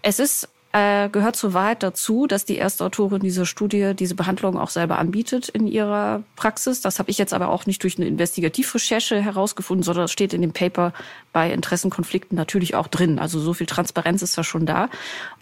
Es 0.02 0.18
ist 0.18 0.48
äh, 0.72 1.10
gehört 1.10 1.36
zur 1.36 1.52
Wahrheit 1.52 1.82
dazu, 1.82 2.26
dass 2.26 2.44
die 2.46 2.56
erste 2.56 2.84
Autorin 2.84 3.20
dieser 3.20 3.44
Studie 3.44 3.92
diese 3.94 4.14
Behandlung 4.14 4.58
auch 4.58 4.70
selber 4.70 4.98
anbietet 4.98 5.50
in 5.50 5.66
ihrer 5.66 6.22
Praxis. 6.34 6.80
Das 6.80 6.98
habe 6.98 7.10
ich 7.10 7.18
jetzt 7.18 7.34
aber 7.34 7.50
auch 7.50 7.66
nicht 7.66 7.82
durch 7.82 7.98
eine 7.98 8.06
Investigativrecherche 8.06 9.20
herausgefunden, 9.20 9.82
sondern 9.82 10.04
das 10.04 10.12
steht 10.12 10.32
in 10.32 10.40
dem 10.40 10.52
Paper 10.52 10.94
bei 11.32 11.52
Interessenkonflikten 11.52 12.36
natürlich 12.36 12.74
auch 12.74 12.88
drin. 12.88 13.18
Also 13.18 13.38
so 13.38 13.52
viel 13.52 13.66
Transparenz 13.66 14.22
ist 14.22 14.38
da 14.38 14.44
schon 14.44 14.64
da. 14.64 14.88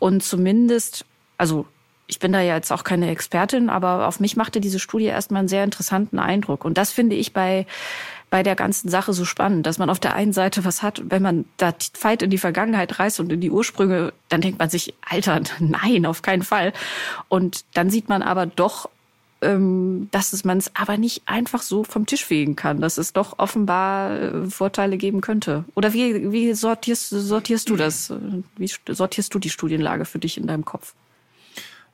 Und 0.01 0.25
zumindest, 0.25 1.05
also 1.39 1.67
ich 2.09 2.19
bin 2.19 2.33
da 2.33 2.41
ja 2.41 2.57
jetzt 2.57 2.73
auch 2.73 2.83
keine 2.83 3.09
Expertin, 3.09 3.71
aber 3.71 4.09
auf 4.09 4.19
mich 4.19 4.37
machte 4.37 4.61
diese 4.61 4.81
Studie 4.81 5.07
erstmal 5.07 5.41
einen 5.41 5.49
sehr 5.49 5.63
interessanten 5.63 6.19
Eindruck. 6.19 6.65
Und 6.65 6.77
das 6.77 6.91
finde 6.91 7.15
ich 7.15 7.33
bei, 7.33 7.67
bei 8.31 8.45
der 8.45 8.55
ganzen 8.55 8.89
Sache 8.89 9.13
so 9.13 9.25
spannend, 9.25 9.67
dass 9.67 9.79
man 9.79 9.91
auf 9.91 9.99
der 9.99 10.15
einen 10.15 10.33
Seite 10.33 10.65
was 10.65 10.83
hat, 10.83 11.03
wenn 11.05 11.23
man 11.23 11.45
da 11.57 11.75
weit 12.01 12.23
in 12.23 12.31
die 12.31 12.39
Vergangenheit 12.39 12.99
reist 13.01 13.19
und 13.19 13.33
in 13.33 13.41
die 13.41 13.51
Ursprünge, 13.51 14.13
dann 14.29 14.41
denkt 14.41 14.61
man 14.61 14.71
sich, 14.71 14.95
Alter, 15.09 15.41
nein, 15.59 16.07
auf 16.07 16.23
keinen 16.23 16.43
Fall. 16.43 16.73
Und 17.29 17.65
dann 17.75 17.91
sieht 17.91 18.09
man 18.09 18.23
aber 18.23 18.47
doch, 18.47 18.89
ähm, 19.43 20.09
dass 20.11 20.45
man 20.45 20.59
es 20.59 20.71
aber 20.77 20.97
nicht 20.97 21.23
einfach 21.27 21.63
so 21.63 21.83
vom 21.83 22.07
Tisch 22.07 22.25
fegen 22.25 22.57
kann, 22.57 22.81
dass 22.81 22.99
es 22.99 23.13
doch 23.13 23.39
offenbar 23.39 24.21
äh, 24.21 24.47
Vorteile 24.51 24.97
geben 24.97 25.23
könnte. 25.23 25.65
Oder 25.75 25.93
wie, 25.93 26.31
wie 26.31 26.53
sortierst, 26.53 27.09
sortierst 27.09 27.69
du 27.69 27.77
das? 27.77 28.13
Wie 28.57 28.71
sortierst 28.89 29.35
du 29.35 29.39
die 29.39 29.51
Studienlage 29.51 30.05
für 30.05 30.19
dich 30.19 30.37
in 30.37 30.47
deinem 30.47 30.65
Kopf? 30.65 30.95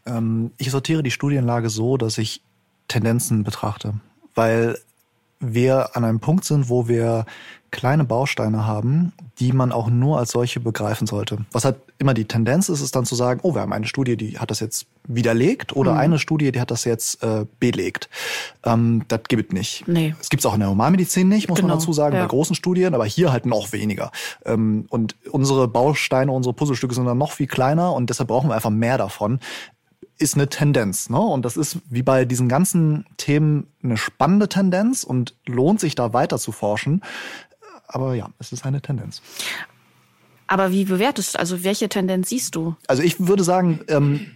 Ähm, 0.04 0.50
ich 0.58 0.70
sortiere 0.70 1.02
die 1.02 1.10
Studienlage 1.10 1.70
so, 1.70 1.96
dass 1.96 2.18
ich 2.18 2.42
Tendenzen 2.88 3.42
betrachte, 3.42 3.94
weil 4.34 4.78
wir 5.40 5.96
an 5.96 6.04
einem 6.04 6.20
Punkt 6.20 6.44
sind, 6.44 6.68
wo 6.68 6.88
wir 6.88 7.26
kleine 7.70 8.04
Bausteine 8.04 8.66
haben, 8.66 9.12
die 9.38 9.52
man 9.52 9.70
auch 9.70 9.88
nur 9.90 10.18
als 10.18 10.30
solche 10.30 10.60
begreifen 10.60 11.06
sollte. 11.06 11.44
Was 11.52 11.64
halt 11.64 11.76
immer 11.98 12.14
die 12.14 12.24
Tendenz 12.24 12.68
ist, 12.68 12.80
ist 12.80 12.96
dann 12.96 13.04
zu 13.04 13.14
sagen, 13.14 13.40
oh, 13.42 13.54
wir 13.54 13.60
haben 13.60 13.72
eine 13.72 13.86
Studie, 13.86 14.16
die 14.16 14.38
hat 14.38 14.50
das 14.50 14.60
jetzt 14.60 14.86
widerlegt 15.06 15.74
oder 15.74 15.96
eine 15.96 16.18
Studie, 16.18 16.52
die 16.52 16.60
hat 16.60 16.70
das 16.70 16.84
jetzt 16.84 17.22
äh, 17.22 17.44
belegt. 17.60 18.08
Ähm, 18.64 19.04
das 19.08 19.20
gibt 19.28 19.52
es 19.52 19.54
nicht. 19.54 19.88
Nee. 19.88 20.14
Es 20.20 20.30
gibt 20.30 20.40
es 20.40 20.46
auch 20.46 20.54
in 20.54 20.60
der 20.60 20.70
Humanmedizin 20.70 21.28
nicht, 21.28 21.48
muss 21.48 21.56
Genau, 21.56 21.68
man 21.68 21.78
dazu 21.78 21.92
sagen, 21.92 22.16
ja. 22.16 22.22
bei 22.22 22.28
großen 22.28 22.54
Studien, 22.56 22.94
aber 22.94 23.04
hier 23.04 23.32
halt 23.32 23.46
noch 23.46 23.72
weniger. 23.72 24.10
Ähm, 24.44 24.86
und 24.88 25.16
unsere 25.30 25.68
Bausteine, 25.68 26.32
unsere 26.32 26.54
Puzzlestücke 26.54 26.94
sind 26.94 27.04
dann 27.04 27.18
noch 27.18 27.32
viel 27.32 27.46
kleiner 27.46 27.92
und 27.92 28.10
deshalb 28.10 28.28
brauchen 28.28 28.48
wir 28.48 28.54
einfach 28.54 28.70
mehr 28.70 28.96
davon 28.98 29.40
ist 30.18 30.34
eine 30.34 30.48
Tendenz. 30.48 31.10
Ne? 31.10 31.18
Und 31.18 31.44
das 31.44 31.56
ist 31.56 31.78
wie 31.88 32.02
bei 32.02 32.24
diesen 32.24 32.48
ganzen 32.48 33.06
Themen 33.16 33.66
eine 33.82 33.96
spannende 33.96 34.48
Tendenz 34.48 35.04
und 35.04 35.34
lohnt 35.46 35.80
sich 35.80 35.94
da 35.94 36.12
weiter 36.12 36.38
zu 36.38 36.52
forschen. 36.52 37.02
Aber 37.86 38.14
ja, 38.14 38.30
es 38.38 38.52
ist 38.52 38.64
eine 38.64 38.80
Tendenz. 38.80 39.22
Aber 40.46 40.70
wie 40.70 40.84
bewertest 40.84 41.34
du, 41.34 41.38
also 41.38 41.64
welche 41.64 41.88
Tendenz 41.88 42.28
siehst 42.28 42.54
du? 42.54 42.76
Also 42.86 43.02
ich 43.02 43.26
würde 43.26 43.44
sagen, 43.44 43.80
ähm, 43.88 44.32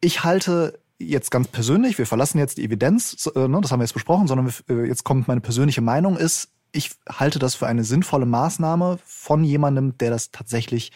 ich 0.00 0.24
halte 0.24 0.78
jetzt 0.98 1.30
ganz 1.30 1.48
persönlich, 1.48 1.98
wir 1.98 2.06
verlassen 2.06 2.38
jetzt 2.38 2.58
die 2.58 2.64
Evidenz, 2.64 3.30
äh, 3.34 3.48
ne, 3.48 3.60
das 3.60 3.72
haben 3.72 3.80
wir 3.80 3.84
jetzt 3.84 3.94
besprochen, 3.94 4.26
sondern 4.26 4.46
wir, 4.46 4.76
äh, 4.76 4.86
jetzt 4.86 5.04
kommt 5.04 5.28
meine 5.28 5.40
persönliche 5.40 5.80
Meinung, 5.80 6.16
ist, 6.16 6.48
ich 6.72 6.92
halte 7.08 7.38
das 7.38 7.54
für 7.54 7.66
eine 7.66 7.84
sinnvolle 7.84 8.26
Maßnahme 8.26 8.98
von 9.04 9.42
jemandem, 9.42 9.96
der 9.98 10.10
das 10.10 10.30
tatsächlich 10.30 10.92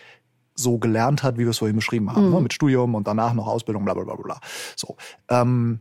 so 0.54 0.78
gelernt 0.78 1.22
hat, 1.22 1.36
wie 1.36 1.42
wir 1.42 1.50
es 1.50 1.58
vorhin 1.58 1.76
beschrieben 1.76 2.10
haben, 2.12 2.30
ne, 2.30 2.40
mit 2.40 2.52
Studium 2.52 2.94
und 2.94 3.06
danach 3.06 3.34
noch 3.34 3.46
Ausbildung, 3.46 3.84
bla 3.84 3.94
bla 3.94 4.04
bla 4.04 4.14
bla. 4.14 4.40
So. 4.76 4.96
Ähm, 5.28 5.80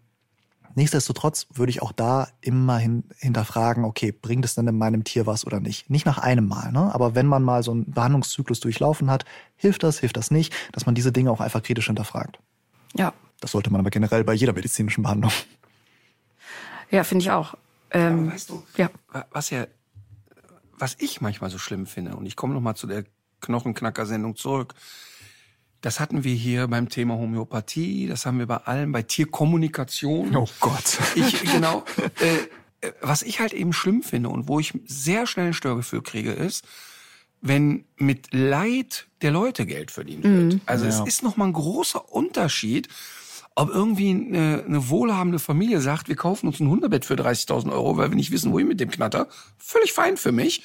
Nichtsdestotrotz 0.76 1.48
würde 1.54 1.70
ich 1.70 1.82
auch 1.84 1.92
da 1.92 2.30
immer 2.42 2.78
hin, 2.78 3.04
hinterfragen, 3.20 3.86
okay, 3.86 4.12
bringt 4.12 4.44
es 4.44 4.56
denn 4.56 4.68
in 4.68 4.78
meinem 4.78 5.04
Tier 5.04 5.28
was 5.28 5.46
oder 5.46 5.60
nicht? 5.60 5.90
Nicht 5.90 6.06
nach 6.06 6.18
einem 6.18 6.48
Mal, 6.48 6.72
ne? 6.72 6.94
aber 6.94 7.14
wenn 7.14 7.28
man 7.28 7.44
mal 7.44 7.62
so 7.62 7.72
einen 7.72 7.92
Behandlungszyklus 7.92 8.60
durchlaufen 8.60 9.12
hat, 9.12 9.24
hilft 9.56 9.84
das, 9.84 10.00
hilft 10.00 10.18
das 10.18 10.32
nicht, 10.32 10.52
dass 10.72 10.86
man 10.86 10.96
diese 10.96 11.12
Dinge 11.12 11.30
auch 11.30 11.42
einfach 11.42 11.62
kritisch 11.62 11.88
hinterfragt. 11.88 12.40
Ja, 12.96 13.14
Das 13.40 13.52
sollte 13.52 13.70
man 13.72 13.82
aber 13.82 13.92
generell 13.92 14.24
bei 14.24 14.34
jeder 14.34 14.54
medizinischen 14.54 15.04
Behandlung. 15.04 15.32
ja, 16.90 17.04
finde 17.04 17.24
ich 17.24 17.32
auch. 17.32 17.54
Ähm, 17.92 18.32
Weißt 18.32 18.50
du, 18.50 18.64
ja. 18.76 18.90
was 19.32 19.52
ja, 19.52 19.68
was 20.78 20.96
ich 21.00 21.22
manchmal 21.22 21.52
so 21.52 21.60
schlimm 21.60 21.86
finde, 21.86 22.16
und 22.16 22.26
ich 22.26 22.36
komme 22.36 22.56
noch 22.56 22.62
mal 22.62 22.74
zu 22.76 22.88
der 22.88 23.06
Knochenknacker-Sendung 23.44 24.36
zurück. 24.36 24.74
Das 25.82 26.00
hatten 26.00 26.24
wir 26.24 26.34
hier 26.34 26.68
beim 26.68 26.88
Thema 26.90 27.16
Homöopathie, 27.16 28.08
das 28.08 28.26
haben 28.26 28.40
wir 28.40 28.46
bei 28.48 28.58
allem, 28.58 28.92
bei 28.94 29.02
Tierkommunikation. 29.04 30.36
Oh 30.36 30.48
Gott. 30.60 30.98
Ich, 31.16 31.42
genau. 31.52 31.84
Äh, 32.22 32.88
äh, 32.88 32.92
was 33.02 33.22
ich 33.22 33.40
halt 33.40 33.54
eben 33.54 33.74
schlimm 33.74 34.02
finde 34.02 34.30
und 34.30 34.48
wo 34.48 34.60
ich 34.60 34.74
sehr 34.86 35.28
schnell 35.28 35.48
ein 35.48 35.54
Störgefühl 35.54 36.02
kriege, 36.02 36.32
ist, 36.32 36.66
wenn 37.42 37.84
mit 37.98 38.34
Leid 38.34 39.08
der 39.22 39.32
Leute 39.32 39.66
Geld 39.66 39.92
verdient 39.92 40.24
wird. 40.24 40.62
Also 40.66 40.86
es 40.86 41.00
Ja. 41.00 41.04
ist 41.06 41.24
nochmal 41.24 41.50
ein 41.50 41.54
großer 41.54 42.10
Unterschied, 42.14 42.88
ob 43.56 43.70
irgendwie 43.70 44.10
eine, 44.12 44.64
eine 44.66 44.90
wohlhabende 44.90 45.38
Familie 45.40 45.82
sagt, 45.82 46.08
wir 46.08 46.16
kaufen 46.16 46.48
uns 46.48 46.62
ein 46.62 46.70
Hundebett 46.70 47.04
für 47.04 47.16
30.000 47.16 47.72
Euro, 47.74 47.98
weil 47.98 48.10
wir 48.10 48.16
nicht 48.16 48.32
wissen, 48.32 48.54
wohin 48.54 48.70
mit 48.70 48.80
dem 48.80 48.90
Knatter. 48.90 49.28
Völlig 49.58 49.92
fein 49.92 50.16
für 50.16 50.32
mich. 50.32 50.64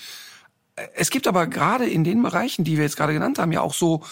Es 0.94 1.10
gibt 1.10 1.26
aber 1.26 1.46
gerade 1.46 1.86
in 1.86 2.04
den 2.04 2.22
Bereichen, 2.22 2.64
die 2.64 2.76
wir 2.76 2.84
jetzt 2.84 2.96
gerade 2.96 3.12
genannt 3.12 3.38
haben, 3.38 3.52
ja 3.52 3.60
auch 3.60 3.74
so 3.74 4.02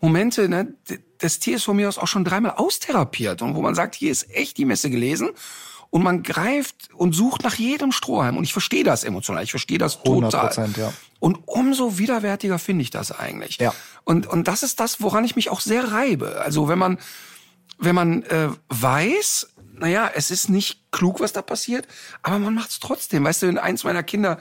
Momente, 0.00 0.48
ne, 0.48 0.74
das 1.18 1.38
Tier 1.38 1.56
ist 1.56 1.64
von 1.64 1.76
mir 1.76 1.88
aus 1.88 1.98
auch 1.98 2.06
schon 2.06 2.24
dreimal 2.24 2.52
austherapiert 2.52 3.42
und 3.42 3.54
wo 3.54 3.62
man 3.62 3.74
sagt, 3.74 3.94
hier 3.94 4.12
ist 4.12 4.30
echt 4.30 4.56
die 4.56 4.64
Messe 4.64 4.90
gelesen 4.90 5.30
und 5.90 6.02
man 6.02 6.22
greift 6.22 6.90
und 6.94 7.14
sucht 7.14 7.42
nach 7.42 7.54
jedem 7.54 7.92
Strohhalm 7.92 8.36
und 8.36 8.44
ich 8.44 8.52
verstehe 8.52 8.84
das 8.84 9.04
emotional, 9.04 9.42
ich 9.42 9.50
verstehe 9.50 9.78
das 9.78 10.02
total. 10.02 10.50
100%, 10.50 10.78
ja. 10.78 10.92
Und 11.18 11.38
umso 11.46 11.98
widerwärtiger 11.98 12.58
finde 12.58 12.82
ich 12.82 12.90
das 12.90 13.10
eigentlich. 13.10 13.58
Ja. 13.58 13.74
Und 14.04 14.26
und 14.26 14.46
das 14.46 14.62
ist 14.62 14.78
das, 14.78 15.00
woran 15.00 15.24
ich 15.24 15.34
mich 15.34 15.50
auch 15.50 15.60
sehr 15.60 15.90
reibe. 15.90 16.40
Also 16.40 16.68
wenn 16.68 16.78
man 16.78 16.98
wenn 17.78 17.94
man 17.94 18.22
äh, 18.24 18.50
weiß, 18.68 19.48
naja, 19.74 20.10
es 20.14 20.30
ist 20.30 20.48
nicht 20.48 20.90
klug, 20.90 21.20
was 21.20 21.32
da 21.32 21.42
passiert, 21.42 21.86
aber 22.22 22.38
man 22.38 22.54
macht 22.54 22.70
es 22.70 22.80
trotzdem. 22.80 23.24
Weißt 23.24 23.42
du, 23.42 23.46
wenn 23.48 23.58
eins 23.58 23.84
meiner 23.84 24.02
Kinder 24.02 24.38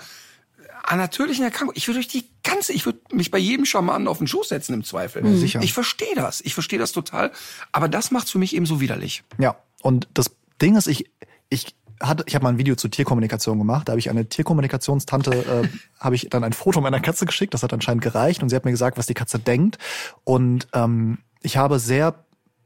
an 0.88 1.00
natürlichen 1.00 1.44
Erkrankungen, 1.44 1.78
ich 1.78 1.88
würde 1.88 2.00
durch 2.00 2.08
die 2.08 2.30
ganze, 2.44 2.72
ich 2.72 2.86
würde 2.86 3.00
mich 3.12 3.30
bei 3.30 3.38
jedem 3.38 3.66
Schamanen 3.66 4.08
auf 4.08 4.20
den 4.20 4.28
Schoß 4.28 4.48
setzen 4.48 4.74
im 4.74 4.86
Zweifel. 4.86 5.26
Ja, 5.26 5.36
sicher. 5.36 5.62
Ich 5.62 5.74
verstehe 5.74 6.16
das, 6.16 6.40
ich 6.40 6.54
verstehe 6.54 6.80
das 6.80 6.94
total, 6.94 7.32
aber 7.74 7.90
das 7.90 8.10
macht 8.10 8.30
für 8.30 8.38
mich 8.38 8.56
eben 8.56 8.66
so 8.66 8.80
widerlich. 8.80 9.24
Ja, 9.38 9.58
und 9.82 10.08
das 10.14 10.32
Ding 10.62 10.78
ist, 10.78 10.88
ich, 10.88 11.12
ich 11.50 11.76
hatte, 12.02 12.24
ich 12.26 12.36
habe 12.36 12.44
mal 12.44 12.50
ein 12.50 12.58
Video 12.58 12.76
zur 12.76 12.90
Tierkommunikation 12.90 13.58
gemacht. 13.58 13.90
Da 13.90 13.92
habe 13.92 14.00
ich 14.00 14.10
eine 14.10 14.30
Tierkommunikationstante, 14.30 15.32
äh, 15.32 15.68
habe 16.00 16.16
ich 16.16 16.30
dann 16.30 16.46
ein 16.46 16.54
Foto 16.54 16.80
meiner 16.80 17.02
Katze 17.02 17.26
geschickt. 17.26 17.54
Das 17.54 17.64
hat 17.64 17.74
anscheinend 17.74 18.02
gereicht 18.02 18.42
und 18.42 18.50
sie 18.50 18.56
hat 18.56 18.64
mir 18.64 18.72
gesagt, 18.72 18.98
was 18.98 19.08
die 19.08 19.14
Katze 19.14 19.40
denkt. 19.40 19.78
Und 20.24 20.70
ähm, 20.74 21.18
ich 21.42 21.58
habe 21.58 21.80
sehr 21.80 22.24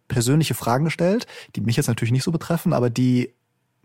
persönliche 0.07 0.53
Fragen 0.53 0.85
gestellt, 0.85 1.25
die 1.55 1.61
mich 1.61 1.77
jetzt 1.77 1.87
natürlich 1.87 2.11
nicht 2.11 2.23
so 2.23 2.31
betreffen, 2.31 2.73
aber 2.73 2.91
die 2.91 3.33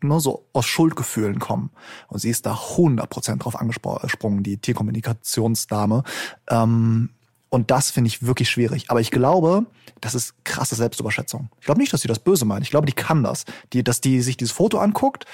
nur 0.02 0.20
so 0.20 0.46
aus 0.52 0.66
Schuldgefühlen 0.66 1.38
kommen. 1.38 1.70
Und 2.08 2.18
sie 2.20 2.30
ist 2.30 2.46
da 2.46 2.54
100% 2.54 3.36
drauf 3.38 3.56
angesprungen, 3.56 4.42
die 4.42 4.58
Tierkommunikationsdame. 4.58 6.02
Ähm, 6.48 7.10
und 7.48 7.70
das 7.70 7.90
finde 7.90 8.08
ich 8.08 8.24
wirklich 8.26 8.50
schwierig. 8.50 8.90
Aber 8.90 9.00
ich 9.00 9.10
glaube, 9.10 9.66
das 10.00 10.14
ist 10.14 10.34
krasse 10.44 10.74
Selbstüberschätzung. 10.74 11.48
Ich 11.60 11.66
glaube 11.66 11.80
nicht, 11.80 11.92
dass 11.92 12.02
sie 12.02 12.08
das 12.08 12.18
böse 12.18 12.44
meint. 12.44 12.64
Ich 12.64 12.70
glaube, 12.70 12.86
die 12.86 12.92
kann 12.92 13.22
das. 13.22 13.44
Die, 13.72 13.82
dass 13.84 14.00
die 14.00 14.20
sich 14.20 14.36
dieses 14.36 14.52
Foto 14.52 14.78
anguckt, 14.78 15.24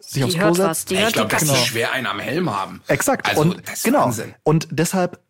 sich 0.00 0.24
aufs 0.24 0.32
Die 0.32 0.38
Klo 0.38 0.46
hört 0.46 0.56
setzt. 0.56 0.68
was, 0.68 0.84
die 0.86 0.94
Ich 0.96 1.12
glaube, 1.12 1.28
dass 1.30 1.42
Genau. 1.42 1.52
die 1.54 1.58
schwer 1.60 1.92
einen 1.92 2.06
am 2.06 2.18
Helm 2.18 2.50
haben. 2.50 2.82
Exakt. 2.88 3.28
Also, 3.28 3.42
und 3.42 3.68
das 3.68 3.78
ist 3.78 3.84
genau. 3.84 4.06
Wahnsinn. 4.06 4.34
Und 4.42 4.66
deshalb, 4.70 5.20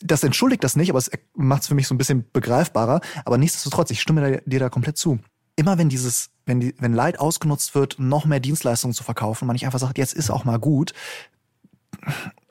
das 0.00 0.22
entschuldigt 0.22 0.62
das 0.62 0.76
nicht, 0.76 0.90
aber 0.90 0.98
es 0.98 1.10
macht 1.34 1.62
es 1.62 1.68
für 1.68 1.74
mich 1.74 1.88
so 1.88 1.94
ein 1.94 1.98
bisschen 1.98 2.26
begreifbarer. 2.32 3.00
Aber 3.24 3.38
nichtsdestotrotz, 3.38 3.90
ich 3.90 4.00
stimme 4.00 4.42
dir 4.44 4.60
da 4.60 4.68
komplett 4.68 4.98
zu. 4.98 5.18
Immer 5.56 5.78
wenn 5.78 5.88
dieses, 5.88 6.30
wenn 6.46 6.60
die, 6.60 6.74
wenn 6.78 6.92
Leid 6.92 7.20
ausgenutzt 7.20 7.74
wird, 7.74 7.98
noch 7.98 8.24
mehr 8.24 8.40
Dienstleistungen 8.40 8.94
zu 8.94 9.04
verkaufen, 9.04 9.46
man 9.46 9.54
nicht 9.54 9.66
einfach 9.66 9.78
sagt, 9.78 9.98
jetzt 9.98 10.14
ist 10.14 10.30
auch 10.30 10.44
mal 10.44 10.58
gut. 10.58 10.92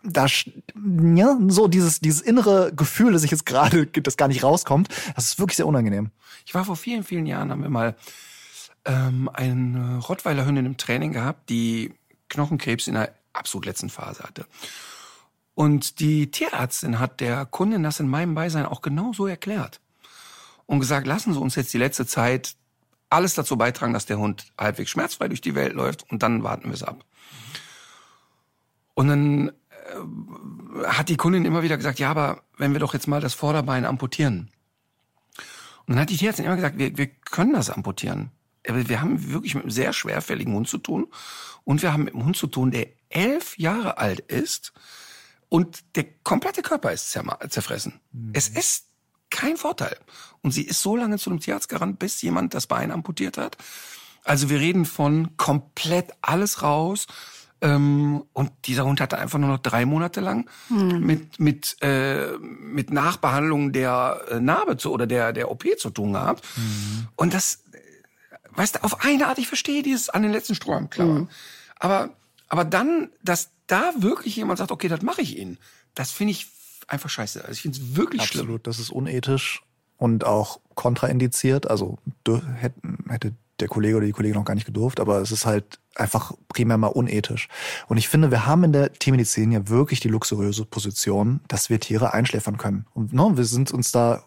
Da, 0.04 0.26
ja, 1.16 1.38
so 1.48 1.68
dieses, 1.68 2.00
dieses 2.00 2.22
innere 2.22 2.74
Gefühl, 2.74 3.14
das 3.14 3.24
ich 3.24 3.32
jetzt 3.32 3.46
gerade, 3.46 3.88
das 3.88 4.18
gar 4.18 4.28
nicht 4.28 4.44
rauskommt, 4.44 4.90
das 5.16 5.26
ist 5.26 5.40
wirklich 5.40 5.58
sehr 5.58 5.68
unangenehm. 5.68 6.12
Ich 6.46 6.54
war 6.54 6.66
vor 6.66 6.76
vielen, 6.76 7.04
vielen 7.04 7.26
Jahren, 7.26 7.52
haben 7.52 7.62
wir 7.62 7.70
mal 7.70 7.96
ähm, 8.86 9.30
eine 9.34 10.00
Rottweiler-Hündin 10.00 10.66
im 10.66 10.78
Training 10.78 11.14
gehabt, 11.14 11.50
die 11.50 11.94
Knochenkrebs 12.30 12.88
in 12.88 12.96
der 12.96 13.14
absolut 13.34 13.66
letzten 13.66 13.90
Phase 13.90 14.24
hatte. 14.24 14.46
Und 15.56 16.00
die 16.00 16.32
Tierärztin 16.32 17.00
hat 17.00 17.20
der 17.20 17.46
Kundin 17.46 17.84
das 17.84 18.00
in 18.00 18.08
meinem 18.08 18.34
Beisein 18.36 18.66
auch 18.66 18.82
genau 18.82 19.14
so 19.14 19.28
erklärt. 19.28 19.80
Und 20.66 20.80
gesagt, 20.80 21.06
lassen 21.06 21.34
Sie 21.34 21.40
uns 21.40 21.56
jetzt 21.56 21.74
die 21.74 21.78
letzte 21.78 22.06
Zeit 22.06 22.56
alles 23.14 23.36
dazu 23.36 23.58
beitragen, 23.58 23.94
dass 23.94 24.06
der 24.06 24.18
Hund 24.18 24.52
halbwegs 24.58 24.90
schmerzfrei 24.90 25.28
durch 25.28 25.42
die 25.42 25.56
Welt 25.56 25.74
läuft 25.74 26.10
und 26.12 26.24
dann 26.24 26.44
warten 26.44 26.66
wir 26.66 26.74
es 26.74 26.84
ab. 26.84 27.06
Und 28.94 29.08
dann 29.08 29.50
äh, 29.50 30.86
hat 30.88 31.10
die 31.10 31.18
Kundin 31.18 31.46
immer 31.46 31.64
wieder 31.64 31.78
gesagt, 31.78 32.00
ja, 32.00 32.10
aber 32.10 32.44
wenn 32.58 32.74
wir 32.74 32.80
doch 32.80 32.94
jetzt 32.94 33.08
mal 33.08 33.22
das 33.22 33.34
Vorderbein 33.34 33.86
amputieren. 33.86 34.52
Und 35.86 35.96
dann 35.96 36.00
hat 36.00 36.10
die 36.10 36.18
Tierärztin 36.18 36.46
immer 36.46 36.56
gesagt, 36.56 36.78
wir, 36.78 36.98
wir 36.98 37.08
können 37.08 37.54
das 37.54 37.70
amputieren. 37.70 38.32
Aber 38.68 38.88
wir 38.88 39.02
haben 39.02 39.32
wirklich 39.32 39.56
mit 39.56 39.64
einem 39.64 39.72
sehr 39.72 39.94
schwerfälligen 39.94 40.54
Hund 40.54 40.68
zu 40.68 40.78
tun. 40.78 41.08
Und 41.66 41.82
wir 41.82 41.92
haben 41.92 42.06
mit 42.06 42.14
einem 42.14 42.26
Hund 42.26 42.38
zu 42.38 42.48
tun, 42.48 42.72
der 42.72 42.88
elf 43.10 43.58
Jahre 43.58 43.98
alt 43.98 44.20
ist 44.20 44.74
und 45.50 45.96
der 45.96 46.06
komplette 46.24 46.62
Körper 46.62 46.92
ist 46.92 47.12
zerfressen. 47.12 48.00
Es 48.34 48.48
ist 48.48 48.88
kein 49.30 49.58
Vorteil. 49.58 49.98
Und 50.44 50.52
sie 50.52 50.64
ist 50.64 50.82
so 50.82 50.96
lange 50.96 51.18
zu 51.18 51.30
einem 51.30 51.40
Tierarzt 51.40 51.70
gerannt, 51.70 52.00
bis 52.00 52.22
jemand 52.22 52.54
das 52.54 52.68
Bein 52.68 52.92
amputiert 52.92 53.38
hat. 53.38 53.58
Also 54.24 54.50
wir 54.50 54.60
reden 54.60 54.86
von 54.86 55.36
komplett 55.38 56.12
alles 56.22 56.62
raus. 56.62 57.08
Ähm, 57.62 58.24
und 58.34 58.52
dieser 58.66 58.84
Hund 58.84 59.00
hatte 59.00 59.18
einfach 59.18 59.40
nur 59.40 59.50
noch 59.50 59.60
drei 59.60 59.86
Monate 59.86 60.20
lang 60.20 60.50
mit 61.00 61.40
mit 61.40 61.78
äh, 61.82 62.38
mit 62.38 62.92
Nachbehandlung 62.92 63.72
der 63.72 64.22
äh, 64.30 64.40
Narbe 64.42 64.76
zu 64.76 64.92
oder 64.92 65.08
der 65.08 65.32
der 65.32 65.50
OP 65.50 65.64
zu 65.78 65.90
tun 65.90 66.12
gehabt. 66.12 66.46
Und 67.16 67.34
das, 67.34 67.64
weißt 68.52 68.76
du, 68.76 68.84
auf 68.84 69.06
eine 69.06 69.28
Art, 69.28 69.40
ich 69.40 69.48
verstehe 69.48 69.82
dieses 69.82 70.10
an 70.10 70.24
den 70.24 70.34
letzten 70.34 70.56
Strohhalm 70.56 70.90
klammern. 70.90 71.30
Aber 71.80 72.10
aber 72.50 72.66
dann, 72.66 73.10
dass 73.24 73.52
da 73.68 73.94
wirklich 73.98 74.36
jemand 74.36 74.60
sagt, 74.60 74.72
okay, 74.72 74.90
das 74.90 75.02
mache 75.02 75.22
ich 75.22 75.38
Ihnen, 75.38 75.58
das 75.96 76.12
finde 76.12 76.32
ich 76.32 76.48
einfach 76.88 77.10
scheiße. 77.10 77.42
Also 77.42 77.54
ich 77.54 77.62
finde 77.62 77.80
es 77.80 77.96
wirklich 77.96 78.24
schlimm. 78.24 78.42
Absolut, 78.42 78.68
das 78.68 78.80
ist 78.80 78.90
unethisch 78.90 79.64
und 80.04 80.26
auch 80.26 80.60
kontraindiziert. 80.76 81.70
Also 81.70 81.98
hätte 82.28 83.34
der 83.62 83.68
Kollege 83.70 83.96
oder 83.96 84.06
die 84.06 84.12
Kollegin 84.12 84.36
noch 84.36 84.44
gar 84.44 84.54
nicht 84.54 84.66
gedurft, 84.66 85.00
aber 85.00 85.22
es 85.22 85.32
ist 85.32 85.46
halt 85.46 85.80
einfach 85.96 86.34
primär 86.50 86.78
mal 86.78 86.88
unethisch. 86.88 87.48
Und 87.88 87.96
ich 87.96 88.10
finde, 88.10 88.30
wir 88.30 88.46
haben 88.46 88.66
in 88.66 88.74
der 88.74 88.92
Tiermedizin 88.92 89.54
ja 89.54 89.70
wirklich 89.70 90.02
die 90.02 90.10
luxuriöse 90.10 90.66
Position, 90.66 91.40
dass 91.48 91.70
wir 91.70 91.80
Tiere 91.80 92.14
einschläfern 92.14 92.58
können. 92.58 92.86
Und 92.94 93.14
ne, 93.14 93.32
wir 93.36 93.46
sind 93.46 93.72
uns 93.72 93.94
da 93.94 94.24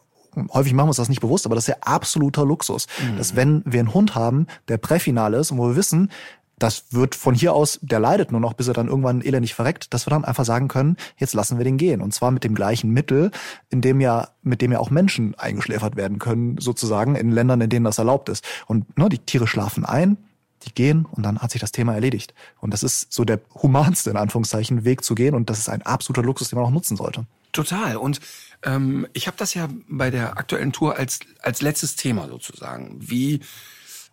Häufig 0.53 0.75
machen 0.75 0.89
wir 0.89 0.91
uns 0.91 0.99
das 0.99 1.09
nicht 1.09 1.23
bewusst, 1.23 1.47
aber 1.47 1.55
das 1.55 1.65
ist 1.65 1.69
ja 1.69 1.81
absoluter 1.81 2.45
Luxus. 2.45 2.87
Dass 3.17 3.37
wenn 3.37 3.63
wir 3.65 3.81
einen 3.81 3.95
Hund 3.95 4.15
haben, 4.15 4.47
der 4.69 4.77
präfinal 4.77 5.33
ist 5.33 5.51
und 5.51 5.57
wo 5.57 5.69
wir 5.69 5.77
wissen, 5.77 6.11
das 6.59 6.87
wird 6.91 7.15
von 7.15 7.35
hier 7.35 7.53
aus, 7.53 7.79
der 7.83 8.01
leidet 8.01 8.33
nur 8.33 8.41
noch, 8.41 8.55
bis 8.55 8.69
er 8.69 8.75
dann 8.75 8.89
irgendwann 8.89 9.21
elendig 9.21 9.55
verreckt, 9.55 9.93
dass 9.93 10.07
wir 10.07 10.11
dann 10.11 10.25
einfach 10.25 10.45
sagen 10.45 10.69
können, 10.69 10.97
jetzt 11.19 11.35
lassen 11.35 11.59
wir 11.59 11.65
den 11.65 11.77
gehen. 11.77 12.01
Und 12.01 12.15
zwar 12.15 12.31
mit 12.31 12.45
dem 12.45 12.55
gleichen 12.55 12.91
Mittel, 12.91 13.31
in 13.69 13.83
dem 13.83 14.01
ja, 14.01 14.29
mit 14.43 14.63
dem 14.63 14.73
ja 14.73 14.79
auch 14.79 14.91
Menschen 14.91 15.35
eingeschläfert 15.35 15.97
werden 15.97 16.19
können, 16.19 16.59
sozusagen, 16.59 17.15
in 17.15 17.31
Ländern, 17.31 17.61
in 17.61 17.69
denen 17.69 17.85
das 17.85 17.99
erlaubt 17.99 18.29
ist. 18.29 18.45
Und 18.67 18.97
ne, 18.97 19.09
die 19.09 19.19
Tiere 19.19 19.47
schlafen 19.47 19.85
ein, 19.85 20.17
die 20.65 20.73
gehen 20.73 21.05
und 21.05 21.23
dann 21.23 21.41
hat 21.41 21.51
sich 21.51 21.61
das 21.61 21.73
Thema 21.73 21.95
erledigt. 21.95 22.35
Und 22.61 22.73
das 22.73 22.83
ist 22.83 23.13
so 23.13 23.25
der 23.25 23.41
humanste, 23.63 24.11
in 24.11 24.17
Anführungszeichen, 24.17 24.85
Weg 24.85 25.05
zu 25.05 25.15
gehen. 25.15 25.35
Und 25.35 25.51
das 25.51 25.59
ist 25.59 25.69
ein 25.69 25.83
absoluter 25.83 26.23
Luxus, 26.23 26.49
den 26.49 26.59
man 26.59 26.67
auch 26.67 26.73
nutzen 26.73 26.97
sollte. 26.97 27.27
Total. 27.53 27.97
Und 27.97 28.21
ähm, 28.63 29.07
ich 29.13 29.27
habe 29.27 29.37
das 29.37 29.53
ja 29.55 29.69
bei 29.89 30.11
der 30.11 30.39
aktuellen 30.39 30.73
Tour 30.73 30.97
als 30.97 31.21
als 31.43 31.61
letztes 31.61 31.97
Thema 31.97 32.29
sozusagen. 32.29 32.97
Wie 33.01 33.41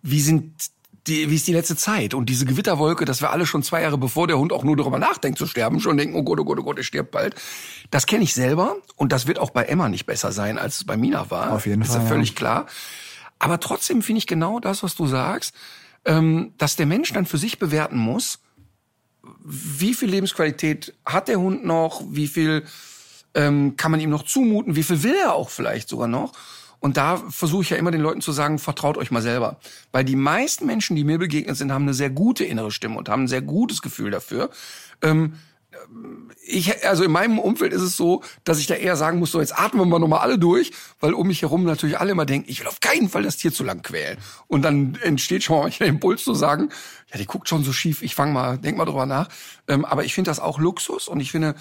wie 0.01 0.21
sind 0.21 0.53
die, 1.07 1.29
wie 1.29 1.35
ist 1.35 1.47
die 1.47 1.53
letzte 1.53 1.75
Zeit 1.75 2.13
und 2.13 2.29
diese 2.29 2.45
Gewitterwolke, 2.45 3.03
dass 3.03 3.21
wir 3.21 3.31
alle 3.31 3.45
schon 3.45 3.61
zwei 3.61 3.81
Jahre 3.81 3.97
bevor 3.97 4.27
der 4.27 4.37
Hund 4.37 4.53
auch 4.53 4.63
nur 4.63 4.77
darüber 4.77 4.99
nachdenkt 4.99 5.37
zu 5.37 5.45
sterben, 5.45 5.79
schon 5.81 5.97
denken, 5.97 6.15
oh 6.15 6.23
Gott, 6.23 6.39
oh 6.39 6.45
Gott, 6.45 6.59
oh 6.59 6.63
Gott, 6.63 6.77
er 6.77 6.83
stirbt 6.83 7.11
bald. 7.11 7.35
Das 7.91 8.05
kenne 8.05 8.23
ich 8.23 8.33
selber 8.33 8.77
und 8.95 9.11
das 9.11 9.27
wird 9.27 9.39
auch 9.39 9.49
bei 9.49 9.63
Emma 9.65 9.89
nicht 9.89 10.05
besser 10.05 10.31
sein, 10.31 10.57
als 10.57 10.77
es 10.77 10.83
bei 10.85 10.95
Mina 10.95 11.29
war. 11.29 11.51
Auf 11.51 11.65
jeden 11.65 11.81
ist 11.81 11.89
Fall, 11.89 11.97
ja 11.97 12.03
ja. 12.03 12.09
völlig 12.09 12.35
klar. 12.35 12.67
Aber 13.37 13.59
trotzdem 13.59 14.01
finde 14.01 14.19
ich 14.19 14.27
genau 14.27 14.61
das, 14.61 14.83
was 14.83 14.95
du 14.95 15.05
sagst, 15.05 15.53
ähm, 16.05 16.53
dass 16.57 16.77
der 16.77 16.85
Mensch 16.85 17.11
dann 17.11 17.25
für 17.25 17.37
sich 17.37 17.59
bewerten 17.59 17.97
muss, 17.97 18.39
wie 19.43 19.93
viel 19.93 20.09
Lebensqualität 20.09 20.93
hat 21.05 21.27
der 21.27 21.39
Hund 21.39 21.65
noch, 21.65 22.01
wie 22.09 22.27
viel 22.27 22.63
ähm, 23.33 23.75
kann 23.75 23.91
man 23.91 23.99
ihm 23.99 24.09
noch 24.09 24.23
zumuten, 24.23 24.75
wie 24.75 24.83
viel 24.83 25.03
will 25.03 25.15
er 25.15 25.33
auch 25.33 25.49
vielleicht 25.49 25.89
sogar 25.89 26.07
noch. 26.07 26.33
Und 26.83 26.97
da 26.97 27.15
versuche 27.15 27.63
ich 27.63 27.69
ja 27.69 27.77
immer 27.77 27.91
den 27.91 28.01
Leuten 28.01 28.19
zu 28.19 28.33
sagen, 28.33 28.59
vertraut 28.59 28.97
euch 28.97 29.09
mal 29.09 29.21
selber. 29.21 29.57
Weil 29.93 30.03
die 30.03 30.17
meisten 30.17 30.65
Menschen, 30.65 30.97
die 30.97 31.05
mir 31.05 31.17
begegnet 31.17 31.55
sind, 31.55 31.71
haben 31.71 31.83
eine 31.83 31.93
sehr 31.93 32.09
gute 32.09 32.43
innere 32.43 32.71
Stimme 32.71 32.97
und 32.97 33.07
haben 33.07 33.23
ein 33.23 33.27
sehr 33.29 33.41
gutes 33.41 33.81
Gefühl 33.81 34.11
dafür. 34.11 34.49
Ähm, 35.01 35.35
ich, 36.45 36.85
also 36.85 37.05
in 37.05 37.11
meinem 37.13 37.39
Umfeld 37.39 37.71
ist 37.71 37.83
es 37.83 37.95
so, 37.95 38.21
dass 38.43 38.59
ich 38.59 38.67
da 38.67 38.75
eher 38.75 38.97
sagen 38.97 39.17
muss, 39.19 39.31
so 39.31 39.39
jetzt 39.39 39.57
atmen 39.57 39.87
wir 39.87 39.97
nochmal 39.97 40.19
alle 40.19 40.37
durch, 40.37 40.73
weil 40.99 41.13
um 41.13 41.27
mich 41.27 41.41
herum 41.41 41.63
natürlich 41.63 42.01
alle 42.01 42.11
immer 42.11 42.25
denken, 42.25 42.49
ich 42.51 42.59
will 42.59 42.67
auf 42.67 42.81
keinen 42.81 43.07
Fall 43.07 43.23
das 43.23 43.37
Tier 43.37 43.53
zu 43.53 43.63
lang 43.63 43.81
quälen. 43.81 44.17
Und 44.47 44.63
dann 44.63 44.95
entsteht 45.03 45.41
schon 45.41 45.59
mal 45.59 45.69
der 45.69 45.87
Impuls 45.87 46.25
zu 46.25 46.33
sagen, 46.33 46.67
ja, 47.13 47.17
die 47.17 47.25
guckt 47.25 47.47
schon 47.47 47.63
so 47.63 47.71
schief, 47.71 48.01
ich 48.01 48.13
fang 48.13 48.33
mal, 48.33 48.57
denk 48.57 48.77
mal 48.77 48.83
drüber 48.83 49.05
nach. 49.05 49.29
Ähm, 49.69 49.85
aber 49.85 50.03
ich 50.03 50.13
finde 50.13 50.31
das 50.31 50.41
auch 50.41 50.59
Luxus 50.59 51.07
und 51.07 51.21
ich 51.21 51.31
finde, 51.31 51.55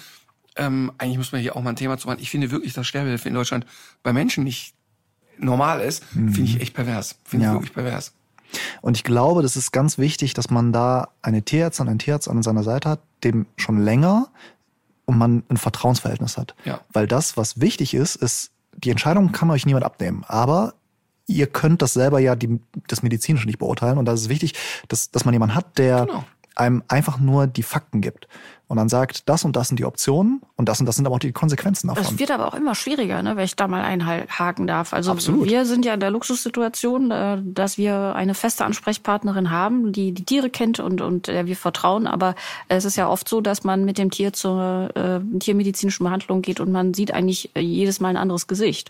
ähm, 0.57 0.91
eigentlich 0.97 1.17
müssen 1.17 1.31
wir 1.31 1.39
hier 1.39 1.55
auch 1.55 1.61
mal 1.61 1.69
ein 1.69 1.77
Thema 1.77 1.97
zu 1.97 2.09
machen. 2.09 2.19
Ich 2.19 2.29
finde 2.29 2.51
wirklich, 2.51 2.73
dass 2.73 2.85
Sterbehilfe 2.85 3.29
in 3.29 3.35
Deutschland 3.35 3.65
bei 4.03 4.11
Menschen 4.11 4.43
nicht 4.43 4.75
normal 5.37 5.81
ist, 5.81 6.03
finde 6.05 6.41
ich 6.43 6.61
echt 6.61 6.73
pervers. 6.73 7.15
Finde 7.23 7.45
Ja. 7.45 7.51
ich 7.51 7.55
wirklich 7.57 7.73
pervers. 7.73 8.13
Und 8.81 8.97
ich 8.97 9.03
glaube, 9.03 9.41
das 9.41 9.55
ist 9.57 9.71
ganz 9.71 9.97
wichtig, 9.97 10.33
dass 10.35 10.49
man 10.51 10.71
da 10.71 11.09
eine 11.23 11.41
Tierärztin, 11.41 11.87
einen 11.89 11.99
Tierarzt 11.99 12.27
an 12.29 12.43
seiner 12.43 12.63
Seite 12.63 12.89
hat, 12.89 12.99
dem 13.23 13.47
schon 13.57 13.81
länger 13.83 14.27
und 15.05 15.17
man 15.17 15.43
ein 15.49 15.57
Vertrauensverhältnis 15.57 16.37
hat. 16.37 16.53
Ja. 16.63 16.81
Weil 16.91 17.07
das, 17.07 17.35
was 17.35 17.59
wichtig 17.59 17.93
ist, 17.95 18.15
ist, 18.15 18.51
die 18.77 18.91
Entscheidung 18.91 19.31
kann 19.31 19.49
euch 19.49 19.65
niemand 19.65 19.85
abnehmen. 19.85 20.23
Aber 20.27 20.75
ihr 21.25 21.47
könnt 21.47 21.81
das 21.81 21.93
selber 21.93 22.19
ja 22.19 22.35
die, 22.35 22.59
das 22.87 23.01
Medizinische 23.01 23.47
nicht 23.47 23.59
beurteilen. 23.59 23.97
Und 23.97 24.05
da 24.05 24.13
ist 24.13 24.21
es 24.21 24.29
wichtig, 24.29 24.53
dass, 24.87 25.09
dass 25.09 25.25
man 25.25 25.33
jemanden 25.33 25.55
hat, 25.55 25.77
der 25.77 26.05
Genau. 26.05 26.23
Einem 26.55 26.83
einfach 26.87 27.19
nur 27.19 27.47
die 27.47 27.63
Fakten 27.63 28.01
gibt. 28.01 28.27
und 28.67 28.77
dann 28.77 28.89
sagt, 28.89 29.29
das 29.29 29.45
und 29.45 29.55
das 29.55 29.67
sind 29.67 29.79
die 29.79 29.85
Optionen 29.85 30.41
und 30.55 30.67
das 30.67 30.79
und 30.79 30.87
das 30.87 30.95
sind 30.95 31.05
aber 31.05 31.15
auch 31.15 31.19
die 31.19 31.31
Konsequenzen 31.31 31.89
davon. 31.89 32.03
Es 32.03 32.17
wird 32.17 32.31
aber 32.31 32.47
auch 32.47 32.55
immer 32.55 32.73
schwieriger, 32.73 33.21
ne, 33.21 33.35
wenn 33.35 33.45
ich 33.45 33.55
da 33.55 33.67
mal 33.67 33.83
einhaken 33.83 34.65
darf. 34.65 34.93
Also 34.93 35.11
Absolut. 35.11 35.47
wir 35.47 35.65
sind 35.65 35.85
ja 35.85 35.93
in 35.93 35.99
der 35.99 36.09
Luxussituation, 36.09 37.11
äh, 37.11 37.37
dass 37.43 37.77
wir 37.77 38.15
eine 38.15 38.33
feste 38.33 38.65
Ansprechpartnerin 38.65 39.51
haben, 39.51 39.91
die 39.91 40.11
die 40.11 40.25
Tiere 40.25 40.49
kennt 40.49 40.79
und, 40.79 41.01
und 41.01 41.27
der 41.27 41.45
wir 41.45 41.55
vertrauen. 41.55 42.07
Aber 42.07 42.33
es 42.67 42.83
ist 42.83 42.95
ja 42.95 43.07
oft 43.07 43.29
so, 43.29 43.41
dass 43.41 43.63
man 43.63 43.85
mit 43.85 43.99
dem 43.99 44.09
Tier 44.09 44.33
zur 44.33 44.89
äh, 44.95 45.19
tiermedizinischen 45.39 46.03
Behandlung 46.03 46.41
geht 46.41 46.59
und 46.59 46.71
man 46.71 46.95
sieht 46.95 47.13
eigentlich 47.13 47.55
äh, 47.55 47.59
jedes 47.59 47.99
Mal 47.99 48.09
ein 48.09 48.17
anderes 48.17 48.47
Gesicht. 48.47 48.89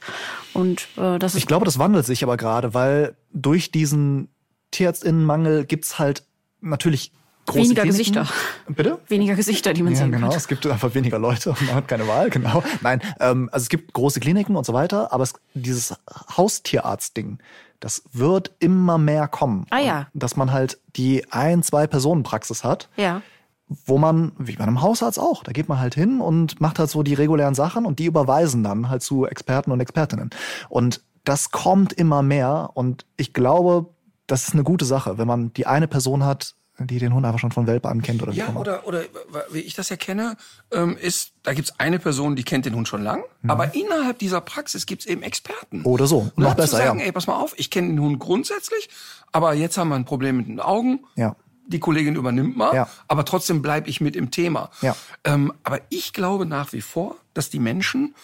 Und 0.54 0.88
äh, 0.96 1.20
das 1.20 1.34
ist 1.34 1.40
Ich 1.40 1.48
glaube, 1.48 1.66
das 1.66 1.78
wandelt 1.78 2.06
sich 2.06 2.24
aber 2.24 2.38
gerade, 2.38 2.74
weil 2.74 3.18
durch 3.34 3.70
diesen 3.72 4.30
Tierärztinnenmangel 4.72 5.66
gibt's 5.66 6.00
halt 6.00 6.24
natürlich 6.62 7.12
große 7.46 7.60
Weniger 7.66 7.82
Kliniken. 7.84 8.14
Gesichter. 8.14 8.28
Bitte? 8.68 9.00
weniger 9.08 9.36
Gesichter, 9.36 9.74
die 9.74 9.84
man 9.84 9.94
Ja, 9.94 10.00
sehen 10.00 10.12
genau. 10.12 10.30
kann. 10.30 10.38
Es 10.38 10.48
gibt 10.48 10.66
einfach 10.68 10.94
weniger 10.96 11.20
Leute 11.20 11.50
und 11.52 11.62
man 11.66 11.76
hat 11.76 11.88
keine 11.88 12.08
Wahl, 12.08 12.30
genau. 12.30 12.64
Nein, 12.82 13.02
ähm, 13.20 13.50
also 13.52 13.64
es 13.64 13.70
gibt 13.70 13.94
große 13.94 14.20
Kliniken 14.20 14.56
und 14.56 14.66
so 14.66 14.74
weiter, 14.74 15.12
aber 15.12 15.24
es, 15.24 15.34
dieses 15.54 15.94
Haustierarzt-Ding, 16.38 17.40
das 17.80 18.04
wird 18.14 18.52
immer 18.60 18.98
mehr 18.98 19.28
kommen. 19.28 19.66
Ah, 19.70 19.80
ja. 19.80 20.08
Dass 20.14 20.36
man 20.36 20.52
halt 20.52 20.80
die 20.96 21.26
ein, 21.32 21.64
zwei 21.64 21.88
Personen 21.88 22.24
Praxis 22.24 22.64
hat, 22.64 22.90
Ja. 22.96 23.22
wo 23.68 23.98
man, 23.98 24.32
wie 24.38 24.56
bei 24.56 24.64
einem 24.64 24.82
Hausarzt 24.82 25.20
auch, 25.20 25.44
da 25.44 25.52
geht 25.52 25.68
man 25.68 25.80
halt 25.80 25.96
hin 25.96 26.22
und 26.22 26.62
macht 26.62 26.80
halt 26.80 26.90
so 26.90 27.04
die 27.04 27.14
regulären 27.14 27.56
Sachen 27.56 27.86
und 27.86 28.00
die 28.00 28.06
überweisen 28.06 28.64
dann 28.64 28.90
halt 28.90 29.02
zu 29.04 29.26
Experten 29.26 29.72
und 29.72 29.80
Expertinnen. 29.82 30.30
Und 30.70 31.02
das 31.26 31.52
kommt 31.52 31.92
immer 31.94 32.22
mehr 32.22 32.72
und 32.74 33.06
ich 33.18 33.34
glaube, 33.34 33.88
das 34.28 34.48
ist 34.48 34.54
eine 34.54 34.64
gute 34.64 34.86
Sache, 34.86 35.18
wenn 35.18 35.28
man 35.28 35.52
die 35.54 35.68
eine 35.68 35.88
Person 35.88 36.24
hat, 36.24 36.56
die 36.80 36.98
den 37.00 37.14
Hund 37.14 37.26
einfach 37.26 37.40
schon 37.40 37.52
von 37.52 37.68
Welpe 37.68 37.88
an 37.90 38.02
kennt 38.02 38.24
oder 38.24 38.32
Ja, 38.34 38.50
oder, 38.56 38.88
oder 38.88 39.04
wie 39.52 39.60
ich 39.60 39.76
das 39.76 39.90
ja 39.90 39.96
kenne, 39.96 40.36
ähm, 40.72 40.98
ist, 40.98 41.32
da 41.44 41.54
gibt's 41.54 41.80
eine 41.80 42.00
Person, 42.00 42.36
die 42.36 42.44
kennt 42.44 42.66
den 42.66 42.76
Hund 42.76 42.88
schon 42.88 43.04
lang, 43.04 43.24
aber 43.48 43.76
innerhalb 43.76 44.18
dieser 44.20 44.42
Praxis 44.42 44.86
gibt's 44.86 45.06
eben 45.06 45.22
Experten. 45.22 45.80
Mhm. 45.80 45.86
Oder 45.86 46.08
so. 46.08 46.24
Ne, 46.36 46.46
Noch 46.46 46.56
besser, 46.56 46.78
zu 46.80 46.84
sagen, 46.84 47.00
ja. 47.00 47.06
ey, 47.06 47.12
pass 47.12 47.28
mal 47.28 47.36
auf, 47.36 47.54
ich 47.58 47.70
kenne 47.70 47.90
den 47.90 48.00
Hund 48.00 48.20
grundsätzlich, 48.20 48.90
aber 49.32 49.54
jetzt 49.54 49.78
haben 49.78 49.90
wir 49.90 49.96
ein 49.96 50.06
Problem 50.06 50.38
mit 50.38 50.48
den 50.48 50.60
Augen. 50.60 51.02
Ja. 51.16 51.36
Die 51.68 51.80
Kollegin 51.80 52.16
übernimmt 52.16 52.58
mal, 52.58 52.76
Ja. 52.76 52.90
aber 53.08 53.24
trotzdem 53.24 53.62
bleib 53.62 53.88
ich 53.88 54.02
mit 54.02 54.16
im 54.16 54.32
Thema. 54.32 54.70
Ja. 54.82 54.96
Ähm, 55.24 55.54
aber 55.64 55.80
ich 55.90 56.12
glaube 56.12 56.46
nach 56.46 56.74
wie 56.74 56.82
vor, 56.82 57.16
dass 57.36 57.50
die 57.52 57.60
Menschen 57.60 58.16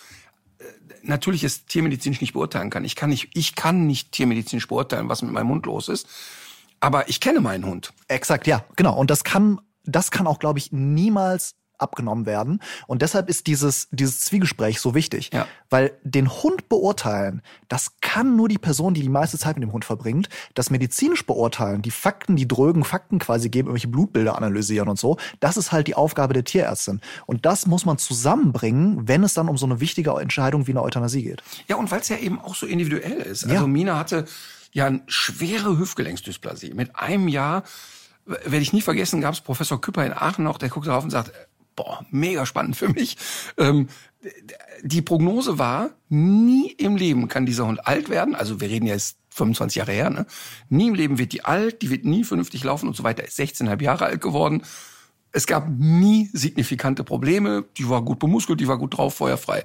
äh, 0.57 0.63
natürlich 1.03 1.43
es 1.43 1.65
tiermedizinisch 1.65 2.19
nicht 2.19 2.33
beurteilen 2.33 2.69
kann. 2.69 2.83
Ich 2.83 2.95
kann 2.95 3.11
nicht, 3.11 3.29
ich 3.35 3.55
kann 3.55 3.85
nicht 3.87 4.11
tiermedizinisch 4.11 4.67
beurteilen, 4.67 5.07
was 5.07 5.21
mit 5.21 5.31
meinem 5.31 5.49
Hund 5.49 5.65
los 5.67 5.87
ist. 5.87 6.07
Aber 6.79 7.09
ich 7.09 7.19
kenne 7.19 7.39
meinen 7.41 7.65
Hund. 7.65 7.93
Exakt, 8.07 8.47
ja, 8.47 8.63
genau. 8.75 8.97
Und 8.97 9.09
das 9.09 9.23
kann, 9.23 9.59
das 9.83 10.11
kann 10.11 10.27
auch, 10.27 10.39
glaube 10.39 10.59
ich, 10.59 10.71
niemals 10.71 11.55
abgenommen 11.79 12.25
werden. 12.25 12.59
Und 12.87 13.01
deshalb 13.01 13.29
ist 13.29 13.47
dieses, 13.47 13.87
dieses 13.91 14.21
Zwiegespräch 14.21 14.79
so 14.79 14.93
wichtig. 14.93 15.31
Ja. 15.33 15.47
Weil 15.69 15.93
den 16.03 16.29
Hund 16.29 16.69
beurteilen, 16.69 17.41
das 17.67 17.93
kann 18.01 18.35
nur 18.35 18.49
die 18.49 18.57
Person, 18.57 18.93
die 18.93 19.01
die 19.01 19.09
meiste 19.09 19.37
Zeit 19.37 19.55
mit 19.55 19.63
dem 19.63 19.71
Hund 19.71 19.85
verbringt. 19.85 20.29
Das 20.53 20.69
medizinisch 20.69 21.25
beurteilen, 21.25 21.81
die 21.81 21.91
Fakten, 21.91 22.35
die 22.35 22.47
drögen 22.47 22.83
Fakten 22.83 23.19
quasi 23.19 23.49
geben, 23.49 23.67
irgendwelche 23.67 23.87
Blutbilder 23.87 24.35
analysieren 24.35 24.89
und 24.89 24.99
so, 24.99 25.17
das 25.39 25.57
ist 25.57 25.71
halt 25.71 25.87
die 25.87 25.95
Aufgabe 25.95 26.33
der 26.33 26.43
Tierärztin. 26.43 27.01
Und 27.25 27.45
das 27.45 27.65
muss 27.65 27.85
man 27.85 27.97
zusammenbringen, 27.97 29.07
wenn 29.07 29.23
es 29.23 29.33
dann 29.33 29.47
um 29.47 29.57
so 29.57 29.65
eine 29.65 29.79
wichtige 29.79 30.11
Entscheidung 30.11 30.67
wie 30.67 30.71
eine 30.71 30.83
Euthanasie 30.83 31.23
geht. 31.23 31.43
Ja, 31.67 31.77
und 31.77 31.89
weil 31.91 32.01
es 32.01 32.09
ja 32.09 32.17
eben 32.17 32.39
auch 32.39 32.55
so 32.55 32.65
individuell 32.65 33.21
ist. 33.21 33.43
Ja. 33.43 33.53
Also 33.53 33.67
Mina 33.67 33.97
hatte 33.97 34.25
ja 34.71 34.85
eine 34.85 35.01
schwere 35.07 35.77
Hüftgelenksdysplasie. 35.77 36.73
Mit 36.73 36.95
einem 36.95 37.27
Jahr, 37.27 37.63
werde 38.25 38.59
ich 38.59 38.73
nie 38.73 38.81
vergessen, 38.81 39.21
gab 39.21 39.33
es 39.33 39.41
Professor 39.41 39.81
Küpper 39.81 40.05
in 40.05 40.13
Aachen 40.13 40.43
noch, 40.43 40.57
der 40.57 40.69
guckt 40.69 40.87
darauf 40.87 41.03
und 41.03 41.09
sagt, 41.09 41.31
boah, 41.75 42.05
mega 42.11 42.45
spannend 42.45 42.75
für 42.75 42.89
mich. 42.89 43.17
Ähm, 43.57 43.87
die 44.83 45.01
Prognose 45.01 45.57
war, 45.57 45.91
nie 46.09 46.71
im 46.71 46.97
Leben 46.97 47.27
kann 47.27 47.45
dieser 47.45 47.67
Hund 47.67 47.87
alt 47.87 48.09
werden. 48.09 48.35
Also 48.35 48.59
wir 48.59 48.69
reden 48.69 48.85
ja 48.85 48.93
jetzt 48.93 49.17
25 49.29 49.77
Jahre 49.77 49.93
her, 49.93 50.09
ne? 50.09 50.25
Nie 50.67 50.89
im 50.89 50.95
Leben 50.95 51.17
wird 51.17 51.31
die 51.31 51.45
alt, 51.45 51.81
die 51.81 51.89
wird 51.89 52.03
nie 52.03 52.23
vernünftig 52.25 52.63
laufen 52.63 52.87
und 52.87 52.95
so 52.97 53.03
weiter. 53.03 53.23
Ist 53.23 53.39
16,5 53.39 53.81
Jahre 53.81 54.05
alt 54.05 54.21
geworden. 54.21 54.63
Es 55.31 55.47
gab 55.47 55.69
nie 55.69 56.29
signifikante 56.33 57.03
Probleme. 57.03 57.65
Die 57.77 57.87
war 57.87 58.03
gut 58.03 58.19
bemuskelt, 58.19 58.59
die 58.59 58.67
war 58.67 58.77
gut 58.77 58.97
drauf, 58.97 59.15
feuerfrei. 59.15 59.63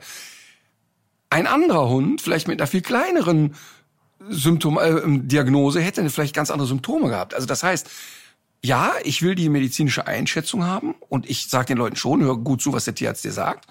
Ein 1.30 1.48
anderer 1.48 1.88
Hund, 1.88 2.20
vielleicht 2.20 2.46
mit 2.46 2.60
einer 2.60 2.68
viel 2.68 2.82
kleineren 2.82 3.54
Symptom 4.28 4.78
äh, 4.78 5.02
Diagnose, 5.26 5.80
hätte 5.80 6.08
vielleicht 6.10 6.34
ganz 6.34 6.50
andere 6.50 6.68
Symptome 6.68 7.08
gehabt. 7.08 7.34
Also 7.34 7.46
das 7.46 7.62
heißt, 7.62 7.88
ja, 8.62 8.94
ich 9.04 9.22
will 9.22 9.34
die 9.34 9.48
medizinische 9.48 10.06
Einschätzung 10.06 10.64
haben 10.64 10.94
und 11.08 11.28
ich 11.28 11.48
sage 11.48 11.66
den 11.66 11.78
Leuten 11.78 11.96
schon, 11.96 12.22
hör 12.22 12.36
gut 12.36 12.62
zu, 12.62 12.72
was 12.72 12.84
der 12.86 12.94
Tierarzt 12.94 13.24
dir 13.24 13.32
sagt. 13.32 13.66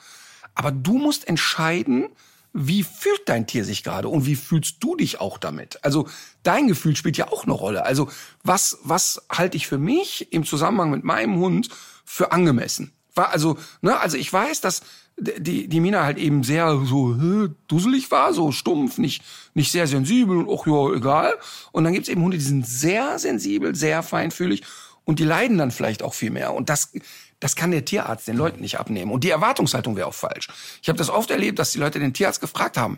Aber 0.54 0.72
du 0.72 1.00
musst 1.00 1.28
entscheiden, 1.28 2.10
wie 2.54 2.84
fühlt 2.84 3.24
dein 3.26 3.48
Tier 3.48 3.66
sich 3.66 3.84
gerade 3.84 4.08
und 4.08 4.28
wie 4.28 4.36
fühlst 4.36 4.78
du 4.82 4.96
dich 4.96 5.20
auch 5.20 5.40
damit? 5.40 5.84
Also 5.84 6.08
dein 6.44 6.68
Gefühl 6.68 6.96
spielt 6.96 7.18
ja 7.18 7.32
auch 7.32 7.46
eine 7.46 7.54
Rolle. 7.54 7.86
Also 7.86 8.10
was, 8.44 8.78
was 8.84 9.26
halte 9.32 9.58
ich 9.58 9.66
für 9.66 9.80
mich 9.80 10.32
im 10.32 10.46
Zusammenhang 10.46 10.92
mit 10.92 11.04
meinem 11.04 11.38
Hund 11.38 11.70
für 12.06 12.32
angemessen? 12.32 12.94
War 13.16 13.30
also, 13.30 13.58
ne, 13.82 14.00
also 14.00 14.18
ich 14.18 14.32
weiß, 14.32 14.62
dass 14.62 14.82
die, 15.18 15.68
die 15.68 15.80
Mina 15.80 16.04
halt 16.04 16.18
eben 16.18 16.44
sehr 16.44 16.82
so 16.86 17.14
äh, 17.14 17.50
dusselig 17.68 18.10
war, 18.12 18.34
so 18.34 18.52
stumpf, 18.52 18.98
nicht, 18.98 19.24
nicht 19.54 19.72
sehr 19.72 19.88
sensibel 19.88 20.38
und 20.38 20.50
auch 20.50 20.66
ja, 20.68 20.96
egal. 20.96 21.34
Und 21.72 21.84
dann 21.84 21.94
gibt's 21.94 22.10
eben 22.10 22.22
Hunde, 22.22 22.38
die 22.38 22.44
sind 22.44 22.66
sehr 22.68 23.20
sensibel, 23.20 23.76
sehr 23.76 24.04
feinfühlig 24.04 24.64
und 25.06 25.20
die 25.20 25.24
leiden 25.26 25.58
dann 25.58 25.72
vielleicht 25.72 26.02
auch 26.04 26.14
viel 26.14 26.32
mehr. 26.32 26.54
Und 26.54 26.70
das, 26.70 26.92
das 27.40 27.56
kann 27.56 27.72
der 27.72 27.86
Tierarzt 27.86 28.28
den 28.28 28.38
Leuten 28.38 28.62
nicht 28.62 28.80
abnehmen. 28.80 29.12
Und 29.12 29.24
die 29.24 29.30
Erwartungshaltung 29.30 29.96
wäre 29.96 30.08
auch 30.08 30.14
falsch. 30.14 30.48
Ich 30.82 30.90
habe 30.90 30.98
das 30.98 31.10
oft 31.10 31.30
erlebt, 31.30 31.60
dass 31.60 31.72
die 31.72 31.80
Leute 31.80 32.00
den 32.00 32.14
Tierarzt 32.14 32.42
gefragt 32.42 32.78
haben, 32.78 32.98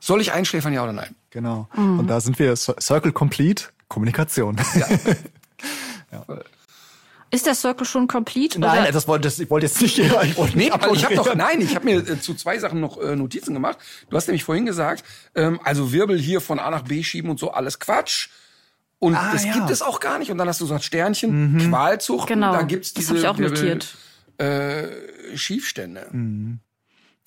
soll 0.00 0.20
ich 0.20 0.32
einschläfern, 0.32 0.72
ja 0.72 0.82
oder 0.82 0.92
nein? 0.92 1.14
Genau. 1.30 1.68
Und 1.76 2.08
da 2.08 2.20
sind 2.20 2.38
wir 2.40 2.54
Cir- 2.56 2.80
Circle 2.80 3.12
Complete, 3.12 3.66
Kommunikation. 3.86 4.56
Ist 7.32 7.46
der 7.46 7.54
Circle 7.54 7.86
schon 7.86 8.06
complete? 8.06 8.60
Nein, 8.60 8.82
oder? 8.82 8.92
das 8.92 9.08
wollte 9.08 9.22
das, 9.26 9.38
ich 9.38 9.48
wollte 9.48 9.66
jetzt 9.66 9.80
nicht. 9.80 9.98
Ich 10.22 10.36
wollte 10.36 10.56
Nee, 10.56 10.70
nicht 10.70 10.86
ich 10.94 11.04
habe 11.04 11.14
doch, 11.14 11.34
nein, 11.34 11.62
ich 11.62 11.74
habe 11.74 11.86
mir 11.86 12.06
äh, 12.06 12.20
zu 12.20 12.34
zwei 12.34 12.58
Sachen 12.58 12.80
noch 12.80 13.00
äh, 13.00 13.16
Notizen 13.16 13.54
gemacht. 13.54 13.78
Du 14.10 14.16
hast 14.16 14.26
nämlich 14.28 14.44
vorhin 14.44 14.66
gesagt, 14.66 15.02
ähm, 15.34 15.58
also 15.64 15.92
Wirbel 15.92 16.18
hier 16.18 16.42
von 16.42 16.58
A 16.58 16.70
nach 16.70 16.82
B 16.82 17.02
schieben 17.02 17.30
und 17.30 17.40
so, 17.40 17.50
alles 17.50 17.78
Quatsch. 17.80 18.28
Und 18.98 19.16
Ah, 19.16 19.32
das 19.32 19.44
ja. 19.46 19.54
gibt 19.54 19.70
es 19.70 19.80
auch 19.82 19.98
gar 19.98 20.18
nicht. 20.18 20.30
Und 20.30 20.36
dann 20.38 20.46
hast 20.46 20.60
du 20.60 20.64
gesagt, 20.66 20.84
Sternchen, 20.84 21.58
Qualzucht, 21.70 22.28
Genau, 22.28 22.52
da 22.52 22.62
gibt's 22.62 22.92
das 22.92 23.06
diese 23.06 23.14
hab 23.14 23.18
ich 23.18 23.26
auch 23.28 23.38
Wirbel, 23.38 23.58
notiert. 23.78 23.96
Äh, 24.38 25.36
Schiefstände. 25.36 26.10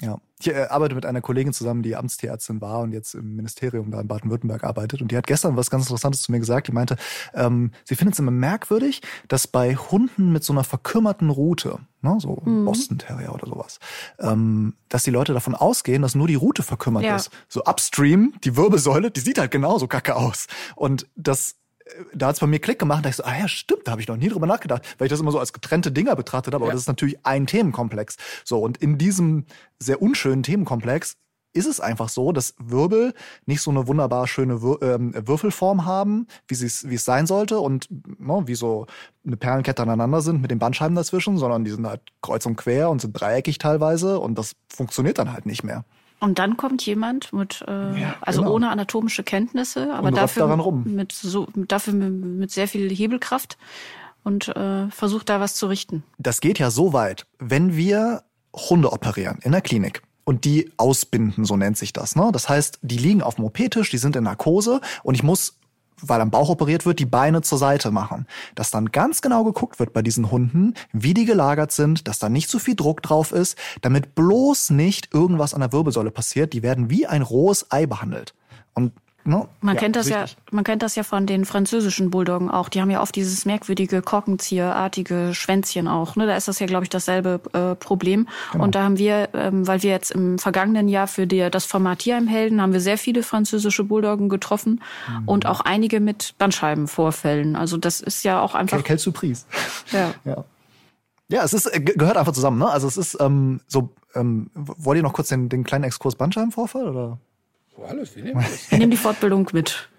Ja. 0.02 0.20
Ich 0.40 0.48
äh, 0.48 0.66
arbeite 0.70 0.96
mit 0.96 1.06
einer 1.06 1.22
Kollegin 1.22 1.54
zusammen, 1.54 1.82
die 1.82 1.96
Amtstierärztin 1.96 2.60
war 2.60 2.80
und 2.82 2.92
jetzt 2.92 3.14
im 3.16 3.36
Ministerium 3.38 3.90
da 3.92 4.02
in 4.02 4.08
Baden-Württemberg 4.08 4.66
arbeitet. 4.66 5.02
Und 5.02 5.12
die 5.12 5.18
hat 5.18 5.28
gestern 5.28 5.56
was 5.56 5.70
ganz 5.70 5.86
Interessantes 5.86 6.24
zu 6.24 6.32
mir 6.32 6.40
gesagt. 6.40 6.68
Die 6.68 6.74
meinte, 6.74 6.98
ähm, 7.34 7.72
sie 7.86 7.96
findet 7.96 8.16
es 8.16 8.20
immer 8.20 8.32
merkwürdig, 8.32 9.02
dass 9.30 9.48
bei 9.48 9.76
Hunden 9.76 10.34
mit 10.34 10.44
so 10.44 10.52
einer 10.52 10.66
verkümmerten 10.66 11.30
Route, 11.30 11.80
ne, 12.02 12.18
so 12.20 12.42
Boston 12.46 12.98
Terrier 12.98 13.34
oder 13.34 13.48
sowas, 13.48 13.80
ähm, 14.20 14.74
dass 14.90 15.04
die 15.04 15.12
Leute 15.12 15.34
davon 15.34 15.56
ausgehen, 15.56 16.02
dass 16.02 16.16
nur 16.16 16.28
die 16.28 16.36
Route 16.36 16.64
verkümmert 16.64 17.04
Ja. 17.04 17.16
ist. 17.16 17.30
So 17.48 17.64
upstream, 17.64 18.34
die 18.44 18.58
Wirbelsäule, 18.58 19.12
die 19.12 19.22
sieht 19.22 19.38
halt 19.40 19.52
genauso 19.52 19.88
kacke 19.88 20.18
aus. 20.18 20.48
Und 20.76 21.08
das 21.16 21.56
da 22.14 22.28
hat's 22.28 22.40
bei 22.40 22.48
mir 22.48 22.60
Klick 22.60 22.80
gemacht, 22.80 23.06
da 23.06 23.10
ich 23.10 23.16
so, 23.16 23.24
ah 23.24 23.38
ja, 23.38 23.48
stimmt, 23.48 23.82
da 23.88 23.92
habe 23.92 24.02
ich 24.02 24.08
noch 24.08 24.18
nie 24.18 24.30
drüber 24.30 24.48
nachgedacht, 24.48 24.84
weil 24.98 25.06
ich 25.06 25.12
das 25.12 25.20
immer 25.20 25.32
so 25.32 25.40
als 25.40 25.54
getrennte 25.54 25.92
Dinger 25.92 26.16
betrachtet 26.16 26.54
habe, 26.54 26.64
aber 26.64 26.72
Ja. 26.72 26.74
das 26.74 26.82
ist 26.82 26.88
natürlich 26.88 27.26
ein 27.26 27.46
Themenkomplex. 27.48 28.18
So, 28.44 28.60
und 28.60 28.78
in 28.78 28.98
diesem 28.98 29.46
sehr 29.80 30.02
unschönen 30.02 30.44
Themenkomplex 30.44 31.18
ist 31.54 31.68
es 31.68 31.80
einfach 31.80 32.10
so, 32.10 32.34
dass 32.34 32.54
Wirbel 32.58 33.14
nicht 33.46 33.62
so 33.62 33.72
eine 33.72 33.88
wunderbar 33.88 34.28
schöne 34.28 34.62
Wür 34.62 34.82
ähm, 34.82 35.14
Würfelform 35.16 35.86
haben, 35.86 36.28
wie 36.50 36.54
es 36.54 36.90
wie 36.90 36.96
es 36.96 37.06
sein 37.06 37.28
sollte 37.28 37.60
und 37.60 37.88
ne, 37.90 38.44
wie 38.46 38.56
so 38.56 38.88
eine 39.26 39.38
Perlenkette 39.38 39.82
aneinander 39.82 40.22
sind 40.22 40.42
mit 40.42 40.52
den 40.52 40.60
Bandscheiben 40.60 40.96
dazwischen, 40.96 41.38
sondern 41.38 41.64
die 41.64 41.72
sind 41.72 41.88
halt 41.88 42.02
kreuz 42.22 42.46
und 42.46 42.58
quer 42.58 42.90
und 42.90 43.00
sind 43.00 43.14
dreieckig 43.14 43.58
teilweise 43.58 44.20
und 44.20 44.38
das 44.38 44.56
funktioniert 44.68 45.18
dann 45.18 45.32
halt 45.32 45.46
nicht 45.46 45.64
mehr. 45.64 45.86
Und 46.20 46.40
dann 46.40 46.58
kommt 46.58 46.86
jemand 46.86 47.34
mit, 47.34 47.64
äh, 47.68 48.00
Ja, 48.00 48.16
also 48.22 48.42
genau. 48.42 48.54
ohne 48.54 48.70
anatomische 48.70 49.24
Kenntnisse, 49.24 49.94
aber 49.94 50.12
dafür 50.12 50.56
mit 50.86 51.12
so, 51.12 51.48
dafür 51.56 51.94
mit 51.94 52.52
sehr 52.52 52.68
viel 52.68 52.90
Hebelkraft 52.90 53.58
und 54.24 54.48
äh, 54.50 54.88
versucht 54.90 55.30
da 55.30 55.40
was 55.40 55.56
zu 55.56 55.68
richten. 55.68 56.04
Das 56.18 56.42
geht 56.42 56.58
ja 56.60 56.72
so 56.72 56.94
weit, 56.94 57.26
wenn 57.40 57.76
wir 57.76 58.24
Hunde 58.56 58.92
operieren 58.92 59.40
in 59.44 59.52
der 59.52 59.62
Klinik 59.62 60.02
und 60.24 60.46
die 60.46 60.72
ausbinden, 60.78 61.46
so 61.46 61.56
nennt 61.58 61.78
sich 61.78 61.94
das. 61.94 62.16
Ne? 62.16 62.30
Das 62.34 62.50
heißt, 62.50 62.80
die 62.82 62.98
liegen 62.98 63.22
auf 63.22 63.36
dem 63.36 63.46
OP-Tisch, 63.46 63.92
die 63.92 63.98
sind 63.98 64.16
in 64.16 64.24
Narkose 64.24 64.82
und 65.04 65.16
ich 65.16 65.24
muss, 65.24 65.58
weil 66.10 66.22
am 66.22 66.32
Bauch 66.32 66.50
operiert 66.50 66.86
wird, 66.86 67.00
die 67.00 67.06
Beine 67.06 67.42
zur 67.42 67.58
Seite 67.58 67.92
machen. 67.92 68.26
Dass 68.56 68.72
dann 68.72 68.92
ganz 68.92 69.22
genau 69.22 69.44
geguckt 69.44 69.80
wird 69.80 69.94
bei 69.94 70.02
diesen 70.02 70.32
Hunden, 70.32 70.74
wie 70.92 71.14
die 71.14 71.26
gelagert 71.26 71.72
sind, 71.72 72.08
dass 72.08 72.20
da 72.20 72.30
nicht 72.30 72.50
zu 72.50 72.60
viel 72.60 72.76
Druck 72.76 73.02
drauf 73.02 73.32
ist, 73.32 73.58
damit 73.82 74.16
bloß 74.16 74.72
nicht 74.72 75.14
irgendwas 75.14 75.54
an 75.54 75.62
der 75.62 75.72
Wirbelsäule 75.72 76.12
passiert. 76.12 76.54
Die 76.54 76.64
werden 76.64 76.90
wie 76.90 77.08
ein 77.08 77.22
rohes 77.22 77.72
Ei 77.72 77.86
behandelt. 77.86 78.34
Und 78.74 78.92
ne? 79.26 79.48
Man 79.62 79.76
kennt 79.78 79.96
das 79.96 80.08
ja, 80.10 80.26
man 80.52 80.64
kennt 80.64 80.82
das 80.84 80.96
ja 80.96 81.04
von 81.04 81.26
den 81.26 81.46
französischen 81.46 82.10
Bulldoggen 82.12 82.50
auch. 82.50 82.70
Die 82.70 82.80
haben 82.82 82.90
ja 82.90 83.02
oft 83.02 83.16
dieses 83.16 83.46
merkwürdige 83.46 84.02
Korkenzieherartige 84.02 85.32
Schwänzchen 85.34 85.88
auch. 85.88 86.16
Ne? 86.16 86.28
Da 86.28 86.36
ist 86.36 86.48
das 86.48 86.60
ja, 86.60 86.66
glaube 86.68 86.84
ich, 86.86 86.90
dasselbe 86.90 87.40
äh, 87.54 87.76
Problem. 87.76 88.28
Genau. 88.52 88.64
Und 88.64 88.76
da 88.76 88.84
haben 88.84 88.98
wir, 88.98 89.30
ähm, 89.34 89.68
weil 89.68 89.84
wir 89.84 89.90
jetzt 89.92 90.12
im 90.12 90.38
vergangenen 90.40 90.88
Jahr 90.88 91.08
für 91.08 91.28
die, 91.28 91.50
das 91.50 91.66
Format 91.66 92.00
Tierheimhelden 92.00 92.62
haben 92.62 92.74
wir 92.74 92.80
sehr 92.82 92.98
viele 92.98 93.24
französische 93.24 93.84
Bulldoggen 93.84 94.30
getroffen 94.30 94.82
Mhm. 95.10 95.28
und 95.28 95.46
auch 95.46 95.62
einige 95.62 96.00
mit 96.00 96.36
Bandscheibenvorfällen. 96.38 97.56
Also 97.56 97.78
das 97.78 98.02
ist 98.02 98.24
ja 98.24 98.42
auch 98.42 98.56
einfach. 98.56 98.84
Quelle 98.84 99.00
Surprise. 99.00 99.46
Ja. 99.92 100.14
Ja. 100.26 100.44
Ja, 101.28 101.44
es 101.44 101.54
ist, 101.54 101.66
äh, 101.66 101.80
ge- 101.80 101.96
gehört 101.98 102.18
einfach 102.18 102.34
zusammen, 102.34 102.60
ne? 102.60 102.70
Also 102.70 102.88
es 102.88 102.98
ist 102.98 103.18
ähm, 103.20 103.60
so, 103.68 103.90
ähm, 104.14 104.52
wollt 104.54 104.98
ihr 104.98 105.02
noch 105.04 105.14
kurz 105.14 105.30
den, 105.30 105.50
den 105.50 105.64
kleinen 105.64 105.84
Exkurs 105.84 106.16
Bandscheibenvorfall 106.16 106.88
oder? 106.88 107.18
Oh, 107.78 107.84
alles, 107.84 108.16
wie 108.16 108.22
nehmen 108.22 108.42
wir 108.42 108.50
das? 108.50 108.72
Wir 108.72 108.78
nehmen 108.80 108.92
die 108.92 108.98
Fortbildung 108.98 109.50
mit. 109.54 109.90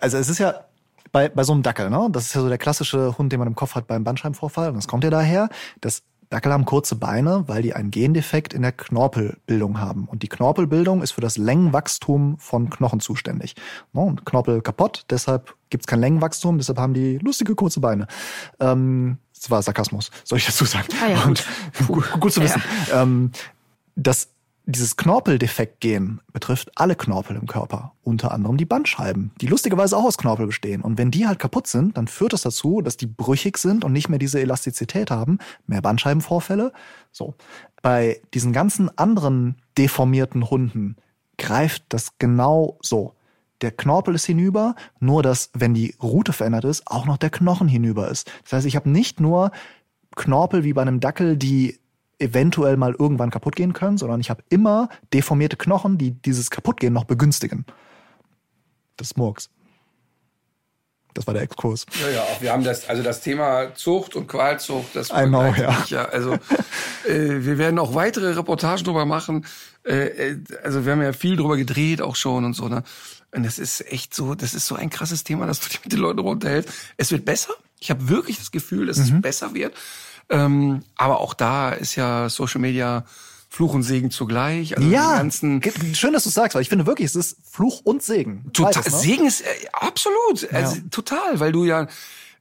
Also 0.00 0.18
es 0.18 0.28
ist 0.28 0.38
ja 0.38 0.64
bei, 1.12 1.28
bei 1.28 1.44
so 1.44 1.52
einem 1.52 1.62
Dackel, 1.62 1.90
ne? 1.90 2.08
Das 2.10 2.26
ist 2.26 2.34
ja 2.34 2.40
so 2.40 2.48
der 2.48 2.58
klassische 2.58 3.16
Hund, 3.18 3.32
den 3.32 3.38
man 3.38 3.48
im 3.48 3.54
Kopf 3.54 3.74
hat 3.74 3.86
beim 3.86 4.04
Bandscheibenvorfall. 4.04 4.68
Und 4.68 4.76
das 4.76 4.88
kommt 4.88 5.04
ja 5.04 5.10
daher, 5.10 5.48
dass 5.80 6.02
Dackel 6.30 6.52
haben 6.52 6.64
kurze 6.64 6.96
Beine, 6.96 7.44
weil 7.46 7.62
die 7.62 7.74
einen 7.74 7.90
Gendefekt 7.90 8.52
in 8.52 8.62
der 8.62 8.72
Knorpelbildung 8.72 9.80
haben. 9.80 10.06
Und 10.06 10.22
die 10.22 10.28
Knorpelbildung 10.28 11.02
ist 11.02 11.12
für 11.12 11.20
das 11.20 11.36
Längenwachstum 11.36 12.36
von 12.38 12.68
Knochen 12.68 13.00
zuständig. 13.00 13.54
Ne? 13.92 14.00
Und 14.00 14.26
Knorpel 14.26 14.60
kaputt, 14.60 15.04
deshalb 15.10 15.54
gibt's 15.70 15.86
kein 15.86 16.00
Längenwachstum, 16.00 16.58
deshalb 16.58 16.78
haben 16.78 16.94
die 16.94 17.18
lustige 17.18 17.54
kurze 17.54 17.80
Beine. 17.80 18.08
Ähm, 18.58 19.18
das 19.34 19.50
war 19.50 19.62
Sarkasmus, 19.62 20.10
soll 20.24 20.38
ich 20.38 20.46
dazu 20.46 20.64
sagen. 20.64 20.88
Ah 21.02 21.08
ja, 21.08 21.22
gut. 21.22 21.44
Und, 21.78 21.86
gut, 21.88 22.10
gut 22.20 22.32
zu 22.32 22.42
wissen. 22.42 22.62
Ähm, 22.92 23.30
das, 23.94 24.28
dieses 24.68 24.96
Knorpeldefekt-Gen 24.96 26.20
betrifft 26.32 26.72
alle 26.74 26.96
Knorpel 26.96 27.36
im 27.36 27.46
Körper, 27.46 27.92
unter 28.02 28.32
anderem 28.32 28.56
die 28.56 28.64
Bandscheiben, 28.64 29.30
die 29.40 29.46
lustigerweise 29.46 29.96
auch 29.96 30.04
aus 30.04 30.18
Knorpel 30.18 30.46
bestehen. 30.46 30.82
Und 30.82 30.98
wenn 30.98 31.12
die 31.12 31.28
halt 31.28 31.38
kaputt 31.38 31.68
sind, 31.68 31.96
dann 31.96 32.08
führt 32.08 32.32
das 32.32 32.42
dazu, 32.42 32.82
dass 32.82 32.96
die 32.96 33.06
brüchig 33.06 33.58
sind 33.58 33.84
und 33.84 33.92
nicht 33.92 34.08
mehr 34.08 34.18
diese 34.18 34.40
Elastizität 34.40 35.12
haben, 35.12 35.38
mehr 35.68 35.82
Bandscheibenvorfälle. 35.82 36.72
So. 37.12 37.34
Bei 37.80 38.20
diesen 38.34 38.52
ganzen 38.52 38.90
anderen 38.98 39.54
deformierten 39.78 40.50
Hunden 40.50 40.96
greift 41.38 41.84
das 41.90 42.18
genau 42.18 42.78
so. 42.82 43.14
Der 43.60 43.70
Knorpel 43.70 44.16
ist 44.16 44.26
hinüber, 44.26 44.74
nur 44.98 45.22
dass, 45.22 45.50
wenn 45.54 45.74
die 45.74 45.94
Rute 46.02 46.32
verändert 46.32 46.64
ist, 46.64 46.88
auch 46.88 47.06
noch 47.06 47.18
der 47.18 47.30
Knochen 47.30 47.68
hinüber 47.68 48.08
ist. 48.08 48.30
Das 48.42 48.54
heißt, 48.54 48.66
ich 48.66 48.74
habe 48.74 48.90
nicht 48.90 49.20
nur 49.20 49.52
Knorpel 50.16 50.64
wie 50.64 50.72
bei 50.72 50.82
einem 50.82 50.98
Dackel, 50.98 51.36
die 51.36 51.78
eventuell 52.18 52.76
mal 52.76 52.94
irgendwann 52.98 53.30
kaputt 53.30 53.56
gehen 53.56 53.72
können, 53.72 53.98
sondern 53.98 54.20
ich 54.20 54.30
habe 54.30 54.42
immer 54.48 54.88
deformierte 55.12 55.56
Knochen, 55.56 55.98
die 55.98 56.12
dieses 56.12 56.50
Kaputtgehen 56.50 56.92
noch 56.92 57.04
begünstigen. 57.04 57.66
Das 58.96 59.08
ist 59.08 59.16
Murks. 59.16 59.50
Das 61.16 61.26
war 61.26 61.32
der 61.32 61.42
Exkurs. 61.42 61.86
Ja, 62.00 62.10
ja, 62.10 62.20
auch 62.22 62.42
wir 62.42 62.52
haben 62.52 62.62
das, 62.62 62.88
also 62.88 63.02
das 63.02 63.22
Thema 63.22 63.74
Zucht 63.74 64.16
und 64.16 64.26
Qualzucht, 64.26 64.94
das 64.94 65.08
know, 65.08 65.54
ja. 65.54 65.78
mich 65.78 65.90
ja. 65.90 66.04
Also 66.04 66.34
äh, 67.08 67.44
wir 67.44 67.56
werden 67.56 67.78
auch 67.78 67.94
weitere 67.94 68.36
Reportagen 68.36 68.84
drüber 68.84 69.06
machen. 69.06 69.46
Äh, 69.84 70.06
äh, 70.32 70.38
also 70.62 70.84
wir 70.84 70.92
haben 70.92 71.02
ja 71.02 71.14
viel 71.14 71.36
drüber 71.36 71.56
gedreht 71.56 72.02
auch 72.02 72.16
schon 72.16 72.44
und 72.44 72.52
so. 72.52 72.68
Ne? 72.68 72.82
Und 73.34 73.46
das 73.46 73.58
ist 73.58 73.90
echt 73.90 74.14
so, 74.14 74.34
das 74.34 74.52
ist 74.52 74.66
so 74.66 74.74
ein 74.74 74.90
krasses 74.90 75.24
Thema, 75.24 75.46
dass 75.46 75.60
du 75.60 75.68
dich 75.70 75.82
mit 75.82 75.92
den 75.92 76.00
Leuten 76.00 76.18
runterhältst. 76.18 76.70
Es 76.98 77.10
wird 77.10 77.24
besser. 77.24 77.54
Ich 77.80 77.90
habe 77.90 78.08
wirklich 78.08 78.36
das 78.36 78.50
Gefühl, 78.50 78.86
dass 78.86 78.98
Mhm. 78.98 79.16
es 79.16 79.22
besser 79.22 79.54
wird. 79.54 79.74
Ähm, 80.28 80.82
aber 80.96 81.20
auch 81.20 81.34
da 81.34 81.70
ist 81.70 81.94
ja 81.96 82.28
Social 82.28 82.60
Media 82.60 83.04
Fluch 83.48 83.72
und 83.74 83.84
Segen 83.84 84.10
zugleich. 84.10 84.76
Also 84.76 84.88
ge- 85.60 85.72
schön, 85.94 86.12
dass 86.12 86.24
du 86.24 86.30
sagst, 86.30 86.54
weil 86.54 86.62
ich 86.62 86.68
finde 86.68 86.86
wirklich, 86.86 87.06
es 87.06 87.16
ist 87.16 87.36
Fluch 87.48 87.80
und 87.84 88.02
Segen. 88.02 88.50
Total, 88.52 88.72
Beides, 88.74 88.92
ne? 88.92 88.98
Segen 88.98 89.26
ist 89.26 89.40
äh, 89.42 89.44
absolut, 89.72 90.52
also, 90.52 90.76
total, 90.90 91.38
weil 91.40 91.52
du 91.52 91.64
ja 91.64 91.86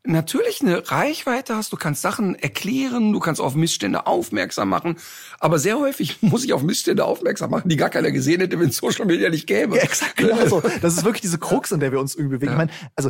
natürlich 0.04 0.62
eine 0.62 0.90
Reichweite 0.92 1.56
hast, 1.56 1.72
du 1.74 1.78
kannst 1.78 2.02
Sachen 2.02 2.36
erklären, 2.36 3.14
du 3.14 3.20
kannst 3.20 3.40
auf 3.42 3.56
Missstände 3.56 4.06
aufmerksam 4.08 4.70
machen, 4.70 4.98
aber 5.40 5.58
sehr 5.58 5.80
häufig 5.80 6.18
muss 6.22 6.44
ich 6.44 6.54
auf 6.54 6.64
Missstände 6.64 7.06
aufmerksam 7.06 7.52
machen, 7.52 7.70
die 7.70 7.76
gar 7.78 7.90
keiner 7.90 8.12
gesehen 8.12 8.42
hätte, 8.42 8.60
wenn 8.60 8.70
es 8.70 8.78
Social 8.78 9.06
Media 9.06 9.30
nicht 9.30 9.48
gäbe. 9.48 9.78
Ja, 9.78 9.84
exakt, 9.84 10.18
genau 10.18 10.46
so. 10.48 10.62
Das 10.82 10.96
ist 10.98 11.06
wirklich 11.06 11.22
diese 11.22 11.38
Krux, 11.38 11.72
in 11.72 11.80
der 11.80 11.92
wir 11.92 12.00
uns 12.00 12.16
irgendwie 12.16 12.38
bewegen. 12.38 12.52
Ich 12.54 12.58
meine, 12.58 12.72
also 12.96 13.10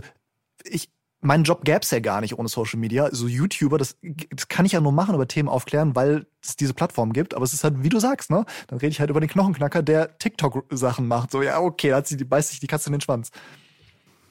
ich, 0.64 0.90
meinen 1.26 1.44
Job 1.44 1.66
gäb's 1.66 1.92
ja 1.92 2.00
gar 2.00 2.22
nicht 2.22 2.38
ohne 2.38 2.48
Social 2.48 2.80
Media. 2.80 3.10
So 3.12 3.28
YouTuber, 3.28 3.78
das, 3.78 3.98
das 4.02 4.48
kann 4.48 4.66
ich 4.66 4.74
ja 4.74 4.82
nur 4.82 4.92
machen, 4.92 5.16
über 5.16 5.28
Themen 5.28 5.50
aufklären, 5.50 5.96
weil 5.96 6.28
es 6.42 6.56
diese 6.56 6.74
Plattform 6.74 7.14
gibt. 7.14 7.34
Aber 7.34 7.44
es 7.44 7.54
ist 7.54 7.64
halt, 7.64 7.84
wie 7.84 7.90
du 7.90 8.00
sagst, 8.00 8.30
ne? 8.30 8.46
Dann 8.68 8.80
rede 8.80 8.92
ich 8.92 9.00
halt 9.00 9.10
über 9.10 9.20
den 9.20 9.30
Knochenknacker, 9.30 9.82
der 9.82 10.18
TikTok-Sachen 10.18 11.08
macht. 11.08 11.32
So, 11.32 11.42
ja, 11.42 11.60
okay, 11.60 11.90
da 11.90 11.98
hat 11.98 12.08
sie, 12.08 12.18
beißt 12.18 12.50
sich 12.50 12.60
die 12.60 12.68
Katze 12.68 12.90
in 12.90 12.94
den 12.94 13.02
Schwanz. 13.02 13.32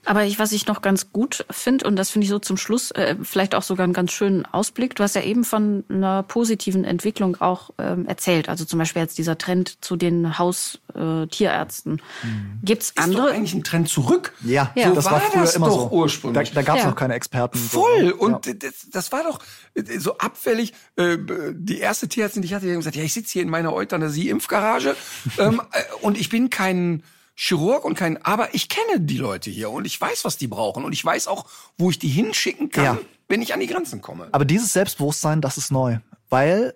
Aber 0.07 0.25
ich, 0.25 0.39
was 0.39 0.53
ich 0.53 0.67
noch 0.67 0.83
ganz 0.83 1.13
gut 1.13 1.45
finde, 1.51 1.87
und 1.87 1.97
das 1.97 2.11
finde 2.11 2.25
ich 2.25 2.31
so 2.31 2.39
zum 2.39 2.57
Schluss, 2.57 2.91
äh, 2.93 3.17
vielleicht 3.23 3.55
auch 3.55 3.63
sogar 3.63 3.85
einen 3.85 3.93
ganz 3.93 4.13
schönen 4.13 4.45
Ausblick, 4.47 4.95
du 4.95 5.03
hast 5.03 5.15
ja 5.15 5.23
eben 5.23 5.45
von 5.45 5.85
einer 5.89 6.23
positiven 6.23 6.85
Entwicklung 6.85 7.41
auch 7.41 7.71
ähm, 7.79 8.07
erzählt. 8.07 8.49
Also 8.49 8.65
zum 8.65 8.79
Beispiel 8.79 9.03
jetzt 9.03 9.19
dieser 9.19 9.39
Trend 9.39 9.83
zu 9.85 9.97
den 9.97 10.39
Haustierärzten. 10.39 12.03
Mhm. 12.23 12.59
Gibt's 12.63 12.91
Ist 12.91 12.99
andere? 12.99 13.31
eigentlich 13.31 13.55
ein 13.55 13.65
Trend 13.65 13.89
zurück. 13.89 14.33
Ja, 14.45 14.73
Ja. 14.75 14.91
das 14.91 15.05
So 15.05 15.11
war 15.11 15.21
war 15.21 15.31
früher 15.31 15.41
das 15.43 15.57
immer 15.57 15.67
doch 15.69 15.91
so. 15.91 15.97
ursprünglich. 15.97 16.51
Da, 16.51 16.55
da 16.55 16.63
gab's 16.63 16.81
Ja. 16.83 16.89
noch 16.91 16.97
keine 16.97 17.15
Experten. 17.15 17.59
so, 17.59 17.81
Voll. 17.83 18.05
ne? 18.05 18.15
Und 18.15 18.47
ja. 18.47 18.55
das, 18.55 18.87
das 18.91 19.13
war 19.13 19.23
doch 19.25 19.41
äh, 19.75 19.99
so 19.99 20.19
abfällig. 20.19 20.73
Äh, 20.97 21.19
Die 21.55 21.79
erste 21.79 22.09
Tierärztin, 22.09 22.43
die 22.43 22.47
ich 22.47 22.55
hatte, 22.55 22.67
die 22.67 22.73
hat 22.73 22.79
gesagt, 22.79 22.97
ja, 22.97 23.03
ich 23.03 23.13
sitze 23.15 23.33
hier 23.33 23.43
in 23.43 23.51
meiner 23.51 23.73
Euthanasie-Impfgarage 23.73 24.97
ähm, 25.39 25.61
äh, 25.73 25.83
und 26.03 26.19
ich 26.19 26.29
bin 26.29 26.51
kein 26.51 27.03
Chirurg 27.37 27.85
und 27.85 27.95
kein, 27.97 28.23
aber 28.25 28.55
ich 28.55 28.69
kenne 28.69 29.01
die 29.01 29.17
Leute 29.19 29.51
hier 29.51 29.71
und 29.71 29.85
ich 29.87 30.01
weiß, 30.01 30.25
was 30.25 30.37
die 30.37 30.47
brauchen 30.47 30.85
und 30.85 30.93
ich 30.93 31.05
weiß 31.05 31.27
auch, 31.29 31.47
wo 31.77 31.91
ich 31.91 31.99
die 31.99 32.09
hinschicken 32.09 32.71
kann, 32.71 32.85
Ja. 32.85 32.99
wenn 33.29 33.43
ich 33.43 33.53
an 33.55 33.61
die 33.61 33.67
Grenzen 33.67 34.01
komme. 34.01 34.29
Aber 34.33 34.45
dieses 34.45 34.73
Selbstbewusstsein, 34.73 35.41
das 35.41 35.59
ist 35.59 35.73
neu. 35.73 35.99
Weil 36.31 36.75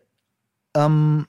ähm, 0.75 1.27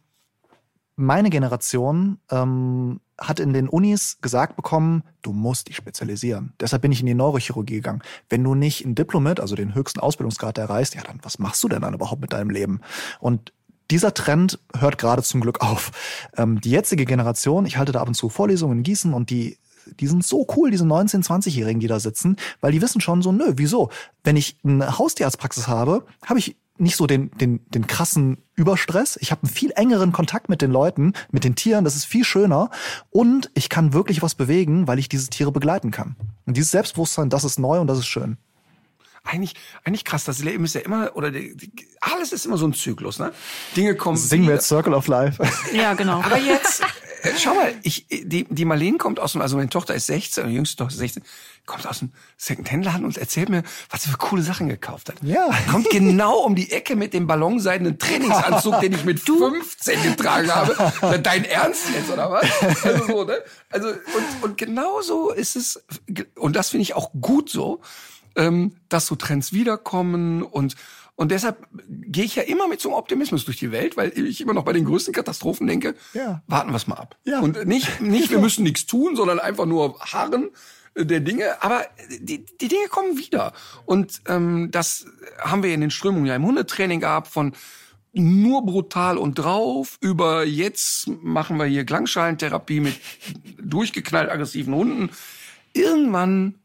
meine 0.95 1.29
Generation 1.29 2.19
ähm, 2.31 2.99
hat 3.19 3.39
in 3.39 3.53
den 3.53 3.69
Unis 3.69 4.17
gesagt 4.21 4.55
bekommen, 4.55 5.03
du 5.21 5.31
musst 5.31 5.67
dich 5.69 5.75
spezialisieren. 5.75 6.53
Deshalb 6.59 6.81
bin 6.81 6.91
ich 6.91 6.99
in 7.01 7.05
die 7.05 7.13
Neurochirurgie 7.13 7.75
gegangen. 7.75 8.01
Wenn 8.29 8.43
du 8.43 8.55
nicht 8.55 8.85
ein 8.85 8.95
Diplomit, 8.95 9.39
also 9.39 9.55
den 9.55 9.75
höchsten 9.75 9.99
Ausbildungsgrad 9.99 10.57
erreichst, 10.57 10.95
ja, 10.95 11.03
dann 11.03 11.19
was 11.21 11.39
machst 11.39 11.63
du 11.63 11.69
denn 11.69 11.81
dann 11.81 11.93
überhaupt 11.93 12.21
mit 12.21 12.33
deinem 12.33 12.49
Leben? 12.49 12.81
Und 13.19 13.53
dieser 13.91 14.13
Trend 14.13 14.59
hört 14.77 14.97
gerade 14.97 15.23
zum 15.23 15.41
Glück 15.41 15.61
auf. 15.61 15.91
Ähm, 16.37 16.61
die 16.61 16.71
jetzige 16.71 17.05
Generation, 17.05 17.65
ich 17.65 17.77
halte 17.77 17.91
da 17.91 18.01
ab 18.01 18.07
und 18.07 18.13
zu 18.13 18.29
Vorlesungen 18.29 18.79
in 18.79 18.83
Gießen 18.83 19.13
und 19.13 19.29
die 19.29 19.57
die 19.99 20.07
sind 20.07 20.23
so 20.23 20.45
cool, 20.55 20.69
diese 20.69 20.83
19-, 20.83 21.25
20-Jährigen, 21.25 21.79
die 21.79 21.87
da 21.87 21.99
sitzen, 21.99 22.35
weil 22.61 22.71
die 22.71 22.81
wissen 22.81 23.01
schon 23.01 23.23
so, 23.23 23.31
nö, 23.31 23.53
wieso? 23.55 23.89
Wenn 24.23 24.35
ich 24.35 24.57
eine 24.63 24.99
Haustierarztpraxis 24.99 25.67
habe, 25.67 26.05
habe 26.25 26.37
ich 26.37 26.57
nicht 26.77 26.95
so 26.95 27.07
den, 27.07 27.31
den, 27.31 27.59
den 27.69 27.87
krassen 27.87 28.37
Überstress. 28.55 29.17
Ich 29.21 29.31
habe 29.31 29.43
einen 29.43 29.51
viel 29.51 29.71
engeren 29.75 30.11
Kontakt 30.11 30.47
mit 30.49 30.61
den 30.61 30.71
Leuten, 30.71 31.13
mit 31.31 31.43
den 31.43 31.55
Tieren. 31.55 31.83
Das 31.83 31.95
ist 31.95 32.05
viel 32.05 32.23
schöner. 32.23 32.69
Und 33.09 33.51
ich 33.53 33.69
kann 33.69 33.93
wirklich 33.93 34.21
was 34.21 34.35
bewegen, 34.35 34.87
weil 34.87 34.99
ich 34.99 35.09
diese 35.09 35.29
Tiere 35.29 35.51
begleiten 35.51 35.91
kann. 35.91 36.15
Und 36.45 36.55
dieses 36.55 36.71
Selbstbewusstsein, 36.71 37.29
das 37.29 37.43
ist 37.43 37.59
neu 37.59 37.79
und 37.79 37.87
das 37.87 37.99
ist 37.99 38.07
schön. 38.07 38.37
Eigentlich, 39.31 39.55
eigentlich 39.83 40.05
krass, 40.05 40.23
das 40.23 40.39
Leben 40.39 40.65
ist 40.65 40.75
ja 40.75 40.81
immer, 40.81 41.15
oder 41.15 41.31
die, 41.31 41.55
die, 41.55 41.71
alles 42.01 42.31
ist 42.31 42.45
immer 42.45 42.57
so 42.57 42.67
ein 42.67 42.73
Zyklus, 42.73 43.19
ne? 43.19 43.31
Dinge 43.75 43.95
kommen. 43.95 44.17
Singen 44.17 44.47
wir 44.47 44.55
jetzt 44.55 44.67
Circle 44.67 44.93
of 44.93 45.07
Life. 45.07 45.41
Ja, 45.73 45.93
genau. 45.93 46.21
Aber 46.23 46.37
jetzt, 46.37 46.81
schau 47.37 47.53
mal, 47.53 47.73
ich, 47.83 48.07
die, 48.09 48.45
die 48.49 48.65
Marlene 48.65 48.97
kommt 48.97 49.19
aus 49.19 49.33
dem, 49.33 49.41
also 49.41 49.57
meine 49.57 49.69
Tochter 49.69 49.93
ist 49.93 50.07
16, 50.07 50.47
die 50.47 50.55
jüngste 50.55 50.77
Tochter 50.77 50.93
ist 50.93 50.99
16, 50.99 51.23
kommt 51.65 51.87
aus 51.87 51.99
dem 51.99 52.11
Second-Hand-Laden 52.37 53.05
und 53.05 53.17
erzählt 53.17 53.49
mir, 53.49 53.63
was 53.89 54.03
sie 54.03 54.09
für 54.09 54.17
coole 54.17 54.41
Sachen 54.41 54.69
gekauft 54.69 55.09
hat. 55.09 55.17
Ja. 55.21 55.49
Kommt 55.69 55.89
genau 55.89 56.39
um 56.39 56.55
die 56.55 56.71
Ecke 56.71 56.95
mit 56.95 57.13
dem 57.13 57.27
ballonseidenen 57.27 57.99
Trainingsanzug, 57.99 58.79
den 58.81 58.93
ich 58.93 59.05
mit 59.05 59.19
15 59.19 60.01
getragen 60.03 60.53
habe. 60.53 61.19
Dein 61.19 61.45
Ernst 61.45 61.83
jetzt, 61.93 62.09
oder 62.09 62.31
was? 62.31 62.45
Also 62.83 63.05
so, 63.05 63.23
ne? 63.25 63.37
Also, 63.69 63.89
und, 63.89 64.43
und 64.43 64.57
genau 64.57 65.01
so 65.01 65.31
ist 65.31 65.55
es, 65.55 65.83
und 66.35 66.55
das 66.55 66.69
finde 66.69 66.83
ich 66.83 66.95
auch 66.95 67.11
gut 67.19 67.49
so, 67.49 67.81
ähm, 68.35 68.75
dass 68.89 69.07
so 69.07 69.15
Trends 69.15 69.53
wiederkommen 69.53 70.43
und 70.43 70.75
und 71.15 71.31
deshalb 71.31 71.67
gehe 71.89 72.23
ich 72.23 72.37
ja 72.37 72.43
immer 72.43 72.69
mit 72.69 72.79
so 72.79 72.87
einem 72.87 72.97
Optimismus 72.97 73.43
durch 73.43 73.57
die 73.57 73.73
Welt, 73.73 73.97
weil 73.97 74.17
ich 74.17 74.39
immer 74.39 74.53
noch 74.53 74.63
bei 74.63 74.71
den 74.71 74.85
größten 74.85 75.13
Katastrophen 75.13 75.67
denke, 75.67 75.95
Ja. 76.13 76.41
warten 76.47 76.71
wir 76.71 76.77
es 76.77 76.87
mal 76.87 76.95
ab. 76.95 77.17
Ja. 77.25 77.41
Und 77.41 77.65
nicht, 77.65 77.99
nicht 77.99 78.31
wir 78.31 78.39
müssen 78.39 78.63
nichts 78.63 78.85
tun, 78.85 79.17
sondern 79.17 79.37
einfach 79.37 79.65
nur 79.65 79.99
harren 79.99 80.49
äh, 80.93 81.05
der 81.05 81.19
Dinge. 81.19 81.61
Aber 81.61 81.85
die, 82.21 82.45
die 82.45 82.69
Dinge 82.69 82.87
kommen 82.87 83.17
wieder. 83.17 83.51
Und 83.85 84.21
ähm, 84.29 84.69
das 84.71 85.07
haben 85.39 85.61
wir 85.61 85.73
in 85.73 85.81
den 85.81 85.91
Strömungen 85.91 86.25
ja 86.25 86.37
im 86.37 86.45
Hundetraining 86.45 87.01
gehabt 87.01 87.27
von 87.27 87.51
nur 88.13 88.65
brutal 88.65 89.17
und 89.17 89.35
drauf 89.35 89.97
über 89.99 90.45
jetzt 90.45 91.07
machen 91.21 91.57
wir 91.57 91.65
hier 91.65 91.85
Klangschalentherapie 91.85 92.79
mit 92.79 92.95
durchgeknallt 93.61 94.31
aggressiven 94.31 94.73
Hunden. 94.73 95.09
Irgendwann 95.73 96.55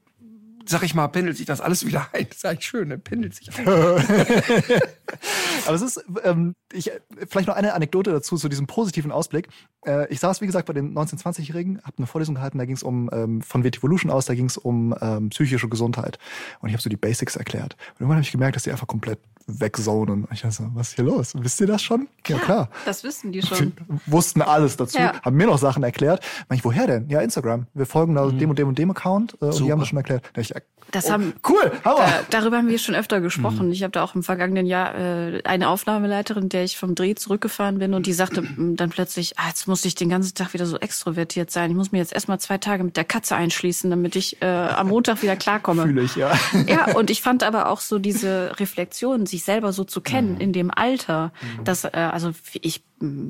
sag 0.66 0.82
ich 0.82 0.94
mal, 0.94 1.08
pendelt 1.08 1.36
sich 1.36 1.46
das 1.46 1.60
alles 1.60 1.86
wieder 1.86 2.08
ein. 2.12 2.26
Ist 2.30 2.44
eigentlich 2.44 2.66
schön, 2.66 2.88
ne? 2.88 2.98
pendelt 2.98 3.34
sich 3.34 3.50
ein. 3.56 3.66
Aber 5.66 5.74
es 5.74 5.82
ist, 5.82 6.04
ähm, 6.24 6.54
ich, 6.72 6.90
vielleicht 7.28 7.48
noch 7.48 7.56
eine 7.56 7.74
Anekdote 7.74 8.10
dazu, 8.12 8.36
zu 8.36 8.48
diesem 8.48 8.66
positiven 8.66 9.12
Ausblick. 9.12 9.48
Äh, 9.86 10.12
ich 10.12 10.20
saß, 10.20 10.40
wie 10.40 10.46
gesagt, 10.46 10.66
bei 10.66 10.72
den 10.72 10.94
19-20-Jährigen, 10.94 11.80
habe 11.84 11.98
eine 11.98 12.06
Vorlesung 12.06 12.34
gehalten, 12.34 12.58
da 12.58 12.64
ging 12.64 12.76
es 12.76 12.82
um, 12.82 13.08
ähm, 13.12 13.42
von 13.42 13.64
Vetivolution 13.64 14.10
aus, 14.10 14.26
da 14.26 14.34
ging 14.34 14.46
es 14.46 14.56
um 14.56 14.94
ähm, 15.00 15.30
psychische 15.30 15.68
Gesundheit. 15.68 16.18
Und 16.60 16.68
ich 16.68 16.74
habe 16.74 16.82
so 16.82 16.90
die 16.90 16.96
Basics 16.96 17.36
erklärt. 17.36 17.74
Und 17.94 18.00
irgendwann 18.00 18.16
habe 18.16 18.22
ich 18.24 18.32
gemerkt, 18.32 18.56
dass 18.56 18.62
die 18.64 18.70
einfach 18.70 18.86
komplett 18.86 19.18
wegzonen. 19.46 20.24
Und 20.24 20.32
ich 20.32 20.40
dachte 20.40 20.54
so, 20.54 20.70
was 20.74 20.88
ist 20.88 20.94
hier 20.96 21.04
los? 21.04 21.32
Wisst 21.36 21.60
ihr 21.60 21.66
das 21.66 21.82
schon? 21.82 22.08
Ja, 22.26 22.38
klar. 22.38 22.70
Das 22.86 23.04
wissen 23.04 23.30
die 23.32 23.42
schon. 23.42 23.72
Wussten 24.06 24.40
alles 24.42 24.76
dazu, 24.76 24.98
Ja. 24.98 25.20
haben 25.22 25.36
mir 25.36 25.46
noch 25.46 25.58
Sachen 25.58 25.82
erklärt. 25.82 26.24
Meine 26.48 26.58
ich, 26.58 26.64
woher 26.64 26.86
denn? 26.86 27.08
Ja, 27.08 27.20
Instagram. 27.20 27.66
Wir 27.74 27.86
folgen 27.86 28.14
da 28.14 28.26
dem 28.30 28.50
und 28.50 28.58
dem 28.58 28.68
und 28.68 28.78
dem 28.78 28.90
Account 28.90 29.36
äh, 29.40 29.46
und 29.46 29.60
die 29.60 29.70
haben 29.70 29.80
das 29.80 29.88
schon 29.88 29.98
erklärt. 29.98 30.30
Da 30.32 30.40
ich, 30.40 30.54
äh, 30.56 30.60
Das 30.92 31.06
oh, 31.06 31.10
haben- 31.12 31.34
cool, 31.48 31.72
Hammer. 31.84 31.98
Da, 31.98 32.20
darüber 32.30 32.56
haben 32.56 32.68
wir 32.68 32.78
schon 32.78 32.94
öfter 32.94 33.20
gesprochen. 33.20 33.70
Ich 33.70 33.82
habe 33.82 33.90
da 33.92 34.02
auch 34.02 34.14
im 34.14 34.22
vergangenen 34.22 34.64
Jahr 34.66 34.93
äh, 34.94 35.40
eine 35.44 35.68
Aufnahmeleiterin, 35.68 36.48
der 36.48 36.64
ich 36.64 36.76
vom 36.78 36.94
Dreh 36.94 37.14
zurückgefahren 37.14 37.78
bin 37.78 37.94
und 37.94 38.06
die 38.06 38.12
sagte 38.12 38.42
dann 38.56 38.90
plötzlich, 38.90 39.38
ah, 39.38 39.48
jetzt 39.48 39.66
muss 39.68 39.84
ich 39.84 39.94
den 39.94 40.08
ganzen 40.08 40.34
Tag 40.34 40.54
wieder 40.54 40.66
so 40.66 40.78
extrovertiert 40.78 41.50
sein. 41.50 41.70
Ich 41.70 41.76
muss 41.76 41.92
mir 41.92 41.98
jetzt 41.98 42.12
erstmal 42.12 42.38
zwei 42.40 42.58
Tage 42.58 42.84
mit 42.84 42.96
der 42.96 43.04
Katze 43.04 43.36
einschließen, 43.36 43.90
damit 43.90 44.16
ich 44.16 44.40
äh, 44.42 44.46
am 44.46 44.88
Montag 44.88 45.22
wieder 45.22 45.36
klarkomme. 45.36 45.82
Fühle 45.82 46.02
ich, 46.02 46.16
ja. 46.16 46.32
Ja, 46.68 46.94
und 46.94 47.10
ich 47.10 47.20
fand 47.22 47.42
aber 47.42 47.68
auch 47.68 47.80
so 47.80 47.98
diese 47.98 48.58
Reflexion, 48.58 49.26
sich 49.26 49.44
selber 49.44 49.72
so 49.72 49.84
zu 49.84 50.00
Mhm. 50.00 50.04
kennen 50.04 50.36
in 50.38 50.52
dem 50.52 50.70
Alter, 50.70 51.32
dass, 51.64 51.84
äh, 51.84 51.90
also 51.94 52.32
ich, 52.60 52.82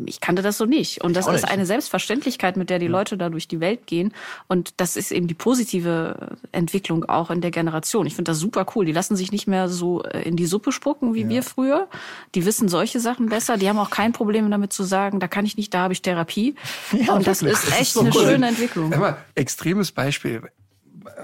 ich 0.06 0.20
kannte 0.20 0.42
das 0.42 0.58
so 0.58 0.66
nicht. 0.66 1.02
Und 1.02 1.14
das 1.16 1.26
ist 1.26 1.44
eine 1.44 1.66
Selbstverständlichkeit, 1.66 2.56
mit 2.56 2.70
der 2.70 2.78
die 2.78 2.86
Leute 2.86 3.16
da 3.16 3.28
durch 3.28 3.48
die 3.48 3.60
Welt 3.60 3.86
gehen. 3.86 4.12
Und 4.48 4.74
das 4.78 4.96
ist 4.96 5.12
eben 5.12 5.26
die 5.26 5.34
positive 5.34 6.36
Entwicklung 6.52 7.04
auch 7.04 7.30
in 7.30 7.40
der 7.40 7.50
Generation. 7.50 8.06
Ich 8.06 8.14
finde 8.14 8.30
das 8.30 8.38
super 8.38 8.66
cool. 8.74 8.84
Die 8.84 8.92
lassen 8.92 9.16
sich 9.16 9.32
nicht 9.32 9.46
mehr 9.46 9.68
so 9.68 10.02
äh, 10.02 10.22
in 10.22 10.36
die 10.36 10.46
Suppe 10.46 10.72
spucken 10.72 11.14
wie 11.14 11.28
wir 11.28 11.42
früher. 11.42 11.88
Die 12.34 12.44
wissen 12.44 12.68
solche 12.68 13.00
Sachen 13.00 13.28
besser. 13.28 13.56
Die 13.56 13.68
haben 13.68 13.78
auch 13.78 13.90
kein 13.90 14.12
Problem 14.12 14.50
damit 14.50 14.72
zu 14.72 14.82
sagen, 14.82 15.20
da 15.20 15.28
kann 15.28 15.46
ich 15.46 15.56
nicht, 15.56 15.72
da 15.74 15.80
habe 15.80 15.92
ich 15.92 16.02
Therapie. 16.02 16.54
Ja, 16.92 17.14
und 17.14 17.26
das 17.26 17.42
wirklich. 17.42 17.58
ist 17.58 17.66
Das 17.66 17.74
ist 17.74 17.80
echt 17.80 17.92
so 17.92 18.00
eine 18.00 18.10
cool. 18.14 18.24
schöne 18.24 18.48
Entwicklung. 18.48 18.90
Mal, 18.90 19.16
extremes 19.34 19.92
Beispiel. 19.92 20.42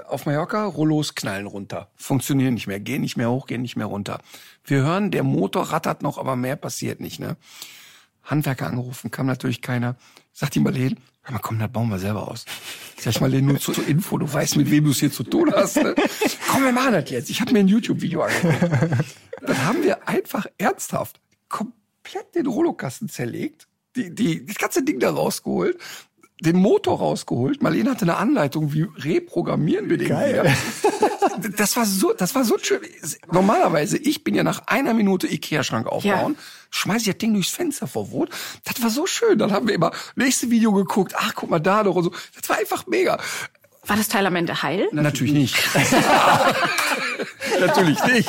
Auf 0.09 0.27
Mallorca, 0.27 0.65
Rollos 0.65 1.15
knallen 1.15 1.47
runter. 1.47 1.91
Funktionieren 1.97 2.55
nicht 2.55 2.67
mehr, 2.67 2.81
gehen 2.81 3.01
nicht 3.01 3.17
mehr 3.17 3.31
hoch, 3.31 3.47
gehen 3.47 3.63
nicht 3.63 3.77
mehr 3.77 3.87
runter. 3.87 4.21
Wir 4.65 4.83
hören, 4.83 5.11
der 5.11 5.23
Motor 5.23 5.73
rattert 5.73 6.03
noch, 6.03 6.19
aber 6.19 6.37
mehr 6.37 6.57
passiert 6.57 7.01
nicht, 7.01 7.21
ne? 7.21 7.37
Handwerker 8.23 8.67
angerufen, 8.67 9.11
kam 9.11 9.27
natürlich 9.27 9.63
keiner. 9.63 9.97
Sagt 10.33 10.55
die 10.55 10.61
Marlene, 10.61 10.97
hör 11.23 11.33
mal, 11.33 11.39
komm, 11.41 11.59
das 11.59 11.71
bauen 11.71 11.89
wir 11.89 11.99
selber 11.99 12.29
aus. 12.29 12.45
Sag 12.97 13.15
ich 13.15 13.21
Marlene, 13.21 13.49
nur 13.49 13.59
zur 13.59 13.75
zur 13.75 13.87
Info, 13.87 14.19
du 14.19 14.33
weißt, 14.33 14.57
mit 14.57 14.71
wem 14.71 14.85
du 14.85 14.91
es 14.91 15.01
hier 15.01 15.13
zu 15.13 15.25
tun 15.25 15.53
hast. 15.55 15.77
Ne? 15.77 15.95
Komm, 16.49 16.65
wir 16.65 16.73
machen 16.73 16.93
das 16.93 17.11
jetzt. 17.11 17.31
Ich 17.31 17.41
habe 17.41 17.53
mir 17.53 17.61
ein 17.61 17.69
YouTube-Video 17.69 18.23
angeguckt. 18.23 19.05
Dann 19.43 19.65
haben 19.65 19.83
wir 19.83 20.09
einfach 20.09 20.47
ernsthaft 20.59 21.21
komplett 21.49 22.35
den 22.35 22.47
Rollokasten 22.47 23.09
zerlegt, 23.09 23.69
die, 23.97 24.15
die, 24.15 24.45
das 24.45 24.57
ganze 24.57 24.85
Ding 24.85 25.01
da 25.01 25.11
rausgeholt, 25.11 25.79
den 26.41 26.57
Motor 26.57 26.99
rausgeholt. 26.99 27.63
Marlene 27.63 27.91
hatte 27.91 28.03
eine 28.03 28.17
Anleitung, 28.17 28.73
wie 28.73 28.87
reprogrammieren 28.97 29.89
wir 29.89 29.99
den 29.99 30.09
Geil. 30.09 30.43
wieder. 30.43 30.53
Das 31.57 31.77
war 31.77 31.87
so, 31.87 32.13
das 32.13 32.35
war 32.35 32.45
so 32.45 32.59
schön. 32.59 32.81
Normalerweise, 33.33 33.97
ich 33.97 34.25
bin 34.25 34.35
ja 34.35 34.43
nach 34.43 34.67
einer 34.67 34.93
Minute 34.93 35.27
Ikea-Schrank 35.27 35.87
aufbauen, 35.87 36.37
schmeiß 36.71 37.03
ich 37.03 37.09
das 37.09 37.19
Ding 37.19 37.33
durchs 37.33 37.51
Fenster 37.51 37.87
vor 37.87 38.11
Wut. 38.11 38.31
Das 38.65 38.83
war 38.83 38.91
so 38.91 39.07
schön. 39.07 39.39
Dann 39.39 39.53
haben 39.53 39.67
wir 39.67 39.75
immer 39.75 39.91
nächste 40.17 40.51
Video 40.51 40.73
geguckt. 40.73 41.15
Ach, 41.17 41.33
guck 41.35 41.49
mal 41.49 41.59
da 41.59 41.83
doch 41.83 41.95
und 41.95 42.05
so. 42.05 42.13
Das 42.39 42.49
war 42.49 42.59
einfach 42.59 42.87
mega. 42.87 43.19
War 43.87 43.97
das 43.97 44.09
Teil 44.09 44.27
am 44.27 44.37
Ende 44.37 44.63
heil? 44.63 44.89
Natürlich 44.93 45.33
nicht. 45.33 45.57
Natürlich 47.61 48.05
nicht. 48.05 48.29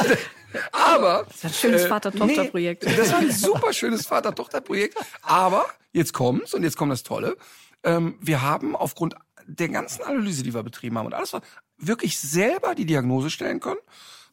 Aber 0.72 1.26
Das 1.28 1.36
ist 1.38 1.44
ein 1.46 1.54
schönes 1.54 1.84
äh, 1.84 1.88
Vater-Tochter-Projekt. 1.88 2.86
Nee, 2.86 2.96
das 2.96 3.12
war 3.12 3.20
ein 3.20 3.32
super 3.32 3.74
schönes 3.74 4.06
Vater-Tochter-Projekt. 4.06 4.98
Aber 5.22 5.66
jetzt 5.94 6.14
kommt's 6.14 6.54
und 6.54 6.64
jetzt 6.64 6.78
kommt 6.78 6.92
das 6.92 7.04
Tolle. 7.04 7.38
Ähm, 7.84 8.16
wir 8.22 8.42
haben 8.42 8.76
aufgrund 8.76 9.16
der 9.48 9.70
ganzen 9.70 10.04
Analyse, 10.04 10.44
die 10.44 10.54
wir 10.54 10.64
betrieben 10.64 10.98
haben 10.98 11.08
und 11.08 11.14
alles, 11.14 11.34
was 11.34 11.42
wirklich 11.78 12.20
selber 12.20 12.76
die 12.76 12.86
Diagnose 12.86 13.30
stellen 13.30 13.60
können, 13.60 13.80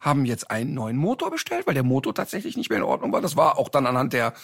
haben 0.00 0.24
jetzt 0.24 0.50
einen 0.50 0.74
neuen 0.74 0.96
Motor 0.96 1.30
bestellt, 1.30 1.66
weil 1.66 1.74
der 1.74 1.82
Motor 1.82 2.14
tatsächlich 2.14 2.56
nicht 2.56 2.70
mehr 2.70 2.78
in 2.78 2.84
Ordnung 2.84 3.12
war. 3.12 3.20
Das 3.20 3.36
war 3.36 3.58
auch 3.58 3.68
dann 3.68 3.86
anhand 3.86 4.12
der 4.12 4.34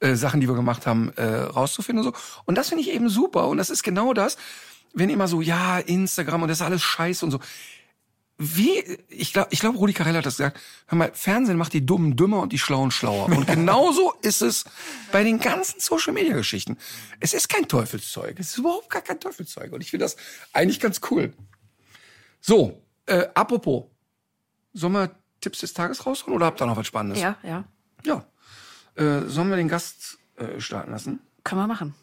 äh, 0.00 0.14
Sachen, 0.14 0.40
die 0.40 0.48
wir 0.48 0.54
gemacht 0.54 0.86
haben, 0.86 1.12
äh, 1.16 1.24
rauszufinden 1.24 2.04
und 2.04 2.14
so. 2.14 2.20
Und 2.44 2.56
das 2.56 2.68
finde 2.68 2.82
ich 2.82 2.90
eben 2.90 3.08
super. 3.08 3.48
Und 3.48 3.56
das 3.56 3.70
ist 3.70 3.82
genau 3.82 4.12
das, 4.12 4.36
wenn 4.94 5.10
immer 5.10 5.26
so, 5.26 5.40
ja, 5.40 5.78
Instagram 5.78 6.42
und 6.42 6.48
das 6.48 6.58
ist 6.58 6.66
alles 6.66 6.82
scheiße 6.82 7.24
und 7.24 7.30
so 7.30 7.40
wie, 8.44 8.98
ich 9.08 9.32
glaube, 9.32 9.48
ich 9.52 9.60
glaube, 9.60 9.78
Rudi 9.78 9.92
Carell 9.92 10.16
hat 10.16 10.26
das 10.26 10.36
gesagt, 10.36 10.58
hör 10.88 10.98
mal, 10.98 11.12
Fernsehen 11.14 11.56
macht 11.56 11.72
die 11.72 11.86
Dummen 11.86 12.16
dümmer 12.16 12.40
und 12.40 12.52
die 12.52 12.58
Schlauen 12.58 12.90
schlauer. 12.90 13.26
Und 13.26 13.46
genauso 13.46 14.12
ist 14.22 14.42
es 14.42 14.64
bei 15.12 15.22
den 15.22 15.38
ganzen 15.38 15.78
Social-Media-Geschichten. 15.78 16.76
Es 17.20 17.34
ist 17.34 17.48
kein 17.48 17.68
Teufelszeug. 17.68 18.40
Es 18.40 18.50
ist 18.50 18.58
überhaupt 18.58 18.90
gar 18.90 19.02
kein 19.02 19.20
Teufelszeug. 19.20 19.72
Und 19.72 19.80
ich 19.80 19.90
finde 19.90 20.06
das 20.06 20.16
eigentlich 20.52 20.80
ganz 20.80 21.00
cool. 21.10 21.32
So, 22.40 22.82
äh, 23.06 23.28
apropos, 23.34 23.84
sollen 24.72 24.94
wir 24.94 25.14
Tipps 25.40 25.60
des 25.60 25.72
Tages 25.72 26.04
rausholen 26.04 26.34
oder 26.34 26.46
habt 26.46 26.60
ihr 26.60 26.66
noch 26.66 26.76
was 26.76 26.86
Spannendes? 26.88 27.22
Ja, 27.22 27.36
ja. 27.44 27.64
Ja. 28.04 28.26
Äh, 28.96 29.28
sollen 29.28 29.50
wir 29.50 29.56
den 29.56 29.68
Gast 29.68 30.18
äh, 30.36 30.60
starten 30.60 30.90
lassen? 30.90 31.20
Können 31.44 31.60
wir 31.60 31.68
machen. 31.68 31.94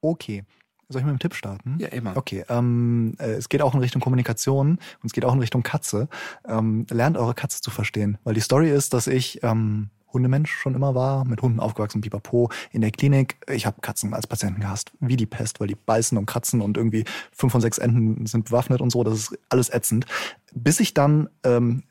Okay. 0.00 0.44
Soll 0.92 1.00
ich 1.00 1.06
mit 1.06 1.14
dem 1.14 1.18
Tipp 1.18 1.34
starten? 1.34 1.76
Ja, 1.78 1.88
immer. 1.88 2.16
Okay, 2.16 2.44
ähm, 2.48 3.14
äh, 3.18 3.32
es 3.32 3.48
geht 3.48 3.62
auch 3.62 3.74
in 3.74 3.80
Richtung 3.80 4.02
Kommunikation 4.02 4.72
und 4.72 5.04
es 5.04 5.12
geht 5.12 5.24
auch 5.24 5.32
in 5.32 5.40
Richtung 5.40 5.62
Katze. 5.62 6.08
Ähm, 6.46 6.86
lernt 6.90 7.16
eure 7.16 7.34
Katze 7.34 7.60
zu 7.60 7.70
verstehen, 7.70 8.18
weil 8.24 8.34
die 8.34 8.40
Story 8.40 8.70
ist, 8.70 8.92
dass 8.92 9.06
ich 9.06 9.42
ähm, 9.42 9.88
Hundemensch 10.12 10.52
schon 10.52 10.74
immer 10.74 10.94
war, 10.94 11.24
mit 11.24 11.40
Hunden 11.40 11.60
aufgewachsen, 11.60 12.02
pipapo, 12.02 12.50
in 12.70 12.82
der 12.82 12.90
Klinik. 12.90 13.36
Ich 13.48 13.64
habe 13.64 13.80
Katzen 13.80 14.12
als 14.14 14.26
Patienten 14.26 14.60
gehasst, 14.60 14.92
wie 15.00 15.16
die 15.16 15.26
Pest, 15.26 15.60
weil 15.60 15.68
die 15.68 15.74
beißen 15.74 16.18
und 16.18 16.26
kratzen 16.26 16.60
und 16.60 16.76
irgendwie 16.76 17.04
fünf 17.32 17.52
von 17.52 17.60
sechs 17.60 17.78
Enden 17.78 18.26
sind 18.26 18.46
bewaffnet 18.46 18.80
und 18.80 18.90
so. 18.90 19.02
Das 19.04 19.14
ist 19.14 19.38
alles 19.48 19.70
ätzend. 19.70 20.06
Bis 20.52 20.80
ich 20.80 20.92
dann 20.92 21.28
ähm, 21.44 21.84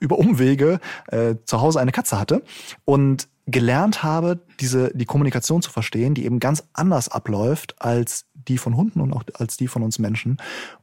über 0.00 0.18
Umwege 0.18 0.80
äh, 1.06 1.36
zu 1.44 1.60
Hause 1.60 1.80
eine 1.80 1.92
Katze 1.92 2.18
hatte 2.18 2.42
und 2.84 3.28
gelernt 3.48 4.02
habe, 4.02 4.38
diese 4.60 4.90
die 4.94 5.06
Kommunikation 5.06 5.62
zu 5.62 5.70
verstehen, 5.70 6.14
die 6.14 6.26
eben 6.26 6.38
ganz 6.38 6.64
anders 6.74 7.08
abläuft 7.08 7.80
als 7.80 8.26
die 8.34 8.58
von 8.58 8.76
Hunden 8.76 9.00
und 9.00 9.12
auch 9.12 9.24
als 9.34 9.56
die 9.56 9.68
von 9.68 9.82
uns 9.82 9.98
Menschen. 9.98 10.36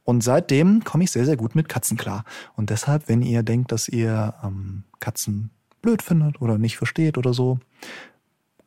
Und 0.04 0.22
seitdem 0.22 0.82
komme 0.84 1.04
ich 1.04 1.12
sehr, 1.12 1.24
sehr 1.24 1.36
gut 1.36 1.54
mit 1.54 1.68
Katzen 1.68 1.96
klar. 1.96 2.24
Und 2.56 2.70
deshalb, 2.70 3.08
wenn 3.08 3.22
ihr 3.22 3.42
denkt, 3.42 3.72
dass 3.72 3.88
ihr 3.88 4.34
ähm, 4.42 4.82
Katzen 4.98 5.50
blöd 5.80 6.02
findet 6.02 6.40
oder 6.42 6.58
nicht 6.58 6.76
versteht 6.76 7.18
oder 7.18 7.32
so, 7.32 7.58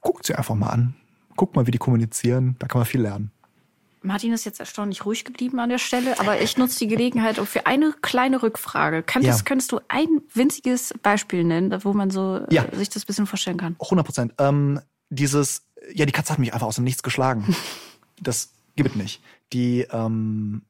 guckt 0.01 0.25
sie 0.25 0.35
einfach 0.35 0.55
mal 0.55 0.69
an. 0.69 0.95
Guckt 1.35 1.55
mal, 1.55 1.67
wie 1.67 1.71
die 1.71 1.77
kommunizieren. 1.77 2.55
Da 2.59 2.67
kann 2.67 2.79
man 2.79 2.85
viel 2.85 3.01
lernen. 3.01 3.31
Martin 4.01 4.31
ist 4.33 4.45
jetzt 4.45 4.59
erstaunlich 4.59 5.05
ruhig 5.05 5.25
geblieben 5.25 5.59
an 5.59 5.69
der 5.69 5.77
Stelle, 5.77 6.19
aber 6.19 6.41
ich 6.41 6.57
nutze 6.57 6.79
die 6.79 6.87
Gelegenheit 6.87 7.37
um 7.39 7.45
für 7.45 7.65
eine 7.65 7.93
kleine 8.01 8.41
Rückfrage. 8.41 9.03
Könntest, 9.03 9.39
Ja. 9.39 9.43
könntest 9.45 9.71
du 9.71 9.79
ein 9.89 10.07
winziges 10.33 10.93
Beispiel 11.01 11.43
nennen, 11.43 11.83
wo 11.83 11.93
man 11.93 12.09
so 12.09 12.41
Ja. 12.49 12.63
äh, 12.65 12.75
sich 12.75 12.89
das 12.89 13.03
ein 13.03 13.07
bisschen 13.07 13.27
vorstellen 13.27 13.57
kann? 13.57 13.75
100 13.79 14.05
Prozent. 14.05 14.33
Ähm, 14.37 14.79
dieses, 15.09 15.63
ja, 15.93 16.05
die 16.05 16.11
Katze 16.11 16.31
hat 16.33 16.39
mich 16.39 16.53
einfach 16.53 16.67
aus 16.67 16.75
dem 16.75 16.83
Nichts 16.85 17.03
geschlagen. 17.03 17.55
Das 18.21 18.49
gibt 18.75 18.89
es 18.89 18.95
nicht. 18.97 19.21
Die 19.53 19.87
ähm, 19.91 20.63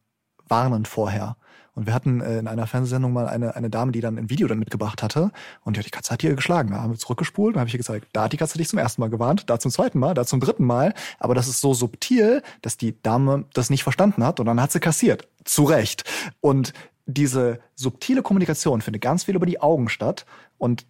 warnen 0.48 0.86
vorher. 0.86 1.36
Und 1.80 1.86
wir 1.86 1.94
hatten 1.94 2.20
äh, 2.20 2.40
in 2.40 2.48
einer 2.50 2.68
Fernsehsendung 2.68 3.14
mal 3.14 3.30
eine, 3.30 3.56
eine 3.56 3.70
Dame, 3.70 3.94
die 3.94 4.02
dann 4.02 4.18
ein 4.18 4.30
Video 4.30 4.50
dann 4.50 4.60
mitgebracht 4.60 5.02
hatte. 5.02 5.32
Und 5.64 5.78
ja, 5.78 5.84
die 5.84 5.90
Katze 5.90 6.12
hat 6.12 6.20
hier 6.20 6.36
geschlagen. 6.36 6.72
Da 6.72 6.82
haben 6.82 6.92
wir 6.92 7.00
zurückgespult. 7.00 7.56
Da 7.56 7.62
habe 7.62 7.70
ich 7.70 7.74
ihr 7.74 7.78
gezeigt, 7.78 8.08
da 8.12 8.24
hat 8.24 8.34
die 8.34 8.38
Katze 8.38 8.58
dich 8.58 8.68
zum 8.68 8.80
ersten 8.80 9.00
Mal 9.00 9.10
gewarnt, 9.10 9.50
da 9.50 9.60
zum 9.60 9.72
zweiten 9.72 9.98
Mal, 9.98 10.14
da 10.14 10.26
zum 10.26 10.42
dritten 10.42 10.66
Mal. 10.66 10.94
Aber 11.20 11.36
das 11.36 11.48
ist 11.48 11.62
so 11.62 11.74
subtil, 11.74 12.44
dass 12.62 12.76
die 12.76 13.02
Dame 13.02 13.46
das 13.54 13.70
nicht 13.70 13.84
verstanden 13.84 14.26
hat. 14.26 14.42
Und 14.42 14.48
dann 14.48 14.62
hat 14.62 14.74
sie 14.74 14.82
kassiert. 14.82 15.30
Zu 15.46 15.64
Recht. 15.64 16.04
Und 16.42 16.74
diese 17.06 17.62
subtile 17.76 18.24
Kommunikation 18.24 18.82
findet 18.82 19.02
ganz 19.02 19.24
viel 19.24 19.38
über 19.38 19.46
die 19.46 19.62
Augen 19.62 19.88
statt. 19.88 20.26
Und 20.58 20.86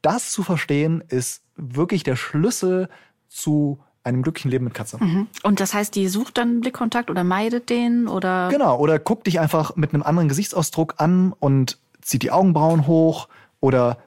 das 0.00 0.32
zu 0.32 0.42
verstehen, 0.42 1.04
ist 1.06 1.42
wirklich 1.54 2.02
der 2.02 2.16
Schlüssel 2.16 2.88
zu 3.28 3.78
einem 4.04 4.22
glücklichen 4.22 4.50
Leben 4.50 4.64
mit 4.64 4.74
Katze. 4.74 5.02
Mhm. 5.02 5.28
Und 5.42 5.60
das 5.60 5.74
heißt, 5.74 5.94
die 5.94 6.08
sucht 6.08 6.38
dann 6.38 6.60
Blickkontakt 6.60 7.10
oder 7.10 7.24
meidet 7.24 7.68
den 7.70 8.08
oder 8.08 8.48
Genau, 8.50 8.78
oder 8.78 8.98
guckt 8.98 9.26
dich 9.26 9.40
einfach 9.40 9.76
mit 9.76 9.92
einem 9.92 10.02
anderen 10.02 10.28
Gesichtsausdruck 10.28 10.94
an 10.98 11.34
und 11.38 11.78
zieht 12.00 12.22
die 12.22 12.30
Augenbrauen 12.30 12.86
hoch 12.86 13.28
oder 13.60 13.98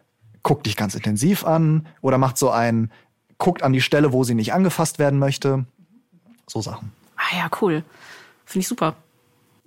guckt 0.41 0.65
dich 0.65 0.75
ganz 0.75 0.95
intensiv 0.95 1.45
an 1.45 1.87
oder 2.01 2.17
macht 2.17 2.37
so 2.37 2.49
ein, 2.49 2.91
guckt 3.37 3.61
an 3.63 3.73
die 3.73 3.81
Stelle, 3.81 4.13
wo 4.13 4.23
sie 4.23 4.35
nicht 4.35 4.53
angefasst 4.53 4.99
werden 4.99 5.19
möchte. 5.19 5.65
So 6.47 6.61
Sachen. 6.61 6.91
Ah 7.15 7.37
ja, 7.37 7.49
cool. 7.61 7.83
Finde 8.45 8.61
ich 8.61 8.67
super. 8.67 8.95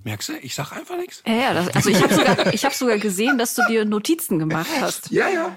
Merkst 0.05 0.29
du? 0.29 0.33
Ich 0.39 0.55
sag 0.55 0.73
einfach 0.73 0.97
nichts. 0.97 1.23
Ja, 1.27 1.33
ja, 1.35 1.55
das, 1.55 1.69
also 1.75 1.91
ich 1.91 2.01
habe 2.01 2.15
sogar, 2.15 2.55
ich 2.55 2.65
hab 2.65 2.73
sogar 2.75 2.99
gesehen, 2.99 3.39
dass 3.39 3.55
du 3.55 3.63
dir 3.69 3.85
Notizen 3.85 4.39
gemacht 4.39 4.71
hast. 4.81 5.11
Ja, 5.11 5.29
ja. 5.29 5.57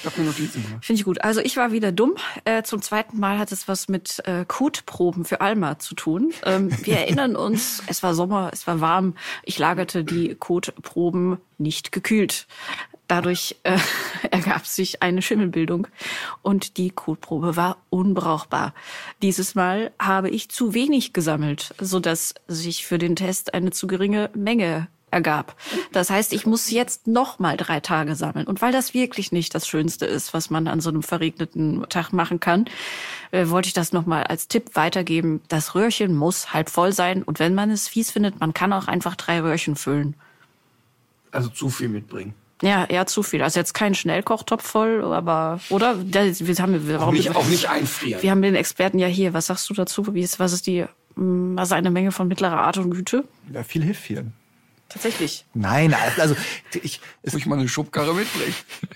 Ich 0.00 0.06
habe 0.06 0.20
mir 0.20 0.28
Notizen. 0.28 0.64
Finde 0.80 1.00
ich 1.00 1.04
gut. 1.04 1.22
Also 1.22 1.40
ich 1.40 1.56
war 1.56 1.72
wieder 1.72 1.90
dumm. 1.90 2.14
Äh, 2.44 2.62
zum 2.62 2.80
zweiten 2.82 3.18
Mal 3.18 3.38
hat 3.38 3.50
es 3.50 3.66
was 3.66 3.88
mit 3.88 4.20
äh, 4.26 4.44
Kotproben 4.46 5.24
für 5.24 5.40
Alma 5.40 5.78
zu 5.78 5.94
tun. 5.94 6.32
Ähm, 6.44 6.70
wir 6.84 6.98
erinnern 6.98 7.34
uns, 7.34 7.82
es 7.88 8.02
war 8.02 8.14
Sommer, 8.14 8.50
es 8.52 8.66
war 8.66 8.80
warm. 8.80 9.14
Ich 9.42 9.58
lagerte 9.58 10.04
die 10.04 10.34
Kotproben 10.36 11.38
nicht 11.58 11.90
gekühlt. 11.90 12.46
Dadurch 13.08 13.56
äh, 13.64 13.78
ergab 14.30 14.66
sich 14.66 15.02
eine 15.02 15.22
Schimmelbildung 15.22 15.88
und 16.42 16.76
die 16.76 16.90
Kotprobe 16.90 17.56
war 17.56 17.78
unbrauchbar. 17.90 18.74
Dieses 19.22 19.54
Mal 19.54 19.90
habe 19.98 20.30
ich 20.30 20.48
zu 20.50 20.74
wenig 20.74 21.12
gesammelt, 21.12 21.74
sodass 21.80 22.34
sich 22.46 22.86
für 22.86 22.98
den 22.98 23.16
Test 23.16 23.54
eine 23.54 23.70
zu 23.70 23.86
geringe 23.86 24.30
Menge 24.34 24.88
ergab. 25.10 25.56
Das 25.92 26.10
heißt, 26.10 26.32
ich 26.32 26.46
muss 26.46 26.70
jetzt 26.70 27.06
noch 27.06 27.38
mal 27.38 27.56
drei 27.56 27.80
Tage 27.80 28.14
sammeln. 28.14 28.46
Und 28.46 28.62
weil 28.62 28.72
das 28.72 28.94
wirklich 28.94 29.32
nicht 29.32 29.54
das 29.54 29.66
Schönste 29.66 30.06
ist, 30.06 30.34
was 30.34 30.50
man 30.50 30.68
an 30.68 30.80
so 30.80 30.90
einem 30.90 31.02
verregneten 31.02 31.84
Tag 31.88 32.12
machen 32.12 32.40
kann, 32.40 32.66
äh, 33.30 33.48
wollte 33.48 33.68
ich 33.68 33.74
das 33.74 33.92
noch 33.92 34.06
mal 34.06 34.24
als 34.24 34.48
Tipp 34.48 34.70
weitergeben. 34.74 35.40
Das 35.48 35.74
Röhrchen 35.74 36.14
muss 36.14 36.52
halb 36.52 36.70
voll 36.70 36.92
sein. 36.92 37.22
Und 37.22 37.38
wenn 37.38 37.54
man 37.54 37.70
es 37.70 37.88
fies 37.88 38.10
findet, 38.10 38.40
man 38.40 38.54
kann 38.54 38.72
auch 38.72 38.88
einfach 38.88 39.14
drei 39.14 39.40
Röhrchen 39.40 39.76
füllen. 39.76 40.14
Also 41.30 41.48
zu 41.48 41.68
viel 41.70 41.88
mitbringen. 41.88 42.34
Ja, 42.62 42.84
eher 42.86 43.06
zu 43.06 43.22
viel. 43.22 43.42
Also 43.42 43.60
jetzt 43.60 43.72
kein 43.72 43.94
Schnellkochtopf 43.94 44.66
voll, 44.66 45.04
aber 45.04 45.60
oder? 45.70 45.94
Das, 45.94 46.44
wir 46.44 46.54
haben, 46.56 46.88
warum, 46.88 47.08
Auch 47.08 47.12
nicht, 47.12 47.34
auch 47.36 47.46
nicht 47.46 47.68
einfrieren. 47.68 48.20
wir 48.22 48.30
haben 48.30 48.42
den 48.42 48.56
Experten 48.56 48.98
ja 48.98 49.06
hier. 49.06 49.32
Was 49.32 49.46
sagst 49.46 49.70
du 49.70 49.74
dazu? 49.74 50.12
Wie 50.12 50.22
ist, 50.22 50.40
was 50.40 50.52
ist 50.52 50.66
die, 50.66 50.80
ist 50.80 51.72
eine 51.72 51.90
Menge 51.90 52.10
von 52.10 52.26
mittlerer 52.26 52.58
Art 52.58 52.78
und 52.78 52.90
Güte? 52.90 53.24
Ja, 53.52 53.62
viel 53.62 53.84
hilft 53.84 54.02
vielen. 54.02 54.32
Tatsächlich. 54.88 55.44
Nein, 55.54 55.94
also 56.18 56.34
ich, 56.82 57.00
Muss 57.24 57.34
ich 57.34 57.46
mal 57.46 57.58
eine 57.58 57.68
Schubkarre 57.68 58.14
mitbringen. 58.14 58.54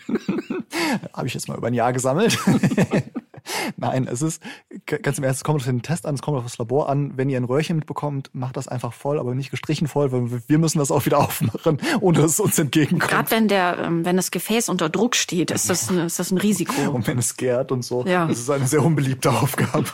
habe 1.13 1.27
ich 1.27 1.35
jetzt 1.35 1.49
mal 1.49 1.59
über 1.59 1.67
ein 1.67 1.75
Jahr 1.75 1.93
gesammelt. 1.93 2.39
Nein, 3.77 4.07
es 4.07 4.23
ist 4.23 4.41
ganz 4.87 5.19
im 5.19 5.25
Ernst, 5.25 5.41
es 5.41 5.45
kommt 5.45 5.61
auf 5.61 5.67
den 5.67 5.83
Test 5.83 6.07
an, 6.07 6.15
es 6.15 6.23
kommt 6.23 6.39
auf 6.39 6.45
das 6.45 6.59
Labor 6.59 6.89
an. 6.89 7.17
Wenn 7.17 7.29
ihr 7.29 7.37
ein 7.37 7.45
Röhrchen 7.45 7.77
mitbekommt, 7.77 8.31
macht 8.33 8.57
das 8.57 8.69
einfach 8.69 8.93
voll, 8.93 9.19
aber 9.19 9.35
nicht 9.35 9.51
gestrichen 9.51 9.89
voll, 9.89 10.13
weil 10.13 10.31
wir- 10.31 10.43
wir 10.47 10.59
müssen 10.59 10.79
das 10.79 10.91
auch 10.91 11.05
wieder 11.05 11.19
aufmachen, 11.25 11.79
ohne 12.01 12.21
dass 12.21 12.33
es 12.33 12.41
uns 12.41 12.59
entgegenkommt. 12.59 13.11
Gerade 13.11 13.31
wenn 13.33 13.49
der, 13.49 13.79
ähm, 13.79 14.05
wenn 14.05 14.17
das 14.17 14.31
Gefäß 14.31 14.69
unter 14.69 14.89
Druck 14.89 15.17
steht, 15.17 15.51
ist 15.51 15.69
das 15.69 15.91
ein, 15.91 15.99
ist 15.99 16.19
das 16.21 16.31
ein 16.31 16.39
Risiko. 16.39 16.91
Und 16.91 17.07
wenn 17.07 17.19
es 17.19 17.37
gärt 17.37 17.73
und 17.73 17.85
so. 17.85 18.07
Ja. 18.07 18.27
Das 18.29 18.39
ist 18.39 18.49
eine 18.49 18.67
sehr 18.67 18.83
unbeliebte 18.83 19.31
Aufgabe. 19.31 19.85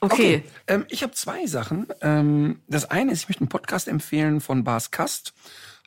Okay. 0.00 0.44
Ähm, 0.66 0.86
ich 0.88 1.02
habe 1.02 1.12
zwei 1.12 1.46
Sachen. 1.46 1.86
Ähm, 2.02 2.60
das 2.68 2.84
eine 2.90 3.12
ist, 3.12 3.22
ich 3.22 3.28
möchte 3.28 3.42
einen 3.42 3.48
Podcast 3.48 3.88
empfehlen 3.88 4.40
von 4.40 4.62
Bas 4.64 4.90
Kast, 4.90 5.34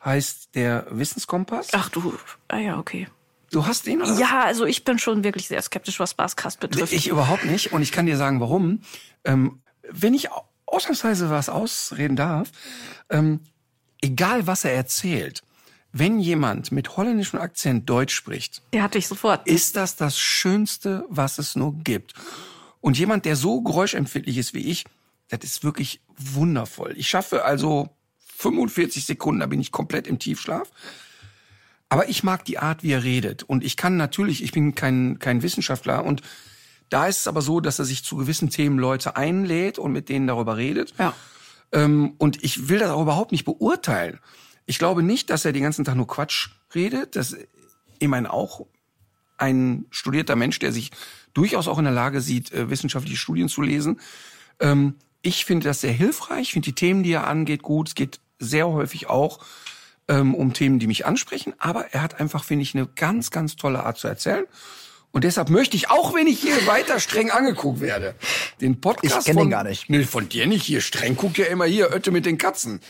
heißt 0.04 0.54
der 0.54 0.86
Wissenskompass. 0.90 1.68
Ach 1.72 1.88
du, 1.88 2.14
ah 2.48 2.58
ja, 2.58 2.78
okay. 2.78 3.08
Du 3.50 3.66
hast 3.66 3.86
den? 3.86 4.02
Oder? 4.02 4.18
Ja, 4.18 4.44
also 4.44 4.64
ich 4.64 4.84
bin 4.84 4.98
schon 4.98 5.24
wirklich 5.24 5.48
sehr 5.48 5.60
skeptisch, 5.62 6.00
was 6.00 6.14
Baskast 6.14 6.58
betrifft. 6.60 6.92
Ich 6.92 7.08
überhaupt 7.08 7.44
nicht. 7.44 7.72
Und 7.72 7.82
ich 7.82 7.92
kann 7.92 8.06
dir 8.06 8.16
sagen, 8.16 8.40
warum. 8.40 8.80
Ähm, 9.24 9.60
wenn 9.90 10.14
ich 10.14 10.30
au- 10.32 10.44
ausnahmsweise 10.66 11.28
was 11.30 11.48
ausreden 11.50 12.16
darf, 12.16 12.50
ähm, 13.10 13.40
egal 14.00 14.46
was 14.46 14.64
er 14.64 14.72
erzählt, 14.72 15.42
wenn 15.92 16.18
jemand 16.18 16.72
mit 16.72 16.96
holländischem 16.96 17.38
Akzent 17.40 17.88
Deutsch 17.90 18.14
spricht, 18.14 18.62
Der 18.72 18.82
hatte 18.82 18.96
ich 18.96 19.06
sofort. 19.06 19.46
ist 19.46 19.76
das 19.76 19.96
das 19.96 20.18
Schönste, 20.18 21.04
was 21.10 21.38
es 21.38 21.54
nur 21.54 21.74
gibt. 21.74 22.14
Und 22.82 22.98
jemand, 22.98 23.24
der 23.24 23.36
so 23.36 23.62
geräuschempfindlich 23.62 24.36
ist 24.36 24.52
wie 24.52 24.70
ich, 24.70 24.84
das 25.28 25.40
ist 25.44 25.64
wirklich 25.64 26.02
wundervoll. 26.18 26.92
Ich 26.96 27.08
schaffe 27.08 27.46
also 27.46 27.88
45 28.36 29.06
Sekunden, 29.06 29.40
da 29.40 29.46
bin 29.46 29.60
ich 29.60 29.72
komplett 29.72 30.06
im 30.06 30.18
Tiefschlaf. 30.18 30.70
Aber 31.88 32.08
ich 32.08 32.22
mag 32.22 32.44
die 32.44 32.58
Art, 32.58 32.82
wie 32.82 32.92
er 32.92 33.04
redet. 33.04 33.44
Und 33.44 33.64
ich 33.64 33.76
kann 33.76 33.96
natürlich, 33.96 34.42
ich 34.42 34.52
bin 34.52 34.74
kein, 34.74 35.18
kein 35.20 35.42
Wissenschaftler 35.42 36.04
und 36.04 36.22
da 36.90 37.06
ist 37.06 37.20
es 37.20 37.26
aber 37.26 37.40
so, 37.40 37.60
dass 37.60 37.78
er 37.78 37.86
sich 37.86 38.04
zu 38.04 38.16
gewissen 38.16 38.50
Themen 38.50 38.78
Leute 38.78 39.16
einlädt 39.16 39.78
und 39.78 39.92
mit 39.92 40.10
denen 40.10 40.26
darüber 40.26 40.58
redet. 40.58 40.92
Ja. 40.98 41.14
Ähm, 41.70 42.14
und 42.18 42.44
ich 42.44 42.68
will 42.68 42.80
das 42.80 42.90
auch 42.90 43.00
überhaupt 43.00 43.32
nicht 43.32 43.44
beurteilen. 43.44 44.18
Ich 44.66 44.78
glaube 44.78 45.02
nicht, 45.02 45.30
dass 45.30 45.44
er 45.44 45.52
den 45.52 45.62
ganzen 45.62 45.84
Tag 45.84 45.94
nur 45.94 46.06
Quatsch 46.06 46.50
redet. 46.74 47.16
Das 47.16 47.32
ist 47.32 47.48
immerhin 47.98 48.26
auch 48.26 48.66
ein 49.38 49.86
studierter 49.90 50.36
Mensch, 50.36 50.58
der 50.58 50.72
sich 50.72 50.90
durchaus 51.34 51.68
auch 51.68 51.78
in 51.78 51.84
der 51.84 51.92
Lage 51.92 52.20
sieht, 52.20 52.52
äh, 52.52 52.70
wissenschaftliche 52.70 53.16
Studien 53.16 53.48
zu 53.48 53.62
lesen. 53.62 54.00
Ähm, 54.60 54.94
ich 55.22 55.44
finde 55.44 55.68
das 55.68 55.80
sehr 55.80 55.92
hilfreich, 55.92 56.42
ich 56.42 56.52
finde 56.52 56.66
die 56.66 56.74
Themen, 56.74 57.02
die 57.02 57.12
er 57.12 57.26
angeht, 57.26 57.62
gut. 57.62 57.88
Es 57.88 57.94
geht 57.94 58.20
sehr 58.38 58.68
häufig 58.68 59.08
auch 59.08 59.38
ähm, 60.08 60.34
um 60.34 60.52
Themen, 60.52 60.78
die 60.78 60.86
mich 60.86 61.06
ansprechen. 61.06 61.54
Aber 61.58 61.86
er 61.92 62.02
hat 62.02 62.20
einfach, 62.20 62.44
finde 62.44 62.62
ich, 62.62 62.74
eine 62.74 62.86
ganz, 62.86 63.30
ganz 63.30 63.56
tolle 63.56 63.84
Art 63.84 63.98
zu 63.98 64.08
erzählen. 64.08 64.44
Und 65.12 65.24
deshalb 65.24 65.50
möchte 65.50 65.76
ich, 65.76 65.90
auch 65.90 66.14
wenn 66.14 66.26
ich 66.26 66.40
hier 66.40 66.66
weiter 66.66 66.98
streng 66.98 67.30
angeguckt 67.30 67.80
werde, 67.80 68.14
den 68.62 68.80
Podcast 68.80 69.18
Ich 69.18 69.24
kenn 69.26 69.34
von, 69.34 69.44
den 69.44 69.50
gar 69.50 69.62
nicht. 69.62 69.90
Nee, 69.90 70.04
von 70.04 70.28
dir 70.28 70.46
nicht 70.46 70.64
hier. 70.64 70.80
Streng 70.80 71.16
guckt 71.16 71.36
ja 71.36 71.44
immer 71.44 71.66
hier, 71.66 71.92
Ötte 71.92 72.10
mit 72.10 72.24
den 72.24 72.38
Katzen. 72.38 72.80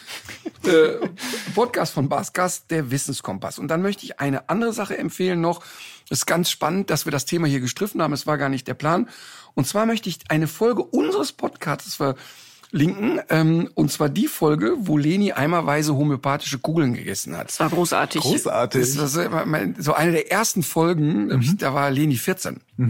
äh, 0.64 1.08
Podcast 1.54 1.92
von 1.92 2.08
Bas 2.08 2.32
Gast, 2.32 2.70
der 2.70 2.92
Wissenskompass. 2.92 3.58
Und 3.58 3.68
dann 3.68 3.82
möchte 3.82 4.04
ich 4.04 4.20
eine 4.20 4.48
andere 4.48 4.72
Sache 4.72 4.96
empfehlen 4.96 5.40
noch. 5.40 5.64
Es 6.12 6.18
ist 6.20 6.26
ganz 6.26 6.50
spannend, 6.50 6.90
dass 6.90 7.06
wir 7.06 7.10
das 7.10 7.24
Thema 7.24 7.46
hier 7.46 7.60
gestriffen 7.60 8.02
haben. 8.02 8.12
Es 8.12 8.26
war 8.26 8.36
gar 8.36 8.50
nicht 8.50 8.68
der 8.68 8.74
Plan. 8.74 9.08
Und 9.54 9.66
zwar 9.66 9.86
möchte 9.86 10.10
ich 10.10 10.18
eine 10.28 10.46
Folge 10.46 10.82
unseres 10.82 11.32
Podcasts 11.32 11.94
verlinken. 11.94 13.20
Ähm, 13.30 13.70
und 13.74 13.90
zwar 13.90 14.10
die 14.10 14.26
Folge, 14.26 14.74
wo 14.78 14.98
Leni 14.98 15.32
eimerweise 15.32 15.94
homöopathische 15.96 16.58
Kugeln 16.58 16.92
gegessen 16.92 17.34
hat. 17.36 17.48
Das 17.48 17.60
war 17.60 17.70
großartig. 17.70 18.20
Großartig. 18.20 18.94
Das 18.94 19.16
war 19.16 19.74
so- 19.78 19.94
eine 19.94 20.12
der 20.12 20.30
ersten 20.30 20.62
Folgen, 20.62 21.56
da 21.58 21.72
war 21.72 21.90
Leni 21.90 22.16
14. 22.16 22.60
Da 22.76 22.84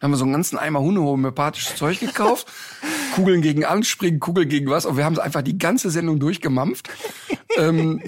haben 0.00 0.10
wir 0.10 0.16
so 0.16 0.24
einen 0.24 0.32
ganzen 0.32 0.58
Eimer 0.58 0.80
Hunde 0.80 1.00
homöopathisches 1.00 1.76
Zeug 1.76 2.00
gekauft. 2.00 2.46
Kugeln 3.14 3.40
gegen 3.40 3.64
Anspringen, 3.64 4.20
Kugeln 4.20 4.48
gegen 4.48 4.68
was. 4.70 4.84
Und 4.84 4.96
wir 4.96 5.04
haben 5.04 5.18
einfach 5.18 5.42
die 5.42 5.56
ganze 5.58 5.90
Sendung 5.90 6.20
durchgemampft. 6.20 6.90
ähm, 7.56 8.02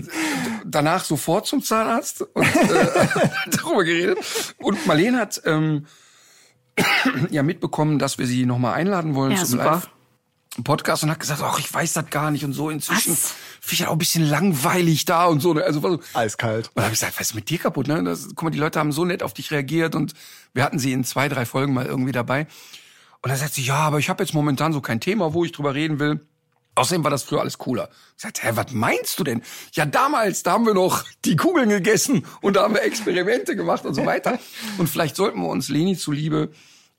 danach 0.66 1.04
sofort 1.04 1.46
zum 1.46 1.62
Zahnarzt 1.62 2.22
und 2.22 2.44
äh, 2.44 3.08
darüber 3.50 3.84
geredet. 3.84 4.18
Und 4.58 4.86
Marlene 4.86 5.18
hat 5.18 5.40
ähm, 5.46 5.86
ja 7.30 7.42
mitbekommen, 7.42 7.98
dass 7.98 8.18
wir 8.18 8.26
sie 8.26 8.44
nochmal 8.44 8.74
einladen 8.74 9.14
wollen 9.14 9.32
Ja, 9.32 9.38
zum 9.38 9.46
super. 9.46 9.64
Live. 9.64 9.90
Podcast 10.64 11.02
und 11.02 11.10
hat 11.10 11.20
gesagt, 11.20 11.42
ach, 11.42 11.58
ich 11.58 11.72
weiß 11.72 11.92
das 11.94 12.10
gar 12.10 12.30
nicht 12.30 12.44
und 12.44 12.52
so. 12.52 12.70
Inzwischen 12.70 13.12
Was? 13.12 13.34
finde 13.60 13.72
ich 13.72 13.78
das 13.80 13.88
auch 13.88 13.92
ein 13.92 13.98
bisschen 13.98 14.28
langweilig 14.28 15.04
da 15.04 15.26
und 15.26 15.40
so. 15.40 15.54
ne? 15.54 15.62
Also, 15.64 15.82
war 15.82 15.90
so 15.92 16.00
Eiskalt. 16.14 16.68
und 16.68 16.76
da 16.76 16.82
habe 16.84 16.94
ich 16.94 17.00
gesagt, 17.00 17.18
was 17.18 17.28
ist 17.28 17.34
mit 17.34 17.50
dir 17.50 17.58
kaputt? 17.58 17.88
Ne? 17.88 18.02
Das, 18.04 18.28
guck 18.28 18.42
mal, 18.44 18.50
die 18.50 18.58
Leute 18.58 18.78
haben 18.78 18.92
so 18.92 19.04
nett 19.04 19.22
auf 19.22 19.34
dich 19.34 19.50
reagiert 19.50 19.94
und 19.94 20.14
wir 20.54 20.62
hatten 20.64 20.78
sie 20.78 20.92
in 20.92 21.04
zwei, 21.04 21.28
drei 21.28 21.46
Folgen 21.46 21.74
mal 21.74 21.86
irgendwie 21.86 22.12
dabei. 22.12 22.46
Und 23.22 23.30
dann 23.30 23.36
sagt 23.38 23.54
sie, 23.54 23.62
ja, 23.62 23.76
aber 23.76 23.98
ich 23.98 24.08
habe 24.08 24.22
jetzt 24.22 24.32
momentan 24.32 24.72
so 24.72 24.80
kein 24.80 25.00
Thema, 25.00 25.34
wo 25.34 25.44
ich 25.44 25.52
drüber 25.52 25.74
reden 25.74 25.98
will. 25.98 26.20
Außerdem 26.76 27.02
war 27.02 27.10
das 27.10 27.24
früher 27.24 27.40
alles 27.40 27.58
cooler. 27.58 27.88
Ich 28.16 28.22
sagte, 28.22 28.42
hä, 28.42 28.52
was 28.54 28.72
meinst 28.72 29.18
du 29.18 29.24
denn? 29.24 29.42
Ja, 29.72 29.84
damals, 29.84 30.44
da 30.44 30.52
haben 30.52 30.64
wir 30.64 30.74
noch 30.74 31.02
die 31.24 31.34
Kugeln 31.34 31.68
gegessen 31.70 32.24
und 32.40 32.54
da 32.54 32.62
haben 32.62 32.74
wir 32.74 32.82
Experimente 32.82 33.56
gemacht 33.56 33.84
und 33.84 33.94
so 33.94 34.06
weiter. 34.06 34.38
Und 34.78 34.88
vielleicht 34.88 35.16
sollten 35.16 35.40
wir 35.40 35.48
uns 35.48 35.68
Leni 35.68 35.96
zuliebe 35.96 36.50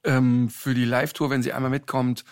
ähm, 0.04 0.50
für 0.50 0.74
die 0.74 0.84
Live-Tour, 0.84 1.30
wenn 1.30 1.42
sie 1.44 1.54
einmal 1.54 1.72
mitkommt, 1.72 2.26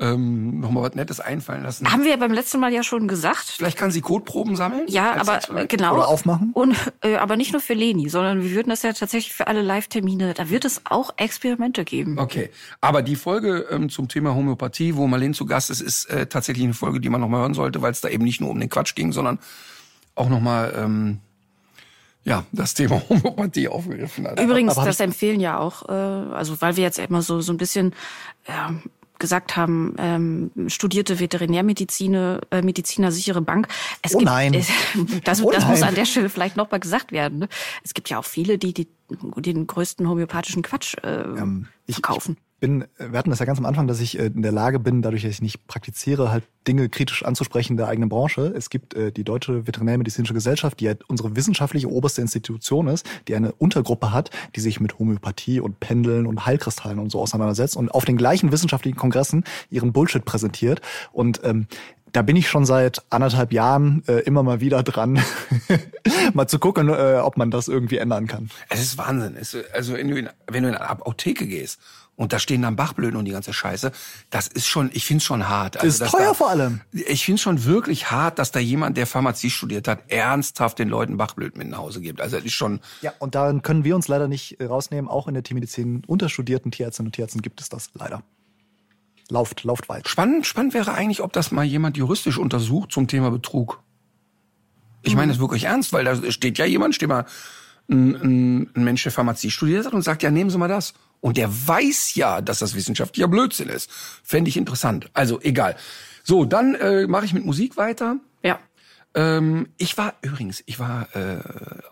ähm, 0.00 0.58
nochmal 0.60 0.82
was 0.82 0.94
Nettes 0.94 1.20
einfallen 1.20 1.62
lassen. 1.62 1.90
Haben 1.90 2.04
wir 2.04 2.16
beim 2.16 2.32
letzten 2.32 2.58
Mal 2.58 2.72
ja 2.72 2.82
schon 2.82 3.06
gesagt. 3.06 3.44
Vielleicht 3.44 3.78
kann 3.78 3.90
sie 3.90 4.00
Kotproben 4.00 4.56
sammeln? 4.56 4.86
Ja, 4.88 5.14
aber 5.20 5.36
Experiment? 5.36 5.68
genau. 5.68 5.94
Oder 5.94 6.08
aufmachen? 6.08 6.50
Und, 6.54 6.76
äh, 7.02 7.16
aber 7.16 7.36
nicht 7.36 7.52
nur 7.52 7.60
für 7.60 7.74
Leni, 7.74 8.08
sondern 8.08 8.42
wir 8.42 8.50
würden 8.50 8.70
das 8.70 8.82
ja 8.82 8.92
tatsächlich 8.92 9.32
für 9.32 9.46
alle 9.46 9.62
Live-Termine, 9.62 10.34
da 10.34 10.50
wird 10.50 10.64
es 10.64 10.82
auch 10.84 11.14
Experimente 11.18 11.84
geben. 11.84 12.18
Okay, 12.18 12.50
aber 12.80 13.02
die 13.02 13.16
Folge 13.16 13.66
ähm, 13.70 13.90
zum 13.90 14.08
Thema 14.08 14.34
Homöopathie, 14.34 14.96
wo 14.96 15.06
Marlene 15.06 15.34
zu 15.34 15.46
Gast 15.46 15.70
ist, 15.70 15.80
ist 15.80 16.06
äh, 16.06 16.26
tatsächlich 16.26 16.64
eine 16.64 16.74
Folge, 16.74 17.00
die 17.00 17.08
man 17.08 17.20
nochmal 17.20 17.42
hören 17.42 17.54
sollte, 17.54 17.80
weil 17.82 17.92
es 17.92 18.00
da 18.00 18.08
eben 18.08 18.24
nicht 18.24 18.40
nur 18.40 18.50
um 18.50 18.58
den 18.58 18.70
Quatsch 18.70 18.94
ging, 18.94 19.12
sondern 19.12 19.38
auch 20.14 20.28
nochmal 20.28 20.74
ähm, 20.76 21.20
ja, 22.24 22.44
das 22.52 22.74
Thema 22.74 23.02
Homöopathie 23.08 23.68
aufgegriffen 23.68 24.26
hat. 24.26 24.40
Übrigens, 24.40 24.74
das 24.74 25.00
empfehlen 25.00 25.40
ja 25.40 25.58
auch, 25.58 25.88
äh, 25.88 25.92
also 25.92 26.60
weil 26.60 26.76
wir 26.76 26.82
jetzt 26.82 26.98
immer 26.98 27.22
so 27.22 27.40
so 27.40 27.52
ein 27.52 27.56
bisschen 27.56 27.94
ja, 28.48 28.74
gesagt 29.22 29.56
haben, 29.56 29.94
ähm, 29.96 30.50
studierte 30.66 31.18
Veterinärmediziner, 31.18 32.40
äh, 32.50 32.60
Mediziner 32.60 33.10
sichere 33.10 33.40
Bank. 33.40 33.68
Es 34.02 34.14
Oh 34.14 34.18
gibt, 34.18 34.30
nein. 34.30 34.52
Es, 34.52 34.68
das, 35.24 35.40
Oh 35.42 35.50
das 35.50 35.66
muss 35.66 35.80
nein. 35.80 35.88
an 35.90 35.94
der 35.94 36.04
Stelle 36.04 36.28
vielleicht 36.28 36.58
noch 36.58 36.70
mal 36.70 36.78
gesagt 36.78 37.12
werden. 37.12 37.38
Ne? 37.38 37.48
Es 37.82 37.94
gibt 37.94 38.10
ja 38.10 38.18
auch 38.18 38.24
viele, 38.26 38.58
die, 38.58 38.74
die 38.74 38.88
den 39.08 39.66
größten 39.66 40.06
homöopathischen 40.08 40.62
Quatsch 40.62 40.96
äh, 41.02 41.22
Ähm, 41.22 41.68
ich, 41.86 41.94
verkaufen. 41.94 42.36
Ich 42.36 42.51
bin, 42.62 42.84
wir 42.96 43.18
hatten 43.18 43.30
das 43.30 43.40
ja 43.40 43.44
ganz 43.44 43.58
am 43.58 43.66
Anfang, 43.66 43.88
dass 43.88 44.00
ich 44.00 44.16
äh, 44.16 44.26
in 44.26 44.40
der 44.40 44.52
Lage 44.52 44.78
bin, 44.78 45.02
dadurch, 45.02 45.22
dass 45.22 45.32
ich 45.32 45.42
nicht 45.42 45.66
praktiziere, 45.66 46.30
halt 46.30 46.44
Dinge 46.68 46.88
kritisch 46.88 47.24
anzusprechen 47.24 47.76
der 47.76 47.88
eigenen 47.88 48.08
Branche. 48.08 48.54
Es 48.56 48.70
gibt 48.70 48.94
äh, 48.94 49.10
die 49.10 49.24
Deutsche 49.24 49.66
Veterinärmedizinische 49.66 50.32
Gesellschaft, 50.32 50.78
die 50.78 50.86
halt 50.86 51.02
unsere 51.10 51.34
wissenschaftliche 51.34 51.90
oberste 51.90 52.20
Institution 52.20 52.86
ist, 52.86 53.04
die 53.26 53.34
eine 53.34 53.50
Untergruppe 53.50 54.12
hat, 54.12 54.30
die 54.54 54.60
sich 54.60 54.78
mit 54.78 55.00
Homöopathie 55.00 55.58
und 55.58 55.80
Pendeln 55.80 56.24
und 56.24 56.46
Heilkristallen 56.46 57.00
und 57.00 57.10
so 57.10 57.20
auseinandersetzt 57.20 57.76
und 57.76 57.90
auf 57.90 58.04
den 58.04 58.16
gleichen 58.16 58.52
wissenschaftlichen 58.52 58.96
Kongressen 58.96 59.42
ihren 59.68 59.92
Bullshit 59.92 60.24
präsentiert. 60.24 60.80
Und 61.10 61.40
ähm, 61.42 61.66
da 62.12 62.22
bin 62.22 62.36
ich 62.36 62.48
schon 62.48 62.64
seit 62.64 63.02
anderthalb 63.10 63.52
Jahren 63.52 64.04
äh, 64.06 64.20
immer 64.20 64.44
mal 64.44 64.60
wieder 64.60 64.84
dran, 64.84 65.20
mal 66.32 66.46
zu 66.46 66.60
gucken, 66.60 66.88
äh, 66.90 67.20
ob 67.22 67.36
man 67.36 67.50
das 67.50 67.66
irgendwie 67.66 67.96
ändern 67.96 68.28
kann. 68.28 68.50
Es 68.68 68.80
ist 68.80 68.98
Wahnsinn. 68.98 69.34
Es, 69.36 69.56
also 69.74 69.94
wenn 69.94 70.08
du, 70.08 70.16
in, 70.16 70.28
wenn 70.46 70.62
du 70.62 70.68
in 70.68 70.76
eine 70.76 70.88
Apotheke 70.88 71.46
gehst 71.46 71.80
und 72.14 72.32
da 72.32 72.38
stehen 72.38 72.62
dann 72.62 72.76
Bachblüten 72.76 73.16
und 73.16 73.24
die 73.24 73.30
ganze 73.30 73.52
Scheiße. 73.52 73.90
Das 74.30 74.46
ist 74.46 74.66
schon, 74.66 74.90
ich 74.92 75.06
find's 75.06 75.24
schon 75.24 75.48
hart. 75.48 75.78
Also, 75.78 76.04
ist 76.04 76.10
teuer 76.10 76.28
da, 76.28 76.34
vor 76.34 76.50
allem. 76.50 76.80
Ich 76.92 77.24
find's 77.24 77.40
schon 77.40 77.64
wirklich 77.64 78.10
hart, 78.10 78.38
dass 78.38 78.52
da 78.52 78.60
jemand, 78.60 78.96
der 78.96 79.06
Pharmazie 79.06 79.50
studiert 79.50 79.88
hat, 79.88 80.10
ernsthaft 80.10 80.78
den 80.78 80.88
Leuten 80.88 81.16
Bachblüten 81.16 81.58
mit 81.58 81.68
nach 81.68 81.78
Hause 81.78 82.00
gibt. 82.00 82.20
Also 82.20 82.36
das 82.36 82.44
ist 82.44 82.52
schon. 82.52 82.80
Ja, 83.00 83.12
und 83.18 83.34
daran 83.34 83.62
können 83.62 83.84
wir 83.84 83.96
uns 83.96 84.08
leider 84.08 84.28
nicht 84.28 84.60
äh, 84.60 84.66
rausnehmen. 84.66 85.10
Auch 85.10 85.26
in 85.26 85.34
der 85.34 85.42
Tiermedizin 85.42 86.02
unter 86.06 86.28
studierten 86.28 86.70
Tierärztinnen 86.70 87.08
und 87.08 87.14
Tierärzten 87.14 87.40
gibt 87.40 87.60
es 87.60 87.70
das 87.70 87.90
leider. 87.94 88.22
Lauft, 89.30 89.64
lauft 89.64 89.88
weit. 89.88 90.06
Spannend, 90.06 90.46
spannend 90.46 90.74
wäre 90.74 90.92
eigentlich, 90.92 91.22
ob 91.22 91.32
das 91.32 91.50
mal 91.50 91.64
jemand 91.64 91.96
juristisch 91.96 92.36
untersucht 92.36 92.92
zum 92.92 93.08
Thema 93.08 93.30
Betrug. 93.30 93.82
Ich 95.02 95.16
meine 95.16 95.32
das 95.32 95.40
wirklich 95.40 95.64
ernst, 95.64 95.92
weil 95.92 96.04
da 96.04 96.30
steht 96.30 96.58
ja 96.58 96.66
jemand, 96.66 96.94
steht 96.94 97.08
mal 97.08 97.24
ein, 97.90 98.14
ein, 98.14 98.70
ein 98.74 98.84
Mensch, 98.84 99.02
der 99.02 99.12
Pharmazie 99.12 99.50
studiert 99.50 99.86
hat 99.86 99.94
und 99.94 100.02
sagt, 100.02 100.22
ja, 100.22 100.30
nehmen 100.30 100.50
Sie 100.50 100.58
mal 100.58 100.68
das. 100.68 100.94
Und 101.22 101.36
der 101.38 101.48
weiß 101.68 102.16
ja, 102.16 102.40
dass 102.42 102.58
das 102.58 102.74
wissenschaftlicher 102.74 103.28
Blödsinn 103.28 103.68
ist. 103.68 103.88
Fände 104.22 104.50
ich 104.50 104.56
interessant. 104.58 105.08
Also 105.14 105.40
egal. 105.40 105.76
So, 106.24 106.44
dann 106.44 106.74
äh, 106.74 107.06
mache 107.06 107.24
ich 107.24 107.32
mit 107.32 107.46
Musik 107.46 107.76
weiter. 107.76 108.16
Ja. 108.42 108.58
Ähm, 109.14 109.68
ich 109.78 109.96
war 109.96 110.14
übrigens, 110.22 110.62
ich 110.66 110.78
war 110.78 111.08
äh, 111.14 111.38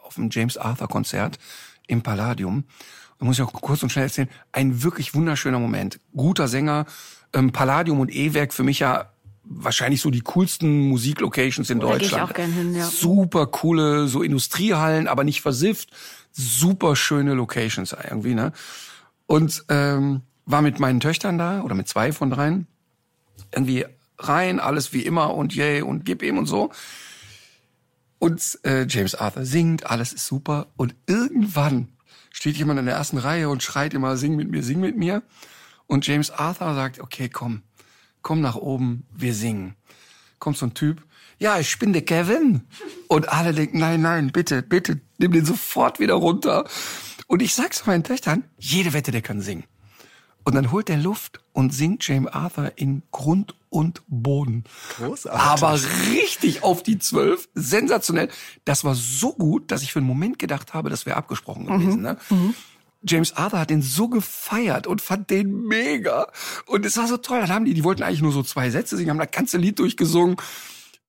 auf 0.02 0.16
dem 0.16 0.30
James 0.30 0.58
Arthur 0.58 0.88
Konzert 0.88 1.38
im 1.86 2.02
Palladium. 2.02 2.64
Da 3.18 3.24
muss 3.24 3.36
ich 3.38 3.42
auch 3.42 3.52
kurz 3.52 3.82
und 3.84 3.90
schnell 3.90 4.06
erzählen. 4.06 4.28
Ein 4.50 4.82
wirklich 4.82 5.14
wunderschöner 5.14 5.60
Moment. 5.60 6.00
Guter 6.14 6.48
Sänger. 6.48 6.86
Ähm, 7.32 7.52
Palladium 7.52 8.00
und 8.00 8.12
E-Werk 8.12 8.52
für 8.52 8.64
mich 8.64 8.80
ja 8.80 9.12
wahrscheinlich 9.44 10.00
so 10.00 10.10
die 10.10 10.22
coolsten 10.22 10.88
Musiklocations 10.88 11.70
in 11.70 11.78
Da 11.78 11.86
gehe 11.86 11.96
ich 11.96 12.02
Deutschland. 12.10 12.30
auch 12.30 12.34
gern 12.34 12.52
hin, 12.52 12.74
ja. 12.74 12.86
Super 12.86 13.46
coole, 13.46 14.08
so 14.08 14.22
Industriehallen, 14.22 15.06
aber 15.06 15.22
nicht 15.22 15.40
versifft. 15.40 15.90
Super 16.32 16.96
schöne 16.96 17.34
Locations 17.34 17.92
irgendwie, 17.92 18.34
ne? 18.34 18.52
Und 19.30 19.64
ähm, 19.68 20.22
war 20.44 20.60
mit 20.60 20.80
meinen 20.80 20.98
Töchtern 20.98 21.38
da 21.38 21.62
oder 21.62 21.76
mit 21.76 21.86
zwei 21.86 22.10
von 22.10 22.30
dreien. 22.30 22.66
Irgendwie 23.54 23.86
rein, 24.18 24.58
alles 24.58 24.92
wie 24.92 25.02
immer 25.02 25.34
und 25.34 25.54
yay 25.54 25.82
und 25.82 26.04
gib 26.04 26.24
ihm 26.24 26.36
und 26.36 26.46
so. 26.46 26.72
Und 28.18 28.58
äh, 28.64 28.86
James 28.88 29.14
Arthur 29.14 29.44
singt, 29.44 29.88
alles 29.88 30.12
ist 30.12 30.26
super. 30.26 30.66
Und 30.76 30.96
irgendwann 31.06 31.86
steht 32.32 32.56
jemand 32.56 32.80
in 32.80 32.86
der 32.86 32.96
ersten 32.96 33.18
Reihe 33.18 33.48
und 33.48 33.62
schreit 33.62 33.94
immer, 33.94 34.16
sing 34.16 34.34
mit 34.34 34.50
mir, 34.50 34.64
sing 34.64 34.80
mit 34.80 34.96
mir. 34.96 35.22
Und 35.86 36.04
James 36.08 36.32
Arthur 36.32 36.74
sagt, 36.74 36.98
okay, 36.98 37.28
komm, 37.28 37.62
komm 38.22 38.40
nach 38.40 38.56
oben, 38.56 39.06
wir 39.14 39.32
singen. 39.32 39.76
Kommt 40.40 40.56
so 40.56 40.66
ein 40.66 40.74
Typ, 40.74 41.04
ja, 41.38 41.58
ich 41.58 41.78
bin 41.78 41.92
der 41.92 42.02
Kevin. 42.02 42.62
Und 43.08 43.28
alle 43.28 43.54
denken, 43.54 43.78
nein, 43.78 44.02
nein, 44.02 44.32
bitte, 44.32 44.62
bitte, 44.62 45.00
nimm 45.18 45.30
den 45.30 45.44
sofort 45.44 46.00
wieder 46.00 46.14
runter. 46.14 46.68
Und 47.30 47.42
ich 47.42 47.54
sag's 47.54 47.86
meinen 47.86 48.02
Töchtern, 48.02 48.42
jede 48.58 48.92
Wette, 48.92 49.12
der 49.12 49.22
kann 49.22 49.40
singen. 49.40 49.62
Und 50.42 50.56
dann 50.56 50.72
holt 50.72 50.90
er 50.90 50.96
Luft 50.96 51.38
und 51.52 51.72
singt 51.72 52.04
James 52.04 52.28
Arthur 52.32 52.72
in 52.74 53.04
Grund 53.12 53.54
und 53.68 54.02
Boden. 54.08 54.64
Großartig. 54.96 55.40
Aber 55.40 55.78
richtig 56.10 56.64
auf 56.64 56.82
die 56.82 56.98
Zwölf. 56.98 57.48
Sensationell. 57.54 58.30
Das 58.64 58.82
war 58.82 58.96
so 58.96 59.32
gut, 59.32 59.70
dass 59.70 59.82
ich 59.82 59.92
für 59.92 60.00
einen 60.00 60.08
Moment 60.08 60.40
gedacht 60.40 60.74
habe, 60.74 60.90
das 60.90 61.06
wäre 61.06 61.16
abgesprochen 61.16 61.66
gewesen. 61.66 62.02
Ne? 62.02 62.16
James 63.02 63.36
Arthur 63.36 63.60
hat 63.60 63.70
den 63.70 63.82
so 63.82 64.08
gefeiert 64.08 64.88
und 64.88 65.00
fand 65.00 65.30
den 65.30 65.68
mega. 65.68 66.26
Und 66.66 66.84
es 66.84 66.96
war 66.96 67.06
so 67.06 67.16
toll. 67.16 67.38
Dann 67.42 67.50
haben 67.50 67.64
die, 67.64 67.74
die 67.74 67.84
wollten 67.84 68.02
eigentlich 68.02 68.22
nur 68.22 68.32
so 68.32 68.42
zwei 68.42 68.70
Sätze 68.70 68.96
singen, 68.96 69.10
haben 69.10 69.18
das 69.18 69.30
ganze 69.30 69.56
Lied 69.56 69.78
durchgesungen. 69.78 70.36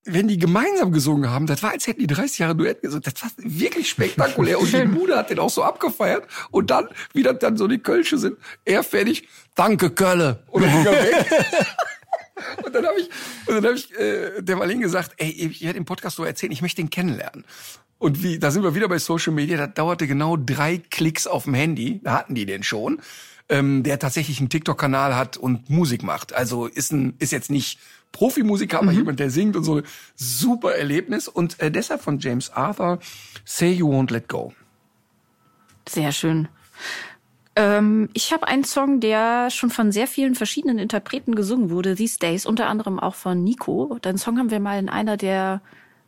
Wenn 0.04 0.28
die 0.28 0.40
gemeinsam 0.40 0.92
gesungen 0.92 1.30
haben, 1.30 1.46
das 1.46 1.62
war, 1.62 1.72
als 1.72 1.86
hätten 1.86 2.00
die 2.00 2.08
30 2.08 2.40
Jahre 2.40 2.56
Duett 2.56 2.82
gesungen. 2.82 3.04
Das 3.04 3.22
war 3.22 3.30
wirklich 3.38 3.90
spektakulär. 3.90 4.60
Und 4.60 4.74
die 4.74 4.86
Bude 4.86 5.16
hat 5.16 5.30
den 5.30 5.38
auch 5.38 5.50
so 5.50 5.64
abgefeiert. 5.64 6.26
Und 6.50 6.72
dann, 6.72 6.88
wie 7.14 7.22
das 7.22 7.38
dann 7.40 7.56
so 7.56 7.68
die 7.68 7.78
Kölsche 7.78 8.18
sind, 8.18 8.38
er 8.66 8.84
fertig, 8.84 9.28
danke 9.54 9.92
Kölle. 9.92 10.44
Und 10.48 10.64
dann 10.64 10.72
ging 10.72 10.86
er 10.86 11.04
weg. 11.04 11.26
Und 12.64 12.74
dann 12.74 12.86
habe 12.86 13.00
ich, 13.00 13.10
und 13.48 13.56
dann 13.56 13.66
hab 13.66 13.76
ich 13.76 13.94
äh, 14.00 14.42
der 14.42 14.56
Marlene 14.56 14.82
gesagt, 14.82 15.12
ey, 15.18 15.30
ich 15.30 15.62
werde 15.62 15.78
im 15.78 15.86
Podcast 15.86 16.16
so 16.16 16.24
erzählen, 16.24 16.52
ich 16.52 16.62
möchte 16.62 16.82
ihn 16.82 16.90
kennenlernen. 16.90 17.46
Und 17.98 18.24
wie, 18.24 18.40
da 18.40 18.50
sind 18.50 18.64
wir 18.64 18.74
wieder 18.74 18.88
bei 18.88 18.98
Social 18.98 19.34
Media, 19.34 19.58
das 19.58 19.76
dauerte 19.76 20.08
genau 20.08 20.38
drei 20.38 20.80
Klicks 20.80 21.28
auf 21.28 21.44
dem 21.44 21.54
Handy, 21.54 22.02
da 22.04 22.14
hatten 22.14 22.34
die 22.34 22.48
den 22.48 22.64
schon, 22.64 23.00
ähm, 23.48 23.84
der 23.84 24.00
tatsächlich 24.00 24.40
einen 24.40 24.50
TikTok-Kanal 24.50 25.16
hat 25.16 25.38
und 25.38 25.70
Musik 25.70 26.02
macht. 26.02 26.34
Also 26.34 26.66
ist 26.66 26.92
ein, 26.92 27.14
ist 27.20 27.32
jetzt 27.32 27.52
nicht 27.52 27.80
Profimusiker, 28.12 28.80
aber 28.80 28.92
jemand, 28.92 29.20
der 29.20 29.30
singt 29.30 29.56
und 29.56 29.64
so, 29.64 29.82
super 30.16 30.76
Erlebnis. 30.76 31.28
Und 31.28 31.60
äh, 31.60 31.72
deshalb 31.72 32.02
von 32.02 32.20
James 32.20 32.50
Arthur, 32.52 33.00
Say 33.46 33.72
You 33.72 33.90
Won't 33.90 34.12
Let 34.12 34.28
Go. 34.28 34.54
Sehr 35.88 36.12
schön. 36.12 36.48
Ähm, 37.56 38.10
ich 38.14 38.32
habe 38.32 38.48
einen 38.48 38.64
Song, 38.64 39.00
der 39.00 39.50
schon 39.50 39.70
von 39.70 39.92
sehr 39.92 40.08
vielen 40.08 40.36
verschiedenen 40.36 40.80
Interpreten 40.80 41.36
gesungen 41.36 41.70
wurde, 41.70 41.96
These 41.96 42.20
Days, 42.20 42.46
unter 42.46 42.68
anderem 42.68 43.00
auch 43.00 43.16
von 43.16 43.44
Nico. 43.44 43.98
Den 44.04 44.18
Song 44.18 44.38
haben 44.38 44.52
wir 44.52 44.60
mal 44.60 44.80
in 44.80 44.90
einer 44.90 45.18
der 45.18 45.62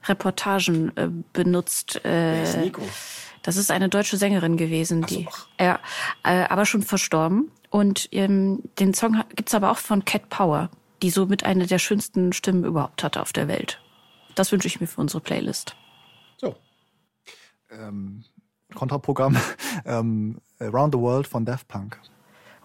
Reportagen 0.05 0.95
äh, 0.95 1.09
benutzt. 1.33 2.01
Äh, 2.05 2.57
Nico? 2.57 2.81
Das 3.41 3.57
ist 3.57 3.71
eine 3.71 3.89
deutsche 3.89 4.15
Sängerin 4.15 4.55
gewesen, 4.55 5.01
so, 5.01 5.17
die, 5.17 5.27
ja, 5.59 5.79
äh, 6.23 6.45
aber 6.45 6.65
schon 6.65 6.81
verstorben. 6.81 7.51
Und 7.69 8.07
ähm, 8.11 8.61
den 8.79 8.93
Song 8.93 9.21
gibt's 9.35 9.53
aber 9.53 9.71
auch 9.71 9.79
von 9.79 10.05
Cat 10.05 10.29
Power, 10.29 10.69
die 11.03 11.09
somit 11.09 11.43
eine 11.43 11.67
der 11.67 11.79
schönsten 11.79 12.31
Stimmen 12.31 12.63
überhaupt 12.63 13.03
hatte 13.03 13.21
auf 13.21 13.33
der 13.33 13.49
Welt. 13.49 13.81
Das 14.35 14.51
wünsche 14.53 14.67
ich 14.67 14.79
mir 14.79 14.87
für 14.87 15.01
unsere 15.01 15.21
Playlist. 15.21 15.75
So. 16.37 16.55
Ähm, 17.69 18.23
Kontraprogramm 18.73 19.37
ähm, 19.85 20.39
Around 20.59 20.95
the 20.95 20.99
World 20.99 21.27
von 21.27 21.45
Daft 21.45 21.67
Punk. 21.67 21.99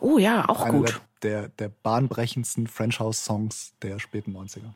Oh 0.01 0.19
ja, 0.19 0.49
auch 0.49 0.63
Einer 0.63 0.79
gut. 0.79 1.01
der, 1.23 1.41
der, 1.41 1.49
der 1.49 1.69
bahnbrechendsten 1.69 2.69
French 2.69 3.01
House 3.01 3.25
Songs 3.25 3.75
der 3.83 3.99
späten 3.99 4.37
90er. 4.37 4.73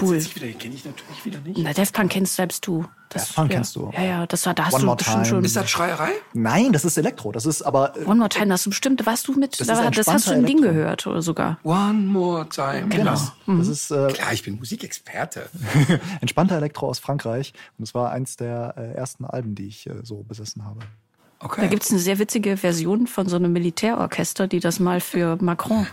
Cool. 0.00 0.16
Wieder, 0.16 0.58
kenne 0.58 0.74
ich 0.74 0.84
natürlich 0.84 1.24
wieder 1.24 1.40
nicht. 1.40 1.58
Na, 1.58 1.72
Def 1.72 1.92
Punk 1.92 2.10
kennst 2.10 2.36
selbst 2.36 2.66
du. 2.66 2.84
Das, 3.08 3.24
Daft 3.24 3.36
Punk 3.36 3.50
ja. 3.50 3.56
kennst 3.56 3.76
du. 3.76 3.90
Ja, 3.94 4.02
ja, 4.02 4.26
das 4.26 4.44
war, 4.44 4.54
da 4.54 4.66
hast 4.66 4.74
One 4.74 4.82
du 4.82 4.86
More 4.86 4.96
bestimmt 4.96 5.16
Time. 5.16 5.26
schon. 5.26 5.44
Ist 5.44 5.56
das 5.56 5.70
Schreierei? 5.70 6.10
Nein, 6.34 6.72
das 6.72 6.84
ist 6.84 6.98
Elektro. 6.98 7.32
Das 7.32 7.46
ist 7.46 7.62
aber 7.62 7.96
äh, 7.96 8.04
One 8.04 8.16
More 8.16 8.28
Time, 8.28 8.48
das 8.48 8.60
ist 8.62 8.70
bestimmt, 8.70 9.04
warst 9.06 9.28
du 9.28 9.32
mit, 9.32 9.58
Das 9.58 9.66
da, 9.66 9.90
das 9.90 10.06
hast 10.06 10.28
du 10.28 10.32
im 10.32 10.44
Ding 10.44 10.60
gehört 10.60 11.06
oder 11.06 11.22
sogar. 11.22 11.58
One 11.62 11.94
more 11.94 12.48
time. 12.48 12.88
genau. 12.88 13.12
Krass. 13.12 13.32
Das 13.46 13.68
ist 13.68 13.90
äh, 13.90 14.08
Klar, 14.12 14.32
ich 14.32 14.42
bin 14.42 14.56
Musikexperte. 14.56 15.48
entspannter 16.20 16.56
Elektro 16.56 16.88
aus 16.88 16.98
Frankreich 16.98 17.54
und 17.78 17.84
es 17.84 17.94
war 17.94 18.10
eins 18.10 18.36
der 18.36 18.74
äh, 18.76 18.92
ersten 18.92 19.24
Alben, 19.24 19.54
die 19.54 19.68
ich 19.68 19.86
äh, 19.86 19.94
so 20.02 20.22
besessen 20.22 20.64
habe. 20.64 20.80
Okay. 21.40 21.60
Da 21.60 21.66
gibt's 21.68 21.90
eine 21.90 22.00
sehr 22.00 22.18
witzige 22.18 22.56
Version 22.56 23.06
von 23.06 23.28
so 23.28 23.36
einem 23.36 23.52
Militärorchester, 23.52 24.48
die 24.48 24.58
das 24.60 24.80
mal 24.80 25.00
für 25.00 25.38
Macron 25.40 25.86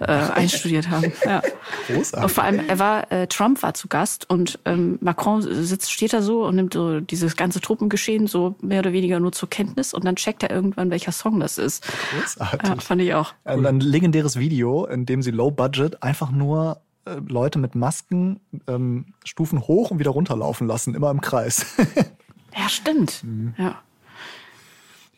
äh, 0.00 0.06
einstudiert 0.06 0.88
haben. 0.90 1.12
Ja. 1.24 1.42
Großartig. 1.86 2.22
Und 2.24 2.30
vor 2.30 2.44
allem, 2.44 2.60
er 2.66 2.78
war, 2.78 3.12
äh, 3.12 3.26
Trump 3.26 3.62
war 3.62 3.74
zu 3.74 3.88
Gast 3.88 4.28
und 4.30 4.58
ähm, 4.64 4.98
Macron 5.00 5.42
sitzt, 5.42 5.92
steht 5.92 6.12
da 6.12 6.22
so 6.22 6.44
und 6.44 6.56
nimmt 6.56 6.74
so 6.74 7.00
dieses 7.00 7.36
ganze 7.36 7.60
Truppengeschehen 7.60 8.26
so 8.26 8.56
mehr 8.60 8.80
oder 8.80 8.92
weniger 8.92 9.20
nur 9.20 9.32
zur 9.32 9.50
Kenntnis 9.50 9.92
und 9.92 10.04
dann 10.04 10.16
checkt 10.16 10.42
er 10.42 10.50
irgendwann, 10.50 10.90
welcher 10.90 11.12
Song 11.12 11.38
das 11.40 11.58
ist. 11.58 11.86
Großartig. 12.12 12.68
Ja, 12.68 12.76
fand 12.76 13.02
ich 13.02 13.14
auch. 13.14 13.34
Ein, 13.44 13.66
ein 13.66 13.80
legendäres 13.80 14.38
Video, 14.38 14.86
in 14.86 15.04
dem 15.06 15.22
sie 15.22 15.30
low 15.30 15.50
budget 15.50 16.02
einfach 16.02 16.30
nur 16.30 16.80
äh, 17.04 17.16
Leute 17.28 17.58
mit 17.58 17.74
Masken 17.74 18.40
ähm, 18.66 19.14
Stufen 19.24 19.60
hoch 19.60 19.90
und 19.90 19.98
wieder 19.98 20.10
runterlaufen 20.10 20.66
lassen, 20.66 20.94
immer 20.94 21.10
im 21.10 21.20
Kreis. 21.20 21.66
Ja, 22.56 22.68
stimmt. 22.68 23.22
Ja. 23.58 23.80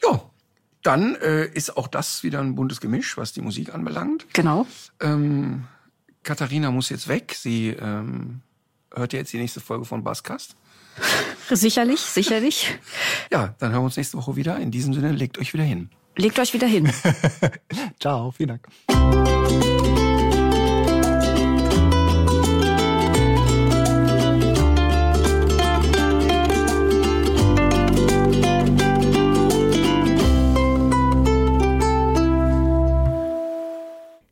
Ja, 0.03 0.21
dann 0.83 1.15
äh, 1.17 1.47
ist 1.47 1.77
auch 1.77 1.89
das 1.89 2.23
wieder 2.23 2.41
ein 2.41 2.55
buntes 2.55 2.81
Gemisch, 2.81 3.17
was 3.17 3.33
die 3.33 3.41
Musik 3.41 3.75
anbelangt. 3.75 4.27
Genau. 4.33 4.67
Ähm, 5.01 5.65
Katharina 6.23 6.71
muss 6.71 6.89
jetzt 6.89 7.09
weg. 7.09 7.35
Sie 7.37 7.69
ähm, 7.71 8.43
hört 8.95 9.13
ja 9.13 9.21
jetzt 9.21 9.33
die 9.33 9.39
nächste 9.39 9.61
Folge 9.61 9.85
von 9.85 10.05
Baskast. 10.05 10.57
Sicherlich, 11.51 12.01
sicherlich. 12.01 12.79
Ja, 13.31 13.55
dann 13.59 13.73
hören 13.73 13.81
wir 13.81 13.87
uns 13.87 13.97
nächste 13.97 14.19
Woche 14.19 14.37
wieder. 14.37 14.59
In 14.59 14.71
diesem 14.71 14.93
Sinne, 14.93 15.13
legt 15.13 15.39
euch 15.39 15.53
wieder 15.53 15.65
hin. 15.65 15.91
Legt 16.17 16.39
euch 16.39 16.53
wieder 16.53 16.67
hin. 16.67 16.93
Ciao, 18.01 18.31
vielen 18.31 18.61
Dank. 18.89 19.82